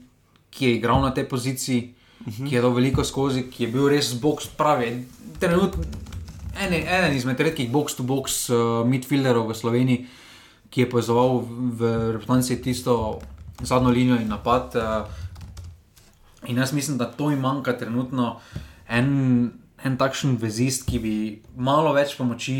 ki 0.51 0.65
je 0.65 0.75
igral 0.75 1.01
na 1.01 1.13
tej 1.13 1.29
poziciji, 1.29 1.93
uh 2.19 2.27
mhm. 2.27 2.43
-huh. 2.43 2.49
ki 2.49 2.55
je 2.55 2.61
dal 2.61 2.73
veliko 2.73 3.03
skozi, 3.03 3.43
ki 3.43 3.63
je 3.63 3.71
bil 3.71 3.87
res 3.87 4.13
box 4.21 4.47
pravi. 4.57 5.05
Trenut, 5.39 5.75
en, 6.59 6.73
eden 6.73 7.15
izmed 7.15 7.39
redkih 7.39 7.71
box-to-box 7.71 8.49
uh, 8.49 8.87
midfielderov 8.87 9.47
v 9.47 9.55
Sloveniji, 9.55 10.05
ki 10.69 10.81
je 10.81 10.89
povezal 10.89 11.43
v 11.47 12.11
reprezentanci 12.11 12.61
tisto 12.61 13.19
zadnjo 13.63 13.89
linijo 13.89 14.15
in 14.15 14.27
napad. 14.27 14.75
Uh, 14.75 15.30
In 16.51 16.57
jaz 16.59 16.73
mislim, 16.75 16.97
da 16.99 17.07
to 17.07 17.29
jim 17.31 17.39
manjka 17.39 17.77
trenutno 17.79 18.41
en, 18.89 19.51
en 19.83 19.97
takšen 19.97 20.35
vezist, 20.41 20.83
ki 20.89 20.99
bi 20.99 21.15
malo 21.55 21.93
več 21.95 22.17
pomoči, 22.19 22.55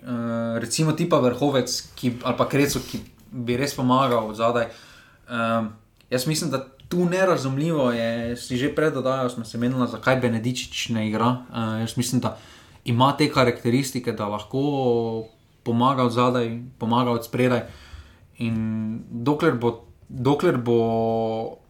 uh, 0.00 0.56
recimo 0.62 0.94
tipa 0.96 1.20
vrhovec 1.20 1.74
ki, 1.98 2.14
ali 2.24 2.38
pa 2.38 2.46
krecu, 2.48 2.80
ki 2.88 3.02
bi 3.44 3.58
res 3.60 3.76
pomagal 3.76 4.32
zadaj. 4.38 4.70
Um, 5.28 5.74
jaz 6.08 6.24
mislim, 6.30 6.54
da 6.54 6.62
tu 6.88 7.04
nerazumljivo 7.04 7.90
je, 7.92 8.36
si 8.40 8.56
že 8.56 8.72
predodajal, 8.74 9.28
smo 9.30 9.44
se 9.44 9.60
menili, 9.60 9.88
zakaj 9.92 10.16
Benedičič 10.24 10.88
ne 10.96 11.08
igra. 11.10 11.44
Uh, 11.50 11.80
jaz 11.84 11.98
mislim, 12.00 12.22
da 12.24 12.38
ima 12.84 13.12
te 13.16 13.28
karakteristike, 13.32 14.12
da 14.12 14.28
lahko 14.28 15.26
pomaga 15.64 16.04
od 16.08 16.16
zadaj, 16.16 16.48
pomaga 16.78 17.12
od 17.12 17.28
spredaj. 17.28 17.66
In 18.40 19.04
dokler 19.10 19.54
bo, 19.60 19.74
dokler 20.08 20.56
bo 20.56 21.60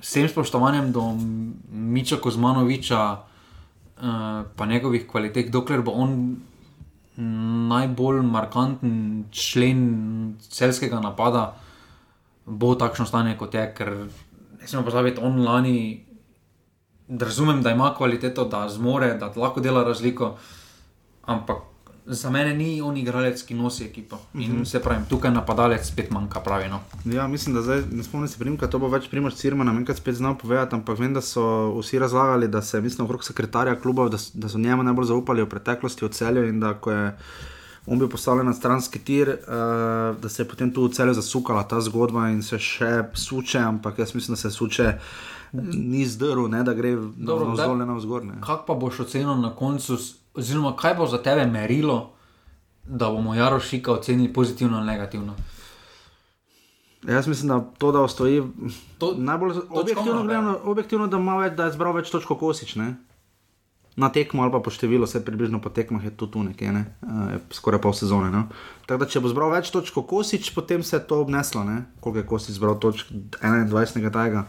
vsem 0.00 0.28
spoštovanjem 0.28 0.92
do 0.92 1.02
Miča 1.72 2.16
Kozmanoviča, 2.22 3.02
uh, 3.12 4.02
pa 4.56 4.66
njegovih 4.66 5.06
kvalitet, 5.08 5.50
dokler 5.50 5.82
bo 5.82 5.92
on 5.92 6.36
najbolj 7.68 8.20
markanten 8.22 9.24
člen 9.32 10.36
celskega 10.40 11.00
napada, 11.00 11.54
bo 12.44 12.74
takšno 12.74 13.06
stanje 13.06 13.36
kot 13.40 13.54
je, 13.54 13.64
ker 13.74 13.92
ne 14.60 14.68
smemo 14.68 14.84
pozabiti, 14.84 15.22
on 15.24 15.40
lani, 15.44 16.04
da 17.08 17.24
razumem, 17.24 17.62
da 17.62 17.70
ima 17.70 17.94
kvaliteto, 17.96 18.44
da 18.44 18.68
zmore, 18.68 19.14
da 19.18 19.32
lahko 19.36 19.60
dela 19.60 19.84
razliko, 19.84 20.36
ampak 21.24 21.75
za 22.06 22.30
mene 22.30 22.54
ni 22.54 22.80
on 22.82 22.96
igralec, 22.96 23.42
ki 23.42 23.54
nosi 23.54 23.84
ekipo. 23.84 24.18
In 24.34 24.52
mm 24.52 24.58
-hmm. 24.58 24.64
se 24.64 24.80
pravi, 24.80 25.04
tukaj 25.08 25.30
napadalec 25.30 25.86
spet 25.86 26.10
manjka, 26.10 26.40
pravi. 26.40 26.68
No. 26.68 26.80
Ja, 27.04 27.28
mislim, 27.28 27.54
da 27.54 27.62
zdaj 27.62 27.82
ne 27.92 28.02
spomnim 28.02 28.28
se 28.28 28.38
primka, 28.38 28.66
to 28.66 28.78
bo 28.78 28.88
več 28.88 29.08
primož 29.08 29.34
Cirmana, 29.34 29.72
enkrat 29.72 29.96
spet 29.96 30.14
znal 30.14 30.38
povedati, 30.38 30.74
ampak 30.74 30.98
vem, 30.98 31.14
da 31.14 31.20
so 31.20 31.72
vsi 31.80 31.98
razlagali, 31.98 32.48
da 32.48 32.62
se, 32.62 32.80
mislim, 32.80 33.04
okrog 33.04 33.24
sekretarja 33.24 33.80
kluba, 33.80 34.08
da, 34.08 34.16
da 34.34 34.48
so 34.48 34.58
njemu 34.58 34.82
najbolj 34.82 35.04
zaupali 35.04 35.42
v 35.42 35.48
preteklosti, 35.48 36.04
v 36.04 36.08
celju 36.08 36.48
in 36.48 36.60
da 36.60 36.74
ko 36.74 36.90
je. 36.90 37.16
On 37.88 37.98
bil 37.98 38.08
postavljen 38.08 38.46
na 38.46 38.52
stranski 38.52 38.98
tir, 38.98 39.28
uh, 39.28 40.22
da 40.22 40.28
se 40.28 40.42
je 40.42 40.48
potem 40.48 40.72
tu 40.74 40.84
v 40.84 40.92
celju 40.92 41.14
zasukala 41.14 41.62
ta 41.62 41.80
zgodba 41.80 42.28
in 42.28 42.42
se 42.42 42.58
še 42.58 43.04
suče, 43.14 43.58
ampak 43.58 43.98
jaz 43.98 44.14
mislim, 44.14 44.32
da 44.32 44.36
se 44.36 44.50
suče 44.50 44.98
ni 45.52 46.06
zdrl, 46.06 46.48
ne, 46.48 46.62
da 46.62 46.74
gre 46.74 46.96
zgolj 47.54 47.86
na 47.86 47.94
vzgor. 47.94 48.22
Kaj 48.40 48.56
pa 48.66 48.74
boš 48.74 49.00
ocenil 49.00 49.36
na 49.40 49.54
koncu, 49.54 49.98
oziroma 50.36 50.76
kaj 50.76 50.94
bo 50.94 51.06
za 51.06 51.22
tebe 51.22 51.46
merilo, 51.46 52.12
da 52.84 53.08
bomo 53.10 53.34
Jarošika 53.34 53.92
ocenili 53.92 54.32
pozitivno 54.32 54.78
ali 54.78 54.86
negativno? 54.86 55.34
Jaz 57.08 57.26
mislim, 57.26 57.48
da 57.48 57.64
to, 57.78 57.92
da 57.92 58.00
ostoji 58.00 58.42
to, 58.98 59.14
najbolj 59.16 59.52
objektivno, 59.70 60.22
gledano, 60.22 60.58
objektivno, 60.64 61.06
da, 61.06 61.18
več, 61.18 61.52
da 61.56 61.68
je 61.68 61.76
zbral 61.76 61.94
več 61.94 62.10
točk 62.10 62.32
kosič. 62.38 62.74
Ne? 62.76 62.94
Na 63.96 64.10
tekmo 64.12 64.42
ali 64.42 64.52
pa 64.52 64.60
po 64.60 64.72
številu, 64.74 65.06
vse 65.06 65.22
približno 65.24 65.60
po 65.62 65.70
tekmah 65.72 66.04
je 66.04 66.12
to 66.12 66.26
tu 66.26 66.42
nekje, 66.44 66.72
ne? 66.72 66.82
uh, 67.06 67.38
skoraj 67.54 67.80
pol 67.84 67.94
sezone. 67.96 68.32
No? 68.34 68.46
Tako 68.88 69.04
da, 69.04 69.08
če 69.12 69.22
bo 69.22 69.30
zbral 69.32 69.54
več 69.54 69.70
točk 69.72 70.02
kosič, 70.08 70.50
potem 70.56 70.82
se 70.82 70.98
je 70.98 71.04
to 71.06 71.22
obneslo, 71.22 71.62
ne? 71.64 71.86
koliko 72.04 72.24
je 72.24 72.28
kosič 72.34 72.58
zbral 72.58 72.76
točk 72.82 73.12
21. 73.38 74.10
tega, 74.10 74.44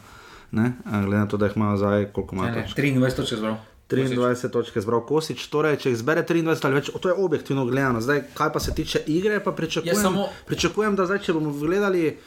ne? 0.51 0.73
Uh, 0.83 0.99
glede 1.05 1.21
na 1.21 1.29
to, 1.29 1.39
da 1.39 1.51
jih 1.51 1.59
ima 1.59 1.75
zdaj, 1.79 2.09
koliko 2.15 2.35
ima. 2.35 2.51
23 2.73 3.21
točk 3.21 3.37
zbral. 3.37 3.61
23 3.89 4.49
točke 4.51 4.81
zbral 4.81 5.05
Kosič, 5.07 5.45
torej 5.47 5.77
če 5.83 5.93
jih 5.93 5.99
zbere 6.01 6.23
23 6.27 6.65
ali 6.67 6.79
več, 6.79 6.89
to 6.91 7.09
je 7.09 7.15
objektivno 7.15 7.65
gledano. 7.65 8.01
Zdaj, 8.03 8.23
kaj 8.35 8.51
pa 8.53 8.59
se 8.59 8.75
tiče 8.75 9.03
igre, 9.07 9.39
pa 9.43 9.51
pričakujem, 9.51 10.01
samo... 10.01 10.27
pričakujem 10.45 10.95
da 10.95 11.05
zdaj, 11.07 11.21
če 11.23 11.37
bomo 11.37 11.53
gledali, 11.55 12.17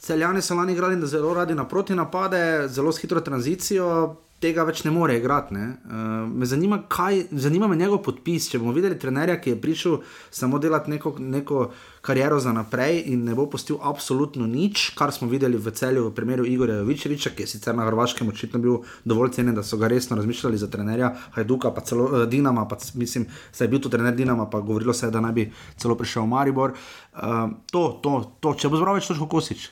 celjani 0.00 0.42
so 0.42 0.56
lani 0.56 0.72
igrali 0.72 0.96
zelo 1.06 1.34
radi 1.34 1.54
na 1.54 1.68
proti 1.68 1.94
napade, 1.94 2.68
zelo 2.68 2.92
hitro 2.96 3.20
tranzicijo 3.20 4.16
tega 4.40 4.64
več 4.64 4.82
ne 4.86 4.90
more 4.90 5.16
igrati. 5.18 5.54
Ne? 5.54 5.66
Uh, 5.84 6.24
me 6.28 6.46
zanima, 6.48 6.80
kaj, 6.88 7.26
zanima 7.30 7.68
me 7.68 7.76
njegov 7.76 8.00
podpis. 8.06 8.48
Če 8.50 8.58
bomo 8.60 8.72
videli 8.76 8.98
trenerja, 8.98 9.36
ki 9.40 9.54
je 9.54 9.60
prišel 9.60 9.98
samo 10.32 10.58
delati 10.62 10.90
neko, 10.94 11.14
neko 11.20 11.66
kariero 12.04 12.38
za 12.40 12.52
naprej 12.56 13.02
in 13.12 13.26
ne 13.28 13.34
bo 13.36 13.44
postil 13.52 13.76
absolutno 13.84 14.46
nič, 14.48 14.90
kar 14.96 15.12
smo 15.12 15.28
videli 15.28 15.60
v 15.60 15.72
celju 15.76 16.06
v 16.08 16.14
primeru 16.16 16.46
Igorja 16.48 16.80
Jovičeviča, 16.80 17.34
ki 17.36 17.44
je 17.44 17.52
sicer 17.52 17.76
na 17.76 17.84
Hrvaškem 17.88 18.28
očitno 18.32 18.60
bil 18.64 18.78
dovolj 19.04 19.34
cenjen, 19.36 19.54
da 19.58 19.64
so 19.66 19.76
ga 19.80 19.90
resno 19.92 20.16
razmišljali 20.16 20.60
za 20.60 20.70
trenerja 20.72 21.12
Hajduka, 21.36 21.74
pa 21.76 21.84
celo 21.84 22.08
uh, 22.08 22.24
Dinama, 22.30 22.64
pa 22.68 22.80
mislim, 22.94 23.28
da 23.58 23.64
je 23.64 23.68
bil 23.68 23.82
tu 23.84 23.92
trener 23.92 24.16
Dinama, 24.16 24.48
pa 24.50 24.62
govorilo 24.64 24.96
se 24.96 25.06
je, 25.06 25.12
da 25.12 25.20
naj 25.20 25.36
bi 25.36 25.50
celo 25.76 25.98
prišel 26.00 26.24
v 26.24 26.32
Maribor. 26.32 26.72
Uh, 27.12 27.52
to, 27.72 28.00
to, 28.02 28.14
to, 28.40 28.54
če 28.56 28.72
bo 28.72 28.80
zbral 28.80 28.96
več 28.96 29.10
točko 29.10 29.28
kosič. 29.28 29.68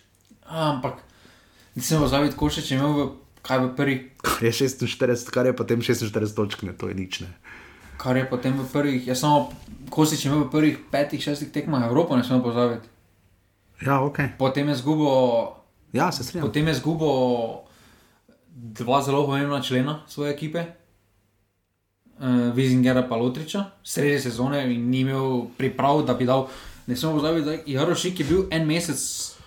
Ampak, 0.48 1.00
nisem 1.76 2.04
pa 2.04 2.12
zavit 2.12 2.36
košič, 2.36 2.68
če 2.68 2.76
imel 2.76 3.08
kaj 3.48 3.64
v 3.64 3.68
prvih. 3.76 4.00
Kar 4.20 4.44
je 4.44 4.52
46, 4.52 5.32
kar 5.32 5.48
je 5.48 5.56
potem 5.56 5.80
46 5.80 6.36
točk, 6.36 6.62
ne, 6.68 6.76
to 6.76 6.92
je 6.92 6.94
nič. 6.94 7.20
Ne. 7.24 7.32
Kar 7.98 8.16
je 8.16 8.26
potem 8.28 8.54
v 8.54 8.66
prvih, 8.68 9.08
jaz 9.08 9.24
samo, 9.24 9.48
ko 9.90 10.04
si 10.06 10.20
če 10.20 10.28
imel 10.28 10.46
v 10.46 10.52
prvih 10.52 10.76
petih, 10.92 11.22
šestih 11.22 11.50
tekmah 11.54 11.88
Evropo, 11.88 12.16
ne 12.16 12.22
smemo 12.22 12.44
pozabiti. 12.44 12.86
Ja, 13.82 14.02
ok. 14.04 14.36
Potem 14.38 14.68
je 14.68 14.76
zgubo. 14.82 15.10
Ja, 15.94 16.12
se 16.12 16.26
strinjam. 16.26 16.50
Potem 16.50 16.68
je 16.68 16.74
zgubo 16.78 17.08
dva 18.52 19.00
zelo 19.02 19.24
pomembna 19.26 19.62
člena 19.62 20.02
svoje 20.10 20.34
ekipe. 20.34 20.66
Uh, 22.18 22.50
Vizingera 22.50 23.04
pa 23.06 23.14
Lotriča, 23.16 23.78
sredi 23.86 24.18
sezone 24.18 24.64
in 24.66 24.90
ni 24.90 25.06
imel 25.06 25.46
priprav, 25.58 26.02
da 26.02 26.18
bi 26.18 26.26
dal. 26.26 26.48
Ne 26.86 26.96
smemo 26.96 27.20
pozabiti, 27.20 27.44
da 27.46 27.52
je 27.52 27.62
Jarošik 27.78 28.22
bil 28.26 28.48
en 28.50 28.66
mesec 28.66 28.98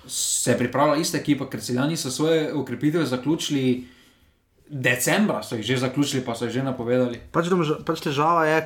se 0.08 0.52
je 0.52 0.58
pripravila 0.58 0.98
ista 0.98 1.18
ekipa, 1.18 1.50
ker 1.50 1.62
celjani 1.62 1.98
so 1.98 2.12
svoje 2.12 2.54
ukrepitve 2.54 3.06
zaključili. 3.06 3.88
Decembra 4.70 5.44
so 5.44 5.56
jih 5.56 5.66
že 5.66 5.78
zaključili, 5.78 6.26
pa 6.26 6.36
so 6.36 6.46
jih 6.46 6.54
že 6.54 6.64
napovedali. 6.64 7.20
Pač, 7.32 7.52
pač 7.86 8.04
težava 8.08 8.46
je 8.48 8.62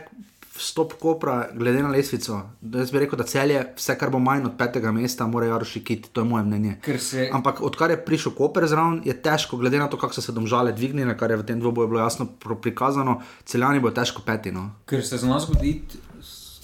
vstop 0.55 0.93
Kopra, 0.99 1.49
glede 1.53 1.81
na 1.83 1.89
lesvico. 1.91 2.37
Jaz 2.61 2.91
bi 2.91 3.01
rekel, 3.03 3.19
da 3.19 3.25
celje, 3.27 3.59
vse 3.75 3.95
kar 3.99 4.09
bo 4.13 4.19
manj 4.23 4.45
od 4.47 4.55
petega 4.57 4.91
mesta, 4.95 5.27
morajo 5.27 5.59
rušiti, 5.59 5.97
to 6.13 6.21
je 6.21 6.29
moje 6.29 6.43
mnenje. 6.43 6.77
Se... 6.99 7.29
Ampak 7.33 7.61
odkar 7.61 7.91
je 7.91 7.99
prišel 8.05 8.31
Koper 8.37 8.67
zraven, 8.67 9.01
je 9.05 9.15
težko, 9.21 9.57
glede 9.59 9.79
na 9.79 9.89
to, 9.91 9.99
kako 9.99 10.15
so 10.15 10.23
se 10.23 10.31
domžale 10.31 10.71
dvignile, 10.71 11.17
kar 11.17 11.31
je 11.31 11.41
v 11.41 11.45
tem 11.45 11.59
dvoboju 11.59 11.91
bilo 11.91 11.99
jasno 11.99 12.27
prikazano, 12.61 13.19
celjani 13.45 13.83
bo 13.83 13.91
težko 13.91 14.23
petino. 14.25 14.69
Ker 14.87 15.03
se 15.05 15.17
za 15.17 15.27
nas 15.27 15.49
zgodi, 15.49 15.81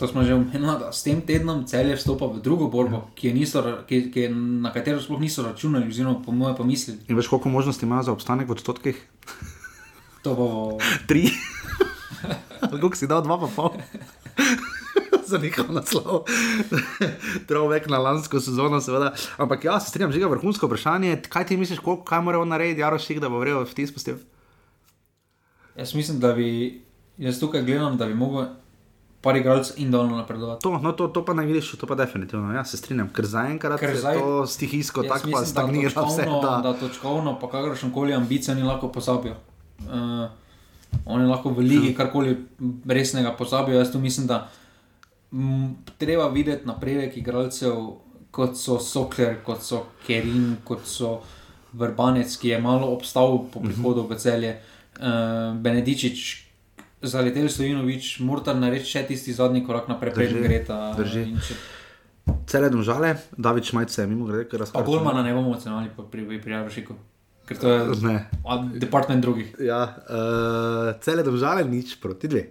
To 0.01 0.09
smo 0.09 0.23
že 0.25 0.33
omenili, 0.33 0.65
da 0.65 0.89
s 0.89 1.05
tem 1.05 1.21
tednom 1.21 1.61
celje 1.69 1.93
vstopa 1.93 2.25
v 2.25 2.41
drugo 2.41 2.65
borbo, 2.73 3.05
ja. 3.05 3.13
ki, 3.13 3.37
niso, 3.37 3.61
ki, 3.85 4.09
ki 4.09 4.33
na 4.33 4.73
katero 4.73 4.97
sploh 4.97 5.21
niso 5.21 5.45
računali, 5.45 5.93
oziroma 5.93 6.25
po 6.25 6.33
mojem 6.33 6.57
pomislili. 6.57 7.05
In 7.05 7.13
veš, 7.13 7.29
koliko 7.29 7.53
možnosti 7.53 7.85
ima 7.85 8.01
za 8.01 8.09
obstanek 8.09 8.49
v 8.49 8.57
odstotkih? 8.57 8.97
To 10.25 10.33
bo 10.33 10.47
tri. 11.09 11.29
Kako 12.81 12.97
si 12.97 13.05
dal 13.05 13.21
dva, 13.21 13.37
pa 13.45 13.49
pol. 13.53 13.77
Za 15.29 15.37
njihov 15.37 15.69
naslov, 15.69 16.25
trojk 17.47 17.85
na 17.85 18.01
lansko 18.01 18.41
sezono, 18.41 18.81
seveda. 18.81 19.13
Ampak 19.37 19.69
jaz 19.69 19.85
se 19.85 19.93
strinjam, 19.93 20.11
že 20.11 20.19
je 20.19 20.27
vrhunsko 20.33 20.65
vprašanje. 20.65 21.21
Kaj 21.29 21.45
ti 21.45 21.57
misliš, 21.61 21.79
koliko, 21.79 22.01
kaj 22.09 22.25
mora 22.25 22.41
on 22.41 22.49
narediti, 22.49 22.81
Jarošik, 22.81 23.21
da 23.21 23.29
bo 23.29 23.37
vrel 23.39 23.61
v 23.61 23.77
tis 23.77 23.93
postel? 23.93 24.17
Jaz 25.77 25.93
mislim, 25.93 26.17
da 26.19 26.33
bi, 26.33 26.81
jaz 27.21 27.39
tukaj 27.39 27.61
gledam, 27.63 28.01
da 28.01 28.09
bi 28.09 28.17
mogel 28.17 28.49
par 29.21 29.37
igralcev 29.37 29.77
in 29.77 29.91
dolno 29.91 30.17
napredovati. 30.17 30.63
To, 30.63 30.77
no, 30.77 30.91
to, 30.91 31.07
to 31.07 31.25
pa 31.25 31.33
ne 31.33 31.45
vidiš, 31.45 31.71
to 31.77 31.87
pa 31.87 31.95
definitivno. 31.95 32.53
Ja, 32.53 32.65
se 32.65 32.77
strinjam, 32.77 33.09
ker 33.13 33.25
zaenkrat 33.25 33.81
je 33.81 33.95
zdaj, 33.95 34.17
to 34.17 34.45
stihijsko 34.47 35.03
tako 35.03 35.31
pa 35.31 35.45
stagnira 35.45 36.05
vse. 36.07 36.25
Da, 36.41 36.59
da 36.63 36.73
točkovno, 36.73 37.37
pa 37.39 37.49
kakršen 37.49 37.93
koli 37.93 38.13
ambicijo 38.13 38.55
ni 38.55 38.63
lahko 38.63 38.89
pozabil. 38.91 39.33
Uh, 39.85 40.25
oni 41.05 41.27
lahko 41.29 41.49
v 41.49 41.65
ligi 41.65 41.91
ja. 41.91 41.97
karkoli 41.97 42.37
resnega 42.87 43.35
pozabijo. 43.37 43.77
Jaz 43.77 43.91
tu 43.91 43.99
mislim, 43.99 44.27
da 44.27 44.47
m, 45.31 45.75
treba 45.97 46.27
videti 46.27 46.67
napredek 46.67 47.17
igralcev, 47.17 47.77
kot 48.31 48.57
so 48.57 48.79
Sokler, 48.79 49.37
kot 49.45 49.61
so 49.63 49.85
Kerin, 50.07 50.55
kot 50.63 50.87
so 50.87 51.19
Vrbanec, 51.73 52.33
ki 52.37 52.55
je 52.55 52.61
malo 52.61 52.89
obstal 52.91 53.45
po 53.53 53.59
mhm. 53.59 53.67
prihodu 53.69 54.07
v 54.09 54.17
celje. 54.17 54.55
Uh, 54.97 55.55
Benedičič, 55.61 56.50
zaletel 57.01 57.49
Stojinovič, 57.49 58.19
Murtar 58.25 58.55
nareči 58.55 58.93
še 58.93 59.05
tisti 59.09 59.33
zadnji 59.33 59.63
korak 59.65 59.89
naprej, 59.91 60.13
preden 60.15 60.45
gre 60.45 60.61
ta. 60.65 60.79
Cele 62.47 62.69
domžale, 62.69 63.15
David 63.33 63.65
Šmajce, 63.65 64.05
mimo 64.07 64.27
grede, 64.29 64.45
ker 64.49 64.61
razpravlja. 64.61 64.85
Pa 64.85 64.91
Golmana 64.91 65.23
ne 65.25 65.33
bomo 65.33 65.55
ocenili 65.57 65.89
pri 66.11 66.39
prijavišiku. 66.41 66.95
Ker 67.49 67.57
to 67.57 67.71
je 67.73 67.79
ne. 68.05 68.17
department 68.79 69.25
drugih. 69.25 69.55
Ja, 69.59 69.83
uh, 70.05 70.93
cele 71.01 71.25
domžale, 71.25 71.65
nič 71.65 71.97
proti 71.99 72.29
dve. 72.31 72.45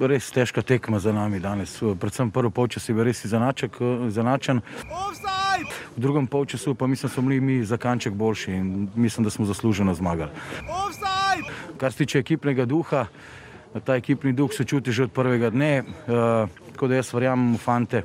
Res 0.00 0.30
težka 0.30 0.62
tekma 0.62 0.98
za 0.98 1.12
nami 1.12 1.40
danes. 1.40 1.78
Predvsem 2.00 2.30
prvi 2.30 2.50
polčas 2.50 2.88
je 2.88 2.94
bil 2.94 3.04
res 3.04 3.26
zanačen. 3.26 4.62
V 5.96 6.00
drugem 6.00 6.26
polčasu 6.26 6.74
pa 6.74 6.86
mislim, 6.86 7.08
da 7.08 7.14
smo 7.14 7.22
bili 7.22 7.40
mi 7.40 7.64
za 7.64 7.76
kanček 7.76 8.12
boljši 8.14 8.52
in 8.52 8.88
mislim, 8.94 9.24
da 9.24 9.30
smo 9.30 9.46
zasluženo 9.46 9.94
zmagali. 9.94 10.30
Kar 11.78 11.92
se 11.92 11.98
tiče 11.98 12.18
ekipnega 12.18 12.64
duha, 12.64 13.06
ta 13.84 13.96
ekipni 13.96 14.32
duh 14.32 14.52
se 14.52 14.64
čuti 14.64 14.92
že 14.92 15.02
od 15.02 15.12
prvega 15.12 15.50
dne. 15.50 15.82
Uh, 15.82 16.48
tako 16.72 16.88
da 16.88 16.94
jaz 16.94 17.12
verjamem 17.14 17.54
v 17.54 17.58
fante, 17.58 18.02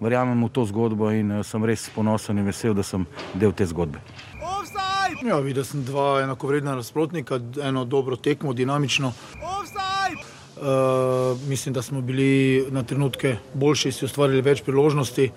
verjamem 0.00 0.44
v 0.44 0.48
to 0.48 0.64
zgodbo 0.64 1.10
in 1.10 1.30
uh, 1.30 1.46
sem 1.46 1.64
res 1.64 1.90
ponosen 1.94 2.38
in 2.38 2.46
vesel, 2.46 2.74
da 2.74 2.82
sem 2.82 3.06
del 3.34 3.52
te 3.52 3.66
zgodbe. 3.66 4.02
Ja, 5.24 5.38
videl 5.40 5.64
sem 5.64 5.84
dva 5.84 6.20
enakovredna 6.22 6.74
nasprotnika, 6.76 7.40
eno 7.62 7.84
dobro 7.84 8.16
tekmo, 8.16 8.52
dinamično. 8.52 9.12
Uh, 10.56 11.48
mislim, 11.48 11.74
da 11.74 11.82
smo 11.82 12.00
bili 12.00 12.66
na 12.70 12.82
trenutke 12.82 13.36
boljši, 13.54 13.92
si 13.92 14.04
ustvarili 14.04 14.40
več 14.40 14.62
priložnosti. 14.64 15.30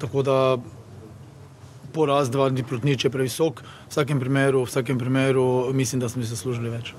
Tako 0.00 0.22
da 0.22 0.36
poraz 1.92 2.30
dva 2.30 2.48
ni 2.48 2.64
proti 2.64 2.86
nič 2.86 3.04
previsok. 3.12 3.60
V 3.60 3.92
vsakem 3.92 4.20
primeru, 4.20 4.62
v 4.64 4.70
vsakem 4.70 4.98
primeru 4.98 5.72
mislim, 5.72 6.00
da 6.00 6.08
smo 6.08 6.22
si 6.22 6.32
zaslužili 6.32 6.72
več. 6.72 6.94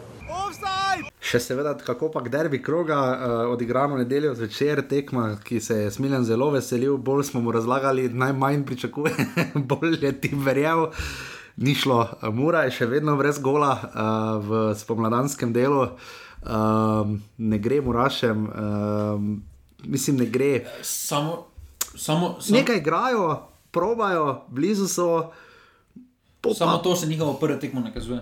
Še 1.25 1.39
seveda, 1.41 1.73
kako 1.73 2.11
pa 2.13 2.21
derbi 2.21 2.59
kroga, 2.61 2.97
uh, 3.01 3.33
odigramo 3.49 3.97
nedeljo 3.97 4.35
zvečer, 4.37 4.83
tekma, 4.85 5.39
ki 5.41 5.57
se 5.59 5.79
je 5.79 5.91
smiljen 5.91 6.23
zelo 6.27 6.51
veselil, 6.53 6.99
bolj 7.01 7.31
smo 7.31 7.41
mu 7.41 7.51
razlagali, 7.55 8.11
najmanj 8.13 8.61
pričakuje, 8.69 9.25
bolj 9.71 9.97
je 10.05 10.13
ti 10.21 10.29
verjel. 10.37 10.91
Ni 11.57 11.73
šlo, 11.73 12.03
Mura 12.35 12.65
je 12.67 12.75
še 12.77 12.85
vedno 12.91 13.15
brez 13.17 13.39
gola 13.41 13.73
uh, 13.73 13.89
v 14.43 14.61
spomladanskem 14.77 15.55
delu, 15.55 15.87
uh, 15.87 16.13
ne 17.37 17.57
gre 17.57 17.81
Murašem, 17.81 18.43
uh, 18.43 18.51
mislim, 19.83 20.17
ne 20.17 20.25
gre. 20.25 20.65
Samo, 20.81 21.45
samo, 21.95 22.37
samo. 22.41 22.57
Nekaj 22.57 22.77
igrajo, 22.77 23.47
probajo, 23.71 24.45
blizu 24.47 24.87
so. 24.87 25.31
Samo 26.55 26.77
to 26.77 26.95
se 26.95 27.07
njihovo 27.07 27.33
prvo 27.33 27.57
tekmo 27.57 27.81
nakazuje. 27.81 28.21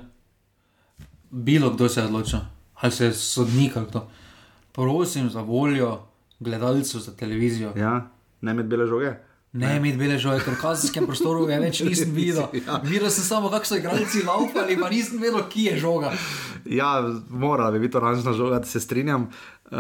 Bilo 1.30 1.70
kdo 1.70 1.90
se 1.90 2.00
je 2.00 2.06
odločil 2.06 2.40
ali 2.84 2.92
se 2.92 3.14
sodnik 3.14 3.78
ali 3.78 3.92
to. 3.92 4.10
Prosim 4.72 5.30
za 5.30 5.42
voljo 5.42 6.00
gledalcev 6.40 7.02
za 7.02 7.16
televizijo. 7.16 7.74
Ja, 7.78 8.10
ne 8.42 8.54
med 8.54 8.66
bele 8.66 8.88
žoge. 8.88 9.14
Ne, 9.52 9.80
med 9.80 9.98
bele 9.98 10.18
žoge, 10.18 10.42
ker 10.44 10.56
v 10.56 10.62
kazenskem 10.62 11.06
prostoru 11.08 11.46
je 11.50 11.60
več 11.62 11.80
nisem 11.86 12.12
videl. 12.18 12.48
ja. 12.68 12.80
Videl 12.84 13.10
sem 13.10 13.24
samo, 13.24 13.52
kako 13.54 13.70
so 13.70 13.78
igralci 13.78 14.24
laupali, 14.28 14.76
pa 14.82 14.90
nisem 14.90 15.22
vedel, 15.22 15.46
kje 15.50 15.72
je 15.72 15.80
žoga. 15.80 16.12
Ja, 16.66 17.10
mora 17.30 17.72
bi 17.72 17.80
biti 17.80 17.98
oranžna 17.98 18.34
žoga, 18.34 18.60
da 18.60 18.66
se 18.66 18.80
strinjam. 18.80 19.30
Uh, 19.74 19.80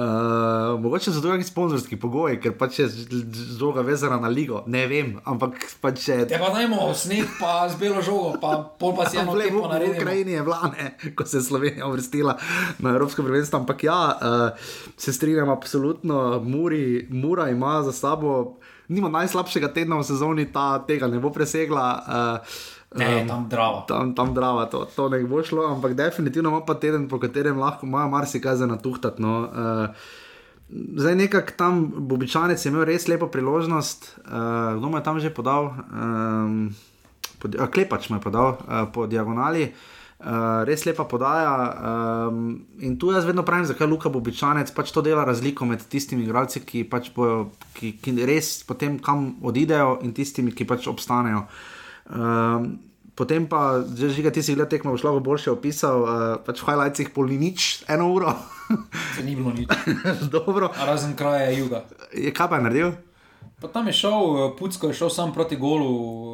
mogoče 0.81 1.11
so 1.11 1.21
drugi 1.21 1.43
sponzorski 1.43 1.99
pogoji, 1.99 2.39
ker 2.41 2.55
pač 2.57 2.79
je 2.79 2.87
žoga 3.59 3.81
vezana 3.85 4.17
na 4.19 4.27
ligo. 4.27 4.63
Ne 4.67 4.87
vem, 4.87 5.11
ampak 5.25 5.59
pač 5.81 6.07
je. 6.07 6.15
Ja, 6.31 6.39
pa 6.41 6.49
dajmo 6.55 6.87
sneg, 6.97 7.29
pa 7.37 7.67
z 7.69 7.77
belo 7.77 8.01
žogo, 8.01 8.31
pa 8.41 8.55
pol 8.79 8.95
pa 8.97 9.05
si 9.09 9.19
eno 9.21 9.35
lepo 9.37 9.67
na 9.69 9.77
redu. 9.77 9.93
V 9.93 10.01
Ukrajini 10.01 10.33
je 10.33 10.45
vlane, 10.47 10.87
ko 11.15 11.27
se 11.29 11.37
je 11.37 11.45
Slovenija 11.45 11.87
uvrstila 11.87 12.37
na 12.79 12.95
Evropsko 12.95 13.23
prvenstvo. 13.23 13.59
Ampak 13.59 13.83
ja, 13.83 13.99
uh, 14.17 14.71
se 14.97 15.13
strinjam, 15.13 15.53
absolutno, 15.53 16.39
Muri, 16.41 17.05
Mura 17.11 17.49
ima 17.53 17.83
za 17.83 17.91
sabo, 17.93 18.57
nima 18.87 19.13
najslabšega 19.13 19.73
tedna 19.77 20.01
v 20.01 20.07
sezoni, 20.09 20.49
ta 20.49 20.79
tega 20.87 21.07
ne 21.07 21.21
bo 21.21 21.29
presegla. 21.29 21.85
Uh, 22.01 22.63
Ne, 22.95 23.25
tam 23.27 23.47
drava. 23.49 23.85
Tam, 23.87 24.13
tam 24.15 24.33
drava, 24.33 24.65
to, 24.69 24.85
to 24.95 25.09
ne 25.09 25.23
bo 25.25 25.43
šlo, 25.43 25.65
ampak 25.73 25.95
definitivno 25.97 26.49
ima 26.49 26.61
pa 26.65 26.75
teden, 26.77 27.07
po 27.09 27.19
katerem 27.19 27.57
lahko 27.57 27.87
ima 27.89 28.07
marsikaj 28.07 28.55
za 28.55 28.67
natuhtati. 28.69 29.21
No. 29.21 29.39
Uh, 29.49 29.87
zdaj 30.69 31.15
nekako 31.15 31.57
tam 31.57 31.81
Bobičanec 31.97 32.65
je 32.65 32.69
imel 32.69 32.85
res 32.89 33.07
lepo 33.07 33.27
priložnost, 33.27 34.13
uh, 34.25 34.77
kdo 34.77 34.89
mu 34.89 34.97
je 34.97 35.03
tam 35.03 35.19
že 35.19 35.33
podal, 35.33 35.73
um, 35.73 36.69
pod, 37.41 37.55
uh, 37.55 37.67
klepač 37.67 38.09
mu 38.09 38.21
je 38.21 38.25
podal 38.29 38.57
uh, 38.61 38.85
po 38.93 39.07
diagonali. 39.07 39.73
Uh, 40.23 40.63
res 40.63 40.85
lepa 40.87 41.03
podaja. 41.03 41.51
Um, 42.31 42.63
in 42.79 42.95
tu 42.95 43.11
jaz 43.11 43.25
vedno 43.27 43.43
pravim, 43.43 43.65
zakaj 43.67 43.89
Luka 43.91 44.07
Bobičanec 44.07 44.71
pač 44.71 44.93
to 44.95 45.01
dela 45.03 45.25
razliko 45.27 45.65
med 45.67 45.83
tistimi 45.83 46.23
igralci, 46.23 46.61
ki 46.63 46.85
pač 46.87 47.09
bojo, 47.11 47.49
ki, 47.75 47.97
ki 47.99 48.13
res 48.23 48.61
potem 48.63 48.95
kam 49.03 49.33
odidejo, 49.43 49.97
in 50.05 50.13
tistimi, 50.15 50.55
ki 50.55 50.63
pač 50.69 50.87
obstanejo. 50.87 51.43
Um, 52.09 52.79
potem 53.15 53.47
pa, 53.47 53.79
že 53.83 54.11
že 54.11 54.31
ti 54.31 54.43
si 54.43 54.55
gledal 54.57 54.69
tekmo, 54.69 54.91
boš 54.91 55.05
lahko 55.07 55.23
boljše 55.23 55.49
opisal, 55.53 55.97
uh, 56.03 56.09
pač 56.43 56.59
v 56.59 56.67
highlightsih 56.67 57.09
pol 57.15 57.29
ni 57.31 57.37
nič, 57.39 57.87
eno 57.87 58.11
uro. 58.11 58.33
Se 59.15 59.23
ni 59.23 59.35
bilo 59.35 59.53
nič. 59.55 59.69
Dobro. 60.33 60.73
Razen 60.73 61.15
kraja 61.15 61.53
juga. 61.53 61.87
Je 62.11 62.33
kaj 62.33 62.47
pa 62.49 62.59
je 62.59 62.63
naredil? 62.67 62.89
Pa 63.63 63.71
tam 63.71 63.87
je 63.87 63.95
šel, 63.95 64.51
Pucko 64.59 64.91
je 64.91 64.97
šel 64.97 65.09
sam 65.09 65.31
proti 65.31 65.55
golu, 65.55 65.91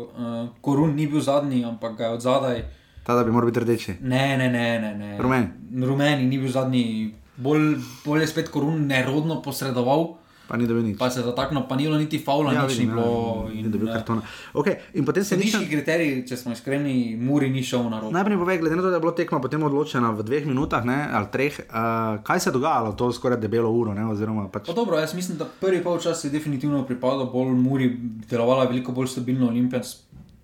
uh, 0.10 0.50
Korun 0.62 0.98
ni 0.98 1.06
bil 1.06 1.22
zadnji, 1.22 1.62
ampak 1.62 1.94
ga 1.98 2.04
je 2.10 2.14
od 2.18 2.22
zadaj. 2.22 2.60
Ta 3.06 3.16
da 3.16 3.24
bi 3.24 3.32
moral 3.32 3.50
biti 3.50 3.62
rdeči. 3.62 3.92
Ne, 4.02 4.38
ne, 4.38 4.50
ne. 4.50 4.80
ne, 4.82 4.92
ne. 4.98 5.10
Rumeni. 5.22 5.48
Rumeni 5.86 6.26
ni 6.26 6.38
bil 6.38 6.50
zadnji, 6.50 7.14
bolj, 7.38 7.78
bolj 8.06 8.26
je 8.26 8.28
spet 8.34 8.50
Korun 8.50 8.88
nerodno 8.90 9.42
posredoval. 9.42 10.18
Pa 10.50 10.58
ni 10.58 10.66
dobil 10.66 10.82
nič. 10.82 10.98
Pa 10.98 11.12
se 11.14 11.22
zataknil, 11.22 11.62
pa 11.70 11.78
ni 11.78 11.86
bilo 11.86 11.98
niti 12.02 12.18
faula, 12.18 12.50
ja, 12.50 12.66
nič 12.66 12.74
vidim, 12.74 12.90
ni 12.90 12.96
bilo. 12.98 13.46
Ja, 13.46 13.54
in, 13.54 13.66
ni 13.66 13.70
dobil 13.70 13.92
kartona. 13.94 14.26
Okay, 14.58 14.82
in 14.98 15.06
potem 15.06 15.22
se 15.22 15.38
ni. 15.38 15.46
Nižji 15.46 15.70
kriterij, 15.70 16.26
če 16.26 16.40
smo 16.42 16.56
iskreni, 16.58 17.14
Muri 17.22 17.52
ni 17.54 17.62
šel 17.62 17.86
na 17.86 18.02
roko. 18.02 18.10
Najprej 18.18 18.40
povej, 18.42 18.58
glede 18.64 18.80
na 18.80 18.82
to, 18.82 18.90
da 18.90 18.98
je 18.98 19.04
bilo 19.06 19.14
tekma 19.14 19.38
potem 19.44 19.62
odločena 19.62 20.10
v 20.18 20.26
dveh 20.26 20.50
minutah 20.50 20.82
ne, 20.90 20.98
ali 21.06 21.30
treh, 21.30 21.54
uh, 21.70 22.18
kaj 22.26 22.42
se 22.42 22.50
je 22.50 22.56
dogajalo, 22.58 22.98
to 22.98 23.12
skoraj 23.14 23.38
debelo 23.38 23.70
uro. 23.70 23.94
Ne, 23.94 24.10
pač... 24.50 24.66
pa 24.66 24.74
dobro, 24.74 24.98
jaz 24.98 25.14
mislim, 25.14 25.38
da 25.38 25.46
prvi 25.46 25.84
polčas 25.86 26.26
je 26.26 26.34
definitivno 26.34 26.82
pripadal 26.90 27.30
bolj 27.30 27.54
Muri, 27.54 27.94
delovala 28.26 28.66
veliko 28.66 28.90
bolj 28.92 29.14
stabilno, 29.14 29.54
Olimpijec 29.54 29.94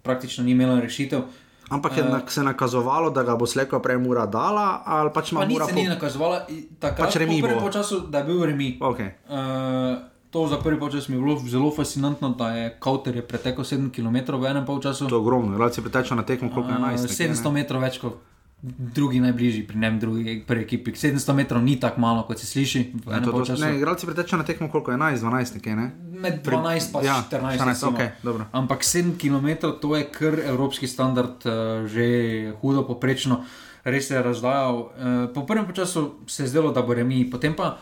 praktično 0.05 0.45
ni 0.45 0.53
imela 0.53 0.77
rešitev. 0.79 1.25
Ampak 1.69 1.97
je 1.97 2.03
uh, 2.03 2.19
se 2.27 2.43
nakazovalo, 2.43 3.09
da 3.09 3.23
ga 3.23 3.35
bo 3.35 3.45
slejko 3.45 3.79
prej 3.79 3.97
mura 3.97 4.25
dala, 4.25 4.81
ali 4.85 5.09
pač 5.13 5.31
ima 5.31 5.45
mura. 5.45 5.65
Se 5.65 5.73
ni 5.73 5.87
nakazovalo, 5.87 6.39
takrat 6.79 7.07
pač 7.07 7.15
remi. 7.15 7.41
Prvi 7.41 7.71
čas, 7.73 7.93
da 8.09 8.21
je 8.21 8.23
bil 8.23 8.43
remi. 8.45 8.77
Okay. 8.81 9.17
Uh, 9.25 9.97
to 10.29 10.47
za 10.47 10.57
prvi 10.61 10.91
čas 10.91 11.07
mi 11.09 11.15
je 11.15 11.21
bilo 11.21 11.39
zelo 11.39 11.71
fascinantno, 11.75 12.29
da 12.29 12.51
je 12.51 12.77
Kauter 12.79 13.15
je 13.15 13.25
pretekel 13.27 13.63
7 13.63 13.89
km 13.89 14.37
v 14.37 14.45
enem 14.45 14.65
času. 14.81 15.07
To 15.07 15.15
je 15.15 15.19
ogromno, 15.19 15.57
relacija 15.57 15.81
preteča 15.83 16.15
na 16.15 16.23
tekmo, 16.23 16.51
koliko 16.53 16.71
je 16.71 16.77
11. 16.77 16.93
Uh, 16.93 17.33
700 17.33 17.51
metrov 17.51 17.81
več 17.81 17.97
kot. 17.97 18.21
Drugi 18.61 19.19
najbližji, 19.19 19.67
pri 19.67 19.77
njem, 19.77 19.99
drugi, 19.99 20.43
pri 20.47 20.61
ekipi. 20.61 20.91
700 20.91 21.33
metrov 21.33 21.61
ni 21.61 21.75
tako 21.79 22.01
malo, 22.01 22.23
kot 22.25 22.39
se 22.39 22.47
sliši. 22.47 22.79
Ne, 23.05 23.19
to, 23.21 23.43
to, 23.45 23.55
ne, 23.61 23.75
igralci 23.77 24.05
pretečajo 24.05 24.39
na 24.41 24.45
tekmo, 24.45 24.69
koliko 24.71 24.91
je 24.91 24.97
11, 24.97 25.21
12, 25.21 25.55
nekaj, 25.59 25.75
ne? 25.75 25.91
Med 26.23 26.39
12 26.45 26.97
in 27.01 27.05
ja, 27.05 27.19
14. 27.31 27.59
14 27.59 27.85
okay, 27.91 28.09
Ampak 28.51 28.81
7 28.81 29.19
km, 29.21 29.69
to 29.81 29.95
je 29.95 30.07
kar 30.09 30.39
evropski 30.39 30.87
standard, 30.87 31.45
uh, 31.45 31.85
že 31.85 32.55
hudo 32.61 32.81
poprečno, 32.87 33.43
res 33.83 34.09
je 34.09 34.23
razdajal. 34.23 34.75
Uh, 34.79 34.89
po 35.35 35.45
prvem 35.45 35.67
času 35.73 36.25
se 36.27 36.43
je 36.43 36.47
zdelo, 36.47 36.71
da 36.71 36.81
bo 36.81 36.93
remi, 36.93 37.29
potem 37.29 37.53
pa 37.53 37.77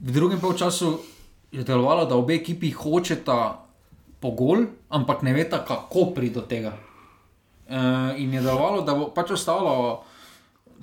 v 0.00 0.10
drugem 0.10 0.40
času 0.58 0.98
je 1.52 1.62
delovalo, 1.62 2.08
da 2.10 2.18
obe 2.18 2.34
ekipi 2.34 2.72
hočeta 2.74 3.62
pogol, 4.18 4.66
ampak 4.90 5.22
ne 5.22 5.32
veta, 5.32 5.62
kako 5.62 6.10
priti 6.10 6.34
do 6.34 6.42
tega. 6.42 6.74
Uh, 7.68 8.18
in 8.18 8.34
je 8.34 8.42
delovalo, 8.42 8.82
da 8.82 8.98
bo 8.98 9.12
pač 9.14 9.30
ostalo. 9.30 10.02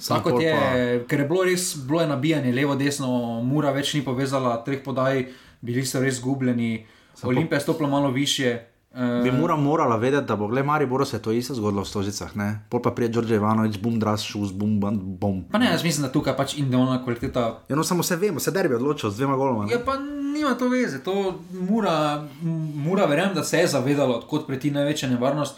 Tako 0.07 0.39
je, 0.39 1.03
ker 1.07 1.19
je 1.19 1.27
bilo 1.27 1.43
res 1.43 1.75
bilo 1.87 2.01
je 2.01 2.07
nabijanje 2.07 2.53
levo, 2.53 2.75
desno, 2.75 3.41
mura 3.43 3.71
več 3.71 3.93
ni 3.93 4.01
povezala, 4.05 4.57
treh 4.65 4.83
podaj, 4.83 5.25
bili 5.61 5.85
so 5.85 5.99
res 6.01 6.17
zgubljeni, 6.17 6.85
Olimpija 7.23 7.57
je 7.57 7.61
stopila 7.61 7.89
malo 7.89 8.11
više. 8.11 8.59
Uh, 8.91 9.23
Bi 9.23 9.31
mora 9.31 9.55
morala 9.55 9.95
vedeti, 9.95 10.27
da 10.27 10.35
bo 10.35 10.47
gledal 10.47 10.65
Maribor, 10.65 11.07
se 11.07 11.15
je 11.15 11.21
to 11.21 11.31
isto 11.31 11.53
zgodilo 11.55 11.81
v 11.81 11.87
Stožicah. 11.87 12.31
Pol 12.69 12.81
pa 12.81 12.91
prije 12.91 13.09
Đorđe 13.09 13.35
Ivanovič, 13.35 13.77
bum, 13.79 13.99
dras, 13.99 14.21
šus, 14.21 14.51
bum, 14.51 14.79
bum, 14.79 14.99
bum. 15.17 15.43
Pa 15.51 15.57
ne, 15.57 15.69
jaz 15.71 15.83
mislim, 15.83 16.03
da 16.03 16.11
tukaj 16.11 16.35
pač 16.37 16.57
individualna 16.57 17.03
kvaliteta. 17.03 17.63
Ja, 17.69 17.75
no 17.75 17.83
samo 17.83 18.03
se 18.03 18.15
vemo, 18.15 18.39
se 18.39 18.51
derbi 18.51 18.75
odločil 18.75 19.09
z 19.09 19.17
dvema 19.17 19.35
goloma. 19.35 19.71
Ja, 19.71 19.79
pa 19.85 19.95
nima 20.33 20.57
to 20.59 20.67
veze, 20.69 20.99
to 21.03 21.39
mora, 21.69 22.27
mora 22.75 23.05
verjamem, 23.05 23.35
da 23.35 23.43
se 23.43 23.57
je 23.57 23.67
zavedalo, 23.67 24.15
odkot 24.15 24.47
preti 24.47 24.71
največja 24.71 25.09
nevarnost. 25.09 25.55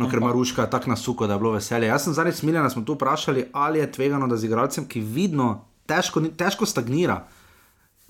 No, 0.00 0.08
ker 0.08 0.22
Maruška 0.24 0.64
je 0.64 0.70
tako 0.72 0.90
nasuko, 0.94 1.26
da 1.28 1.36
je 1.36 1.42
bilo 1.42 1.52
veselje. 1.52 1.90
Jaz 1.90 2.06
sem 2.06 2.16
zadnjič 2.16 2.40
smiljen, 2.40 2.64
da 2.64 2.70
smo 2.72 2.82
tu 2.88 2.96
vprašali, 2.96 3.50
ali 3.52 3.82
je 3.82 3.92
tvegano, 3.92 4.28
da 4.28 4.36
z 4.36 4.48
igralcem, 4.48 4.86
ki 4.88 5.00
vidno 5.00 5.50
težko, 5.86 6.22
težko 6.36 6.66
stagnira. 6.66 7.20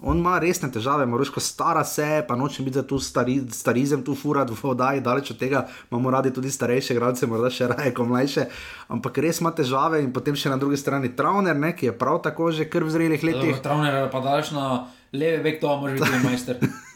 On 0.02 0.16
ima 0.16 0.38
resne 0.40 0.70
težave, 0.72 1.04
Maruško 1.06 1.40
stara 1.44 1.82
se, 1.84 2.24
pa 2.28 2.36
noče 2.36 2.62
biti 2.62 2.78
za 2.78 2.82
tu 2.86 2.98
stari, 2.98 3.40
starizem, 3.52 4.04
tu 4.04 4.14
fura, 4.14 4.46
v 4.48 4.56
vodaji, 4.62 5.02
daleč 5.04 5.30
od 5.34 5.38
tega 5.38 5.66
imamo 5.90 6.10
radi 6.10 6.32
tudi 6.32 6.50
starejše 6.50 6.94
igralce, 6.94 7.26
morda 7.26 7.50
še 7.52 7.68
raje 7.68 7.92
kot 7.94 8.08
mlajše, 8.08 8.46
ampak 8.88 9.18
res 9.18 9.42
ima 9.42 9.52
težave 9.52 10.00
in 10.00 10.12
potem 10.12 10.36
še 10.36 10.48
na 10.48 10.56
drugi 10.56 10.80
strani 10.80 11.12
Trauner, 11.16 11.58
ne, 11.58 11.74
ki 11.76 11.90
je 11.90 11.96
prav 11.98 12.22
tako 12.24 12.48
že 12.48 12.70
kar 12.70 12.86
v 12.86 12.94
zrelih 12.96 13.26
letih. 13.28 13.60
Trauner 13.60 14.08
pa 14.14 14.22
daš 14.24 14.54
na 14.56 14.86
leve 15.12 15.42
vek, 15.44 15.60
to 15.60 15.76
može 15.82 16.00
biti 16.00 16.22
majster. 16.24 16.64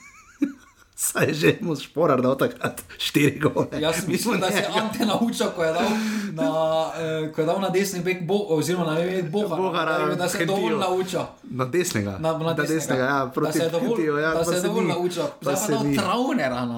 Saj 0.96 1.26
je 1.26 1.34
že 1.34 1.48
mu 1.60 1.74
šporar 1.76 2.22
dal 2.22 2.38
takrat 2.38 2.82
štiri 2.98 3.38
gore. 3.38 3.80
Jaz 3.80 4.06
mislim, 4.06 4.40
da 4.40 4.50
se 4.50 4.58
je 4.58 4.68
Ante 4.80 5.06
naučil, 5.06 5.46
ko 5.56 5.64
je 5.64 5.72
dal 5.72 5.90
na, 6.32 6.50
eh, 6.98 7.32
ko 7.34 7.40
je 7.40 7.46
dal 7.46 7.60
na 7.60 7.68
desni 7.68 8.00
bek, 8.00 8.22
bo, 8.26 8.38
oziroma 8.54 8.86
na 8.86 8.92
levi 8.92 9.22
bek 9.22 9.30
Boga. 9.30 9.56
Boga 9.56 9.84
da, 9.84 10.14
da 10.14 10.28
se 10.28 10.38
je 10.38 10.46
dovolj 10.46 10.78
naučil. 10.78 11.20
Na 11.42 11.64
desnega. 11.64 12.18
Na, 12.20 12.38
na 12.38 12.52
desnega. 12.52 12.74
desnega 12.74 13.04
ja, 13.04 13.30
da 13.42 13.52
se 13.52 13.58
je 13.58 13.70
dovolj, 13.70 14.22
ja, 14.22 14.34
da 14.34 14.44
se 14.44 14.54
je 14.54 14.62
dovolj 14.62 14.86
naučil. 14.86 15.22
Zdaj 15.40 15.54
pa 15.54 15.72
dal 15.72 15.94
traunera. 15.94 16.68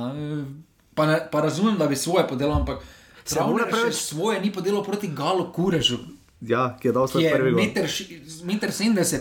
Pa, 0.94 1.18
pa 1.30 1.40
razumem, 1.40 1.76
da 1.76 1.86
bi 1.86 1.96
svoje 1.96 2.28
podelal, 2.28 2.56
ampak 2.56 2.78
traunera 3.24 3.68
preveč... 3.70 3.94
svoje 3.94 4.40
ni 4.40 4.52
podelal 4.52 4.84
proti 4.84 5.08
Galu 5.08 5.52
Kurežu. 5.52 5.98
Ja, 6.40 6.76
ki 6.80 6.88
je 6.88 6.92
dal 6.92 7.08
svoj 7.08 7.28
prvi 7.32 7.50
gol. 7.52 7.60
Meter, 7.60 7.84
meter 8.44 8.70
70. 8.70 9.20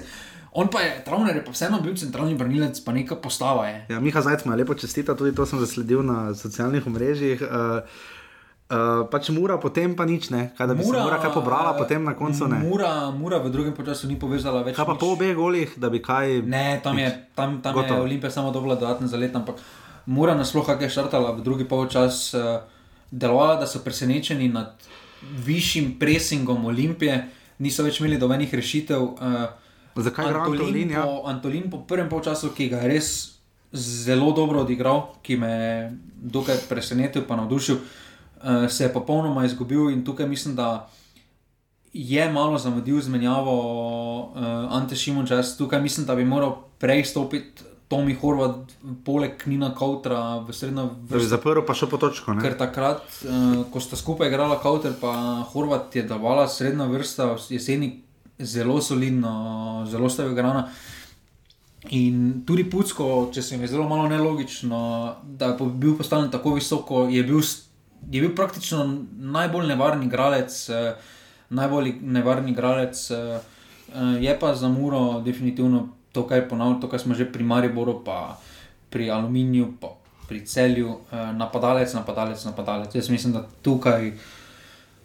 On 0.56 0.70
pa 0.72 0.80
je, 0.82 0.92
Travner 1.04 1.36
je 1.36 1.44
pa 1.44 1.52
vseeno 1.52 1.82
bil 1.84 1.98
centralni 2.00 2.38
branilec, 2.40 2.80
pa 2.80 2.94
neka 2.96 3.18
postava 3.20 3.68
je. 3.68 3.86
Ja, 3.92 4.00
Miha 4.00 4.22
Zajc 4.24 4.46
mu 4.48 4.54
je 4.54 4.62
lepo 4.64 4.76
čestita, 4.80 5.12
tudi 5.16 5.36
to 5.36 5.44
sem 5.44 5.60
zasledil 5.60 6.00
na 6.00 6.32
socialnih 6.32 6.88
omrežjih. 6.88 7.44
Uh, 7.44 7.84
uh, 8.72 9.04
pač 9.12 9.30
mura, 9.36 9.58
potem 9.60 9.98
pa 10.00 10.08
nič 10.08 10.30
ne, 10.32 10.56
kaj 10.56 10.72
da 10.72 10.78
bi 10.80 10.86
mura, 10.86 11.02
se 11.02 11.08
mura 11.10 11.18
kaj 11.20 11.34
pobrala, 11.36 11.76
eh, 11.76 11.80
potem 11.84 12.08
na 12.08 12.16
koncu 12.16 12.48
ne. 12.48 12.62
Mura, 12.64 13.12
mura 13.12 13.42
v 13.44 13.52
drugem 13.52 13.76
času 13.76 14.08
ni 14.08 14.16
povezala 14.16 14.64
več. 14.64 14.80
Kaj 14.80 14.88
pa 14.88 14.96
nič. 14.96 15.02
po 15.04 15.12
obeh 15.18 15.36
golih, 15.36 15.76
da 15.76 15.92
bi 15.92 16.00
kaj. 16.00 16.40
Ne, 16.48 16.80
tam 16.80 17.04
je, 17.04 17.12
tam, 17.36 17.60
tam 17.60 17.76
je 17.76 17.84
Gotovo. 17.84 18.08
Olimpija 18.08 18.32
samo 18.32 18.56
dobila 18.56 18.80
dodatne 18.80 19.12
zalet, 19.12 19.36
ampak 19.36 19.60
mora 20.08 20.40
nasploh, 20.40 20.64
kaj 20.64 20.88
je 20.88 20.94
štartala 20.96 21.36
v 21.36 21.44
drugi 21.44 21.68
polčas, 21.68 22.32
uh, 22.32 22.64
delovala, 23.12 23.60
da 23.60 23.68
so 23.68 23.84
presenečeni 23.84 24.48
nad 24.56 24.72
višjim 25.20 26.00
presingom 26.00 26.64
Olimpije, 26.64 27.28
niso 27.60 27.84
več 27.84 28.00
imeli 28.00 28.16
dobenih 28.16 28.56
rešitev. 28.56 29.04
Uh, 29.04 29.65
Zakaj 29.96 30.30
igra 30.30 30.44
Antolin, 30.44 30.92
ja? 30.92 31.04
po, 31.04 31.22
Antolin 31.26 31.70
po 31.72 31.84
prvem 31.88 32.10
polčasu, 32.10 32.52
ki 32.56 32.70
ga 32.70 32.84
je 32.84 32.92
res 32.92 33.10
zelo 33.76 34.32
dobro 34.32 34.62
odigral, 34.62 35.16
ki 35.24 35.38
me 35.40 35.52
je 35.52 35.78
dokaj 36.36 36.66
presenetil, 36.70 37.24
pa 37.28 37.36
navdušil, 37.36 37.80
uh, 37.80 38.68
se 38.70 38.84
je 38.84 38.94
popolnoma 38.94 39.46
izgubil 39.46 39.90
in 39.90 40.04
tukaj 40.06 40.28
mislim, 40.28 40.56
da 40.56 40.90
je 41.94 42.32
malo 42.32 42.58
zamudil 42.58 43.02
z 43.02 43.10
menjavo 43.10 43.56
uh, 44.36 44.76
Ante 44.76 44.96
Šimunča. 44.96 45.42
Tukaj 45.58 45.82
mislim, 45.82 46.06
da 46.06 46.16
bi 46.16 46.26
moral 46.26 46.58
prej 46.80 47.06
stopiti 47.06 47.64
Tomi 47.88 48.16
Horvat, 48.16 48.74
poleg 49.06 49.44
Nina 49.46 49.70
Kautra 49.76 50.40
v 50.42 50.54
srednjo 50.54 50.90
bi 51.10 51.22
zaprl, 51.22 51.62
pa 51.64 51.76
še 51.78 51.88
po 51.88 52.00
točko. 52.02 52.34
Ne? 52.34 52.42
Ker 52.42 52.58
takrat, 52.58 53.06
uh, 53.30 53.62
ko 53.72 53.80
sta 53.80 53.96
skupaj 53.96 54.28
igrala 54.28 54.58
Kauter, 54.60 54.96
pa 55.00 55.14
Horvat 55.54 55.96
je 55.96 56.04
davala 56.04 56.48
srednja 56.52 56.90
vrsta, 56.90 57.36
jeseni 57.50 58.05
zelo 58.40 58.82
solidno, 58.82 59.86
zelo 59.90 60.10
sta 60.10 60.26
igrana. 60.26 60.70
In 61.94 62.44
tudi 62.46 62.64
Pucko, 62.70 63.30
če 63.34 63.42
se 63.42 63.58
mi 63.58 63.64
je 63.64 63.76
zelo 63.76 63.86
malo 63.90 64.08
nelogično, 64.10 64.80
da 65.24 65.52
je 65.52 65.68
bil 65.70 65.98
postavljen 65.98 66.32
tako 66.32 66.56
visoko, 66.56 67.06
je 67.10 67.24
bil, 67.24 67.42
je 68.12 68.22
bil 68.22 68.32
praktično 68.36 68.86
najbolj 69.36 69.68
nevarni 69.68 70.10
igralec, 70.10 70.56
eh, 70.70 70.96
najbolj 71.50 71.94
nevarni 72.02 72.52
igralec, 72.52 73.12
eh, 73.12 73.38
eh, 73.94 74.18
je 74.22 74.40
pa 74.40 74.56
za 74.56 74.70
Muro 74.70 75.22
definitivno 75.22 75.90
to, 76.12 76.28
kar 76.28 76.38
je 76.38 76.50
ponavljal, 76.50 76.82
to, 76.82 76.90
kar 76.90 77.00
smo 77.00 77.14
že 77.14 77.32
pri 77.32 77.44
Mariboru, 77.44 78.02
pa 78.06 78.40
pri 78.90 79.12
Aluminiju, 79.12 79.74
pa 79.82 79.94
pri 80.28 80.42
celju, 80.46 81.00
eh, 81.12 81.34
napadalec, 81.34 81.94
napadalec, 81.94 82.46
napadalec. 82.46 82.96
Jaz 82.96 83.10
mislim, 83.10 83.34
da 83.34 83.46
tukaj. 83.62 84.06
Je. 84.06 84.18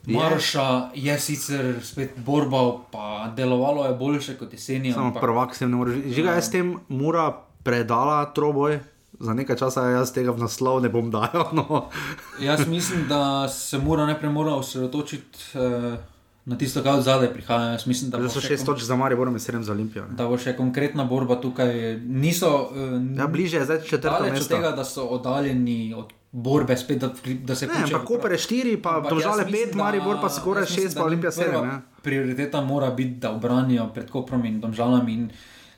Maroša 0.06 0.66
je 0.94 1.18
sicer 1.18 1.74
spet 1.82 2.10
borba, 2.16 2.58
pa 2.90 3.04
delovalo 3.30 3.84
je 3.84 3.94
boljše 3.94 4.34
kot 4.34 4.52
jeseni. 4.52 4.92
Samo 4.92 5.06
ampak- 5.06 5.20
prvak 5.20 5.54
se 5.54 5.66
ne 5.66 5.76
more. 5.76 5.92
Žiga, 6.06 6.30
jaz 6.32 6.44
s 6.44 6.50
tem 6.50 6.76
mora 6.88 7.32
predala 7.62 8.24
troboj. 8.26 8.80
Za 9.20 9.34
nekaj 9.34 9.56
časa 9.56 9.82
jaz 9.90 10.12
tega 10.12 10.32
v 10.32 10.38
naslov 10.38 10.80
ne 10.80 10.88
bom 10.88 11.10
dajal. 11.10 11.52
No. 11.52 11.88
Jaz 12.40 12.64
mislim, 12.66 13.04
da 13.08 13.48
se 13.48 13.78
mora 13.78 14.06
najprej 14.06 14.30
mora 14.30 14.54
osredotočiti 14.54 15.38
eh, 15.54 15.98
na 16.46 16.56
tisto, 16.56 16.80
kar 16.82 16.94
od 16.94 17.02
zadaj 17.02 17.28
prihaja. 17.28 17.72
Jaz 17.72 17.84
mislim, 17.86 18.10
da 18.10 18.16
bo 18.18 18.28
so 18.28 18.40
še 18.40 18.48
šest 18.48 18.64
točk 18.66 18.80
za 18.82 18.96
Marijo, 18.96 19.18
bomo 19.18 19.38
sedem 19.38 19.60
za 19.62 19.72
Olimpijo. 19.72 20.06
ne. 20.06 20.16
Da 20.16 20.24
bo 20.24 20.38
še 20.38 20.56
konkretna 20.56 21.04
borba 21.04 21.36
tukaj. 21.36 21.68
Niso, 22.00 22.70
eh, 22.72 23.18
Ja, 23.18 23.26
bliže 23.26 23.56
je 23.56 23.64
zdaj 23.64 23.80
četrto 23.82 24.08
daleč 24.10 24.40
od 24.40 24.48
tega, 24.48 24.70
da 24.72 24.84
so 24.84 25.04
oddaljeni 25.04 25.92
od 25.94 26.08
borbe, 26.32 26.76
spet, 26.76 26.98
da, 26.98 27.10
da 27.44 27.54
se 27.54 27.68
ampak 27.74 28.04
Koper 28.04 28.32
je 28.32 28.38
štiri, 28.38 28.76
pa 28.82 29.00
mislim, 29.00 29.52
pet, 29.52 29.72
da- 29.72 29.78
Maribor 29.82 30.20
pa 30.20 30.28
skoraj 30.30 30.62
jaz 30.62 30.70
mislim, 30.70 30.86
šest, 30.86 30.94
da 30.94 31.00
pa 31.00 31.06
Olimpija 31.06 31.30
prva 31.30 31.44
sedem. 31.44 31.64
ja. 31.64 31.80
Prioriteta 32.02 32.60
mora 32.60 32.90
biti, 32.90 33.18
da 33.20 33.32
obranijo 33.32 33.88
pred 33.94 34.10
Koprom 34.10 34.44
in 34.44 34.60
Domžalami. 34.60 35.12
In 35.12 35.30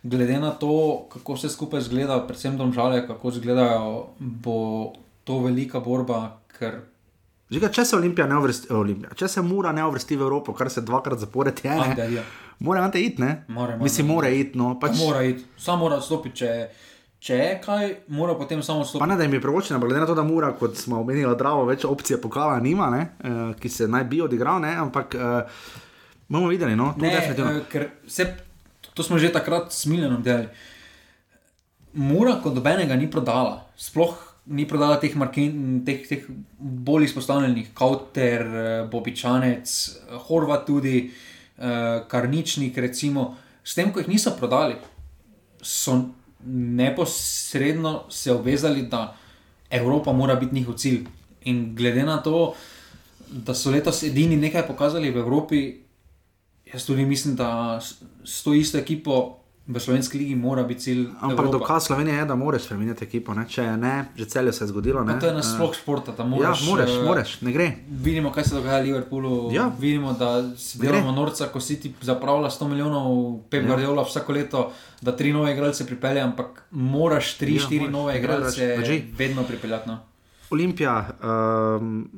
glede 0.03 0.41
na 0.41 0.51
to, 0.51 1.07
kako 1.13 1.35
vse 1.35 1.49
skupaj 1.49 1.81
izgleda, 1.81 2.27
predvsem 2.27 2.57
Domžale, 2.57 3.07
kako 3.07 3.29
izgledajo, 3.29 4.07
bo 4.19 4.93
to 5.25 5.39
velika 5.39 5.81
borba, 5.81 6.41
ker 6.59 6.81
Žiga, 7.53 7.69
če 7.69 7.85
se 7.85 7.97
Olimpija 7.97 8.27
ne 8.27 8.37
uvrsti, 8.41 8.69
eh, 8.71 8.77
Olimpija, 8.77 9.11
če 9.15 9.29
se 9.29 9.43
mora 9.43 9.73
ne 9.73 9.85
uvrsti 9.85 10.17
v 10.17 10.25
Evropo, 10.25 10.55
kar 10.57 10.71
se 10.71 10.81
dvakrat 10.81 11.19
zapored 11.21 11.61
je, 11.65 11.71
ne, 11.71 12.07
ja. 12.15 12.23
mora 12.65 12.85
ante 12.85 13.01
iti, 13.03 13.21
ne? 13.21 13.45
More, 13.49 13.75
more, 13.77 13.83
Mislim, 13.83 14.07
mora 14.09 14.31
iti, 14.33 14.57
no. 14.59 14.79
Pač, 14.81 14.97
mora 14.97 15.21
iti, 15.23 15.45
samo 15.61 15.85
mora 15.85 15.99
odstopiti. 16.01 16.37
Če, 16.37 16.69
če 17.23 17.37
je 17.37 17.51
kaj, 17.63 17.85
mora 18.09 18.35
potem 18.35 18.63
samo 18.63 18.81
Pa 18.81 18.83
odstopiti. 18.83 19.09
ne, 19.09 19.17
da 19.17 19.23
jim 19.23 19.35
je 19.35 19.41
privoščeno, 19.41 19.77
ampak 19.77 19.89
glede 19.89 20.01
na 20.01 20.07
to, 20.07 20.15
da 20.15 20.25
mora, 20.25 20.51
kot 20.53 20.75
smo 20.77 21.01
omenili, 21.01 21.31
Dravo, 21.39 21.65
več 21.65 21.85
opcije 21.85 22.19
pokala 22.21 22.59
nima, 22.61 22.91
ne, 22.91 23.03
uh, 23.21 23.53
ki 23.55 23.69
se 23.69 23.87
naj 23.87 24.05
bi 24.05 24.21
odigral, 24.21 24.59
ne, 24.61 24.73
ampak 24.77 25.15
uh, 25.15 25.63
bomo 26.27 26.49
videli, 26.49 26.75
no, 26.75 26.95
Ne, 26.99 27.11
definitivno. 27.11 27.53
eh, 27.53 27.67
ker 27.71 27.87
se, 28.07 28.27
to 28.93 29.03
smo 29.03 29.19
že 29.19 29.31
takrat 29.31 29.71
smiljeno 29.73 30.19
delali. 30.19 30.49
Mura 31.93 32.39
kot 32.43 32.55
dobenega 32.55 32.97
ni 32.97 33.07
prodala, 33.07 33.67
sploh 33.77 34.17
ni 34.47 34.65
prodala 34.67 34.97
teh, 34.99 35.13
markin, 35.15 35.83
teh, 35.87 36.01
teh 36.09 36.25
bolj 36.59 37.05
izpostavljenih, 37.05 37.69
Kauter, 37.75 38.43
Bobičanec, 38.91 39.69
Horvat 40.27 40.67
tudi, 40.67 41.13
eh, 41.59 42.01
Karničnik, 42.09 42.77
recimo. 42.79 43.37
S 43.63 43.77
tem, 43.77 43.93
ko 43.93 44.01
jih 44.01 44.09
niso 44.09 44.33
prodali, 44.35 44.75
so 45.63 46.01
neposredno 46.45 48.05
se 48.09 48.33
obvezali, 48.33 48.83
da 48.83 49.17
Evropa 49.71 50.13
mora 50.13 50.35
biti 50.35 50.55
njihov 50.55 50.75
cilj. 50.75 51.05
In 51.43 51.75
glede 51.75 52.03
na 52.03 52.23
to, 52.23 52.55
da 53.29 53.55
so 53.55 53.71
letos 53.71 54.03
edini 54.03 54.37
nekaj 54.37 54.67
pokazali 54.67 55.11
v 55.11 55.17
Evropi, 55.17 55.83
Jaz 56.67 56.87
tudi 56.87 57.05
mislim, 57.05 57.37
da 57.37 57.81
s- 58.25 58.43
to 58.43 58.55
isto 58.55 58.79
ekipo 58.79 59.39
v 59.67 59.79
slovenski 59.79 60.19
ligi 60.19 60.35
mora 60.35 60.63
biti 60.63 60.81
cilj. 60.81 61.07
Ampak 61.21 61.31
Evropa. 61.39 61.53
dokaz 61.53 61.85
Slovenije 61.85 62.17
je, 62.17 62.25
da 62.25 62.35
moraš 62.35 62.63
spremeniti 62.63 63.05
ekipo, 63.05 63.35
ne? 63.35 63.45
če 63.49 63.77
ne, 63.77 64.05
že 64.17 64.25
celje 64.25 64.53
se 64.53 64.65
je 64.65 64.69
zgodilo. 64.69 65.05
Ne? 65.05 65.13
Pa 65.13 65.21
to 65.21 65.27
je 65.27 65.35
nasploh 65.35 65.71
Eh, 65.71 65.75
športa, 65.75 66.13
da 66.13 66.25
moraš. 66.25 66.63
Ja, 66.63 66.69
moraš, 66.69 66.91
eh, 66.91 67.05
moraš, 67.05 67.41
ne 67.41 67.53
gre. 67.53 67.73
Vidimo, 67.89 68.33
kaj 68.33 68.45
se 68.45 68.55
dogaja 68.55 68.81
v 68.81 68.85
Liverpoolu. 68.85 69.53
Ja. 69.53 69.71
Vidimo, 69.79 70.13
da 70.13 70.57
si 70.57 70.79
delamo 70.79 71.13
norca, 71.13 71.47
ko 71.47 71.61
si 71.61 71.81
ti 71.81 71.95
zapravlja 72.01 72.51
100 72.51 72.69
milijonov, 72.69 73.39
Pep 73.51 73.63
Ja. 73.63 73.69
Guardiola 73.69 74.03
vsako 74.03 74.33
leto, 74.33 74.73
da 75.01 75.17
tri 75.17 75.33
nove 75.33 75.53
igralce 75.53 75.87
pripelje, 75.87 76.21
ampak 76.21 76.63
moraš 76.71 77.39
tri, 77.39 77.55
Ja, 77.55 77.61
štiri 77.61 77.81
moraš. 77.81 77.93
nove 77.93 78.19
igralce 78.19 78.77
vedno 79.17 79.43
pripeljati. 79.43 79.89
No. 79.89 79.99
Olimpija, 80.51 81.09
um, 81.81 82.11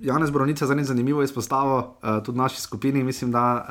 Janez 0.00 0.30
Bronica 0.30 0.66
za 0.66 0.76
zanimivo 0.82 1.22
izpostavil, 1.22 1.76
uh, 1.76 2.22
tudi 2.24 2.36
v 2.38 2.42
naši 2.42 2.60
skupini. 2.60 3.04
Mislim, 3.04 3.32
da 3.32 3.66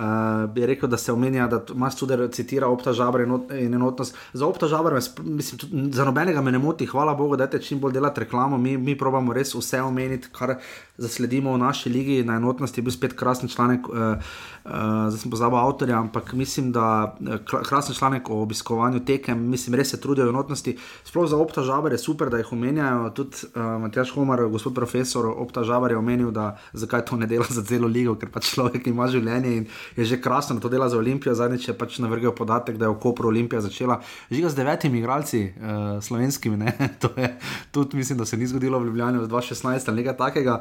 uh, 0.47 0.53
bi 0.53 0.65
rekel, 0.65 0.89
da 0.89 0.97
se 0.97 1.11
omenja, 1.11 1.47
da 1.47 1.61
imaš 1.75 1.95
tudi 1.95 2.31
citira 2.31 2.67
opta 2.67 2.93
žabra 2.93 3.23
in, 3.23 3.29
enot, 3.29 3.51
in 3.51 3.73
enotnost. 3.73 4.15
Za 4.33 4.47
opta 4.47 4.67
žabra, 4.67 4.99
mislim, 5.23 5.59
tudi, 5.59 5.91
za 5.93 6.05
nobenega 6.05 6.41
me 6.41 6.51
ne 6.51 6.57
moti, 6.57 6.85
hvala 6.85 7.13
Bogu, 7.13 7.35
da 7.35 7.47
te 7.47 7.59
čim 7.59 7.79
bolj 7.79 7.93
delate 7.93 8.21
reklamo. 8.21 8.57
Mi, 8.57 8.77
mi 8.77 8.97
probamo 8.97 9.33
res 9.33 9.55
vse 9.55 9.81
omeniti, 9.81 10.27
kar 10.31 10.55
zasledimo 10.97 11.53
v 11.53 11.57
naši 11.57 11.89
ligi. 11.89 12.23
Na 12.23 12.35
enotnosti 12.35 12.79
je 12.79 12.83
bil 12.83 12.91
spet 12.91 13.13
krasen 13.13 13.49
članek, 13.49 13.87
uh, 13.89 13.95
uh, 13.95 14.71
zdaj 15.07 15.19
sem 15.21 15.31
pozabil 15.31 15.59
avtorja, 15.59 15.99
ampak 15.99 16.33
mislim, 16.33 16.71
da 16.71 17.15
kra- 17.21 17.63
krasen 17.63 17.95
članek 17.95 18.29
o 18.29 18.41
obiskovanju 18.41 18.99
tekem, 19.05 19.47
mislim, 19.49 19.75
res 19.75 19.91
se 19.91 20.01
trudijo 20.01 20.29
enotnosti. 20.29 20.77
Sploh 21.03 21.29
za 21.29 21.37
opta 21.37 21.63
žabar 21.63 21.91
je 21.91 21.97
super, 21.97 22.29
da 22.29 22.37
jih 22.37 22.51
omenjajo. 22.51 23.09
Tudi 23.09 23.47
uh, 23.55 23.81
Matjaš 23.81 24.11
Homar, 24.15 24.47
gospod 24.51 24.75
profesor 24.75 25.25
opta 25.37 25.63
žabar 25.63 25.91
je 25.91 25.97
omenil, 25.97 26.16
da 26.31 26.57
zakaj 26.73 27.05
to 27.05 27.15
ne 27.15 27.27
dela 27.27 27.45
za 27.49 27.63
celo 27.63 27.87
ligo, 27.87 28.15
ker 28.15 28.29
pač 28.29 28.53
človek 28.53 28.87
ima 28.87 29.07
življenje 29.07 29.55
in 29.57 29.67
je 29.95 30.05
že 30.05 30.21
krasno, 30.21 30.55
da 30.55 30.61
to 30.61 30.69
dela 30.69 30.89
za 30.89 30.97
Olimpijo. 30.97 31.35
Zadnjič 31.35 31.67
je 31.67 31.77
pač 31.77 31.99
navrgel 31.99 32.31
podatek, 32.35 32.77
da 32.77 32.85
je 32.85 32.95
v 32.95 32.99
Kopru 32.99 33.27
Olimpija 33.27 33.61
začela 33.61 34.01
žiga 34.31 34.49
z 34.49 34.55
devetimi 34.55 34.99
igralci 34.99 35.43
uh, 35.53 36.03
slovenskimi. 36.03 36.57
Ne? 36.57 36.73
to 37.01 37.11
je 37.17 37.37
tudi, 37.71 37.97
mislim, 37.97 38.17
da 38.17 38.25
se 38.25 38.37
ni 38.37 38.47
zgodilo 38.47 38.79
v 38.79 38.85
Ljubljani 38.85 39.19
v 39.19 39.27
2016 39.27 39.89
ali 39.89 40.01
nekaj 40.01 40.17
takega. 40.17 40.59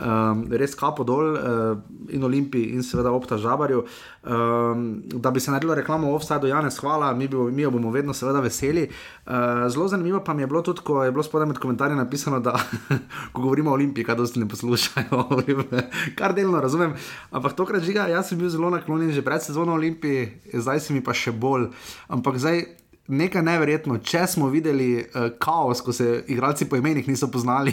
Um, 0.00 0.46
res 0.50 0.74
kapo 0.78 1.04
dol 1.04 1.34
uh, 1.34 1.78
in 2.08 2.24
Olimpiji 2.24 2.74
in 2.74 2.82
seveda 2.82 3.12
opta 3.12 3.38
žabarju. 3.38 3.84
Um, 4.28 5.02
da 5.06 5.30
bi 5.30 5.40
se 5.40 5.50
naredilo 5.50 5.74
reklamo 5.74 6.14
offside, 6.14 6.48
Janes, 6.48 6.78
hvala, 6.78 7.14
mi, 7.14 7.28
bi, 7.28 7.36
mi 7.36 7.62
jo 7.62 7.70
bomo 7.70 7.90
vedno 7.90 8.14
seveda 8.14 8.40
veseli. 8.40 8.88
Uh, 9.26 9.32
zelo 9.70 9.88
zanimivo 9.88 10.20
pa 10.24 10.34
mi 10.34 10.42
je 10.42 10.46
bilo 10.46 10.62
tudi, 10.62 10.80
ko 10.84 11.04
je 11.04 11.12
bilo 11.12 11.22
spodaj 11.22 11.46
med 11.46 11.58
komentarji 11.58 11.96
napisano, 11.96 12.40
da 12.40 12.58
ko 13.32 13.42
govorimo 13.42 13.70
o 13.70 13.74
Olimpiji, 13.74 14.04
kaj 14.04 14.14
dosti 14.14 14.40
ne 14.40 14.48
poslušajo, 14.48 14.97
kar 16.18 16.34
delno 16.34 16.60
razumem. 16.60 16.94
Ampak 17.30 17.56
tokrat 17.58 17.82
žiga, 17.82 18.08
jaz 18.10 18.30
sem 18.30 18.38
bil 18.38 18.50
zelo 18.52 18.70
naklonjen 18.70 19.12
že 19.12 19.24
pred 19.24 19.42
sezono 19.42 19.74
Olimpiji, 19.74 20.28
zdaj 20.52 20.80
se 20.80 20.96
mi 20.96 21.04
pa 21.04 21.14
še 21.16 21.32
bolj. 21.32 21.70
Ampak 22.08 22.40
zdaj. 22.42 22.66
Nekaj 23.08 23.40
neverjetno, 23.40 23.94
če 24.04 24.26
smo 24.28 24.50
videli 24.52 24.98
uh, 25.00 25.30
kaos, 25.40 25.80
ko 25.80 25.94
se 25.96 26.26
igralci 26.28 26.66
po 26.68 26.76
imenih 26.76 27.06
niso 27.08 27.30
poznali 27.32 27.72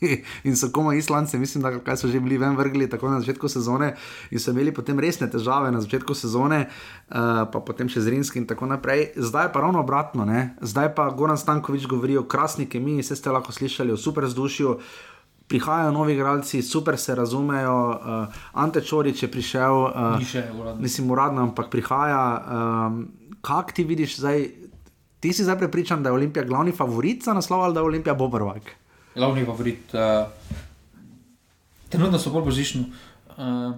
in 0.48 0.56
so 0.56 0.68
komaj 0.72 0.98
islandci, 0.98 1.38
mislim, 1.38 1.62
da 1.62 1.78
kaj 1.78 1.96
so 1.96 2.08
že 2.08 2.20
bili 2.20 2.38
ven 2.38 2.56
vrgli 2.56 2.90
tako 2.90 3.10
na 3.10 3.20
začetku 3.20 3.48
sezone 3.48 3.94
in 4.30 4.38
so 4.38 4.50
imeli 4.50 4.74
potem 4.74 5.00
resne 5.00 5.30
težave 5.30 5.70
na 5.72 5.80
začetku 5.80 6.14
sezone, 6.14 6.66
uh, 6.66 7.46
pa 7.52 7.60
potem 7.60 7.88
še 7.88 8.00
z 8.00 8.14
Rinski 8.14 8.38
in 8.38 8.46
tako 8.46 8.66
naprej. 8.66 9.10
Zdaj 9.16 9.48
je 9.48 9.52
pa 9.52 9.60
ravno 9.60 9.80
obratno, 9.80 10.24
ne? 10.24 10.56
zdaj 10.60 10.94
pa 10.94 11.10
Goran 11.10 11.38
Stankovič 11.38 11.86
govori 11.86 12.16
o 12.16 12.24
krasni 12.24 12.66
kemiji, 12.66 13.02
vse 13.02 13.16
ste 13.16 13.32
lahko 13.32 13.52
slišali 13.52 13.92
o 13.92 14.00
super 14.00 14.24
vzdušju. 14.28 14.78
Prihajajo 15.48 15.92
novi 15.92 16.12
igralci, 16.12 16.62
super 16.62 16.98
se 16.98 17.14
razumejo. 17.14 17.76
Uh, 17.90 18.28
Ante 18.52 18.80
Čorič 18.80 19.22
je 19.22 19.30
prišel, 19.30 19.74
uh, 19.84 20.18
Ni 20.18 20.24
še 20.24 20.44
uradno. 20.50 20.82
mislim, 20.82 21.10
uradno, 21.10 21.42
ampak 21.42 21.70
prihaja. 21.70 22.22
Um, 22.86 23.08
Kaj 23.40 23.74
ti 23.74 23.84
vidiš 23.84 24.18
zdaj? 24.18 24.48
Ti 25.20 25.32
si 25.32 25.44
zdaj 25.44 25.58
prepričan, 25.58 26.02
da 26.02 26.10
je 26.10 26.14
Olimpija 26.14 26.44
glavni 26.44 26.72
favorit 26.72 27.24
za 27.24 27.32
naslov 27.32 27.62
ali 27.62 27.74
da 27.74 27.80
je 27.80 27.86
Olimpija 27.86 28.14
Bobrvak? 28.14 28.74
Glavni 29.14 29.44
favorit. 29.46 29.94
Uh, 29.94 30.26
trenutno 31.88 32.18
so 32.18 32.30
bolj 32.30 32.44
božični. 32.44 32.92
Uh, 33.36 33.74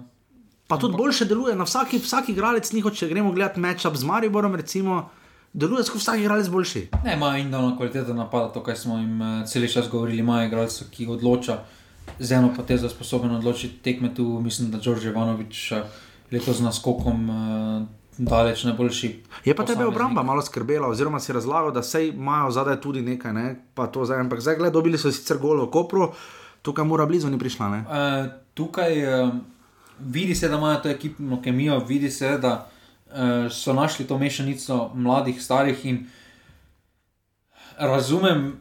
Pa 0.67 0.77
tudi 0.77 0.97
boljše 0.97 1.25
deluje 1.25 1.55
na 1.55 1.63
vsaki, 1.65 1.97
vsaki 1.97 2.31
igralec, 2.31 2.67
njihov, 2.73 2.91
če 2.91 3.07
gremo 3.09 3.31
gledati 3.31 3.59
matchup 3.59 3.95
z 3.95 4.05
Mariborom, 4.05 4.53
recimo, 4.55 5.09
deluje 5.53 5.83
skozi 5.83 6.03
vsak 6.03 6.19
igralec 6.19 6.49
boljši. 6.49 6.87
Ne, 7.05 7.13
imajo 7.13 7.41
indolno 7.41 7.77
kvaliteto 7.77 8.13
napada, 8.13 8.51
to, 8.53 8.63
kar 8.63 8.77
smo 8.77 8.97
jim 8.97 9.21
uh, 9.21 9.47
cel 9.47 9.67
čas 9.67 9.89
govorili, 9.89 10.19
imajo 10.19 10.47
igralca, 10.47 10.85
ki 10.91 11.07
odloča 11.07 11.59
z 12.19 12.31
eno 12.31 12.53
potezo, 12.55 12.89
sposoben 12.89 13.31
odločiti 13.35 13.83
tekme. 13.83 14.13
Tu 14.15 14.23
mislim, 14.23 14.71
da 14.71 14.77
Đorđe 14.77 15.09
Ivanovič 15.09 15.71
letos 16.31 16.57
z 16.57 16.61
naskokom 16.61 17.29
uh, 17.29 17.87
daleč 18.17 18.63
najboljši. 18.63 19.09
Je 19.45 19.55
pa 19.55 19.65
tebe 19.65 19.85
obramba 19.85 20.23
malo 20.23 20.41
skrbela, 20.41 20.87
oziroma 20.87 21.19
si 21.19 21.33
razlagal, 21.33 21.71
da 21.71 21.83
sej 21.83 22.09
imajo 22.09 22.51
zadaj 22.51 22.81
tudi 22.81 23.01
nekaj, 23.01 23.33
ne? 23.33 23.55
pa 23.73 23.87
to 23.87 24.05
zdaj, 24.05 24.19
ampak 24.19 24.41
zdaj 24.41 24.55
gledaj, 24.55 24.73
dobili 24.73 24.97
so 24.97 25.11
sicer 25.11 25.37
golo 25.37 25.65
v 25.65 25.71
Kopru, 25.71 26.11
tukaj 26.61 26.85
mora 26.85 27.05
blizu 27.05 27.29
ni 27.29 27.39
prišla. 27.39 27.69
Ne? 27.69 27.79
Uh, 27.79 28.31
tukaj 28.53 29.23
uh, 29.23 29.29
vidi 29.99 30.35
se, 30.35 30.49
da 30.49 30.57
imajo 30.57 30.79
to 30.83 30.89
ekipno 30.89 31.41
kemijo, 31.41 31.79
vidi 31.79 32.11
se, 32.11 32.37
da 32.37 32.67
so 33.51 33.73
našli 33.73 34.07
to 34.07 34.17
mešanico 34.17 34.91
mladih, 34.93 35.41
starih 35.43 35.85
in 35.85 36.07
razumem. 37.77 38.57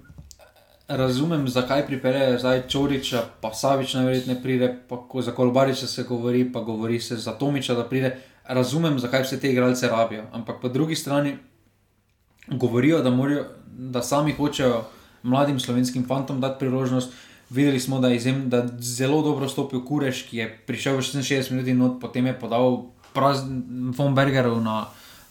Razumem, 0.88 1.48
zakaj 1.48 1.86
pripeljejo 1.86 2.38
zdaj 2.38 2.62
Čoriča, 2.68 3.22
pa 3.40 3.50
Savič 3.54 3.94
najverjetneje 3.94 4.42
pride, 4.42 4.68
pa 4.88 4.96
ko 5.08 5.22
za 5.22 5.32
Kolbariča 5.36 5.86
se 5.86 6.02
govori, 6.02 6.52
pa 6.52 6.60
govori 6.60 7.00
se 7.00 7.16
za 7.16 7.32
Tomiča, 7.32 7.74
da 7.74 7.84
pride. 7.84 8.16
Razumem, 8.48 8.98
zakaj 8.98 9.22
vse 9.22 9.40
te 9.40 9.50
igralce 9.52 9.88
rabijo, 9.88 10.24
ampak 10.32 10.62
po 10.62 10.68
drugi 10.68 10.96
strani 10.96 11.36
govorijo, 12.46 13.02
da, 13.02 13.10
morajo, 13.10 13.44
da 13.66 14.02
sami 14.02 14.32
hočejo 14.32 14.84
mladim 15.22 15.60
slovenskim 15.60 16.06
fantom 16.08 16.40
dati 16.40 16.58
priložnost. 16.58 17.12
Videli 17.50 17.80
smo, 17.80 18.00
da 18.00 18.08
je 18.08 18.16
izjem, 18.16 18.48
da 18.50 18.66
zelo 18.78 19.22
dobro 19.22 19.48
stopil 19.48 19.84
Kureš, 19.84 20.22
ki 20.22 20.36
je 20.36 20.48
prišel 20.66 20.96
v 20.96 21.00
66 21.00 21.50
minut 21.50 21.68
in 21.68 22.00
potem 22.00 22.26
je 22.26 22.38
podal 22.40 22.82
von 23.96 24.14
Bergerov 24.14 24.62
na 24.62 24.88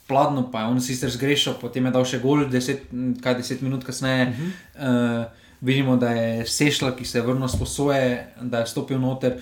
pladno, 0.07 0.47
pa 0.51 0.61
je 0.61 0.67
on 0.67 0.81
sicer 0.81 1.11
zgrešil, 1.11 1.57
potem 1.61 1.85
je 1.85 1.91
dal 1.91 2.05
še 2.07 2.19
gol, 2.23 2.45
10, 2.47 2.87
kaj 3.23 3.35
10 3.41 3.61
minut 3.61 3.83
kasneje. 3.83 4.27
Uh 4.27 4.37
-huh. 4.37 5.25
uh, 5.25 5.25
vidimo, 5.61 5.97
da 5.97 6.09
je 6.09 6.45
Sešla, 6.45 6.95
ki 6.95 7.05
se 7.05 7.17
je 7.17 7.21
vrnil 7.21 7.47
s 7.47 7.59
posoje, 7.59 8.33
da 8.41 8.59
je 8.59 8.67
stopil 8.67 8.99
noter. 8.99 9.41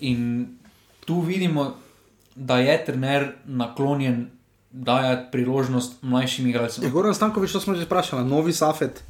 In 0.00 0.46
tu 1.04 1.20
vidimo, 1.20 1.74
da 2.34 2.58
je 2.58 2.84
trener 2.84 3.32
naklonjen 3.46 4.30
dajati 4.70 5.28
priložnost 5.32 6.02
mlajšim 6.02 6.46
igralcem. 6.46 6.84
Je 6.84 6.90
Goran 6.90 7.14
Stankovič, 7.14 7.52
to 7.52 7.60
smo 7.60 7.74
že 7.74 7.84
vprašali, 7.84 8.28
novi 8.28 8.52
Safet. 8.52 9.02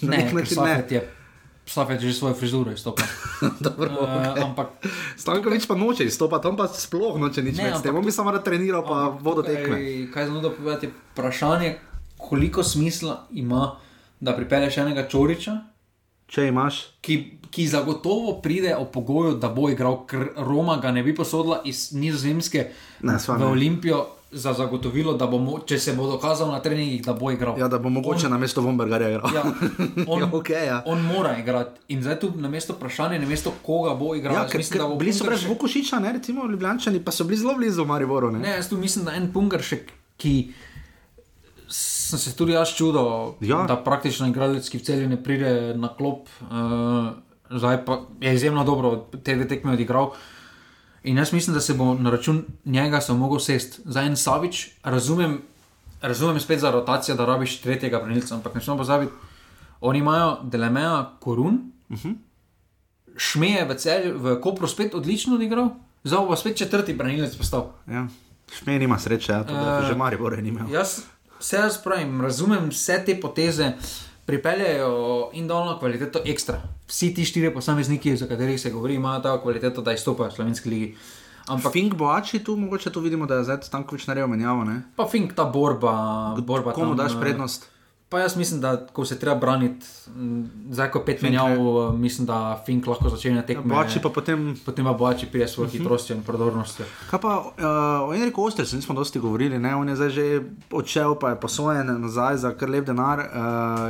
Na 0.00 0.16
nek 0.16 0.32
Ne, 0.32 0.32
način 0.40 0.54
Safet 0.54 0.92
je, 0.92 1.08
Je 1.70 2.00
že 2.00 2.12
svojo 2.12 2.34
frizuro 2.34 2.72
izstopil. 2.72 3.06
Dobro, 3.60 3.90
Uh, 3.90 4.30
okej. 4.30 4.42
ampak 4.42 4.68
Stankovič 5.16 5.66
pa 5.66 5.74
noče 5.74 6.04
izstopati, 6.04 6.48
on 6.48 6.56
pa 6.56 6.66
sploh 6.68 7.18
noče 7.18 7.42
nič 7.42 7.56
Ne, 7.56 7.70
več. 7.70 7.86
On 7.86 8.04
bi 8.04 8.10
samo 8.12 8.30
rad 8.30 8.44
treniral, 8.44 8.82
pa 8.82 9.14
vodo 9.20 9.42
tukaj, 9.42 9.56
tekme. 9.56 9.78
Kaj 10.10 10.26
znam 10.26 10.42
da 10.42 10.50
povedati, 10.50 10.86
je 10.86 10.92
vprašanje, 11.12 11.78
koliko 12.16 12.62
smisla 12.62 13.26
ima, 13.32 13.76
da 14.20 14.36
pripelješ 14.36 14.78
enega 14.78 15.08
Čoriča, 15.08 15.70
Če 16.30 16.44
imaš, 16.46 16.76
ki, 17.02 17.42
ki 17.50 17.66
zagotovo 17.66 18.36
pride 18.38 18.76
o 18.78 18.84
pogoju, 18.86 19.34
da 19.34 19.48
bo 19.50 19.66
igral, 19.66 20.06
ker 20.06 20.28
Roma 20.36 20.76
ga 20.78 20.92
ne 20.94 21.02
bi 21.02 21.14
posodila 21.14 21.62
iz 21.66 21.90
Nizozemske 21.92 22.68
Ne, 23.02 23.16
v. 23.18 23.46
Olimpijo 23.46 24.06
za 24.32 24.52
zagotovilo, 24.52 25.14
da 25.14 25.26
bo, 25.26 25.38
če 25.60 25.78
se 25.78 25.92
bo 25.92 26.06
dokazal 26.06 26.48
na 26.48 26.60
treningih, 26.60 27.02
da 27.02 27.12
bo 27.12 27.30
igral. 27.30 27.58
ja, 27.58 27.68
da 27.68 27.78
bo 27.78 27.88
mogoče 27.90 28.28
na 28.28 28.38
mesto 28.38 28.60
Vombergarja 28.60 29.08
igral. 29.10 29.30
Ja, 29.34 29.42
on, 30.06 30.20
Ja, 30.20 30.28
okej, 30.32 30.66
ja. 30.66 30.82
on 30.86 31.02
mora 31.02 31.36
igrati. 31.36 31.80
In 31.88 32.02
zdaj 32.02 32.20
tu 32.20 32.32
na 32.36 32.48
mesto 32.48 32.72
vprašanja, 32.72 33.18
na 33.18 33.26
mesto 33.26 33.52
koga 33.62 33.94
bo 33.94 34.14
igral. 34.14 34.34
Ja, 34.34 34.46
ker, 34.46 34.58
mislim, 34.58 34.82
bo 34.84 34.96
bili 34.96 35.12
so 35.12 35.24
brez 35.24 35.44
Vukošiča, 35.44 35.98
ne, 35.98 36.12
recimo 36.12 36.46
Ljubljančani, 36.46 37.00
pa 37.00 37.10
so 37.10 37.24
bili 37.24 37.36
zelo 37.38 37.54
blizu 37.54 37.84
Mariboru. 37.84 38.30
Ne? 38.30 38.38
Ne, 38.40 38.50
jaz 38.52 38.68
tu 38.68 38.78
mislim, 38.78 39.04
da 39.04 39.14
en 39.14 39.32
pungaršek, 39.32 39.90
ki 40.16 40.34
sem 41.68 42.18
se 42.20 42.34
tudi 42.34 42.52
jaz 42.52 42.68
čudil, 42.70 43.06
Ja. 43.42 43.64
da 43.64 43.76
praktično 43.78 44.26
igralec, 44.26 44.68
ki 44.68 44.78
v 44.78 44.82
celju 44.82 45.08
ne 45.08 45.18
pride 45.18 45.50
na 45.74 45.88
klop, 45.88 46.26
uh, 46.42 47.10
zdaj 47.50 47.84
pa 47.84 48.00
je 48.20 48.34
izjemno 48.34 48.64
dobro 48.64 48.90
te 49.16 49.34
dve 49.34 49.48
tekme 49.48 49.72
odigral. 49.72 50.10
In 51.02 51.16
jaz 51.16 51.32
mislim, 51.32 51.54
da 51.54 51.60
se 51.60 51.74
bo 51.74 51.94
na 51.94 52.10
račun 52.10 52.44
njega 52.64 53.00
sem 53.00 53.16
mogel 53.16 53.38
sest. 53.38 53.80
Za 53.84 54.02
en 54.02 54.16
Savič, 54.16 54.68
razumem, 54.82 55.40
razumem 56.00 56.40
spet 56.40 56.60
za 56.60 56.70
rotacijo, 56.70 57.16
da 57.16 57.24
rabiš 57.24 57.60
tretjega 57.60 57.98
branilca, 57.98 58.34
ampak 58.34 58.54
ne 58.54 58.60
smemo 58.60 58.78
pozabiti, 58.78 59.12
oni 59.80 59.98
imajo 59.98 60.38
Delemeja 60.42 61.16
Korun, 61.20 61.72
uh 61.88 61.98
-huh. 61.98 62.14
Šmeje 63.16 63.64
v, 63.64 64.12
v 64.14 64.40
Kopru 64.40 64.68
spet 64.68 64.94
odlično 64.94 65.34
odigral, 65.34 65.68
zdaj 66.04 66.26
bo 66.26 66.36
spet 66.36 66.56
četrti 66.56 66.94
branilec 66.94 67.36
postal. 67.36 67.72
Ja. 67.86 68.06
Šmej 68.58 68.78
nima 68.78 68.98
sreče, 68.98 69.32
ja, 69.32 69.44
to, 69.44 69.54
da 69.54 69.80
Eh, 69.84 69.88
že 69.88 69.94
Maribor 69.94 70.32
je 70.38 70.48
imel. 70.48 70.70
Jaz 70.72 71.00
se 71.40 71.56
jaz 71.56 71.78
pravim, 71.82 72.20
razumem 72.20 72.68
vse 72.70 73.02
te 73.06 73.20
poteze, 73.20 73.72
pripeljejo 74.30 75.30
in 75.32 75.48
dolno 75.50 75.78
kvaliteto 75.78 76.22
ekstra. 76.24 76.60
Vsi 76.86 77.14
ti 77.14 77.24
štirje 77.24 77.50
posamezniki, 77.54 78.16
za 78.16 78.28
katerih 78.30 78.60
se 78.60 78.70
govori, 78.70 78.94
imajo 78.94 79.20
ta 79.20 79.34
kvaliteto, 79.42 79.82
da 79.82 79.92
izstopajo 79.92 80.30
v 80.30 80.34
slovenski 80.34 80.70
ligi. 80.70 80.94
Ampak 81.50 81.72
Fink 81.72 81.94
Boači 81.98 82.38
tu, 82.44 82.54
mogoče 82.56 82.92
tu 82.94 83.00
vidimo, 83.00 83.26
da 83.26 83.40
je 83.40 83.44
zdaj 83.48 83.64
Stankovič 83.66 84.06
naredil 84.06 84.28
menjavo. 84.30 84.64
Ne? 84.64 84.82
pa 84.96 85.08
fink 85.08 85.34
ta 85.34 85.44
borba, 85.44 86.36
borba 86.38 86.72
Komu 86.72 86.94
tam, 86.94 86.96
daš 87.02 87.16
eh, 87.16 87.20
prednost? 87.20 87.66
Pa 88.10 88.18
jaz 88.18 88.36
mislim, 88.36 88.60
da 88.60 88.86
ko 88.86 89.04
se 89.04 89.14
treba 89.14 89.36
braniti, 89.36 89.86
zdaj 90.70 90.90
ko 90.90 91.00
pet 91.00 91.22
menjav, 91.22 91.50
eh, 91.50 91.60
mislim, 91.94 92.26
da 92.26 92.38
Fink 92.66 92.86
lahko 92.86 93.08
začne 93.08 93.46
tekme. 93.46 93.62
Boači 93.64 94.00
pa 94.00 94.08
potem. 94.10 94.56
Potem 94.64 94.84
pa 94.84 94.92
Boači 94.94 95.26
pride 95.26 95.46
s 95.46 95.52
svojo 95.52 95.68
Mhm. 95.68 95.76
hitrostjo 95.76 96.16
in 96.16 96.22
prodornostjo. 96.22 96.84
Kaj 97.10 97.20
pa 97.20 97.36
uh, 97.38 97.54
o 98.02 98.14
Enriku 98.14 98.42
Ostercu 98.42 98.76
nismo 98.76 98.94
dosti 98.94 99.18
govorili, 99.20 99.58
ne? 99.58 99.74
on 99.74 99.88
je 99.88 99.96
zdaj 99.96 100.10
že 100.10 100.40
odšel, 100.72 101.14
pa 101.14 101.30
je 101.30 101.36
posojen 101.38 101.86
nazaj 101.98 102.36
za 102.38 102.50
kar 102.52 102.68
lep 102.68 102.84
denar, 102.84 103.18
uh, 103.20 103.24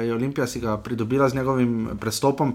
je 0.03 0.15
Olimpija 0.15 0.47
si 0.47 0.61
ga 0.61 0.77
pridobila 0.79 1.29
z 1.29 1.35
njegovim 1.35 1.73
prestopom. 1.97 2.55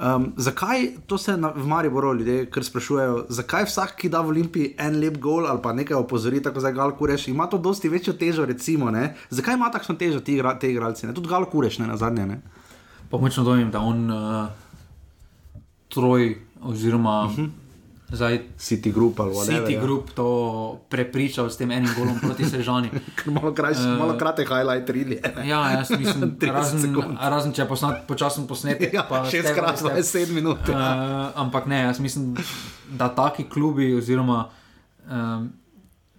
Um, 0.00 0.32
zakaj 0.36 0.86
to 1.06 1.18
se 1.18 1.36
na, 1.36 1.52
v 1.56 1.66
Mariboru 1.66 2.14
ljudje 2.14 2.46
kar 2.50 2.64
sprašujejo, 2.64 3.26
zakaj 3.28 3.66
vsak, 3.68 3.98
ki 4.00 4.08
da 4.08 4.22
v 4.24 4.32
Olimpiji 4.32 4.70
en 4.80 4.96
lep 5.00 5.18
gol 5.20 5.44
ali 5.46 5.60
pa 5.62 5.74
nekaj 5.76 5.96
opozori, 5.98 6.40
tako 6.42 6.60
zdaj 6.60 6.72
Gal 6.72 6.94
Kureš, 6.96 7.26
ima 7.28 7.46
to 7.46 7.58
dosti 7.58 7.88
večjo 7.88 8.14
težo, 8.16 8.46
recimo, 8.48 8.90
ne? 8.90 9.14
zakaj 9.30 9.54
ima 9.54 9.68
takšno 9.70 9.94
težo 10.00 10.20
ti, 10.24 10.38
igra, 10.38 10.54
te 10.58 10.70
igralci, 10.72 11.06
ne? 11.06 11.12
tudi 11.14 11.28
Gal 11.28 11.44
Kureš, 11.44 11.78
ne 11.84 11.90
na 11.90 11.96
zadnje. 12.00 12.24
Ne? 12.26 12.40
Pa 13.10 13.20
močno 13.20 13.44
dojemim, 13.44 13.70
da 13.70 13.80
on 13.84 14.10
uh, 14.10 14.46
troj 15.92 16.36
oziroma 16.62 17.24
uh 17.24 17.36
-huh. 17.36 17.50
Zdaj 18.12 18.40
City 18.58 18.92
Group 18.92 19.20
ali 19.20 19.30
whatever. 19.30 19.66
City 19.66 19.74
ja. 19.74 19.80
Group 19.80 20.10
to 20.10 20.26
prepričal 20.88 21.50
s 21.50 21.56
tem 21.56 21.70
enim 21.70 21.90
golom 21.94 22.18
proti 22.20 22.44
Sežani. 22.44 22.90
Malo, 23.34 23.54
uh, 23.54 23.98
malo 23.98 24.18
kratek 24.18 24.48
highlight 24.48 24.90
rili. 24.90 25.20
Ja, 25.44 25.70
jaz 25.70 25.90
mislim, 25.90 26.34
30 26.40 26.52
razen, 26.52 26.96
razen 27.20 27.52
če 27.52 27.62
je 27.62 27.68
posnat, 27.68 28.02
počasen 28.08 28.46
posnetek. 28.50 28.94
Ja, 28.94 29.06
šestkrat 29.30 29.78
by 29.78 30.02
step. 30.02 30.26
27 30.26 30.34
minut, 30.34 30.58
ja. 30.68 30.74
Uh, 30.74 31.40
ampak 31.40 31.66
ne, 31.66 31.86
jaz 31.86 32.00
mislim, 32.00 32.34
da 32.90 33.08
taki 33.14 33.46
klubi, 33.46 33.94
oziroma 33.94 34.48
um, 35.10 35.52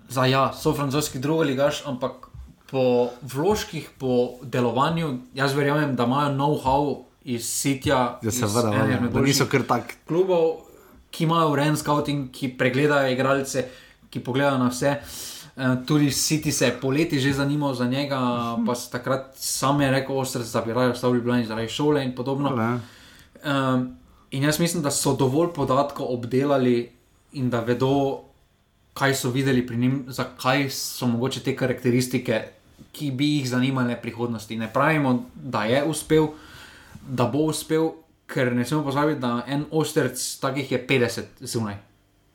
za 0.09 0.25
ja, 0.25 0.51
so 0.53 0.73
francoski 0.73 1.19
drugi 1.19 1.51
ligaš, 1.51 1.83
ampak 1.85 2.31
po 2.71 3.11
vložkih, 3.21 3.89
po 3.99 4.39
delovanju, 4.43 5.17
jaz 5.35 5.53
verjamem, 5.53 5.95
da 5.95 6.07
imajo 6.07 6.31
know-how 6.35 7.03
iz 7.23 7.45
sitja. 7.45 8.19
Ja, 8.23 8.31
seveda, 8.31 8.71
ene 8.73 8.91
ja, 8.91 8.95
izmed 8.95 9.11
da 9.11 9.21
niso 9.21 9.45
boljših 9.45 9.51
kar 9.51 9.63
tak. 9.67 9.95
klubov, 10.07 10.70
ki 11.11 11.23
imajo 11.23 11.51
urejen 11.51 11.77
scouting, 11.77 12.31
ki 12.31 12.53
pregledajo 12.57 13.11
igralce, 13.11 13.65
ki 14.09 14.19
pogledajo 14.19 14.57
na 14.57 14.69
vse. 14.71 14.95
Eh, 15.57 15.75
Tudi 15.85 16.11
City 16.11 16.51
se 16.51 16.65
je 16.65 16.77
poleti 16.81 17.19
že 17.19 17.33
zanimal 17.33 17.73
za 17.73 17.85
njega, 17.85 18.19
pa 18.65 18.75
se 18.75 18.91
takrat 18.91 19.35
sam 19.35 19.81
je 19.81 19.91
rekel, 19.91 20.17
ostrec, 20.17 20.47
da 20.47 20.61
bi 20.61 20.73
raje 20.73 20.91
ostal 20.91 21.11
v 21.11 21.15
Ljubljani 21.15 21.45
zaradi 21.45 21.69
šole 21.69 22.03
in 22.03 22.15
podobno. 22.15 22.79
Um, 23.43 23.97
in 24.31 24.43
jaz 24.43 24.59
mislim, 24.59 24.83
da 24.83 24.91
so 24.91 25.13
dovolj 25.15 25.53
podatkov 25.55 26.07
obdelali 26.13 26.89
in 27.33 27.49
da 27.49 27.59
vedo, 27.59 28.23
kaj 28.93 29.15
so 29.15 29.29
videli 29.29 29.67
pri 29.67 29.77
njim, 29.77 30.05
zakaj 30.07 30.69
so 30.69 31.07
mogoče 31.07 31.39
te 31.39 31.55
karakteristike, 31.55 32.41
ki 32.91 33.11
bi 33.11 33.27
jih 33.37 33.49
zanimale 33.49 33.95
prihodnosti. 34.01 34.57
Ne 34.57 34.73
pravimo, 34.73 35.25
da 35.35 35.63
je 35.63 35.83
uspel, 35.83 36.27
da 37.07 37.25
bo 37.25 37.47
uspel, 37.51 37.91
ker 38.31 38.53
ne 38.55 38.65
smemo 38.65 38.83
pozabiti, 38.87 39.19
da 39.19 39.43
en 39.47 39.65
ostrec 39.71 40.21
takih 40.41 40.71
je 40.71 40.79
50 40.87 41.45
zunaj. 41.53 41.77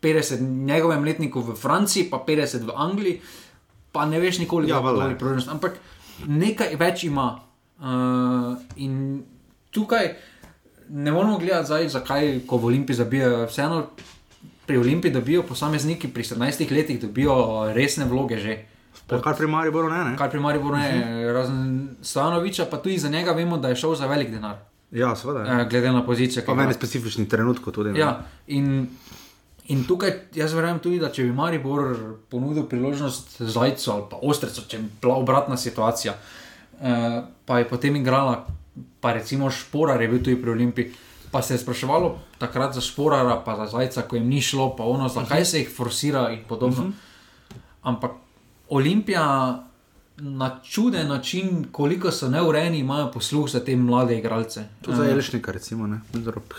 50 0.02 0.40
njegovem 0.40 1.04
letniku 1.04 1.40
v 1.40 1.56
Franciji, 1.56 2.10
pa 2.10 2.20
50 2.26 2.66
v 2.68 2.74
Angliji, 2.76 3.20
pa 3.92 4.06
ne 4.06 4.20
veš 4.20 4.38
nikoli, 4.38 4.68
Ja, 4.68 4.76
kako 4.76 5.00
bo 5.00 5.08
priložnost. 5.18 5.48
Ampak 5.48 5.78
nekaj 6.26 6.76
več 6.76 7.04
ima. 7.08 7.40
Uh, 7.76 8.56
in 8.76 9.24
tukaj 9.70 10.14
ne 10.88 11.12
moramo 11.12 11.38
gledati 11.38 11.66
zdaj, 11.66 11.88
zakaj, 11.88 12.40
ko 12.46 12.60
v 12.60 12.70
Olimpiji 12.70 12.96
zabijajo. 12.96 13.46
Vseeno 13.50 13.82
pri 14.66 14.78
Olimpiji 14.78 15.12
dobijo 15.12 15.42
posamezniki 15.42 16.08
pri 16.08 16.24
17 16.24 16.72
letih, 16.72 17.00
dobijo 17.00 17.34
resne 17.74 18.04
vloge 18.04 18.38
že. 18.38 18.56
Pa 19.06 19.20
kar 19.22 19.36
pri 19.38 19.46
Mariboru 19.46 19.90
ne, 19.90 20.04
ne? 20.04 20.16
Kar 20.18 20.30
pri 20.30 20.40
Mariboru 20.40 20.76
ne, 20.76 20.88
uh 20.88 20.94
-huh. 20.94 21.32
razen 21.32 21.88
Stanoviča, 22.02 22.66
pa 22.70 22.76
tudi 22.76 22.98
za 22.98 23.08
njega 23.08 23.32
vemo, 23.32 23.58
da 23.58 23.68
je 23.68 23.76
šel 23.76 23.94
za 23.94 24.06
velik 24.06 24.30
denar. 24.30 24.56
Ja, 24.96 25.12
seveda. 25.16 25.44
Eh, 25.44 25.66
Glede 25.70 25.92
na 25.92 26.04
pozicijo. 26.06 26.42
Pa 26.46 26.54
meni 26.54 26.74
specifični 26.74 27.28
trenutku 27.28 27.72
tudi. 27.72 27.92
Ne? 27.92 28.00
Ja, 28.00 28.24
in, 28.46 28.86
in 29.68 29.84
tukaj 29.84 30.12
jaz 30.34 30.54
verjamem 30.56 30.80
tudi, 30.80 31.00
da 31.02 31.10
če 31.12 31.26
bi 31.28 31.34
Maribor 31.36 31.92
ponudil 32.32 32.64
priložnost 32.70 33.36
Zajcu 33.42 33.90
ali 33.92 34.06
pa 34.10 34.20
Ostrecu, 34.22 34.64
če 34.68 34.80
bi 34.80 34.88
bila 35.02 35.18
obratna 35.20 35.58
situacija, 35.60 36.16
eh, 36.80 37.18
pa 37.44 37.58
je 37.60 37.68
potem 37.68 37.96
igrala, 38.00 38.46
pa 39.00 39.12
recimo 39.12 39.50
Šporar 39.52 40.00
je 40.00 40.08
bil 40.08 40.24
tudi 40.24 40.40
pri 40.40 40.56
Olimpiji. 40.56 40.92
Pa 41.30 41.42
se 41.42 41.54
je 41.54 41.60
spraševalo 41.60 42.14
takrat 42.40 42.74
za 42.74 42.80
Šporara, 42.80 43.42
pa 43.44 43.56
za 43.56 43.66
Zajca, 43.76 44.06
ko 44.08 44.16
jim 44.16 44.28
ni 44.30 44.40
šlo, 44.40 44.70
pa 44.78 44.84
ono, 44.88 45.10
zakaj 45.12 45.44
se 45.44 45.60
jih 45.60 45.72
forsira 45.76 46.30
in 46.32 46.44
podobno. 46.48 46.82
Uh 46.82 46.88
-huh. 46.88 47.58
Ampak 47.82 48.10
Olimpija 48.68 49.26
na 50.18 50.60
čuden 50.64 51.08
način, 51.08 51.66
koliko 51.72 52.10
so 52.10 52.28
neurejeni, 52.28 52.78
imajo 52.78 53.10
posluh 53.10 53.50
za 53.50 53.64
te 53.64 53.76
mlade 53.76 54.18
igralce. 54.18 54.64
To 54.82 54.94
za 54.94 55.10
Elšnika, 55.10 55.52
recimo, 55.52 55.86
ne. 55.86 56.00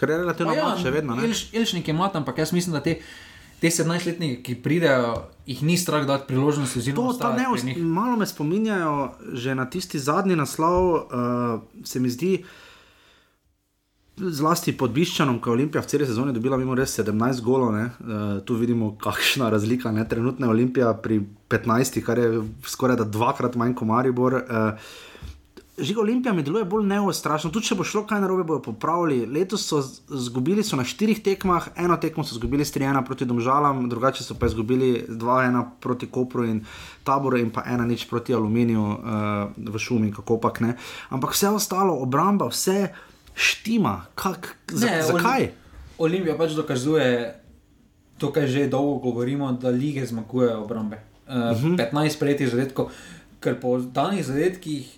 Relativno 0.01 0.53
ja, 0.53 0.63
mlad, 0.63 0.81
še 0.81 0.91
vedno, 0.91 1.15
ne. 1.15 1.25
Elš, 1.25 1.53
Elšnik 1.53 1.87
je 1.87 1.93
mlad, 1.93 2.15
ampak 2.15 2.37
jaz 2.37 2.53
mislim, 2.53 2.73
da 2.73 2.83
te, 2.83 2.99
te 3.59 3.67
17-letniki, 3.67 4.43
ki 4.43 4.55
pridejo, 4.61 5.23
jih 5.45 5.63
ni 5.63 5.77
strah 5.77 6.05
dati 6.05 6.27
priložnosti. 6.27 6.79
oziroma 6.79 7.13
To, 7.13 7.17
ta 7.17 7.35
njih. 7.63 7.77
malo 7.77 8.17
me 8.17 8.25
spominjajo 8.25 9.11
že 9.33 9.55
na 9.55 9.65
tisti 9.69 9.99
zadnji 9.99 10.35
naslov, 10.35 10.93
uh, 10.93 11.61
se 11.83 11.99
mi 11.99 12.09
zdi. 12.09 12.43
Zlasti 14.17 14.73
pod 14.73 14.95
Biščanom, 14.95 15.35
ko 15.37 15.51
je 15.51 15.53
Olimpija 15.59 15.81
v 15.83 15.89
celi 15.91 16.05
sezoni 16.09 16.31
dobila 16.33 16.57
mimo 16.57 16.73
res 16.73 16.95
17 16.97 17.41
golov, 17.45 17.69
ne? 17.75 17.83
uh, 17.85 18.39
tu 18.41 18.55
vidimo, 18.57 18.95
kakšna 18.97 19.51
razlika 19.53 19.91
je 19.93 20.07
trenutna 20.09 20.49
Olimpija 20.49 20.95
pri 20.97 21.19
15, 21.49 22.01
kar 22.01 22.17
je 22.17 22.41
skoraj 22.65 22.97
da 22.97 23.05
dvakrat 23.05 23.55
manj 23.55 23.75
kot 23.77 23.87
Maribor. 23.87 24.41
Uh, 24.41 24.89
Žiga 25.77 26.01
Olimpija 26.01 26.33
mi 26.33 26.41
deluje 26.41 26.65
bolj 26.65 26.87
neostrašno, 26.89 27.51
tudi 27.53 27.69
če 27.69 27.75
bo 27.77 27.85
šlo 27.85 28.01
kaj 28.09 28.23
narobe, 28.23 28.41
bojo 28.49 28.63
popravili. 28.65 29.27
Letos 29.29 29.67
so 29.69 29.83
izgubili 30.17 30.63
na 30.73 30.81
štirih 30.81 31.19
tekmah, 31.21 31.67
eno 31.77 31.99
tekmo 32.01 32.23
so 32.25 32.33
izgubili 32.33 32.65
s 32.65 32.73
3-1 32.73 33.05
proti 33.05 33.25
Domžalam, 33.29 33.83
drugače 33.89 34.25
so 34.25 34.33
pa 34.33 34.49
izgubili 34.49 35.05
2-1 35.05 35.61
proti 35.79 36.09
Kopru 36.09 36.47
in 36.49 36.63
Taboru 37.03 37.37
in 37.37 37.51
pa 37.53 37.61
1-0 37.61 38.09
proti 38.09 38.33
Aluminiju 38.33 38.81
uh, 38.81 38.97
v 39.69 39.79
šumi, 39.79 40.09
kako 40.17 40.39
pač 40.41 40.63
ne. 40.65 40.73
Ampak 41.13 41.37
vse 41.37 41.53
ostalo, 41.53 41.93
obramba, 42.01 42.49
vse 42.49 42.87
štima. 43.37 44.05
Kak, 44.17 44.55
za, 44.67 44.85
Ne, 44.85 45.01
zakaj? 45.03 45.41
Olim- 45.41 45.53
Olimpija 45.97 46.37
pač 46.37 46.51
dokazuje 46.57 47.33
to, 48.17 48.31
kar 48.33 48.47
že 48.49 48.67
dolgo 48.67 48.97
govorimo, 48.99 49.51
da 49.53 49.69
lige 49.69 50.05
zmagujejo 50.05 50.63
obrambe. 50.63 50.97
Uh, 51.27 51.33
uh 51.33 51.41
-huh. 51.61 51.77
15 51.91 52.19
prejetih 52.19 52.49
zadetkov, 52.49 52.89
ker 53.39 53.59
po 53.59 53.77
danih 53.77 54.25
zadetkih 54.25 54.97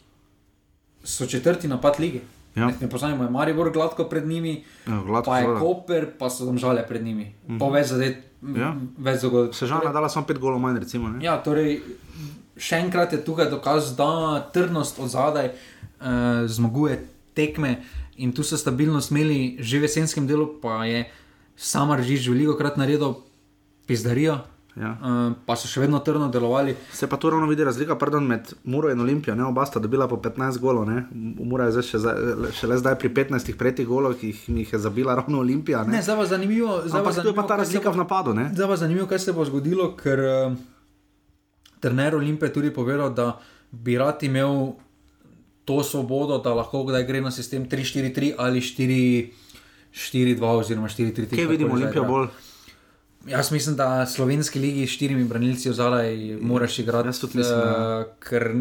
so 1.04 1.26
četrti 1.26 1.68
napad 1.68 2.00
lige. 2.00 2.20
Ja. 2.56 2.66
Ne, 2.68 2.74
ne 2.82 2.90
pozabimo, 2.90 3.24
je 3.24 3.30
Maribor 3.30 3.72
gladko 3.72 4.04
pred 4.04 4.28
njimi, 4.28 4.64
Ja, 4.88 5.02
gladko, 5.06 5.32
pa 5.32 5.38
je 5.38 5.44
seveda. 5.44 5.60
Koper, 5.60 6.08
pa 6.20 6.30
so 6.30 6.46
domžale 6.46 6.88
pred 6.88 7.04
njimi. 7.04 7.34
Uh 7.48 7.54
-huh. 7.54 7.60
Po 7.60 7.70
več 7.70 7.88
zadet, 7.88 8.18
Ja. 8.56 8.76
več 8.98 9.22
zagodov. 9.22 9.54
Sežana 9.54 9.92
dala 9.92 10.10
samo 10.10 10.26
5 10.26 10.38
golov 10.40 10.60
manj, 10.60 10.80
recimo. 10.80 11.10
Ne? 11.10 11.26
Ja, 11.26 11.38
torej, 11.38 11.82
še 12.58 12.76
enkrat 12.76 13.14
je 13.14 13.26
tukaj 13.26 13.50
dokaz, 13.50 13.96
da 13.96 14.40
trdnost 14.54 15.00
od 15.00 15.10
zadaj 15.10 15.46
uh, 16.02 16.06
zmaguje 16.48 17.06
tekme 17.34 17.84
in 18.20 18.32
tu 18.32 18.44
so 18.44 18.56
stabilnost 18.56 19.10
imeli 19.10 19.38
že 19.60 19.78
v 19.78 19.84
jesenskem 19.84 20.26
delu, 20.26 20.48
pa 20.56 20.84
je 20.84 21.06
sama 21.56 21.96
režiž 21.96 22.28
veliko 22.28 22.56
krat 22.56 22.76
naredil 22.76 23.16
pizdarijo, 23.86 24.38
Ja. 24.76 24.92
uh, 24.94 25.08
pa 25.42 25.56
so 25.56 25.68
še 25.68 25.82
vedno 25.82 26.00
trdno 26.00 26.30
delovali. 26.30 26.72
Se 26.90 27.04
pa 27.04 27.18
tu 27.18 27.28
ravno 27.28 27.44
vidi 27.46 27.60
razlika 27.62 27.96
pardon, 27.96 28.24
med 28.24 28.42
Muro 28.66 28.88
in 28.88 28.96
Olimpijo. 28.98 29.34
Ne? 29.34 29.44
Oba 29.44 29.66
sta 29.66 29.76
dobila 29.78 30.08
po 30.08 30.16
15 30.18 30.56
golov. 30.58 30.86
Ne? 30.86 31.04
Mura 31.12 31.66
je 31.66 31.74
zdaj 31.74 31.84
še, 31.84 32.00
za- 32.00 32.16
šele 32.54 32.78
zdaj 32.78 32.96
pri 32.96 33.10
15 33.12 33.56
pretih 33.56 33.84
golov, 33.86 34.16
ki 34.16 34.28
jih, 34.28 34.40
jih 34.56 34.70
je 34.70 34.80
zabila 34.80 35.16
ravno 35.16 35.40
Olimpija. 35.40 35.82
Ne? 35.84 35.92
Ne, 35.92 36.02
zdaj 36.02 36.16
pa 36.18 36.26
zanimivo, 36.28 36.78
zdaj 36.86 37.04
pa 37.04 37.12
ta 37.12 37.24
kaj 37.50 37.58
se 37.58 37.60
razlika 37.66 37.90
bo- 37.90 37.94
v 37.94 37.98
napadu. 37.98 38.32
Ne? 38.34 38.46
Zdaj 38.52 38.68
pa 38.68 38.76
zanimivo, 38.78 39.06
kaj 39.06 39.20
se 39.20 39.34
bo 39.34 39.44
zgodilo, 39.44 39.90
ker 39.96 40.20
uh, 40.22 40.56
trener 41.80 42.16
Olimpije 42.16 42.48
je 42.48 42.54
tudi 42.54 42.72
povedal, 42.72 43.10
da 43.12 43.36
bi 43.74 43.98
rad 43.98 44.24
imel 44.24 44.74
to 45.70 45.84
svobodo, 45.86 46.40
da 46.42 46.54
lahko 46.58 46.82
kdaj 46.90 47.04
gre 47.06 47.22
na 47.22 47.32
sistem 47.32 47.70
3-4-3 47.70 48.34
ali 48.38 48.62
4-4-2 49.94 50.42
oziroma 50.42 50.90
4-3-3. 50.90 51.36
Kje 51.36 51.46
vidimo 51.48 51.74
Olimpijo 51.78 52.04
bolj? 52.10 52.28
Jaz 53.28 53.52
mislim, 53.52 53.76
da 53.76 54.06
slovenski 54.06 54.60
ligi 54.60 54.88
s 54.88 54.90
štirimi 54.90 55.24
branilci 55.24 55.74
zadaj 55.74 56.16
moraš 56.42 56.80
igrati. 56.80 57.08
Jaz 57.08 57.20
tudi 57.20 57.38
mislim, 57.38 57.60
ja. 57.60 58.00
eh, 58.02 58.16
ker 58.30 58.56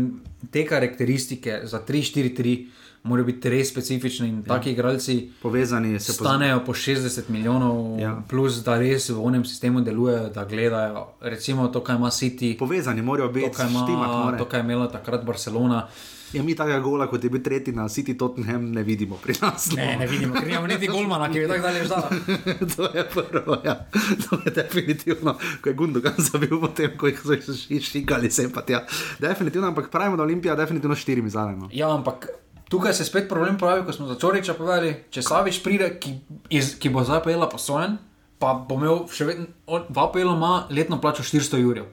te 0.50 0.66
karakteristike 0.66 1.60
za 1.64 1.80
3-4-3 1.88 2.66
morajo 3.02 3.26
biti 3.26 3.48
res 3.50 3.70
specifične 3.70 4.28
in 4.28 4.36
ja. 4.38 4.42
taki 4.42 4.72
igralci 4.72 5.30
Povezani 5.42 6.00
se 6.00 6.12
stanejo 6.12 6.60
po 6.66 6.74
60 6.74 7.22
milijonov, 7.28 8.00
Ja. 8.00 8.08
ja. 8.08 8.22
plus 8.28 8.60
da 8.64 8.76
res 8.78 9.08
v 9.08 9.24
onem 9.24 9.44
sistemu 9.44 9.80
delujejo, 9.80 10.28
da 10.34 10.44
gledajo. 10.44 11.06
Recimo 11.20 11.68
to, 11.68 11.80
kar 11.80 11.96
ima 11.96 12.10
City, 12.10 12.58
Povezani 12.58 13.02
morajo 13.02 13.28
to, 13.28 13.32
biti, 13.32 13.50
kar 13.56 13.66
štimat 13.66 13.88
ima, 13.88 14.34
to, 14.38 14.44
kar 14.44 14.60
je 14.60 14.64
imela 14.64 14.92
takrat 14.92 15.24
Barcelona. 15.24 15.86
Ja, 16.28 16.42
mi 16.42 16.52
takega 16.52 16.78
gola, 16.78 17.06
kot 17.06 17.24
je 17.24 17.30
bil 17.30 17.40
tretji 17.40 17.72
na 17.72 17.84
City 17.84 18.12
Tottenham, 18.12 18.66
ne 18.68 18.82
vidimo 18.82 19.16
pri 19.16 19.32
nas. 19.40 19.70
Ne, 19.72 19.96
ne 19.96 20.06
vidimo, 20.06 20.34
ker 20.34 20.44
nimamo 20.44 20.66
niti 20.66 20.86
Golmana, 20.86 21.28
ki 21.28 21.40
bi 21.40 21.46
tako 21.46 21.62
dalje 21.62 21.84
ždala. 21.84 22.08
to 22.76 22.88
je 22.90 23.04
prvo, 23.06 23.56
ja. 23.64 23.74
To 24.22 24.38
je 24.38 24.50
definitivno, 24.52 25.32
ko 25.62 25.68
je 25.68 25.74
Gundogan 25.74 26.18
zabil 26.20 26.52
potem, 26.60 26.92
ko 26.96 27.06
jih 27.06 27.22
so 27.22 27.54
šikali 27.82 28.28
sem 28.30 28.50
pa 28.50 28.60
tja. 28.62 28.82
Definitivno, 29.18 29.68
ampak 29.68 29.88
pravimo, 29.88 30.16
da 30.16 30.22
Olimpija 30.22 30.54
definitivno 30.54 30.94
štirimi 30.94 31.30
zadajno. 31.30 31.70
Ja, 31.72 31.88
ampak 31.90 32.28
tukaj 32.68 32.92
se 32.92 33.04
spet 33.04 33.28
problem 33.28 33.56
pojavi, 33.56 33.86
ko 33.86 33.92
smo 33.92 34.06
za 34.06 34.16
Čoriča 34.16 34.52
povedali, 34.54 34.94
če 35.10 35.22
Savič 35.22 35.62
pride, 35.62 35.94
ki, 35.96 36.12
iz, 36.50 36.74
ki 36.76 36.88
bo 36.88 37.04
zdaj 37.04 37.22
pejela 37.22 37.48
posojen, 37.48 37.96
pa 38.38 38.52
bo 38.58 38.76
imel 38.76 39.06
še 39.08 39.24
vedno, 39.24 39.46
on- 39.66 39.88
Vapelo 39.88 40.36
ima 40.36 40.66
letno 40.70 41.00
plačo 41.00 41.22
400 41.24 41.56
jurjev. 41.58 41.88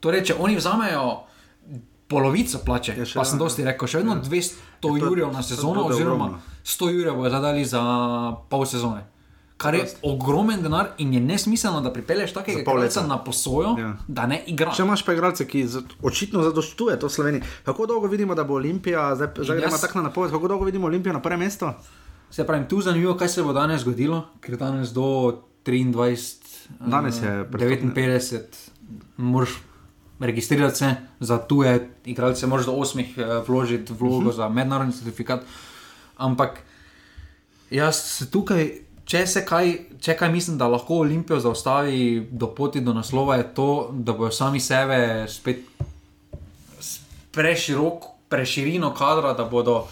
Torej, 0.00 0.24
če 0.24 0.38
oni 0.38 0.56
vzamejo 0.56 1.04
polovico 2.12 2.58
plače, 2.60 2.94
Ja, 2.94 3.04
še 3.04 3.14
pa 3.14 3.24
sem 3.24 3.34
ja, 3.34 3.40
dosti 3.40 3.64
rekel, 3.64 3.88
še 3.88 3.98
vedno 3.98 4.16
200 4.18 4.52
Ja, 4.52 4.80
to- 4.80 4.96
jurjev 4.98 5.30
na 5.30 5.42
sezono, 5.42 5.86
oziroma 5.86 6.26
ogromno. 6.26 6.38
100 6.64 6.90
jurjev 6.90 7.16
bo 7.16 7.30
zadali 7.30 7.64
za 7.66 7.82
pol 8.46 8.64
sezone. 8.66 9.02
Kar 9.56 9.74
je 9.74 9.82
ogromen 10.04 10.58
denar 10.58 10.88
in 10.98 11.12
je 11.12 11.20
nesmiselno, 11.22 11.80
da 11.80 11.90
pripelješ 11.90 12.32
takega 12.32 12.60
igralca 12.60 13.02
na 13.02 13.18
posojo, 13.20 13.74
Ja. 13.74 13.84
ja. 13.84 13.96
da 14.08 14.26
ne 14.26 14.40
igra. 14.46 14.72
Če 14.72 14.82
imaš 14.82 15.02
pa 15.02 15.12
igralce, 15.12 15.46
ki 15.46 15.60
očitno 16.02 16.42
zadoštuje 16.42 16.98
to 16.98 17.08
Sloveniji, 17.08 17.42
kako 17.62 17.86
dolgo 17.86 18.06
vidimo, 18.08 18.34
da 18.34 18.42
bo 18.44 18.54
Olimpija, 18.54 19.14
zdaj, 19.14 19.28
zdaj 19.38 19.56
gremo 19.58 19.78
tako 19.78 19.98
na 19.98 20.04
napoved, 20.04 20.30
kako 20.30 20.48
dolgo 20.48 20.64
vidimo 20.64 20.86
Olimpijo 20.86 21.12
na 21.12 21.20
prvem 21.20 21.38
mestu? 21.40 21.70
Se 22.30 22.42
pravi, 22.42 22.66
tu 22.66 22.76
je 22.76 22.82
zanimivo, 22.82 23.14
kaj 23.14 23.28
se 23.30 23.42
bo 23.42 23.52
danes 23.52 23.80
zgodilo, 23.80 24.24
ker 24.40 24.56
danes 24.56 24.90
do 24.90 25.06
23, 25.64 26.42
Danes 26.80 27.18
je 27.18 27.28
eh, 27.30 27.44
prestopne- 27.44 27.92
59, 27.92 28.42
moraš 29.18 29.50
registrirati 30.22 30.76
se 30.76 30.94
za 31.20 31.38
tuje 31.38 31.90
igralce, 32.04 32.46
moraš 32.46 32.66
do 32.66 32.72
8 32.72 33.00
eh, 33.00 33.42
vložiti 33.48 33.92
vlogo 33.92 34.16
uh 34.16 34.24
-huh. 34.24 34.36
za 34.36 34.48
mednarodni 34.48 34.92
certifikat. 34.92 35.40
Ampak 36.16 36.58
jaz 37.70 38.22
tukaj, 38.30 38.70
če 39.04 39.26
se 39.26 39.44
kaj, 39.46 39.78
če 40.00 40.16
kaj 40.16 40.32
mislim, 40.32 40.58
da 40.58 40.68
lahko 40.68 40.94
Olimpijo 40.94 41.40
zaustavi 41.40 42.28
do 42.30 42.46
poti 42.54 42.80
do 42.80 42.94
naslova, 42.94 43.36
je 43.36 43.54
to, 43.54 43.88
da 43.92 44.12
bojo 44.12 44.30
sami 44.30 44.60
sebe 44.60 45.26
spet 45.28 45.64
preširok, 47.32 48.04
preširino 48.28 48.94
kadra, 48.94 49.32
da 49.32 49.44
bodo. 49.44 49.86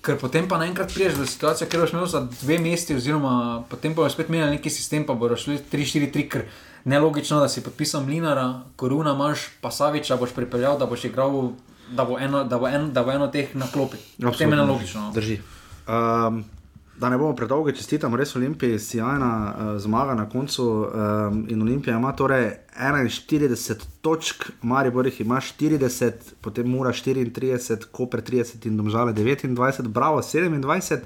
Ker 0.00 0.16
potem 0.16 0.46
pa 0.48 0.56
naenkrat 0.56 0.94
prideš 0.94 1.18
do 1.18 1.26
situacije, 1.28 1.68
ker 1.68 1.80
boš 1.80 1.90
imel 1.92 2.06
za 2.08 2.22
dve 2.40 2.58
mesti, 2.58 2.94
oziroma 2.96 3.64
potem 3.68 3.94
boš 3.94 4.12
spet 4.12 4.28
imel 4.28 4.50
neki 4.50 4.70
sistem, 4.70 5.04
pa 5.04 5.14
boš 5.14 5.42
šli 5.44 5.58
3-4-3, 5.72 6.28
ker 6.28 6.46
nelogično, 6.84 7.40
da 7.40 7.48
si 7.48 7.62
podpisal 7.62 8.04
Mlinara, 8.04 8.60
Koruna 8.76 9.14
imaš, 9.14 9.48
pa 9.60 9.70
Saviča 9.70 10.16
boš 10.16 10.30
pripeljal, 10.36 10.78
da 10.78 10.86
boš 10.86 11.04
igral, 11.04 11.52
da 11.90 12.04
bo 12.04 12.18
eno, 12.18 12.44
da 12.44 12.58
bo 12.58 12.68
en, 12.68 12.92
da 12.92 13.04
bo 13.04 13.12
eno 13.12 13.28
teh 13.28 13.56
na 13.56 13.66
klopi. 13.72 13.96
Potem 14.22 14.50
je 14.50 14.56
nelogično. 14.56 15.00
no. 15.00 15.12
Drži. 15.12 15.40
Um, 15.88 16.44
da 17.00 17.08
ne 17.08 17.18
bomo 17.18 17.34
predolgo 17.36 17.72
čestitali, 17.72 18.16
res 18.16 18.36
Olimpiji, 18.36 18.78
sjajna 18.78 19.30
uh, 19.48 19.78
zmaga 19.80 20.14
na 20.14 20.28
koncu. 20.28 20.64
Um, 20.66 21.46
in 21.48 21.62
Olimpija 21.62 21.96
ima 21.96 22.12
torej 22.12 22.50
41 22.76 23.84
točk, 24.00 24.50
Maribor 24.62 25.06
jih 25.06 25.20
ima 25.20 25.40
40, 25.40 26.12
potem 26.40 26.68
Mura 26.68 26.92
34, 26.92 27.84
Koper 27.92 28.20
30 28.20 28.66
in 28.66 28.76
Domžale 28.76 29.12
29, 29.12 29.88
Bravo 29.88 30.20
27. 30.20 31.00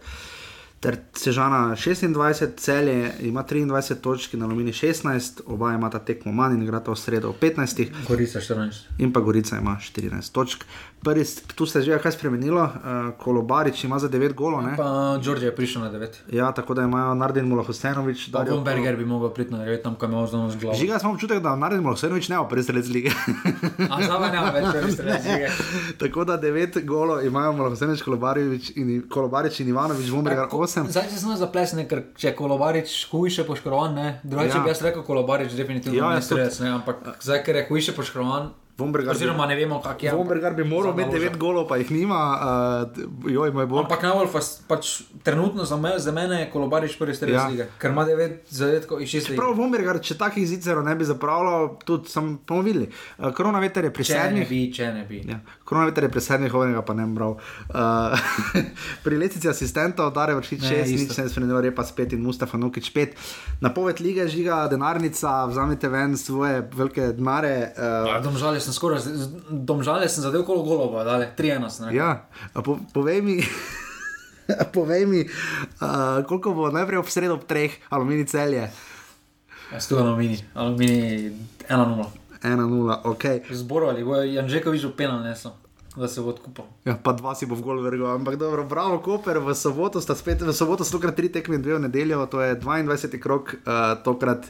ter 0.84 0.96
Sežana 1.16 1.76
26, 1.76 2.56
celje 2.56 3.12
ima 3.20 3.44
23 3.44 3.94
točk, 4.00 4.34
na 4.34 4.44
Alumini 4.44 4.72
16, 4.72 5.40
oba 5.46 5.72
imata 5.72 5.98
tekmo 5.98 6.32
manj 6.32 6.58
in 6.58 6.62
igrata 6.62 6.92
v 6.92 7.00
sredo 7.00 7.30
v 7.32 7.40
15. 7.40 7.86
Gorica 8.08 8.40
14. 8.40 8.98
In 8.98 9.12
pa 9.12 9.20
Gorica 9.20 9.56
ima 9.56 9.78
14 9.80 10.32
točk. 10.32 10.64
Prvi, 11.04 11.24
tu 11.54 11.66
se 11.66 11.78
je 11.78 11.82
že 11.82 11.98
kaj 11.98 12.12
spremenilo, 12.12 12.62
uh, 12.62 12.70
Kolobarič 13.18 13.84
ima 13.84 13.98
za 13.98 14.08
9 14.08 14.34
golov. 14.34 14.62
Ne? 14.62 14.76
Pa 14.76 15.18
Đorđe 15.24 15.46
je 15.46 15.56
prišel 15.56 15.82
na 15.82 15.90
9. 15.92 16.08
Ja, 16.32 16.52
tako 16.52 16.74
da 16.74 16.82
imajo 16.82 17.14
Nardin 17.14 17.44
Mula 17.44 17.62
Husenovič. 17.62 18.30
Bomberger 18.50 18.96
bi 18.96 19.04
mogel 19.04 19.30
priti 19.30 19.52
na 19.52 19.58
9, 19.58 19.82
tam 19.82 19.94
kam 19.94 20.12
je 20.12 20.18
ozno 20.18 20.50
z 20.50 20.56
glavo. 20.56 20.78
Žiga 20.78 20.98
smo 20.98 21.12
občutek, 21.12 21.42
da 21.42 21.56
Nardin 21.56 21.82
Mula 21.82 21.94
Husenovič 21.94 22.28
ne 22.28 22.38
bo 22.38 22.48
prvi 22.48 22.62
strelec 22.62 22.88
lige. 22.88 23.10
A 23.92 24.02
zdaj 24.02 24.32
ne 24.32 24.40
več 24.52 24.66
prvi 24.72 24.92
strelec 24.92 25.24
lige. 25.24 25.48
tako 25.98 26.24
da 26.24 26.40
9 26.40 26.84
golov 26.84 27.26
imajo 27.26 27.52
Mula 27.52 27.70
Husenovič, 27.70 28.02
Kolobarič 28.02 28.72
in, 28.76 29.02
Kolobarič 29.08 29.60
in 29.60 29.68
Ivanovič, 29.68 30.10
Bomberger 30.10 30.48
8. 30.50 30.88
Zdaj 30.88 31.08
se 31.10 31.18
znam 31.18 31.36
zaplesne, 31.36 31.88
ker 31.88 32.02
če 32.16 32.28
je 32.32 32.36
Kolobarič 32.36 32.96
hujše 33.10 33.44
poškodovan, 33.44 34.20
drugače 34.22 34.56
ja. 34.56 34.62
bi 34.62 34.72
jaz 34.72 34.82
rekel 34.82 35.02
Kolobarič 35.02 35.52
definitivno 35.52 35.98
ja, 35.98 36.14
ne 36.14 36.22
strelec, 36.22 36.60
ampak 36.60 36.96
zdaj, 37.20 37.44
ker 37.44 37.56
je 37.56 37.66
hujše 37.68 37.92
poškodovan. 37.92 38.52
Vombergar 38.78 39.14
Oziroma, 39.14 39.46
ne 39.46 39.54
vemo, 39.54 39.76
kak 39.82 40.02
je. 40.02 40.12
Vombergar 40.12 40.54
bi 40.54 40.64
moral 40.66 40.96
imeti 40.98 41.20
9 41.22 41.36
golov, 41.38 41.68
pa 41.68 41.76
jih 41.78 41.90
nima. 41.94 42.18
Uh, 42.98 43.30
joj, 43.30 43.52
Ampak 43.54 44.02
najbolj 44.02 44.30
pač, 44.66 44.88
trenutno 45.22 45.62
za, 45.64 45.76
me, 45.78 45.92
za 46.02 46.10
mene 46.12 46.40
je 46.40 46.48
kolobarič 46.50 46.96
prvi 46.98 47.14
strelec 47.14 47.38
ja. 47.38 47.44
lige, 47.52 47.66
ker 47.78 47.94
ima 47.94 48.02
9 48.08 48.50
zadetkov 48.50 48.98
in 48.98 49.06
6 49.06 49.30
let. 49.30 49.38
Prav 49.38 49.54
Vombergar, 49.54 50.00
če 50.02 50.16
takih 50.18 50.42
zicero 50.50 50.82
ne 50.82 50.96
bi 50.98 51.06
zapravljal, 51.06 51.68
tudi 51.86 52.10
sem 52.10 52.32
pomovili. 52.42 52.88
Uh, 52.90 53.30
korona 53.36 53.60
veter 53.62 53.86
je 53.86 53.92
pri 53.94 54.08
sedmih. 54.08 54.42
Če 54.42 54.42
ne 54.42 54.48
bi, 54.50 54.60
če 54.74 54.90
ne 54.96 55.06
bi. 55.06 55.22
Ja. 55.30 55.38
Korona 55.62 55.86
veter 55.92 56.08
je 56.08 56.10
pri 56.16 56.24
sedmih, 56.26 56.58
ovnega 56.58 56.82
pa 56.82 56.98
ne 56.98 57.06
bral. 57.14 57.38
Uh, 57.70 58.26
pri 59.06 59.22
letici 59.22 59.46
asistentov, 59.46 60.10
Dare 60.18 60.34
vršič 60.40 60.66
6, 60.66 60.96
nič 60.98 61.14
ne 61.22 61.28
spremenilo, 61.30 61.62
repa 61.62 61.86
spet 61.86 62.18
in 62.18 62.26
Mustafa 62.26 62.58
Nukič 62.58 62.90
5. 62.90 63.22
Napoved 63.62 64.02
lige 64.02 64.26
žiga 64.34 64.64
denarnica, 64.66 65.44
vzamite 65.46 65.94
ven 65.94 66.18
svoje 66.18 66.66
velike 66.74 67.12
denare. 67.14 67.54
Uh, 67.78 68.10
sem 68.64 68.74
skoraj, 68.74 69.04
domžale 69.50 70.08
sem 70.08 70.24
zadev 70.24 70.46
kolo 70.48 70.64
golova, 70.64 71.04
da 71.04 71.20
je 71.20 71.30
3-1. 71.38 71.92
Ja, 71.92 72.26
po, 72.56 72.80
povej 72.96 73.20
mi. 73.22 73.38
Povej 74.76 75.06
mi, 75.08 75.24
uh, 75.24 76.20
koliko 76.28 76.52
bo 76.52 76.68
najprej 76.68 77.00
ob 77.00 77.08
sredo 77.08 77.40
ob 77.40 77.48
treh, 77.48 77.72
aluminij 77.88 78.28
celje. 78.28 78.68
Jaz 79.72 79.88
tu 79.88 79.96
aluminij, 79.96 80.44
aluminij 80.52 81.32
1-0. 81.68 82.04
1-0, 82.44 83.00
ok. 83.04 83.24
Zborovali, 83.50 84.04
bo 84.04 84.20
Janžekovič 84.20 84.84
upenal 84.84 85.24
nesel, 85.24 85.56
da 85.96 86.08
se 86.08 86.20
bo 86.20 86.36
odkupil. 86.36 86.68
Ja, 86.84 86.98
pa 87.00 87.16
dva 87.16 87.32
si 87.32 87.48
bo 87.48 87.56
v 87.56 87.64
gol 87.64 87.80
vrgel, 87.80 88.04
ampak 88.04 88.36
dobro, 88.36 88.68
bravo, 88.68 89.00
Koper, 89.00 89.40
v 89.40 89.56
soboto 89.56 90.04
sta 90.04 90.12
spet, 90.12 90.44
v 90.44 90.52
soboto 90.52 90.84
so 90.84 91.00
tokrat 91.00 91.16
tri 91.16 91.32
tekme 91.32 91.56
in 91.56 91.64
dve 91.64 91.80
v 91.80 91.88
nedeljo, 91.88 92.28
to 92.28 92.44
je 92.44 92.60
22. 92.60 93.16
krok, 93.16 93.56
uh, 93.64 93.96
tokrat 94.04 94.44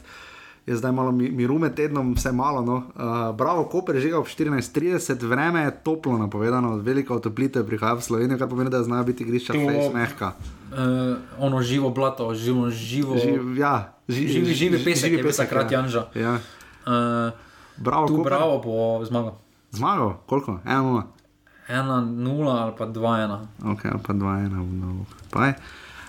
je 0.65 0.75
zdaj 0.75 0.91
malo 0.91 1.11
miru 1.11 1.59
med 1.59 1.75
tednom, 1.75 2.13
vse 2.15 2.31
malo. 2.31 2.61
No. 2.65 2.75
Uh, 2.75 3.35
bravo, 3.37 3.63
Koper 3.63 3.95
je 3.95 4.01
že 4.01 4.15
ob 4.17 4.25
14:30, 4.25 5.27
vreme 5.27 5.61
je 5.61 5.71
toplo 5.83 6.17
napovedano, 6.17 6.77
velika 6.77 7.13
otoplitev 7.13 7.65
prihaja 7.65 7.93
v 7.93 8.01
Slovenijo, 8.01 8.37
kar 8.37 8.49
pomeni, 8.49 8.69
da 8.69 8.83
znajo 8.83 9.03
biti 9.03 9.23
igrišča 9.23 9.53
fejs 9.53 9.93
mehka. 9.93 10.33
Uh, 10.71 11.17
ono 11.39 11.61
živo 11.61 11.89
blato, 11.89 12.33
živo, 12.33 12.69
živo. 12.69 13.17
Živ, 13.17 13.57
ja, 13.57 13.93
ži, 14.07 14.27
živi, 14.27 14.53
živi 14.53 14.83
pesek, 14.83 15.09
živi 15.11 15.23
pesek, 15.23 15.49
krat 15.49 15.71
ja. 15.71 15.79
Janža. 15.79 16.07
Ja. 16.15 16.33
Uh, 16.33 17.33
bravo, 17.77 18.07
tu, 18.07 18.23
bravo 18.23 18.61
bo 18.65 19.05
zmagal. 19.05 19.37
Zmagal, 19.71 20.17
koliko? 20.25 20.59
1-0. 20.65 21.01
1-0 21.69 22.49
ali 22.49 22.73
pa 22.77 22.85
2-1. 22.85 23.73
Ok, 23.73 23.85
ali 23.85 24.01
pa 24.07 24.13
2-1, 24.13 24.49
no. 24.49 25.05
pa 25.29 25.45
je. 25.45 25.53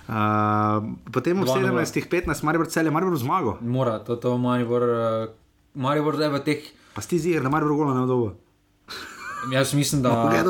Uh, 0.07 0.95
potem 1.11 1.35
v 1.35 1.43
17-15, 1.43 2.47
Maribor 2.47 2.71
cel 2.71 2.87
je 2.87 2.95
Maribor 2.95 3.19
zmagal. 3.19 3.59
Mora, 3.59 3.99
to 3.99 4.15
je 4.15 4.39
Maribor, 4.39 4.83
uh, 4.87 5.35
Maribor 5.75 6.15
zdaj 6.15 6.31
v 6.31 6.39
teh. 6.47 6.61
Pa 6.95 7.03
si 7.03 7.19
zir, 7.19 7.43
da 7.43 7.51
Maribor 7.51 7.75
gola 7.75 7.99
ne 7.99 8.07
dolgo. 8.07 8.39
Jaz 9.55 9.75
mislim, 9.75 10.07
da 10.07 10.15
okay, 10.31 10.47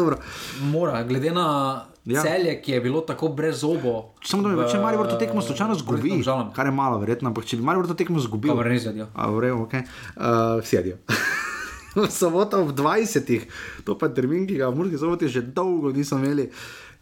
mora, 0.61 1.01
glede 1.09 1.33
na 1.33 1.89
ja. 2.05 2.21
celje, 2.21 2.61
ki 2.61 2.73
je 2.73 2.81
bilo 2.81 3.01
tako 3.01 3.29
brez 3.29 3.65
zobo. 3.65 4.13
Samo 4.21 4.45
da 4.45 4.53
bi, 4.53 4.69
če 4.69 4.79
Maribor 4.79 5.09
to 5.09 5.17
tekmo 5.17 5.41
slučajno 5.43 5.75
zgubi, 5.81 6.21
kar 6.53 6.69
je 6.69 6.73
malo 6.77 7.01
verjetno, 7.01 7.33
ampak 7.33 7.49
če 7.49 7.57
bi 7.57 7.65
Maribor 7.65 7.89
to 7.89 7.97
tekmo 7.97 8.21
zgubil. 8.21 8.53
Pa 8.53 8.69
res 8.69 8.85
jadijo. 8.85 9.09
A, 9.17 9.31
v 9.33 9.41
redu, 9.41 9.65
ok. 9.65 9.75
Uh, 9.81 10.61
vsi 10.61 10.77
jadijo. 10.77 11.01
Soboto 12.13 12.61
v 12.69 12.77
20, 12.77 13.49
to 13.89 13.97
pa 13.97 14.13
termin, 14.13 14.45
ki 14.45 14.61
ga 14.61 14.69
v 14.69 14.77
Murki 14.77 15.01
soboti 15.01 15.33
že 15.33 15.41
dolgo 15.41 15.97
niso 15.97 16.21
imeli. 16.21 16.53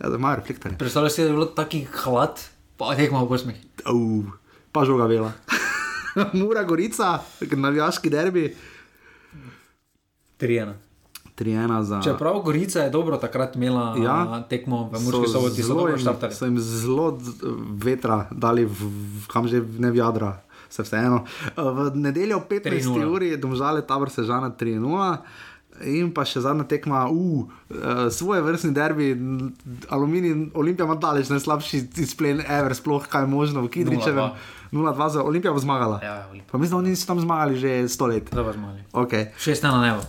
Ja, 0.01 0.09
da 0.09 0.17
imajo 0.17 0.37
reflektorje. 0.37 0.79
Predstavljaj 0.79 1.11
si, 1.11 1.23
da 1.23 1.27
je 1.27 1.33
bilo 1.33 1.47
taki 1.47 1.85
hlad, 2.05 2.41
pa 2.77 2.95
tek 2.97 3.13
malo 3.13 3.29
posmeh. 3.29 3.57
Uh, 3.87 4.25
pa 4.73 4.85
žoga 4.85 5.07
vela. 5.07 5.33
Mura 6.39 6.63
Gorica, 6.63 7.19
navijaški 7.41 8.11
derbi. 8.11 8.57
3-1. 10.41 10.73
3-1 11.39 11.83
za. 11.83 12.01
Čeprav 12.03 12.41
Gorica 12.41 12.81
je 12.81 12.91
dobro 12.91 13.17
takrat 13.17 13.57
imela 13.57 13.97
ja, 13.99 14.43
tekmo 14.49 14.91
v 14.93 15.01
Murski 15.03 15.33
soboti, 15.33 15.63
zelo 15.63 15.81
dobro 15.81 15.99
štartali. 15.99 16.35
So 16.35 16.45
jim 16.45 16.59
zelo 16.61 17.19
vetra 17.83 18.29
dali 18.31 18.65
v, 18.65 18.91
v 19.23 19.27
kam 19.27 19.49
že 19.49 19.63
ne 19.79 19.91
v 19.91 19.97
jadra. 19.99 20.41
Vseeno. 20.75 21.23
V 21.55 21.95
nedeljo 21.95 22.41
15. 22.51 23.07
uri 23.07 23.29
je 23.29 23.37
domžale 23.39 23.83
tabor 23.87 24.11
sežana 24.11 24.51
3-0. 24.51 24.83
In 25.83 26.13
pa 26.15 26.23
še 26.23 26.45
zadnja 26.45 26.67
tekma, 26.71 27.09
uh, 27.11 27.45
uh, 27.71 28.07
svoje 28.15 28.45
vrstni 28.47 28.71
derbi, 28.77 29.11
aluminij, 29.91 30.53
Olimpija 30.55 30.87
ima 30.87 30.95
daleč 30.95 31.33
najslabši 31.33 31.81
izplen, 32.05 32.45
ever, 32.47 32.77
sploh 32.79 33.09
kaj 33.11 33.27
je 33.27 33.33
možno, 33.33 33.65
v 33.67 33.73
Kidričevem. 33.75 34.37
0-2 34.75 35.09
za 35.09 35.23
Olimpijo 35.23 35.55
bo 35.55 35.63
zmagala. 35.63 36.01
Ja, 36.03 36.27
mislim, 36.35 36.71
da 36.71 36.77
oni 36.77 36.97
so 36.97 37.07
tam 37.07 37.21
zmagali 37.21 37.59
že 37.59 37.89
sto 37.89 38.07
let. 38.07 38.31
Dobro 38.35 38.53
zmagali. 38.53 38.83
Okay. 38.93 39.31
Šest 39.39 39.63
na 39.63 39.79
nebo. 39.83 40.03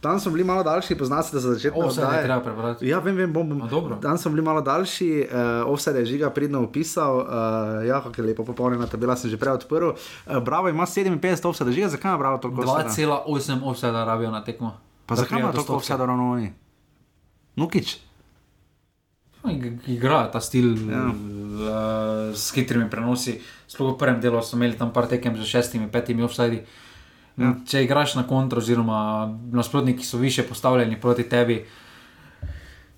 Tam 0.00 0.20
smo 0.20 0.32
bili 0.32 0.44
malo 0.44 0.62
daljši, 0.62 0.94
poznate 0.98 1.28
se 1.28 1.38
za 1.38 1.54
začetek. 1.54 1.84
Vse 1.88 2.00
je 2.00 2.22
treba 2.22 2.40
prebrati. 2.40 2.86
Ja, 2.88 2.98
vem, 2.98 3.16
vem, 3.16 3.32
bom. 3.32 3.48
bom. 3.70 4.00
Tam 4.00 4.18
smo 4.18 4.30
bili 4.30 4.42
malo 4.42 4.60
daljši, 4.60 5.28
uh, 5.66 5.74
vse 5.76 5.90
je 5.90 6.04
žiga 6.06 6.30
pridno 6.30 6.64
opisal. 6.64 7.16
Uh, 7.16 7.86
ja, 7.86 8.00
kako 8.00 8.20
je 8.20 8.26
lepo 8.26 8.44
popolnjena 8.44 8.86
tabela, 8.86 9.16
sem 9.16 9.30
že 9.30 9.38
prej 9.38 9.52
odprl. 9.52 9.88
Uh, 9.88 10.38
bravo, 10.42 10.68
ima 10.68 10.86
57 10.86 11.46
ovsa, 11.46 11.64
da 11.64 11.72
žiga, 11.72 11.88
zakaj 11.88 12.10
ima 12.10 12.18
bravo 12.18 12.38
toliko? 12.38 12.62
2,8 12.62 13.60
ovsa, 13.62 13.90
da 13.90 14.04
rabijo 14.04 14.30
na 14.30 14.44
tekmo. 14.44 14.74
Pa 15.06 15.14
zakaj 15.14 15.40
ima 15.40 15.52
toliko 15.52 15.74
ovsa, 15.74 15.96
da 15.96 16.06
ravno 16.06 16.32
oni? 16.32 16.52
Nukič. 17.56 17.98
Igra 19.86 20.30
ta 20.30 20.40
stil 20.40 20.90
ja. 20.90 21.06
uh, 21.06 22.34
s 22.34 22.54
hitrimi 22.54 22.90
prenosi. 22.90 23.40
Sploh 23.66 23.94
v 23.94 23.98
prvem 23.98 24.20
delu 24.20 24.42
smo 24.42 24.58
imeli 24.58 24.78
tam 24.78 24.92
par 24.92 25.06
tekem 25.06 25.36
z 25.36 25.46
šestimi, 25.46 25.90
petimi 25.90 26.22
offsajdi. 26.22 26.62
Ja. 27.36 27.54
Če 27.66 27.84
igraš 27.84 28.14
na 28.14 28.26
kontro, 28.28 28.60
oziroma 28.60 29.28
nasprotniki 29.52 30.04
so 30.04 30.18
više 30.18 30.42
postavljeni 30.42 31.00
proti 31.00 31.22
tebi, 31.28 31.64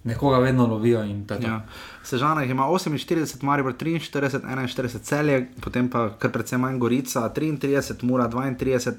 nekoga 0.04 0.38
vedno 0.38 0.66
lovijo. 0.66 1.04
Ja. 1.40 1.60
Sežana 2.02 2.42
jih 2.42 2.50
ima 2.50 2.66
48, 2.66 3.42
Maribor 3.42 3.72
43, 3.72 4.40
41 4.42 4.98
celje, 5.00 5.48
potem 5.60 5.88
pa 5.88 6.10
kar 6.18 6.32
precej 6.32 6.58
manj 6.58 6.78
Gorica 6.78 7.30
33, 7.36 8.02
Mura 8.02 8.28
32, 8.28 8.92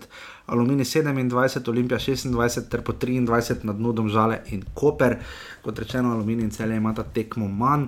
Aluminij 0.46 0.86
27, 0.86 1.70
Olimpija 1.70 2.00
26, 2.00 2.70
ter 2.70 2.82
po 2.82 2.94
23 2.94 3.64
nad 3.64 3.80
nudom 3.80 4.10
Žale 4.10 4.40
in 4.50 4.64
Koper. 4.74 5.18
Kot 5.62 5.80
rečeno, 5.80 6.12
Aluminij 6.12 6.44
in 6.44 6.52
celje 6.52 6.78
imata 6.78 7.04
tekmo 7.04 7.48
manj. 7.48 7.84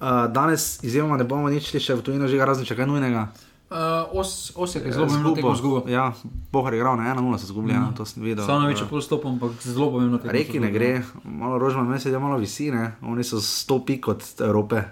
Uh, 0.00 0.32
danes 0.32 0.84
izjemoma 0.84 1.16
ne 1.16 1.24
bomo 1.24 1.50
nič 1.50 1.66
šli 1.70 1.80
še 1.80 1.94
v 1.98 2.02
tujino, 2.02 2.28
že 2.28 2.38
razen 2.44 2.64
če 2.64 2.76
kaj 2.78 2.86
nujnega. 2.88 3.26
Uh, 3.70 4.18
os, 4.18 4.52
os 4.56 4.74
je 4.74 4.92
zelo 4.92 5.06
pomembno, 5.06 5.54
zgubo. 5.54 5.88
Ja, 5.88 6.12
Bohar 6.52 6.74
je 6.74 6.78
igral 6.82 6.96
na 6.98 7.14
1-0, 7.14 7.38
se 7.38 7.46
zgublja, 7.46 7.78
mm. 7.78 7.94
to 7.94 8.02
sem 8.04 8.22
videl. 8.22 8.42
Samo 8.42 8.66
več 8.66 8.82
pol 8.90 8.98
stopom, 8.98 9.38
ampak 9.38 9.62
zelo 9.62 9.92
pomembno. 9.94 10.18
Reki 10.26 10.58
ne 10.58 10.72
gre, 10.74 10.88
malo 11.22 11.54
rožman 11.62 11.86
mesec 11.86 12.10
je 12.10 12.18
malo 12.18 12.40
visine, 12.42 12.96
oni 13.06 13.22
so 13.22 13.38
100 13.38 13.78
pik 13.86 14.08
od 14.10 14.26
Evrope. 14.42 14.82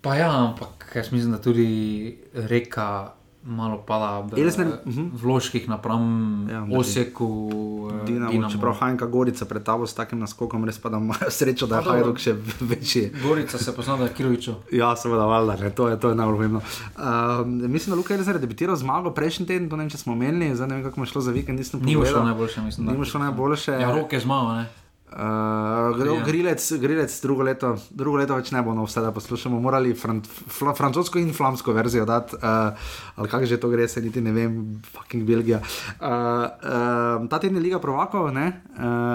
Pa 0.00 0.16
ja, 0.16 0.32
ampak 0.32 0.88
jaz 0.96 1.12
mislim, 1.12 1.36
da 1.36 1.40
tudi 1.44 2.16
reka 2.32 3.12
malo 3.44 3.82
pala 3.86 4.20
v 4.20 4.38
mhm. 4.86 5.10
vložkih 5.18 5.68
napram 5.68 6.02
ja, 6.50 6.66
Oseku. 6.78 7.50
Eh, 7.90 8.06
Dinamo, 8.06 8.30
Dinamo. 8.30 8.50
Čeprav 8.50 8.74
Hajnka 8.74 9.06
Gorica 9.06 9.44
pred 9.44 9.62
tabo 9.62 9.86
s 9.86 9.94
takim 9.94 10.18
naskokom, 10.18 10.64
res 10.64 10.78
pa 10.78 10.88
da 10.88 10.96
ima 10.96 11.14
srečo, 11.28 11.66
da 11.66 11.82
je 11.82 11.82
Hajduk 11.82 12.18
še 12.18 12.36
večji. 12.60 13.10
Gorica 13.22 13.58
se 13.58 13.74
pozna, 13.74 13.96
da 13.96 14.04
je 14.04 14.14
Kirovičo. 14.14 14.54
Ja, 14.72 14.94
seveda, 14.96 15.26
valjda, 15.26 15.56
ne, 15.62 15.70
to 15.70 15.88
je, 15.88 15.98
je 15.98 16.14
najbolj 16.14 16.36
pomembno. 16.36 16.62
Uh, 16.96 17.46
mislim, 17.46 17.94
da 17.94 17.98
Luka 17.98 18.14
je 18.14 18.22
res 18.22 18.30
debitiral 18.40 18.76
zmago 18.76 19.10
prejšnji 19.10 19.46
teden, 19.46 19.66
to 19.70 19.76
ne 19.76 19.86
vem, 19.86 19.90
če 19.90 19.98
smo 19.98 20.14
omenili, 20.14 20.54
zdaj 20.54 20.68
ne 20.68 20.78
vem, 20.78 20.84
kako 20.86 21.02
je 21.02 21.12
šlo 21.14 21.24
za 21.26 21.34
vikend, 21.34 21.58
nisem 21.58 21.80
pogledal. 21.80 22.02
Ni 22.02 22.14
šlo 22.14 22.22
najboljše, 22.30 22.62
mislim. 22.62 22.94
Ni 22.94 23.10
šlo 23.10 23.24
najboljše. 23.26 23.72
Ja, 23.82 23.90
roke 23.96 24.20
zmago, 24.22 24.54
ne. 24.60 24.81
Uh, 25.12 26.24
grilec, 26.24 26.72
grilec 26.80 27.20
drugo, 27.22 27.42
leto, 27.42 27.74
drugo 27.90 28.16
leto 28.16 28.36
več 28.38 28.50
ne 28.54 28.62
bo 28.64 28.72
na 28.74 28.84
vse, 28.86 29.02
da 29.04 29.12
poslušamo. 29.12 29.60
Morali 29.60 29.92
fran, 29.94 30.22
fla, 30.24 30.72
francosko 30.74 31.20
in 31.20 31.34
flamsko 31.36 31.74
verzijo 31.76 32.06
dati, 32.08 32.38
uh, 32.40 32.92
ali 33.16 33.28
kako 33.28 33.46
že 33.46 33.60
to 33.60 33.68
gre, 33.68 33.88
se 33.88 34.00
niti 34.00 34.20
ne 34.24 34.32
vem, 34.32 34.60
fucking 34.94 35.28
Belgija. 35.28 35.60
Uh, 35.60 36.06
uh, 36.06 37.28
ta 37.28 37.38
teden 37.38 37.60
je 37.60 37.66
Liga 37.68 37.80
Provokov, 37.82 38.30
uh, 38.32 38.40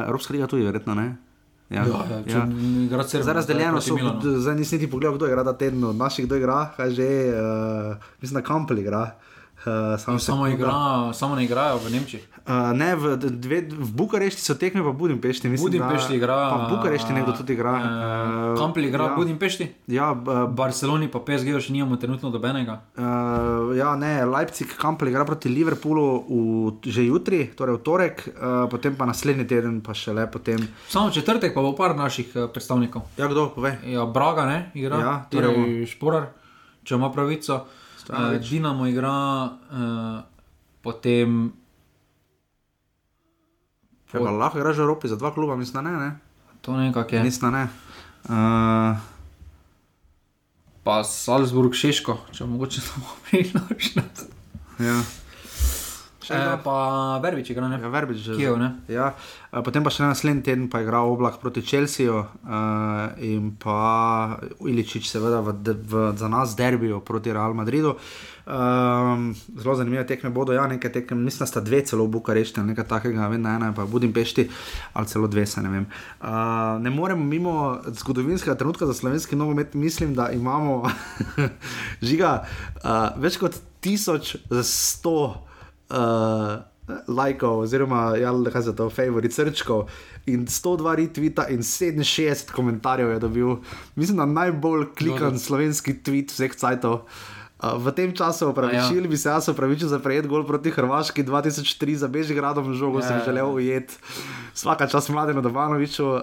Evropska 0.07 0.33
liga 0.33 0.47
tudi, 0.47 0.67
verjetno 0.69 0.95
ne. 0.95 1.07
Ja, 1.69 1.83
Ja, 1.83 2.23
ja, 2.25 3.03
Cervena, 3.03 3.23
Zdaj 3.23 3.33
razdeljeno 3.33 3.81
so, 3.81 3.97
zdaj 4.23 4.55
nisi 4.55 4.77
niti 4.77 4.91
pogledal, 4.91 5.17
kdo 5.17 5.27
igra 5.27 5.43
ta 5.43 5.53
teden, 5.57 5.83
od 5.83 5.95
naših 5.95 6.25
kdo 6.25 6.35
igra, 6.35 6.71
kaj 6.77 6.91
že, 6.91 7.09
uh, 7.33 7.97
mislim, 8.21 8.41
da 8.41 8.47
Kampel 8.47 8.79
igra. 8.79 9.17
Uh, 9.67 9.99
samo, 9.99 10.19
Samo, 10.19 10.45
sekunda. 10.47 10.49
igra, 10.49 11.13
samo 11.13 11.35
ne 11.35 11.43
igrajo 11.43 11.77
v 11.77 11.91
Nemčiji. 11.91 12.21
Uh, 12.47 12.71
ne, 12.71 12.95
v, 12.95 13.17
dve, 13.19 13.67
v 13.67 13.89
Bukarešti 13.91 14.39
so 14.39 14.55
tekme, 14.55 14.79
pa 14.79 14.91
Budimpešti. 14.95 15.49
Mislim, 15.51 15.67
Budimpešti 15.67 16.09
da, 16.09 16.15
igra. 16.15 16.37
Pa 16.49 16.57
v 16.57 16.69
Bukarešti 16.71 17.11
nekdo 17.13 17.35
tudi 17.35 17.53
igra. 17.53 17.73
Uh, 17.75 18.55
Kampel 18.55 18.87
igra 18.87 19.03
ja. 19.03 19.11
v 19.11 19.15
Budimpešti. 19.19 19.65
Ja, 19.91 20.15
V 20.15 20.47
Barceloni 20.55 21.11
pa 21.11 21.19
PSG 21.19 21.59
še 21.59 21.75
nimamo 21.75 21.99
trenutno 21.99 22.31
dobenega. 22.31 22.79
Uh, 22.95 23.75
ja, 23.75 23.91
ne, 23.99 24.23
Leipzig, 24.23 24.71
Kampel 24.79 25.11
igra 25.11 25.25
proti 25.27 25.51
Liverpoolu 25.51 26.05
v, 26.23 26.79
že 26.87 27.03
jutri, 27.03 27.51
torej 27.51 27.75
v 27.75 27.83
torek, 27.83 28.23
uh, 28.31 28.71
potem 28.71 28.95
pa 28.95 29.03
naslednji 29.03 29.43
teden, 29.43 29.81
pa 29.83 29.91
še 29.91 30.15
le 30.15 30.23
potem. 30.31 30.63
Samo 30.87 31.11
četrtek 31.11 31.51
pa 31.51 31.59
bo 31.59 31.73
par 31.75 31.91
naših 31.97 32.31
eh, 32.35 32.47
predstavnikov. 32.47 33.03
Ja, 33.19 33.27
kdo 33.27 33.49
pove? 33.51 33.75
Ja, 33.83 34.05
Braga 34.07 34.45
ne, 34.47 34.71
igra, 34.71 34.99
Ja, 35.03 35.13
torej. 35.27 35.83
Šporar, 35.91 36.31
če 36.87 36.95
ima 36.95 37.11
pravico. 37.11 37.65
Uh. 38.09 38.39
Dinamo 38.39 38.87
igra, 38.87 39.43
uh, 39.71 40.23
potem 40.81 41.51
Ja, 44.13 44.19
pa 44.23 44.31
lahko 44.31 44.57
igraš 44.57 44.77
v 44.77 44.81
Evropi 44.81 45.07
za 45.07 45.15
dva 45.15 45.33
kluba, 45.33 45.55
mislim, 45.55 45.83
da 45.83 45.91
ne. 45.91 45.97
ne? 45.99 46.11
to 46.61 46.77
nekako 46.77 47.15
je. 47.15 47.23
Mislim, 47.23 47.51
da 47.51 47.57
ne. 47.57 47.67
Uh, 48.23 48.97
Pa 50.83 51.03
Salzburg, 51.03 51.75
Češko, 51.75 52.13
če 52.31 52.45
mogoče 52.47 52.81
samo 52.81 53.05
priložnost. 53.27 54.29
ja. 54.79 55.01
Še 56.27 56.35
E, 56.35 56.43
kdo? 56.43 56.55
pa 56.67 56.77
Verbič 57.23 57.53
igra, 57.53 57.69
ne? 57.71 57.79
Ja, 57.79 57.87
Verbič 57.87 58.19
že. 58.19 58.35
Kijev, 58.35 58.59
ne? 58.59 58.69
Ja, 58.91 59.15
eh, 59.15 59.61
potem 59.63 59.85
pa 59.85 59.93
še 59.93 60.03
naslednji 60.03 60.43
teden 60.43 60.65
pa 60.67 60.83
igra 60.83 60.99
oblak 61.07 61.39
proti 61.39 61.63
Čelsiju 61.63 62.17
uh, 62.19 63.15
in 63.23 63.55
pa 63.55 64.35
Iličič, 64.59 65.07
seveda 65.07 65.39
v, 65.45 65.55
v, 65.63 66.09
za 66.19 66.27
nas 66.27 66.57
derbijo 66.59 66.99
proti 66.99 67.31
Real 67.31 67.55
Madridu. 67.55 67.95
Um, 68.47 69.33
zelo 69.59 69.75
zanimive 69.75 70.05
tekme 70.07 70.31
bodo, 70.31 70.55
ja, 70.55 70.67
nekaj 70.71 70.91
tekem, 70.99 71.19
mislim, 71.19 71.43
da 71.43 71.49
sta 71.51 71.63
dve 71.63 71.81
celo 71.83 72.07
v 72.07 72.15
Bukarešti 72.15 72.63
nekaj 72.63 72.87
takega, 72.87 73.27
vem, 73.27 73.43
da 73.43 73.57
ena 73.59 73.71
je 73.71 73.75
pa 73.75 73.83
v 73.83 73.91
Budimpešti 73.91 74.47
ali 74.95 75.07
celo 75.11 75.27
dve, 75.27 75.43
se 75.47 75.63
ne 75.63 75.71
vem. 75.71 75.87
Uh, 76.19 76.79
ne 76.79 76.91
moremo 76.91 77.23
mimo 77.23 77.55
zgodovinskega 77.87 78.55
trenutka 78.55 78.87
za 78.87 78.95
slovenski 78.95 79.35
nogomet, 79.35 79.75
mislim, 79.75 80.15
da 80.15 80.29
imamo 80.31 80.87
žiga 82.07 82.43
uh, 82.83 83.19
več 83.19 83.35
kot 83.39 83.59
tisoč 83.83 84.37
sto 84.63 85.46
uh, 85.89 86.63
lajkov, 87.07 87.65
oziroma 87.67 88.15
ja, 88.15 88.31
kaj 88.51 88.61
za 88.61 88.73
to, 88.75 88.89
favorit 88.89 89.33
srčkov. 89.33 89.87
In 90.25 90.47
102 90.47 90.95
retvita 90.95 91.47
in 91.51 91.59
67 91.59 92.51
komentarjev 92.51 93.11
je 93.11 93.19
dobil, 93.19 93.55
mislim, 93.95 94.17
da 94.17 94.25
najbolj 94.25 94.93
klikan 94.95 95.39
slovenski 95.39 95.99
tweet 96.03 96.31
vseh 96.31 96.55
cajtov. 96.55 97.03
Uh, 97.57 97.73
v 97.81 97.91
tem 97.91 98.13
času 98.13 98.53
opravičil 98.53 99.01
Ja. 99.03 99.09
bi 99.09 99.17
se 99.17 99.29
jaz 99.29 99.49
opravičil 99.49 99.87
za 99.89 99.99
prejet 99.99 100.27
gol 100.27 100.45
proti 100.45 100.71
Hrvaški 100.71 101.23
2003 101.23 101.95
za 101.95 102.07
Bežigradom 102.07 102.73
žogo, 102.73 102.99
Ja, 102.99 103.07
sem 103.07 103.17
ja. 103.17 103.25
želel 103.25 103.49
ujeti. 103.49 103.97
Vsaka 104.53 104.87
čas 104.87 105.09
mlademu 105.09 105.41
Dobanoviču, 105.41 106.05
uh, 106.05 106.21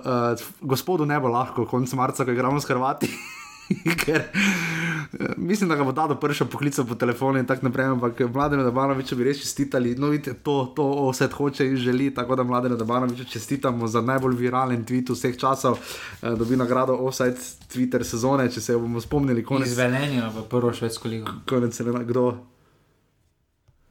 gospodu 0.60 1.04
ne 1.06 1.20
bo 1.20 1.28
lahko, 1.28 1.66
konc 1.66 1.92
marca, 1.92 2.24
ko 2.24 2.30
igramo 2.30 2.60
s 2.60 2.64
Hrvati. 2.64 3.10
Ker 4.04 4.20
eh, 4.20 5.34
mislim, 5.36 5.68
da 5.68 5.76
ga 5.76 5.84
bo 5.84 5.92
Dado 5.92 6.16
pršel 6.20 6.46
poklical 6.46 6.86
po 6.86 6.94
telefonu 6.94 7.38
in 7.38 7.46
tako 7.46 7.66
naprej, 7.66 7.86
ampak 7.86 8.20
mlademu 8.20 8.62
Dabanoviču 8.62 9.16
bi 9.16 9.24
res 9.24 9.40
čestitali. 9.40 9.94
No, 9.98 10.08
vidite, 10.08 10.34
to, 10.34 10.72
to 10.76 11.10
vse 11.10 11.28
hoče 11.32 11.66
in 11.66 11.76
želi, 11.76 12.14
tako 12.14 12.36
da 12.36 12.42
mlademu 12.42 12.76
Dabanoviču 12.76 13.24
čestitamo 13.24 13.86
za 13.86 14.00
najbolj 14.00 14.36
viralen 14.36 14.84
tweet 14.84 15.12
vseh 15.12 15.38
časov. 15.38 15.78
Eh, 16.22 16.30
Dobi 16.38 16.56
nagrado 16.56 16.96
Offside 17.00 17.36
Twitter 17.72 18.04
sezone, 18.04 18.50
če 18.50 18.60
se 18.60 18.72
jo 18.72 18.80
bomo 18.80 19.00
spomnili, 19.00 19.44
konec, 19.44 19.68
Iz 19.68 19.78
Velenja 19.78 20.28
v 20.28 20.48
prvo 20.50 20.72
švedsko 20.72 21.08
ligo. 21.08 21.32
konec 21.48 21.74
selena, 21.74 22.02
kdo. 22.04 22.34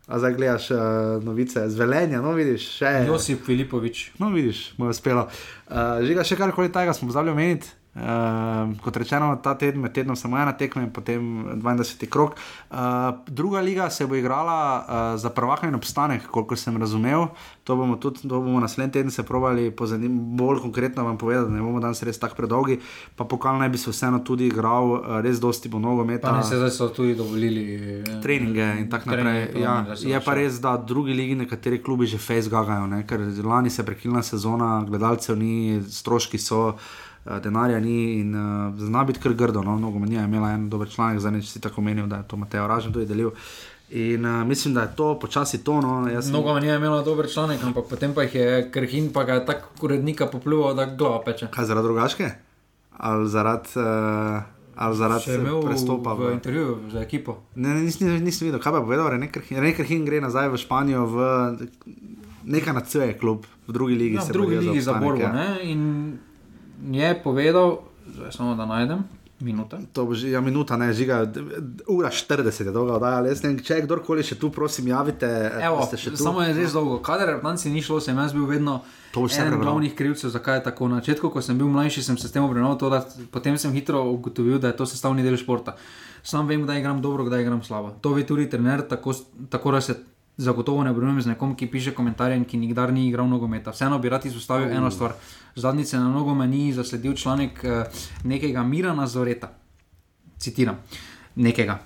A 0.08 0.20
zdaj 0.20 0.34
gledaš 0.34 0.72
uh, 0.72 0.80
novice 1.24 1.70
z 1.70 1.80
velenja, 1.80 2.20
no 2.22 2.34
vidiš, 2.36 2.66
še 2.76 2.90
Josip 3.08 3.46
Filipovič. 3.46 4.12
No, 4.20 4.34
vidiš, 4.36 4.74
mu 4.78 4.86
je 4.86 4.96
uspelo. 4.98 5.30
Uh, 5.70 6.04
Žiga, 6.04 6.26
še 6.28 6.36
karkoli 6.36 6.72
tega 6.76 6.92
smo 6.94 7.08
pozabili 7.08 7.32
omeniti. 7.32 7.72
Uh, 7.96 8.02
kot 8.82 8.98
rečeno, 8.98 9.36
ta 9.36 9.54
teden, 9.54 9.82
med 9.82 9.94
tednom 9.94 10.16
samo 10.16 10.38
ena 10.38 10.54
tekma 10.54 10.82
in 10.82 10.90
potem 10.90 11.22
22. 11.56 12.10
krok. 12.10 12.32
Uh, 12.72 12.78
druga 13.28 13.60
liga 13.60 13.90
se 13.90 14.08
bo 14.08 14.16
igrala 14.16 14.56
uh, 14.80 15.20
za 15.20 15.30
prvaka 15.30 15.68
in 15.68 15.76
obstanek, 15.76 16.26
koliko 16.28 16.56
sem 16.56 16.78
razumel. 16.78 17.28
To 17.64 17.76
bomo 17.76 17.96
tudi, 17.96 18.22
to 18.22 18.42
bomo 18.42 18.60
naslednji 18.60 18.92
teden 18.92 19.12
se 19.12 19.24
provali 19.24 19.72
pozanim, 19.72 20.38
bolj 20.38 20.60
konkretno 20.60 21.04
vam 21.04 21.18
povedati, 21.18 21.52
da 21.52 21.56
ne 21.56 21.62
bomo 21.62 21.80
danes 21.80 22.04
res 22.04 22.20
tako 22.20 22.36
predolgi. 22.36 22.80
Pa 23.16 23.24
pokal 23.26 23.58
naj 23.58 23.70
bi 23.70 23.78
se 23.78 23.92
vseeno 23.92 24.20
tudi 24.20 24.48
igral, 24.48 24.92
uh, 24.92 25.22
res 25.22 25.40
dosti 25.40 25.70
bo 25.70 25.80
nogometa 25.80 26.30
Pa 26.30 26.38
ne 26.38 26.44
se 26.44 26.58
zdaj 26.58 26.70
so 26.72 26.90
tudi 26.90 27.16
dovolili. 27.16 27.76
eh, 27.76 28.22
treninge 28.22 28.76
in 28.80 28.90
tako 28.90 29.10
naprej. 29.10 29.24
treninge, 29.48 29.62
Ja, 29.62 29.86
je 30.00 30.20
bo 30.20 30.26
pa 30.26 30.34
res, 30.34 30.58
da 30.60 30.78
drugi 30.78 31.14
ligi 31.14 31.36
nekateri 31.36 31.84
klubi 31.84 32.06
že 32.06 32.18
fejs 32.18 32.50
gagajo, 32.50 32.88
ne? 32.88 33.08
ker 33.08 33.20
lani 33.44 33.70
se 33.70 33.82
je 33.82 33.86
prekinila 33.86 34.24
sezona, 34.24 34.84
gledalcev 34.84 35.38
ni, 35.38 35.84
stroški 35.90 36.38
so. 36.38 36.74
Eh, 37.26 37.40
Denarja 37.40 37.80
ni 37.80 38.20
in 38.20 38.34
uh, 38.34 38.42
zna 38.78 39.04
biti 39.04 39.20
kar 39.20 39.34
grdo. 39.34 39.62
No? 39.62 39.80
Nogometnija 39.80 40.22
je 40.22 40.28
imela 40.28 40.52
en 40.52 40.70
dober 40.70 40.90
članek, 40.90 41.20
zdaj 41.20 41.42
si 41.42 41.62
tako 41.62 41.82
menil, 41.82 42.08
da 42.08 42.16
je 42.18 42.28
to 42.28 42.38
Mateo 42.38 42.68
Ražen 42.68 42.94
tudi 42.94 43.06
delil. 43.06 43.32
In 43.92 44.26
uh, 44.26 44.48
mislim, 44.48 44.74
da 44.74 44.82
je 44.82 44.96
to 44.96 45.20
počasi 45.20 45.64
to. 45.64 45.82
No? 45.82 46.10
Jaz 46.10 46.26
sem- 46.26 46.32
Mnogo 46.32 46.54
manj 46.54 46.66
je 46.66 46.76
imelo 46.76 47.04
dober 47.04 47.30
članek, 47.30 47.64
ampak 47.64 47.86
potem 47.90 48.14
pa 48.14 48.24
jih 48.24 48.36
je 48.36 48.48
krhin, 48.72 49.14
pa 49.14 49.24
ga 49.24 49.34
je 49.34 49.46
tako 49.46 49.70
urednika 49.82 50.26
popljuval, 50.28 50.74
da 50.74 50.86
glava 50.88 51.22
peče. 51.22 51.48
Kaj 51.48 51.66
zaradi 51.66 51.84
drugačke? 51.84 52.32
Ali 52.94 53.30
zaradi, 53.30 53.70
uh, 53.76 54.42
ali 54.76 54.96
zaradi 54.96 55.24
Še 55.24 55.32
je 55.32 55.38
imel 55.38 55.62
prestopa? 55.62 56.14
v 56.14 56.32
intervjuju 56.34 56.78
za 56.92 57.02
ekipo. 57.02 57.38
Ne, 57.56 57.70
ne, 57.70 57.82
nisem, 57.82 58.24
nisem 58.24 58.48
videl, 58.48 58.60
kaj 58.60 58.72
pa 58.72 58.78
je 58.78 58.84
povedal, 58.84 59.10
Rene 59.10 59.74
Krhin 59.74 60.06
gre 60.06 60.22
nazaj 60.22 60.50
v 60.50 60.58
Španijo, 60.58 61.06
v 61.06 61.18
nekaj 62.46 62.74
na 62.74 62.82
CE 62.82 63.14
klub, 63.14 63.46
v 63.68 63.72
drugi 63.72 63.96
ligi. 63.96 64.16
Ja, 64.16 64.22
se 64.22 64.30
v 64.30 64.34
drugi 64.34 64.58
ligi 64.58 64.82
za 64.82 64.92
obstanek, 64.92 65.10
borbo. 65.10 65.38
ja. 65.38 65.62
In 65.62 65.84
je 66.92 67.24
povedal, 67.24 67.78
zdaj 68.08 68.32
samo 68.32 68.56
da 68.56 68.66
najdem, 68.66 69.04
minuta. 69.44 69.78
To 69.94 70.06
bo 70.06 70.16
že 70.16 70.32
ja, 70.32 70.42
minuta, 70.42 70.78
ne 70.78 70.94
žiga, 70.94 71.28
ura 71.88 72.10
40 72.10 72.66
je 72.66 72.72
dolga 72.72 72.96
oddaja. 72.96 73.26
Jaz 73.28 73.44
ne 73.44 73.52
vem, 73.52 73.60
če 73.60 73.82
kdorkoli 73.84 74.24
še 74.24 74.40
tu, 74.40 74.50
prosim, 74.50 74.88
javite. 74.88 75.28
Evo, 75.60 75.84
da 75.84 75.98
tu. 76.00 76.16
samo 76.18 76.42
je 76.42 76.56
res 76.56 76.74
dolgo. 76.74 77.00
Kadar 77.04 77.36
reprezentanci 77.36 77.74
ni 77.74 77.84
šlo, 77.84 78.00
sem 78.04 78.18
jaz 78.18 78.34
bil 78.34 78.48
vedno 78.50 78.82
eden 79.14 79.60
glavnih 79.62 79.94
krivcev, 79.96 80.32
zakaj 80.34 80.62
je 80.62 80.66
tako. 80.70 80.88
Na 80.88 81.04
začetku, 81.04 81.30
ko 81.30 81.44
sem 81.44 81.60
bil 81.60 81.70
mlajši, 81.70 82.06
sem 82.08 82.18
se 82.18 82.32
s 82.32 82.34
tem 82.34 82.44
obremenil, 82.44 82.80
to, 82.80 82.90
da 82.90 83.04
potem 83.32 83.60
sem 83.60 83.76
hitro 83.76 84.02
ugotovil, 84.16 84.58
da 84.64 84.72
je 84.72 84.80
to 84.80 84.90
sestavni 84.90 85.26
del 85.26 85.38
športa. 85.38 85.76
Sam 86.24 86.48
vem, 86.48 86.64
kdaj 86.64 86.80
igram 86.80 87.02
dobro, 87.04 87.28
kdaj 87.28 87.44
igram 87.44 87.64
slabo. 87.64 87.92
To 88.02 88.16
ve 88.16 88.24
tudi 88.24 88.48
trener, 88.50 88.88
tako, 88.88 89.12
tako 89.52 89.76
da 89.76 89.82
se 89.84 90.00
zagotovo 90.38 90.84
ne 90.84 90.92
obremenim 90.92 91.22
z 91.22 91.28
nekom, 91.28 91.56
ki 91.56 91.68
piše 91.68 91.94
komentarje 91.94 92.38
in 92.38 92.46
ki 92.46 92.58
nikdar 92.58 92.94
ni 92.94 93.08
igral 93.08 93.28
nogometa. 93.30 93.72
Vseeno 93.72 94.00
bi 94.00 94.10
rad 94.10 94.26
izpostavil 94.26 94.72
eno 94.72 94.92
stvar. 94.92 95.14
Zadnjice 95.56 95.98
na 95.98 96.10
nogome 96.10 96.48
ni 96.48 96.74
zasledil 96.74 97.16
članek 97.16 97.64
eh, 97.64 97.84
nekega 98.24 98.64
Mirana 98.64 99.08
Zoreta. 99.08 99.52
Citiram. 100.38 100.78
Nekega. 101.36 101.80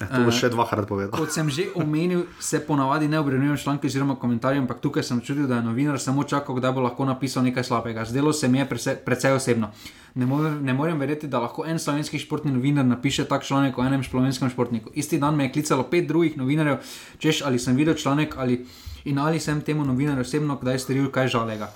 Ja, 0.00 0.06
to 0.08 0.24
boš 0.24 0.38
še 0.40 0.48
dvakrat 0.48 0.88
povedal. 0.88 1.12
Kot 1.12 1.28
sem 1.28 1.50
že 1.52 1.66
omenil, 1.76 2.24
se 2.40 2.56
ponavadi 2.64 3.04
ne 3.08 3.18
obremenjujem 3.20 3.58
članki 3.60 3.86
oziroma 3.86 4.16
komentarje, 4.16 4.58
ampak 4.58 4.80
tukaj 4.80 5.04
sem 5.04 5.20
čutil, 5.20 5.44
da 5.44 5.58
je 5.60 5.66
novinar 5.66 6.00
samo 6.00 6.24
čakal, 6.24 6.56
kdaj 6.56 6.72
bo 6.72 6.80
lahko 6.80 7.04
napisal 7.04 7.44
nekaj 7.44 7.64
slabega. 7.64 8.04
Zdelo 8.08 8.32
se 8.32 8.48
mi 8.48 8.58
je 8.58 8.68
prese- 8.68 8.96
precej 8.96 9.36
osebno. 9.36 9.68
Ne 10.14 10.26
morem, 10.26 10.56
ne 10.64 10.72
morem 10.74 10.98
verjeti, 10.98 11.28
da 11.28 11.38
lahko 11.38 11.66
en 11.68 11.78
slovenski 11.78 12.18
športni 12.18 12.52
novinar 12.52 12.84
napiše 12.84 13.28
tak 13.28 13.44
članek 13.44 13.78
o 13.78 13.84
enem 13.84 14.00
slovenskem 14.02 14.48
športniku. 14.50 14.90
Isti 14.94 15.18
dan 15.18 15.36
me 15.36 15.44
je 15.44 15.52
klicalo 15.52 15.84
pet 15.84 16.08
drugih 16.08 16.36
novinarjev, 16.36 16.80
češ 17.18 17.42
ali 17.44 17.58
sem 17.58 17.76
videl 17.76 17.94
članek 17.94 18.34
ali, 18.38 18.64
in 19.04 19.18
ali 19.18 19.40
sem 19.40 19.60
temu 19.60 19.84
novinarju 19.84 20.20
osebno 20.24 20.56
kdaj 20.56 20.78
storil 20.78 21.10
kaj 21.12 21.28
žalega. 21.28 21.68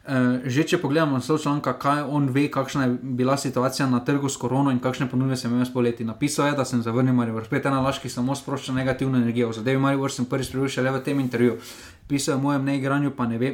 Uh, 0.00 0.40
že 0.48 0.64
če 0.64 0.78
pogledamo 0.80 1.18
naslov 1.18 1.42
članka, 1.42 1.74
kaj 1.76 2.06
on 2.08 2.30
ve, 2.32 2.46
kakšna 2.48 2.86
je 2.86 2.92
bila 3.02 3.36
situacija 3.36 3.84
na 3.86 4.00
trgu 4.00 4.28
s 4.32 4.40
korono 4.40 4.72
in 4.72 4.80
kakšne 4.80 5.10
ponudbe 5.10 5.36
sem 5.36 5.52
imel 5.52 5.66
s 5.68 5.72
poleti. 5.72 6.04
Napisal 6.08 6.48
je, 6.48 6.54
da 6.56 6.64
sem 6.64 6.80
zavrnil 6.82 7.12
Maribor. 7.14 7.44
Spet 7.44 7.68
ena 7.68 7.82
laž, 7.84 8.00
ki 8.00 8.08
samo 8.08 8.34
sprošča 8.34 8.72
negativno 8.72 9.20
energijo. 9.20 9.50
V 9.52 9.60
zadevi 9.60 9.78
Maribor 9.78 10.12
sem 10.12 10.24
prvi 10.24 10.48
sprejel 10.48 10.72
šele 10.72 10.94
v 10.96 11.02
tem 11.04 11.20
intervjuju. 11.20 11.60
Pisal 12.08 12.32
je 12.32 12.38
o 12.40 12.42
mojem 12.48 12.64
neigranju, 12.64 13.12
pa 13.12 13.28
ne 13.28 13.38
ve, 13.38 13.52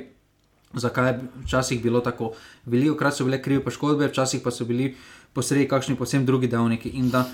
zakaj 0.73 1.11
je 1.11 1.21
včasih 1.45 1.83
bilo 1.83 2.01
tako. 2.01 2.33
Veliko 2.65 2.95
krat 2.97 3.19
so 3.19 3.27
bile 3.27 3.43
krive 3.43 3.65
poškodbe, 3.65 4.07
včasih 4.09 4.41
pa 4.45 4.55
so 4.55 4.65
bili 4.65 4.95
posredi 5.35 5.69
kakšni 5.69 5.97
posebni 5.97 6.27
drugi 6.27 6.49
dejavniki. 6.49 6.89
In 6.89 7.11
da 7.11 7.27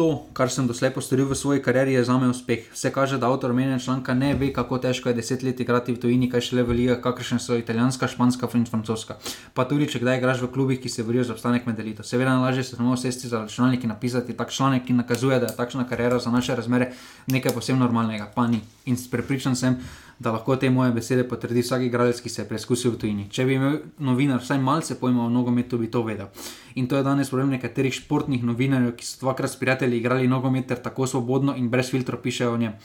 to, 0.00 0.24
kar 0.32 0.48
sem 0.48 0.64
doslej 0.64 0.96
postoril 0.96 1.28
v 1.28 1.36
svoji 1.36 1.60
karieri, 1.60 1.92
je 1.92 2.08
za 2.08 2.16
me 2.16 2.32
uspeh. 2.32 2.64
Vse 2.72 2.88
kaže, 2.88 3.18
da 3.20 3.28
avtor 3.28 3.52
omenjena 3.52 3.76
članka 3.76 4.14
ne 4.16 4.32
ve, 4.32 4.48
kako 4.48 4.78
težko 4.80 5.12
je 5.12 5.18
deset 5.20 5.42
let 5.44 5.60
igrati 5.60 5.92
v 5.92 6.00
tujini, 6.00 6.30
kaj 6.32 6.40
šele 6.40 6.64
velija, 6.64 6.96
kakršne 7.04 7.36
so 7.36 7.58
italijanska, 7.60 8.08
španska 8.08 8.48
francoska. 8.48 9.18
Pa 9.52 9.68
tudi, 9.68 9.90
če 9.92 10.00
kdaj 10.00 10.16
igraš 10.16 10.40
v 10.40 10.48
klubih, 10.56 10.80
ki 10.80 10.88
se 10.88 11.04
borijo 11.04 11.26
za 11.28 11.36
obstanek 11.36 11.68
med 11.68 11.84
elito. 11.84 12.00
Seveda, 12.00 12.32
najlažje 12.32 12.64
se 12.64 12.76
samo 12.80 12.96
sesti 12.96 13.28
za 13.28 13.44
računalnik 13.44 13.84
in 13.84 13.92
napisati 13.92 14.32
tak 14.32 14.56
članek, 14.56 14.88
ki 14.88 14.96
nakazuje, 14.96 15.36
da 15.36 15.52
je 15.52 15.56
takšna 15.60 15.84
karjera 15.84 16.18
za 16.18 16.32
naše 16.32 16.56
razmere 16.56 16.94
nekaj 17.28 17.52
posebno 17.52 17.84
normalnega. 17.84 18.32
Pa 18.34 18.46
ni. 18.48 18.64
In 18.88 18.96
prepričan 19.10 19.56
sem, 19.56 19.76
da 20.20 20.32
lahko 20.32 20.56
te 20.56 20.68
moje 20.70 20.92
besede 20.92 21.24
potrdi 21.28 21.62
vsak 21.64 21.82
igralec, 21.82 22.20
ki 22.20 22.28
se 22.28 22.42
je 22.42 22.48
preizkusil 22.48 22.92
v 22.92 22.98
tujini. 23.00 23.28
Če 23.32 23.46
bi 23.48 23.54
imel 23.56 23.78
novinar 24.04 24.42
vsaj 24.42 24.58
malce 24.60 24.98
pojma 25.00 25.24
o 25.24 25.30
nogometu, 25.32 25.78
bi 25.80 25.88
to 25.88 26.02
vedel. 26.04 26.28
In 26.76 26.88
to 26.88 27.00
je 27.00 27.06
danes 27.06 27.32
problem 27.32 27.54
nekaterih 27.56 27.94
športnih 27.96 28.44
novinarjev, 28.44 28.92
ki 29.00 29.06
so 29.08 29.24
dvakrat 29.24 29.50
s 29.50 29.56
prijatelji 29.56 29.96
igrali 29.96 30.28
nogomet 30.28 30.68
ter 30.68 30.82
tako 30.84 31.08
svobodno 31.08 31.56
in 31.56 31.70
brez 31.72 31.88
filtra 31.90 32.20
pišejo 32.20 32.52
o 32.52 32.58
njem. 32.60 32.76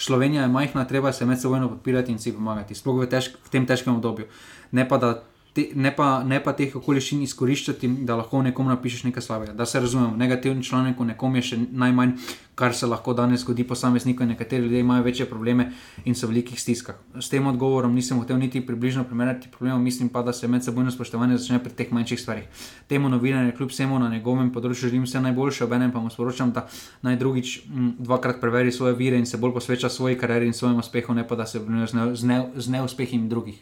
Slovenija 0.00 0.42
je 0.42 0.48
majhna, 0.48 0.86
treba 0.88 1.12
se 1.12 1.26
med 1.26 1.40
seboj 1.40 1.68
podpirati 1.68 2.12
in 2.12 2.18
si 2.18 2.32
pomagati, 2.32 2.74
sploh 2.74 3.02
v, 3.02 3.10
težk, 3.12 3.36
v 3.44 3.52
tem 3.52 3.66
težkem 3.68 3.94
obdobju. 3.94 4.30
Ne 4.72 4.88
pa 4.88 4.96
da 4.96 5.18
te, 5.52 5.68
ne, 5.74 5.90
pa, 5.96 6.22
ne 6.26 6.40
pa 6.42 6.54
teh 6.56 6.74
okoliščin 6.76 7.22
izkoriščati, 7.26 7.88
da 8.06 8.16
lahko 8.20 8.42
nekomu 8.42 8.70
napišeš 8.70 9.06
nekaj 9.08 9.24
slabega. 9.24 9.56
Da 9.56 9.66
se 9.66 9.80
razumemo, 9.80 10.16
negativni 10.16 10.64
članek 10.64 11.00
o 11.00 11.06
nekom 11.08 11.36
je 11.36 11.42
še 11.50 11.58
najmanj, 11.70 12.14
kar 12.60 12.74
se 12.76 12.86
lahko 12.86 13.14
danes 13.16 13.40
zgodi 13.40 13.64
posamezniku. 13.64 14.26
Nekateri 14.28 14.62
ljudje 14.62 14.80
imajo 14.84 15.02
večje 15.02 15.26
probleme 15.26 15.70
in 16.04 16.14
so 16.14 16.28
v 16.28 16.34
velikih 16.34 16.60
stiskah. 16.60 16.98
S 17.16 17.32
tem 17.32 17.46
odgovorom 17.46 17.94
nisem 17.94 18.20
hotel 18.20 18.38
niti 18.38 18.60
približno 18.66 19.06
primerjati 19.08 19.48
problemov, 19.48 19.80
mislim 19.80 20.08
pa, 20.12 20.22
da 20.22 20.32
se 20.32 20.48
medsebojno 20.48 20.92
spoštovanje 20.92 21.38
začne 21.38 21.62
pri 21.64 21.72
teh 21.72 21.92
manjših 21.92 22.20
stvarih. 22.20 22.68
Temu 22.88 23.08
novinarju, 23.08 23.56
kljub 23.56 23.72
vsemu 23.72 23.98
na 24.04 24.12
njegovem 24.12 24.52
področju, 24.52 24.90
želim 24.90 25.08
vse 25.08 25.24
najboljše, 25.24 25.64
obenem 25.64 25.92
pa 25.92 26.04
mu 26.04 26.12
sporočam, 26.12 26.52
da 26.52 26.68
naj 27.02 27.16
drugič 27.16 27.56
m, 27.64 27.94
dvakrat 27.98 28.40
preveri 28.44 28.72
svoje 28.72 28.94
vire 28.98 29.18
in 29.18 29.26
se 29.26 29.40
bolj 29.40 29.56
posveča 29.56 29.88
svoji 29.88 30.20
karieri 30.20 30.52
in 30.52 30.54
svojemu 30.54 30.84
uspehu, 30.84 31.16
ne 31.16 31.26
pa 31.26 31.40
da 31.40 31.46
se 31.46 31.58
vrne 31.64 31.88
z 31.88 32.68
neuspehi 32.68 33.16
ne, 33.16 33.24
ne 33.24 33.28
drugih. 33.28 33.60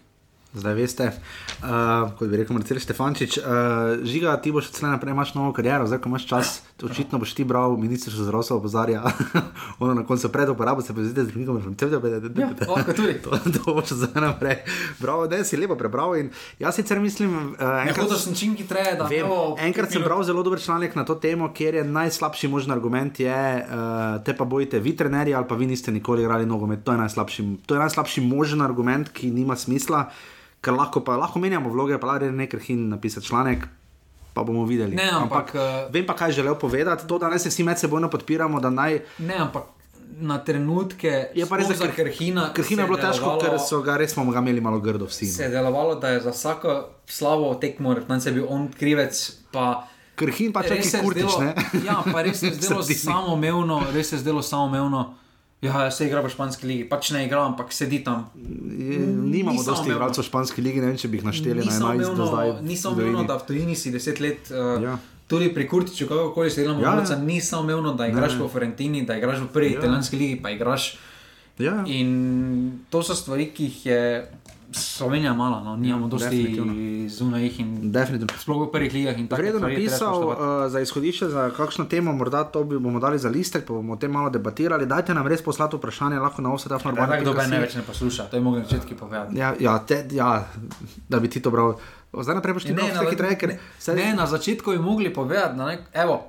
Zdaj 0.57 0.75
veste, 0.75 1.07
uh, 1.61 2.09
kot 2.17 2.31
bi 2.33 2.39
rekel, 2.41 2.57
Marcel 2.57 2.79
Štefančič, 2.81 3.37
uh, 3.37 4.01
žiga, 4.09 4.33
ti 4.41 4.49
boš 4.49 4.71
celo 4.73 4.89
naprej, 4.89 5.13
imaš 5.13 5.35
novo 5.37 5.51
kariero, 5.53 5.85
zdaj 5.85 6.01
ko 6.01 6.09
imaš 6.09 6.25
čas, 6.25 6.53
očitno 6.81 7.21
boš 7.21 7.35
ti 7.37 7.45
bral, 7.45 7.77
ministr 7.77 8.15
za 8.17 8.25
zdravstvo 8.25 8.57
opozarja, 8.57 9.03
ono 9.85 9.93
na 9.93 10.07
koncu 10.09 10.31
pred 10.33 10.49
uporabo 10.49 10.81
se 10.81 10.95
pozite 10.97 11.27
z 11.27 11.29
drugim, 11.29 11.61
že 11.61 11.69
vse 11.69 11.87
vse 11.93 11.99
vse. 12.01 13.21
To 13.59 13.75
boš 13.77 13.93
zdaj 13.93 14.23
naprej. 14.25 14.57
Bravo, 14.97 15.27
da 15.29 15.43
si 15.45 15.61
lepo 15.61 15.77
prebral 15.77 16.17
in 16.17 16.33
jaz 16.57 16.81
sicer 16.81 16.97
mislim, 16.97 17.53
uh, 17.53 17.85
enkrat, 17.85 18.17
sem 18.17 18.33
činki 18.33 18.65
treje, 18.65 18.97
da 18.97 19.05
vem, 19.05 19.29
enkrat 19.69 19.93
sem 19.93 20.01
bral 20.01 20.25
zelo 20.25 20.41
dober 20.43 20.57
članek 20.65 20.97
na 20.97 21.05
to 21.05 21.19
temo, 21.21 21.53
kjer 21.53 21.83
je 21.83 21.85
najslabši 21.85 22.49
možen 22.49 22.73
argument, 22.73 23.21
je, 23.21 23.37
uh, 23.69 24.17
te 24.25 24.33
pa 24.33 24.49
bojite 24.49 24.81
vi 24.81 24.97
trenerji 24.97 25.37
ali 25.37 25.45
pa 25.45 25.61
vi 25.61 25.69
niste 25.69 25.93
nikoli 25.93 26.25
igrali 26.25 26.49
nogomet, 26.49 26.89
to 26.89 26.97
je 26.97 27.05
najslabši, 27.05 27.47
to 27.69 27.77
je 27.77 27.85
najslabši 27.85 28.25
možen 28.25 28.65
argument, 28.65 29.13
ki 29.13 29.29
nima 29.31 29.53
smisla 29.53 30.09
ker 30.61 30.75
lahko, 30.75 31.03
pa, 31.05 31.17
lahko 31.17 31.41
menjamo 31.43 31.71
vloge, 31.71 31.99
pa 31.99 32.15
lahko 32.15 32.31
nekaj 32.31 32.61
hin 32.67 32.89
napisati 32.89 33.27
članek. 33.27 33.67
Pa 34.35 34.45
bomo 34.45 34.65
videli. 34.69 34.95
Ne, 34.95 35.09
ampak, 35.11 35.51
ampak, 35.51 35.55
uh, 35.55 35.93
vem 35.95 36.07
pa, 36.07 36.15
kaj 36.15 36.37
želel 36.37 36.55
povedati. 36.55 37.09
To, 37.09 37.19
da 37.19 37.29
ne 37.29 37.39
se 37.39 37.51
vsi 37.51 37.65
med 37.67 37.79
seboj 37.79 38.11
podpiramo. 38.11 38.61
Naj... 38.61 39.01
Ne, 39.19 39.39
ampak 39.49 39.79
na 40.21 40.39
trenutke 40.39 41.31
je 41.35 41.47
pa 41.47 41.57
res, 41.57 41.69
da 41.69 41.85
je 41.85 41.93
Krhina. 41.93 42.49
Krhina 42.55 42.83
je 42.83 42.89
bilo 42.89 42.99
težko, 42.99 43.35
ker 43.43 43.59
so 43.63 43.81
ga 43.83 43.99
res 44.01 44.15
ga 44.17 44.41
imeli 44.41 44.61
malo 44.61 44.81
grdo 44.81 45.07
vsi. 45.07 45.27
Se 45.27 45.43
je 45.47 45.49
delovalo, 45.53 45.95
da 45.95 46.09
je 46.09 46.21
za 46.21 46.31
vsako 46.31 46.79
slabo 47.07 47.55
tekmo, 47.55 47.95
da 47.95 48.19
je 48.25 48.33
bil 48.33 48.47
on 48.49 48.69
krivec. 48.73 49.21
Krhin 50.19 50.53
pa 50.53 50.65
če 50.67 50.81
ti 50.83 50.91
kurtiš. 50.99 51.39
Ja, 51.87 52.03
pa 52.03 52.23
res 52.23 52.43
je 52.47 52.55
zdelo 52.57 52.83
samoumevno, 52.83 53.83
res 53.95 54.13
je 54.13 54.19
zdelo 54.19 54.43
samoumevno. 54.43 55.15
Ja, 55.63 55.91
se 55.91 56.07
igra 56.07 56.21
v 56.23 56.31
španski 56.31 56.67
ligi, 56.71 56.85
pač 56.87 57.11
ne 57.11 57.25
igra, 57.27 57.43
ampak 57.43 57.73
sedi 57.75 57.99
tam. 58.07 58.29
Je, 58.39 58.99
nimamo 59.03 59.59
dosti 59.67 59.91
igralcev 59.91 60.23
v 60.23 60.29
španski 60.29 60.63
ligi, 60.63 60.79
ne 60.79 60.93
vem, 60.93 60.99
če 61.01 61.11
bi 61.11 61.19
jih 61.19 61.27
našteli 61.27 61.65
na 61.67 61.73
11 61.99 62.15
do 62.15 62.29
zdaj. 62.31 62.53
Nisem 62.63 62.95
umevno, 62.95 63.25
da 63.27 63.41
v 63.41 63.47
tujini 63.49 63.75
si 63.75 63.91
10 63.91 64.23
let. 64.23 64.53
Uh, 64.55 64.79
ja. 64.85 64.95
Tudi 65.29 65.51
pri 65.53 65.67
Kurtiču, 65.69 66.07
kako 66.07 66.31
koli 66.33 66.51
se 66.51 66.63
delamo, 66.63 66.81
ja, 66.81 66.95
ja. 67.03 67.19
nisem 67.19 67.59
umevno, 67.59 67.93
da 67.99 68.07
igraš 68.07 68.39
ne. 68.39 68.47
v 68.47 68.49
Ferentini, 68.55 69.03
da 69.05 69.19
igraš 69.19 69.43
v 69.43 69.51
prvi 69.53 69.73
ja. 69.75 69.81
italijanski 69.83 70.17
ligi, 70.17 70.39
pa 70.43 70.55
igraš. 70.55 70.93
Ja. 71.59 71.83
In 71.91 72.79
to 72.89 73.03
so 73.03 73.19
stvari, 73.19 73.51
ki 73.51 73.67
jih 73.67 73.87
je 73.87 74.01
Slovenija 74.73 75.35
malo, 75.35 75.65
no? 75.65 75.77
nimamo 75.77 76.07
ja, 76.07 76.11
dosti 76.11 77.09
zunaj 77.09 77.43
jih 77.43 77.61
in 77.61 77.93
sploh 78.39 78.67
v 78.67 78.73
prvih 78.73 78.93
ligah. 78.93 79.17
Vredno 79.31 79.61
napisal 79.69 80.29
uh, 80.29 80.37
za 80.69 80.81
izhodišče, 80.81 81.29
za 81.29 81.51
kakšno 81.57 81.85
temo, 81.85 82.13
morda 82.13 82.45
to 82.45 82.65
bi 82.65 82.79
bomo 82.79 83.01
dali 83.01 83.19
za 83.19 83.29
listek, 83.29 83.65
pa 83.65 83.73
bomo 83.73 83.93
o 83.93 83.97
tem 83.97 84.13
malo 84.13 84.31
debatirali. 84.31 84.87
Dajte 84.87 85.15
nam 85.15 85.27
res 85.27 85.43
poslati 85.43 85.77
vprašanje, 85.77 86.21
lahko 86.21 86.43
na 86.43 86.53
vse 86.55 86.69
ta 86.69 86.79
format. 86.79 87.21
Kdo 87.21 87.33
ga 87.33 87.47
ne 87.47 87.61
več 87.65 87.79
ne 87.81 87.83
posluša, 87.87 88.29
to 88.29 88.37
je 88.37 88.43
mogoče 88.45 88.69
začetki 88.69 88.95
povedati. 88.95 89.39
Ja, 89.39 89.55
ja, 89.61 89.79
te, 89.79 90.05
ja, 90.13 90.45
da 91.09 91.21
bi 91.21 91.31
ti 91.33 91.41
to 91.41 91.51
bral. 91.51 91.79
Zdaj 92.13 92.37
naprej 92.37 92.55
boš 92.55 92.69
ti 92.69 92.77
ne, 92.77 92.93
na, 92.93 93.05
hitreje, 93.09 93.37
ker, 93.41 93.57
ne, 93.97 94.13
na 94.17 94.27
začetku 94.27 94.77
bi 94.77 94.79
mogli 94.79 95.13
povedati, 95.13 95.57
ne, 95.59 95.79
evo, 95.93 96.21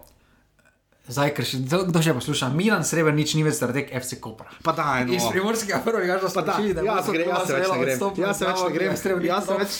Zdaj, 1.09 1.31
ker 1.33 1.45
še 1.47 1.57
kdo 1.65 2.01
že 2.05 2.13
posluša, 2.13 2.51
Milan 2.53 2.85
Srebr, 2.85 3.09
nič 3.17 3.33
ni 3.33 3.41
več 3.41 3.57
strateg 3.57 3.89
FC 3.89 4.21
Kopra. 4.21 4.45
Pa 4.61 4.75
da, 4.77 5.01
eno. 5.01 5.15
Iz 5.17 5.25
primorskega 5.25 5.81
prvega, 5.81 6.21
že 6.21 6.29
smo 6.29 6.43
začeli, 6.45 6.73
da 6.77 6.85
ja, 6.85 6.97
se 7.01 7.15
gre, 7.17 7.25
ja, 7.25 7.39
se 7.41 7.57
več 7.57 7.65
ne 7.65 7.79
gre. 7.81 7.93
Ja, 7.97 8.33
se 8.37 8.45
več 8.45 8.61
ne 8.61 8.71
gre. 8.77 8.85
Ja, 9.25 9.39
se 9.41 9.57
več. 9.57 9.79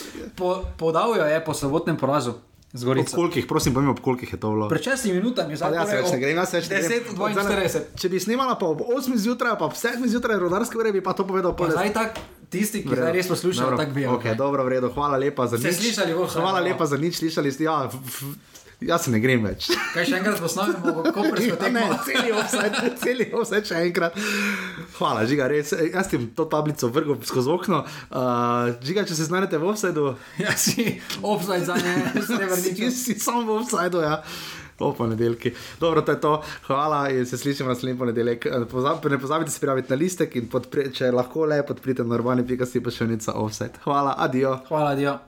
Podal 0.82 1.14
jo 1.22 1.28
je 1.30 1.42
po 1.46 1.54
sobotnem 1.54 2.02
porazu. 2.02 2.34
Ob 2.70 3.10
kolikih, 3.10 3.46
prosim, 3.50 3.74
povem, 3.74 3.90
ob 3.90 4.02
kolikih 4.02 4.30
je 4.30 4.38
to 4.38 4.50
bilo? 4.54 4.70
Pred 4.70 4.90
6 4.94 5.10
minutami, 5.10 5.58
zdaj 5.58 5.74
ja, 5.74 5.86
se 5.90 6.02
več 6.02 6.12
ne 6.14 6.20
gre, 6.22 6.34
ja, 6.38 6.44
se 6.46 6.60
več 6.60 6.68
ne 6.70 6.82
gre. 6.82 7.00
10, 7.02 7.16
42. 7.18 7.82
Če 7.98 8.12
bi 8.14 8.22
snimala 8.22 8.58
pa 8.62 8.70
ob 8.70 8.84
8 8.86 9.18
zjutraj, 9.18 9.56
pa 9.58 9.70
ob 9.70 9.78
7 9.78 10.06
zjutraj, 10.10 10.38
rodarske 10.38 10.78
ure, 10.78 10.94
bi 10.94 11.02
pa 11.02 11.16
to 11.18 11.26
povedal 11.26 11.58
po 11.58 11.66
Zdaj 11.70 11.90
tak, 11.98 12.22
tisti, 12.54 12.84
ki 12.86 12.94
zdaj 12.94 13.14
res 13.18 13.30
poslušajo, 13.30 13.74
tako 13.74 13.98
bi. 13.98 14.06
Ok, 14.06 14.30
dobro, 14.38 14.66
v 14.70 14.78
redu, 14.78 14.94
hvala 14.94 15.18
lepa 15.18 15.50
za 15.50 15.58
nič. 15.58 15.66
Ste 15.66 15.74
slišali, 15.82 16.14
voh. 16.14 16.30
Hvala 16.30 16.62
lepa 16.62 16.86
za 16.86 17.02
nič, 17.02 17.18
slišali 17.22 17.50
ste, 17.50 17.66
ja. 17.66 17.90
Jaz 18.80 19.04
se 19.04 19.12
ne 19.12 19.20
grem 19.20 19.44
več. 19.44 19.66
Kaj 19.92 20.06
še 20.08 20.20
enkrat 20.22 20.40
posnovimo, 20.40 21.02
kako 21.04 21.24
prečko 21.34 21.58
temo? 21.64 21.82
Celi 22.08 22.32
offset, 22.32 22.78
celi 23.02 23.26
offset 23.36 23.68
še 23.68 23.82
enkrat. 23.90 24.16
Hvala, 24.96 25.26
žiga, 25.28 25.50
res. 25.52 25.74
Jaz 25.76 26.08
ti 26.08 26.20
to 26.36 26.46
tablico 26.48 26.88
vrgom 26.96 27.20
skozi 27.28 27.52
okno. 27.52 27.82
Uh, 28.08 28.72
žiga, 28.86 29.04
če 29.10 29.18
se 29.20 29.28
znajdete 29.28 29.60
v 29.60 29.68
offsetu. 29.74 30.14
Ja, 30.44 30.56
si 30.56 31.02
offset 31.20 31.68
za 31.68 31.76
ne, 31.76 31.94
ne 32.16 32.46
vrniti. 32.48 32.88
Si 32.96 33.20
samo 33.20 33.44
v 33.50 33.58
offsetu, 33.60 34.00
ja. 34.06 34.22
O 34.80 34.94
ponedeljki. 34.96 35.52
Dobro, 35.82 36.00
to 36.08 36.16
je 36.16 36.20
to. 36.24 36.34
Hvala 36.70 37.10
in 37.12 37.26
se 37.28 37.36
slišimo 37.38 37.68
naslednji 37.74 38.00
ponedeljek. 38.00 38.48
Pozab, 38.72 39.04
ne 39.12 39.20
pozabite 39.20 39.52
se 39.52 39.60
prijaviti 39.60 39.92
na 39.92 40.00
listek 40.00 40.40
in 40.40 40.48
podpre, 40.48 40.88
če 40.96 41.12
lahko 41.12 41.44
le 41.52 41.60
podprite 41.68 42.08
normalni 42.08 42.48
pika 42.48 42.64
si 42.64 42.80
pa 42.80 42.88
še 42.88 43.10
nica 43.12 43.36
offset. 43.36 43.76
Hvala, 43.84 44.16
adijo. 44.24 44.56
Hvala, 44.72 44.96
adijo. 44.96 45.20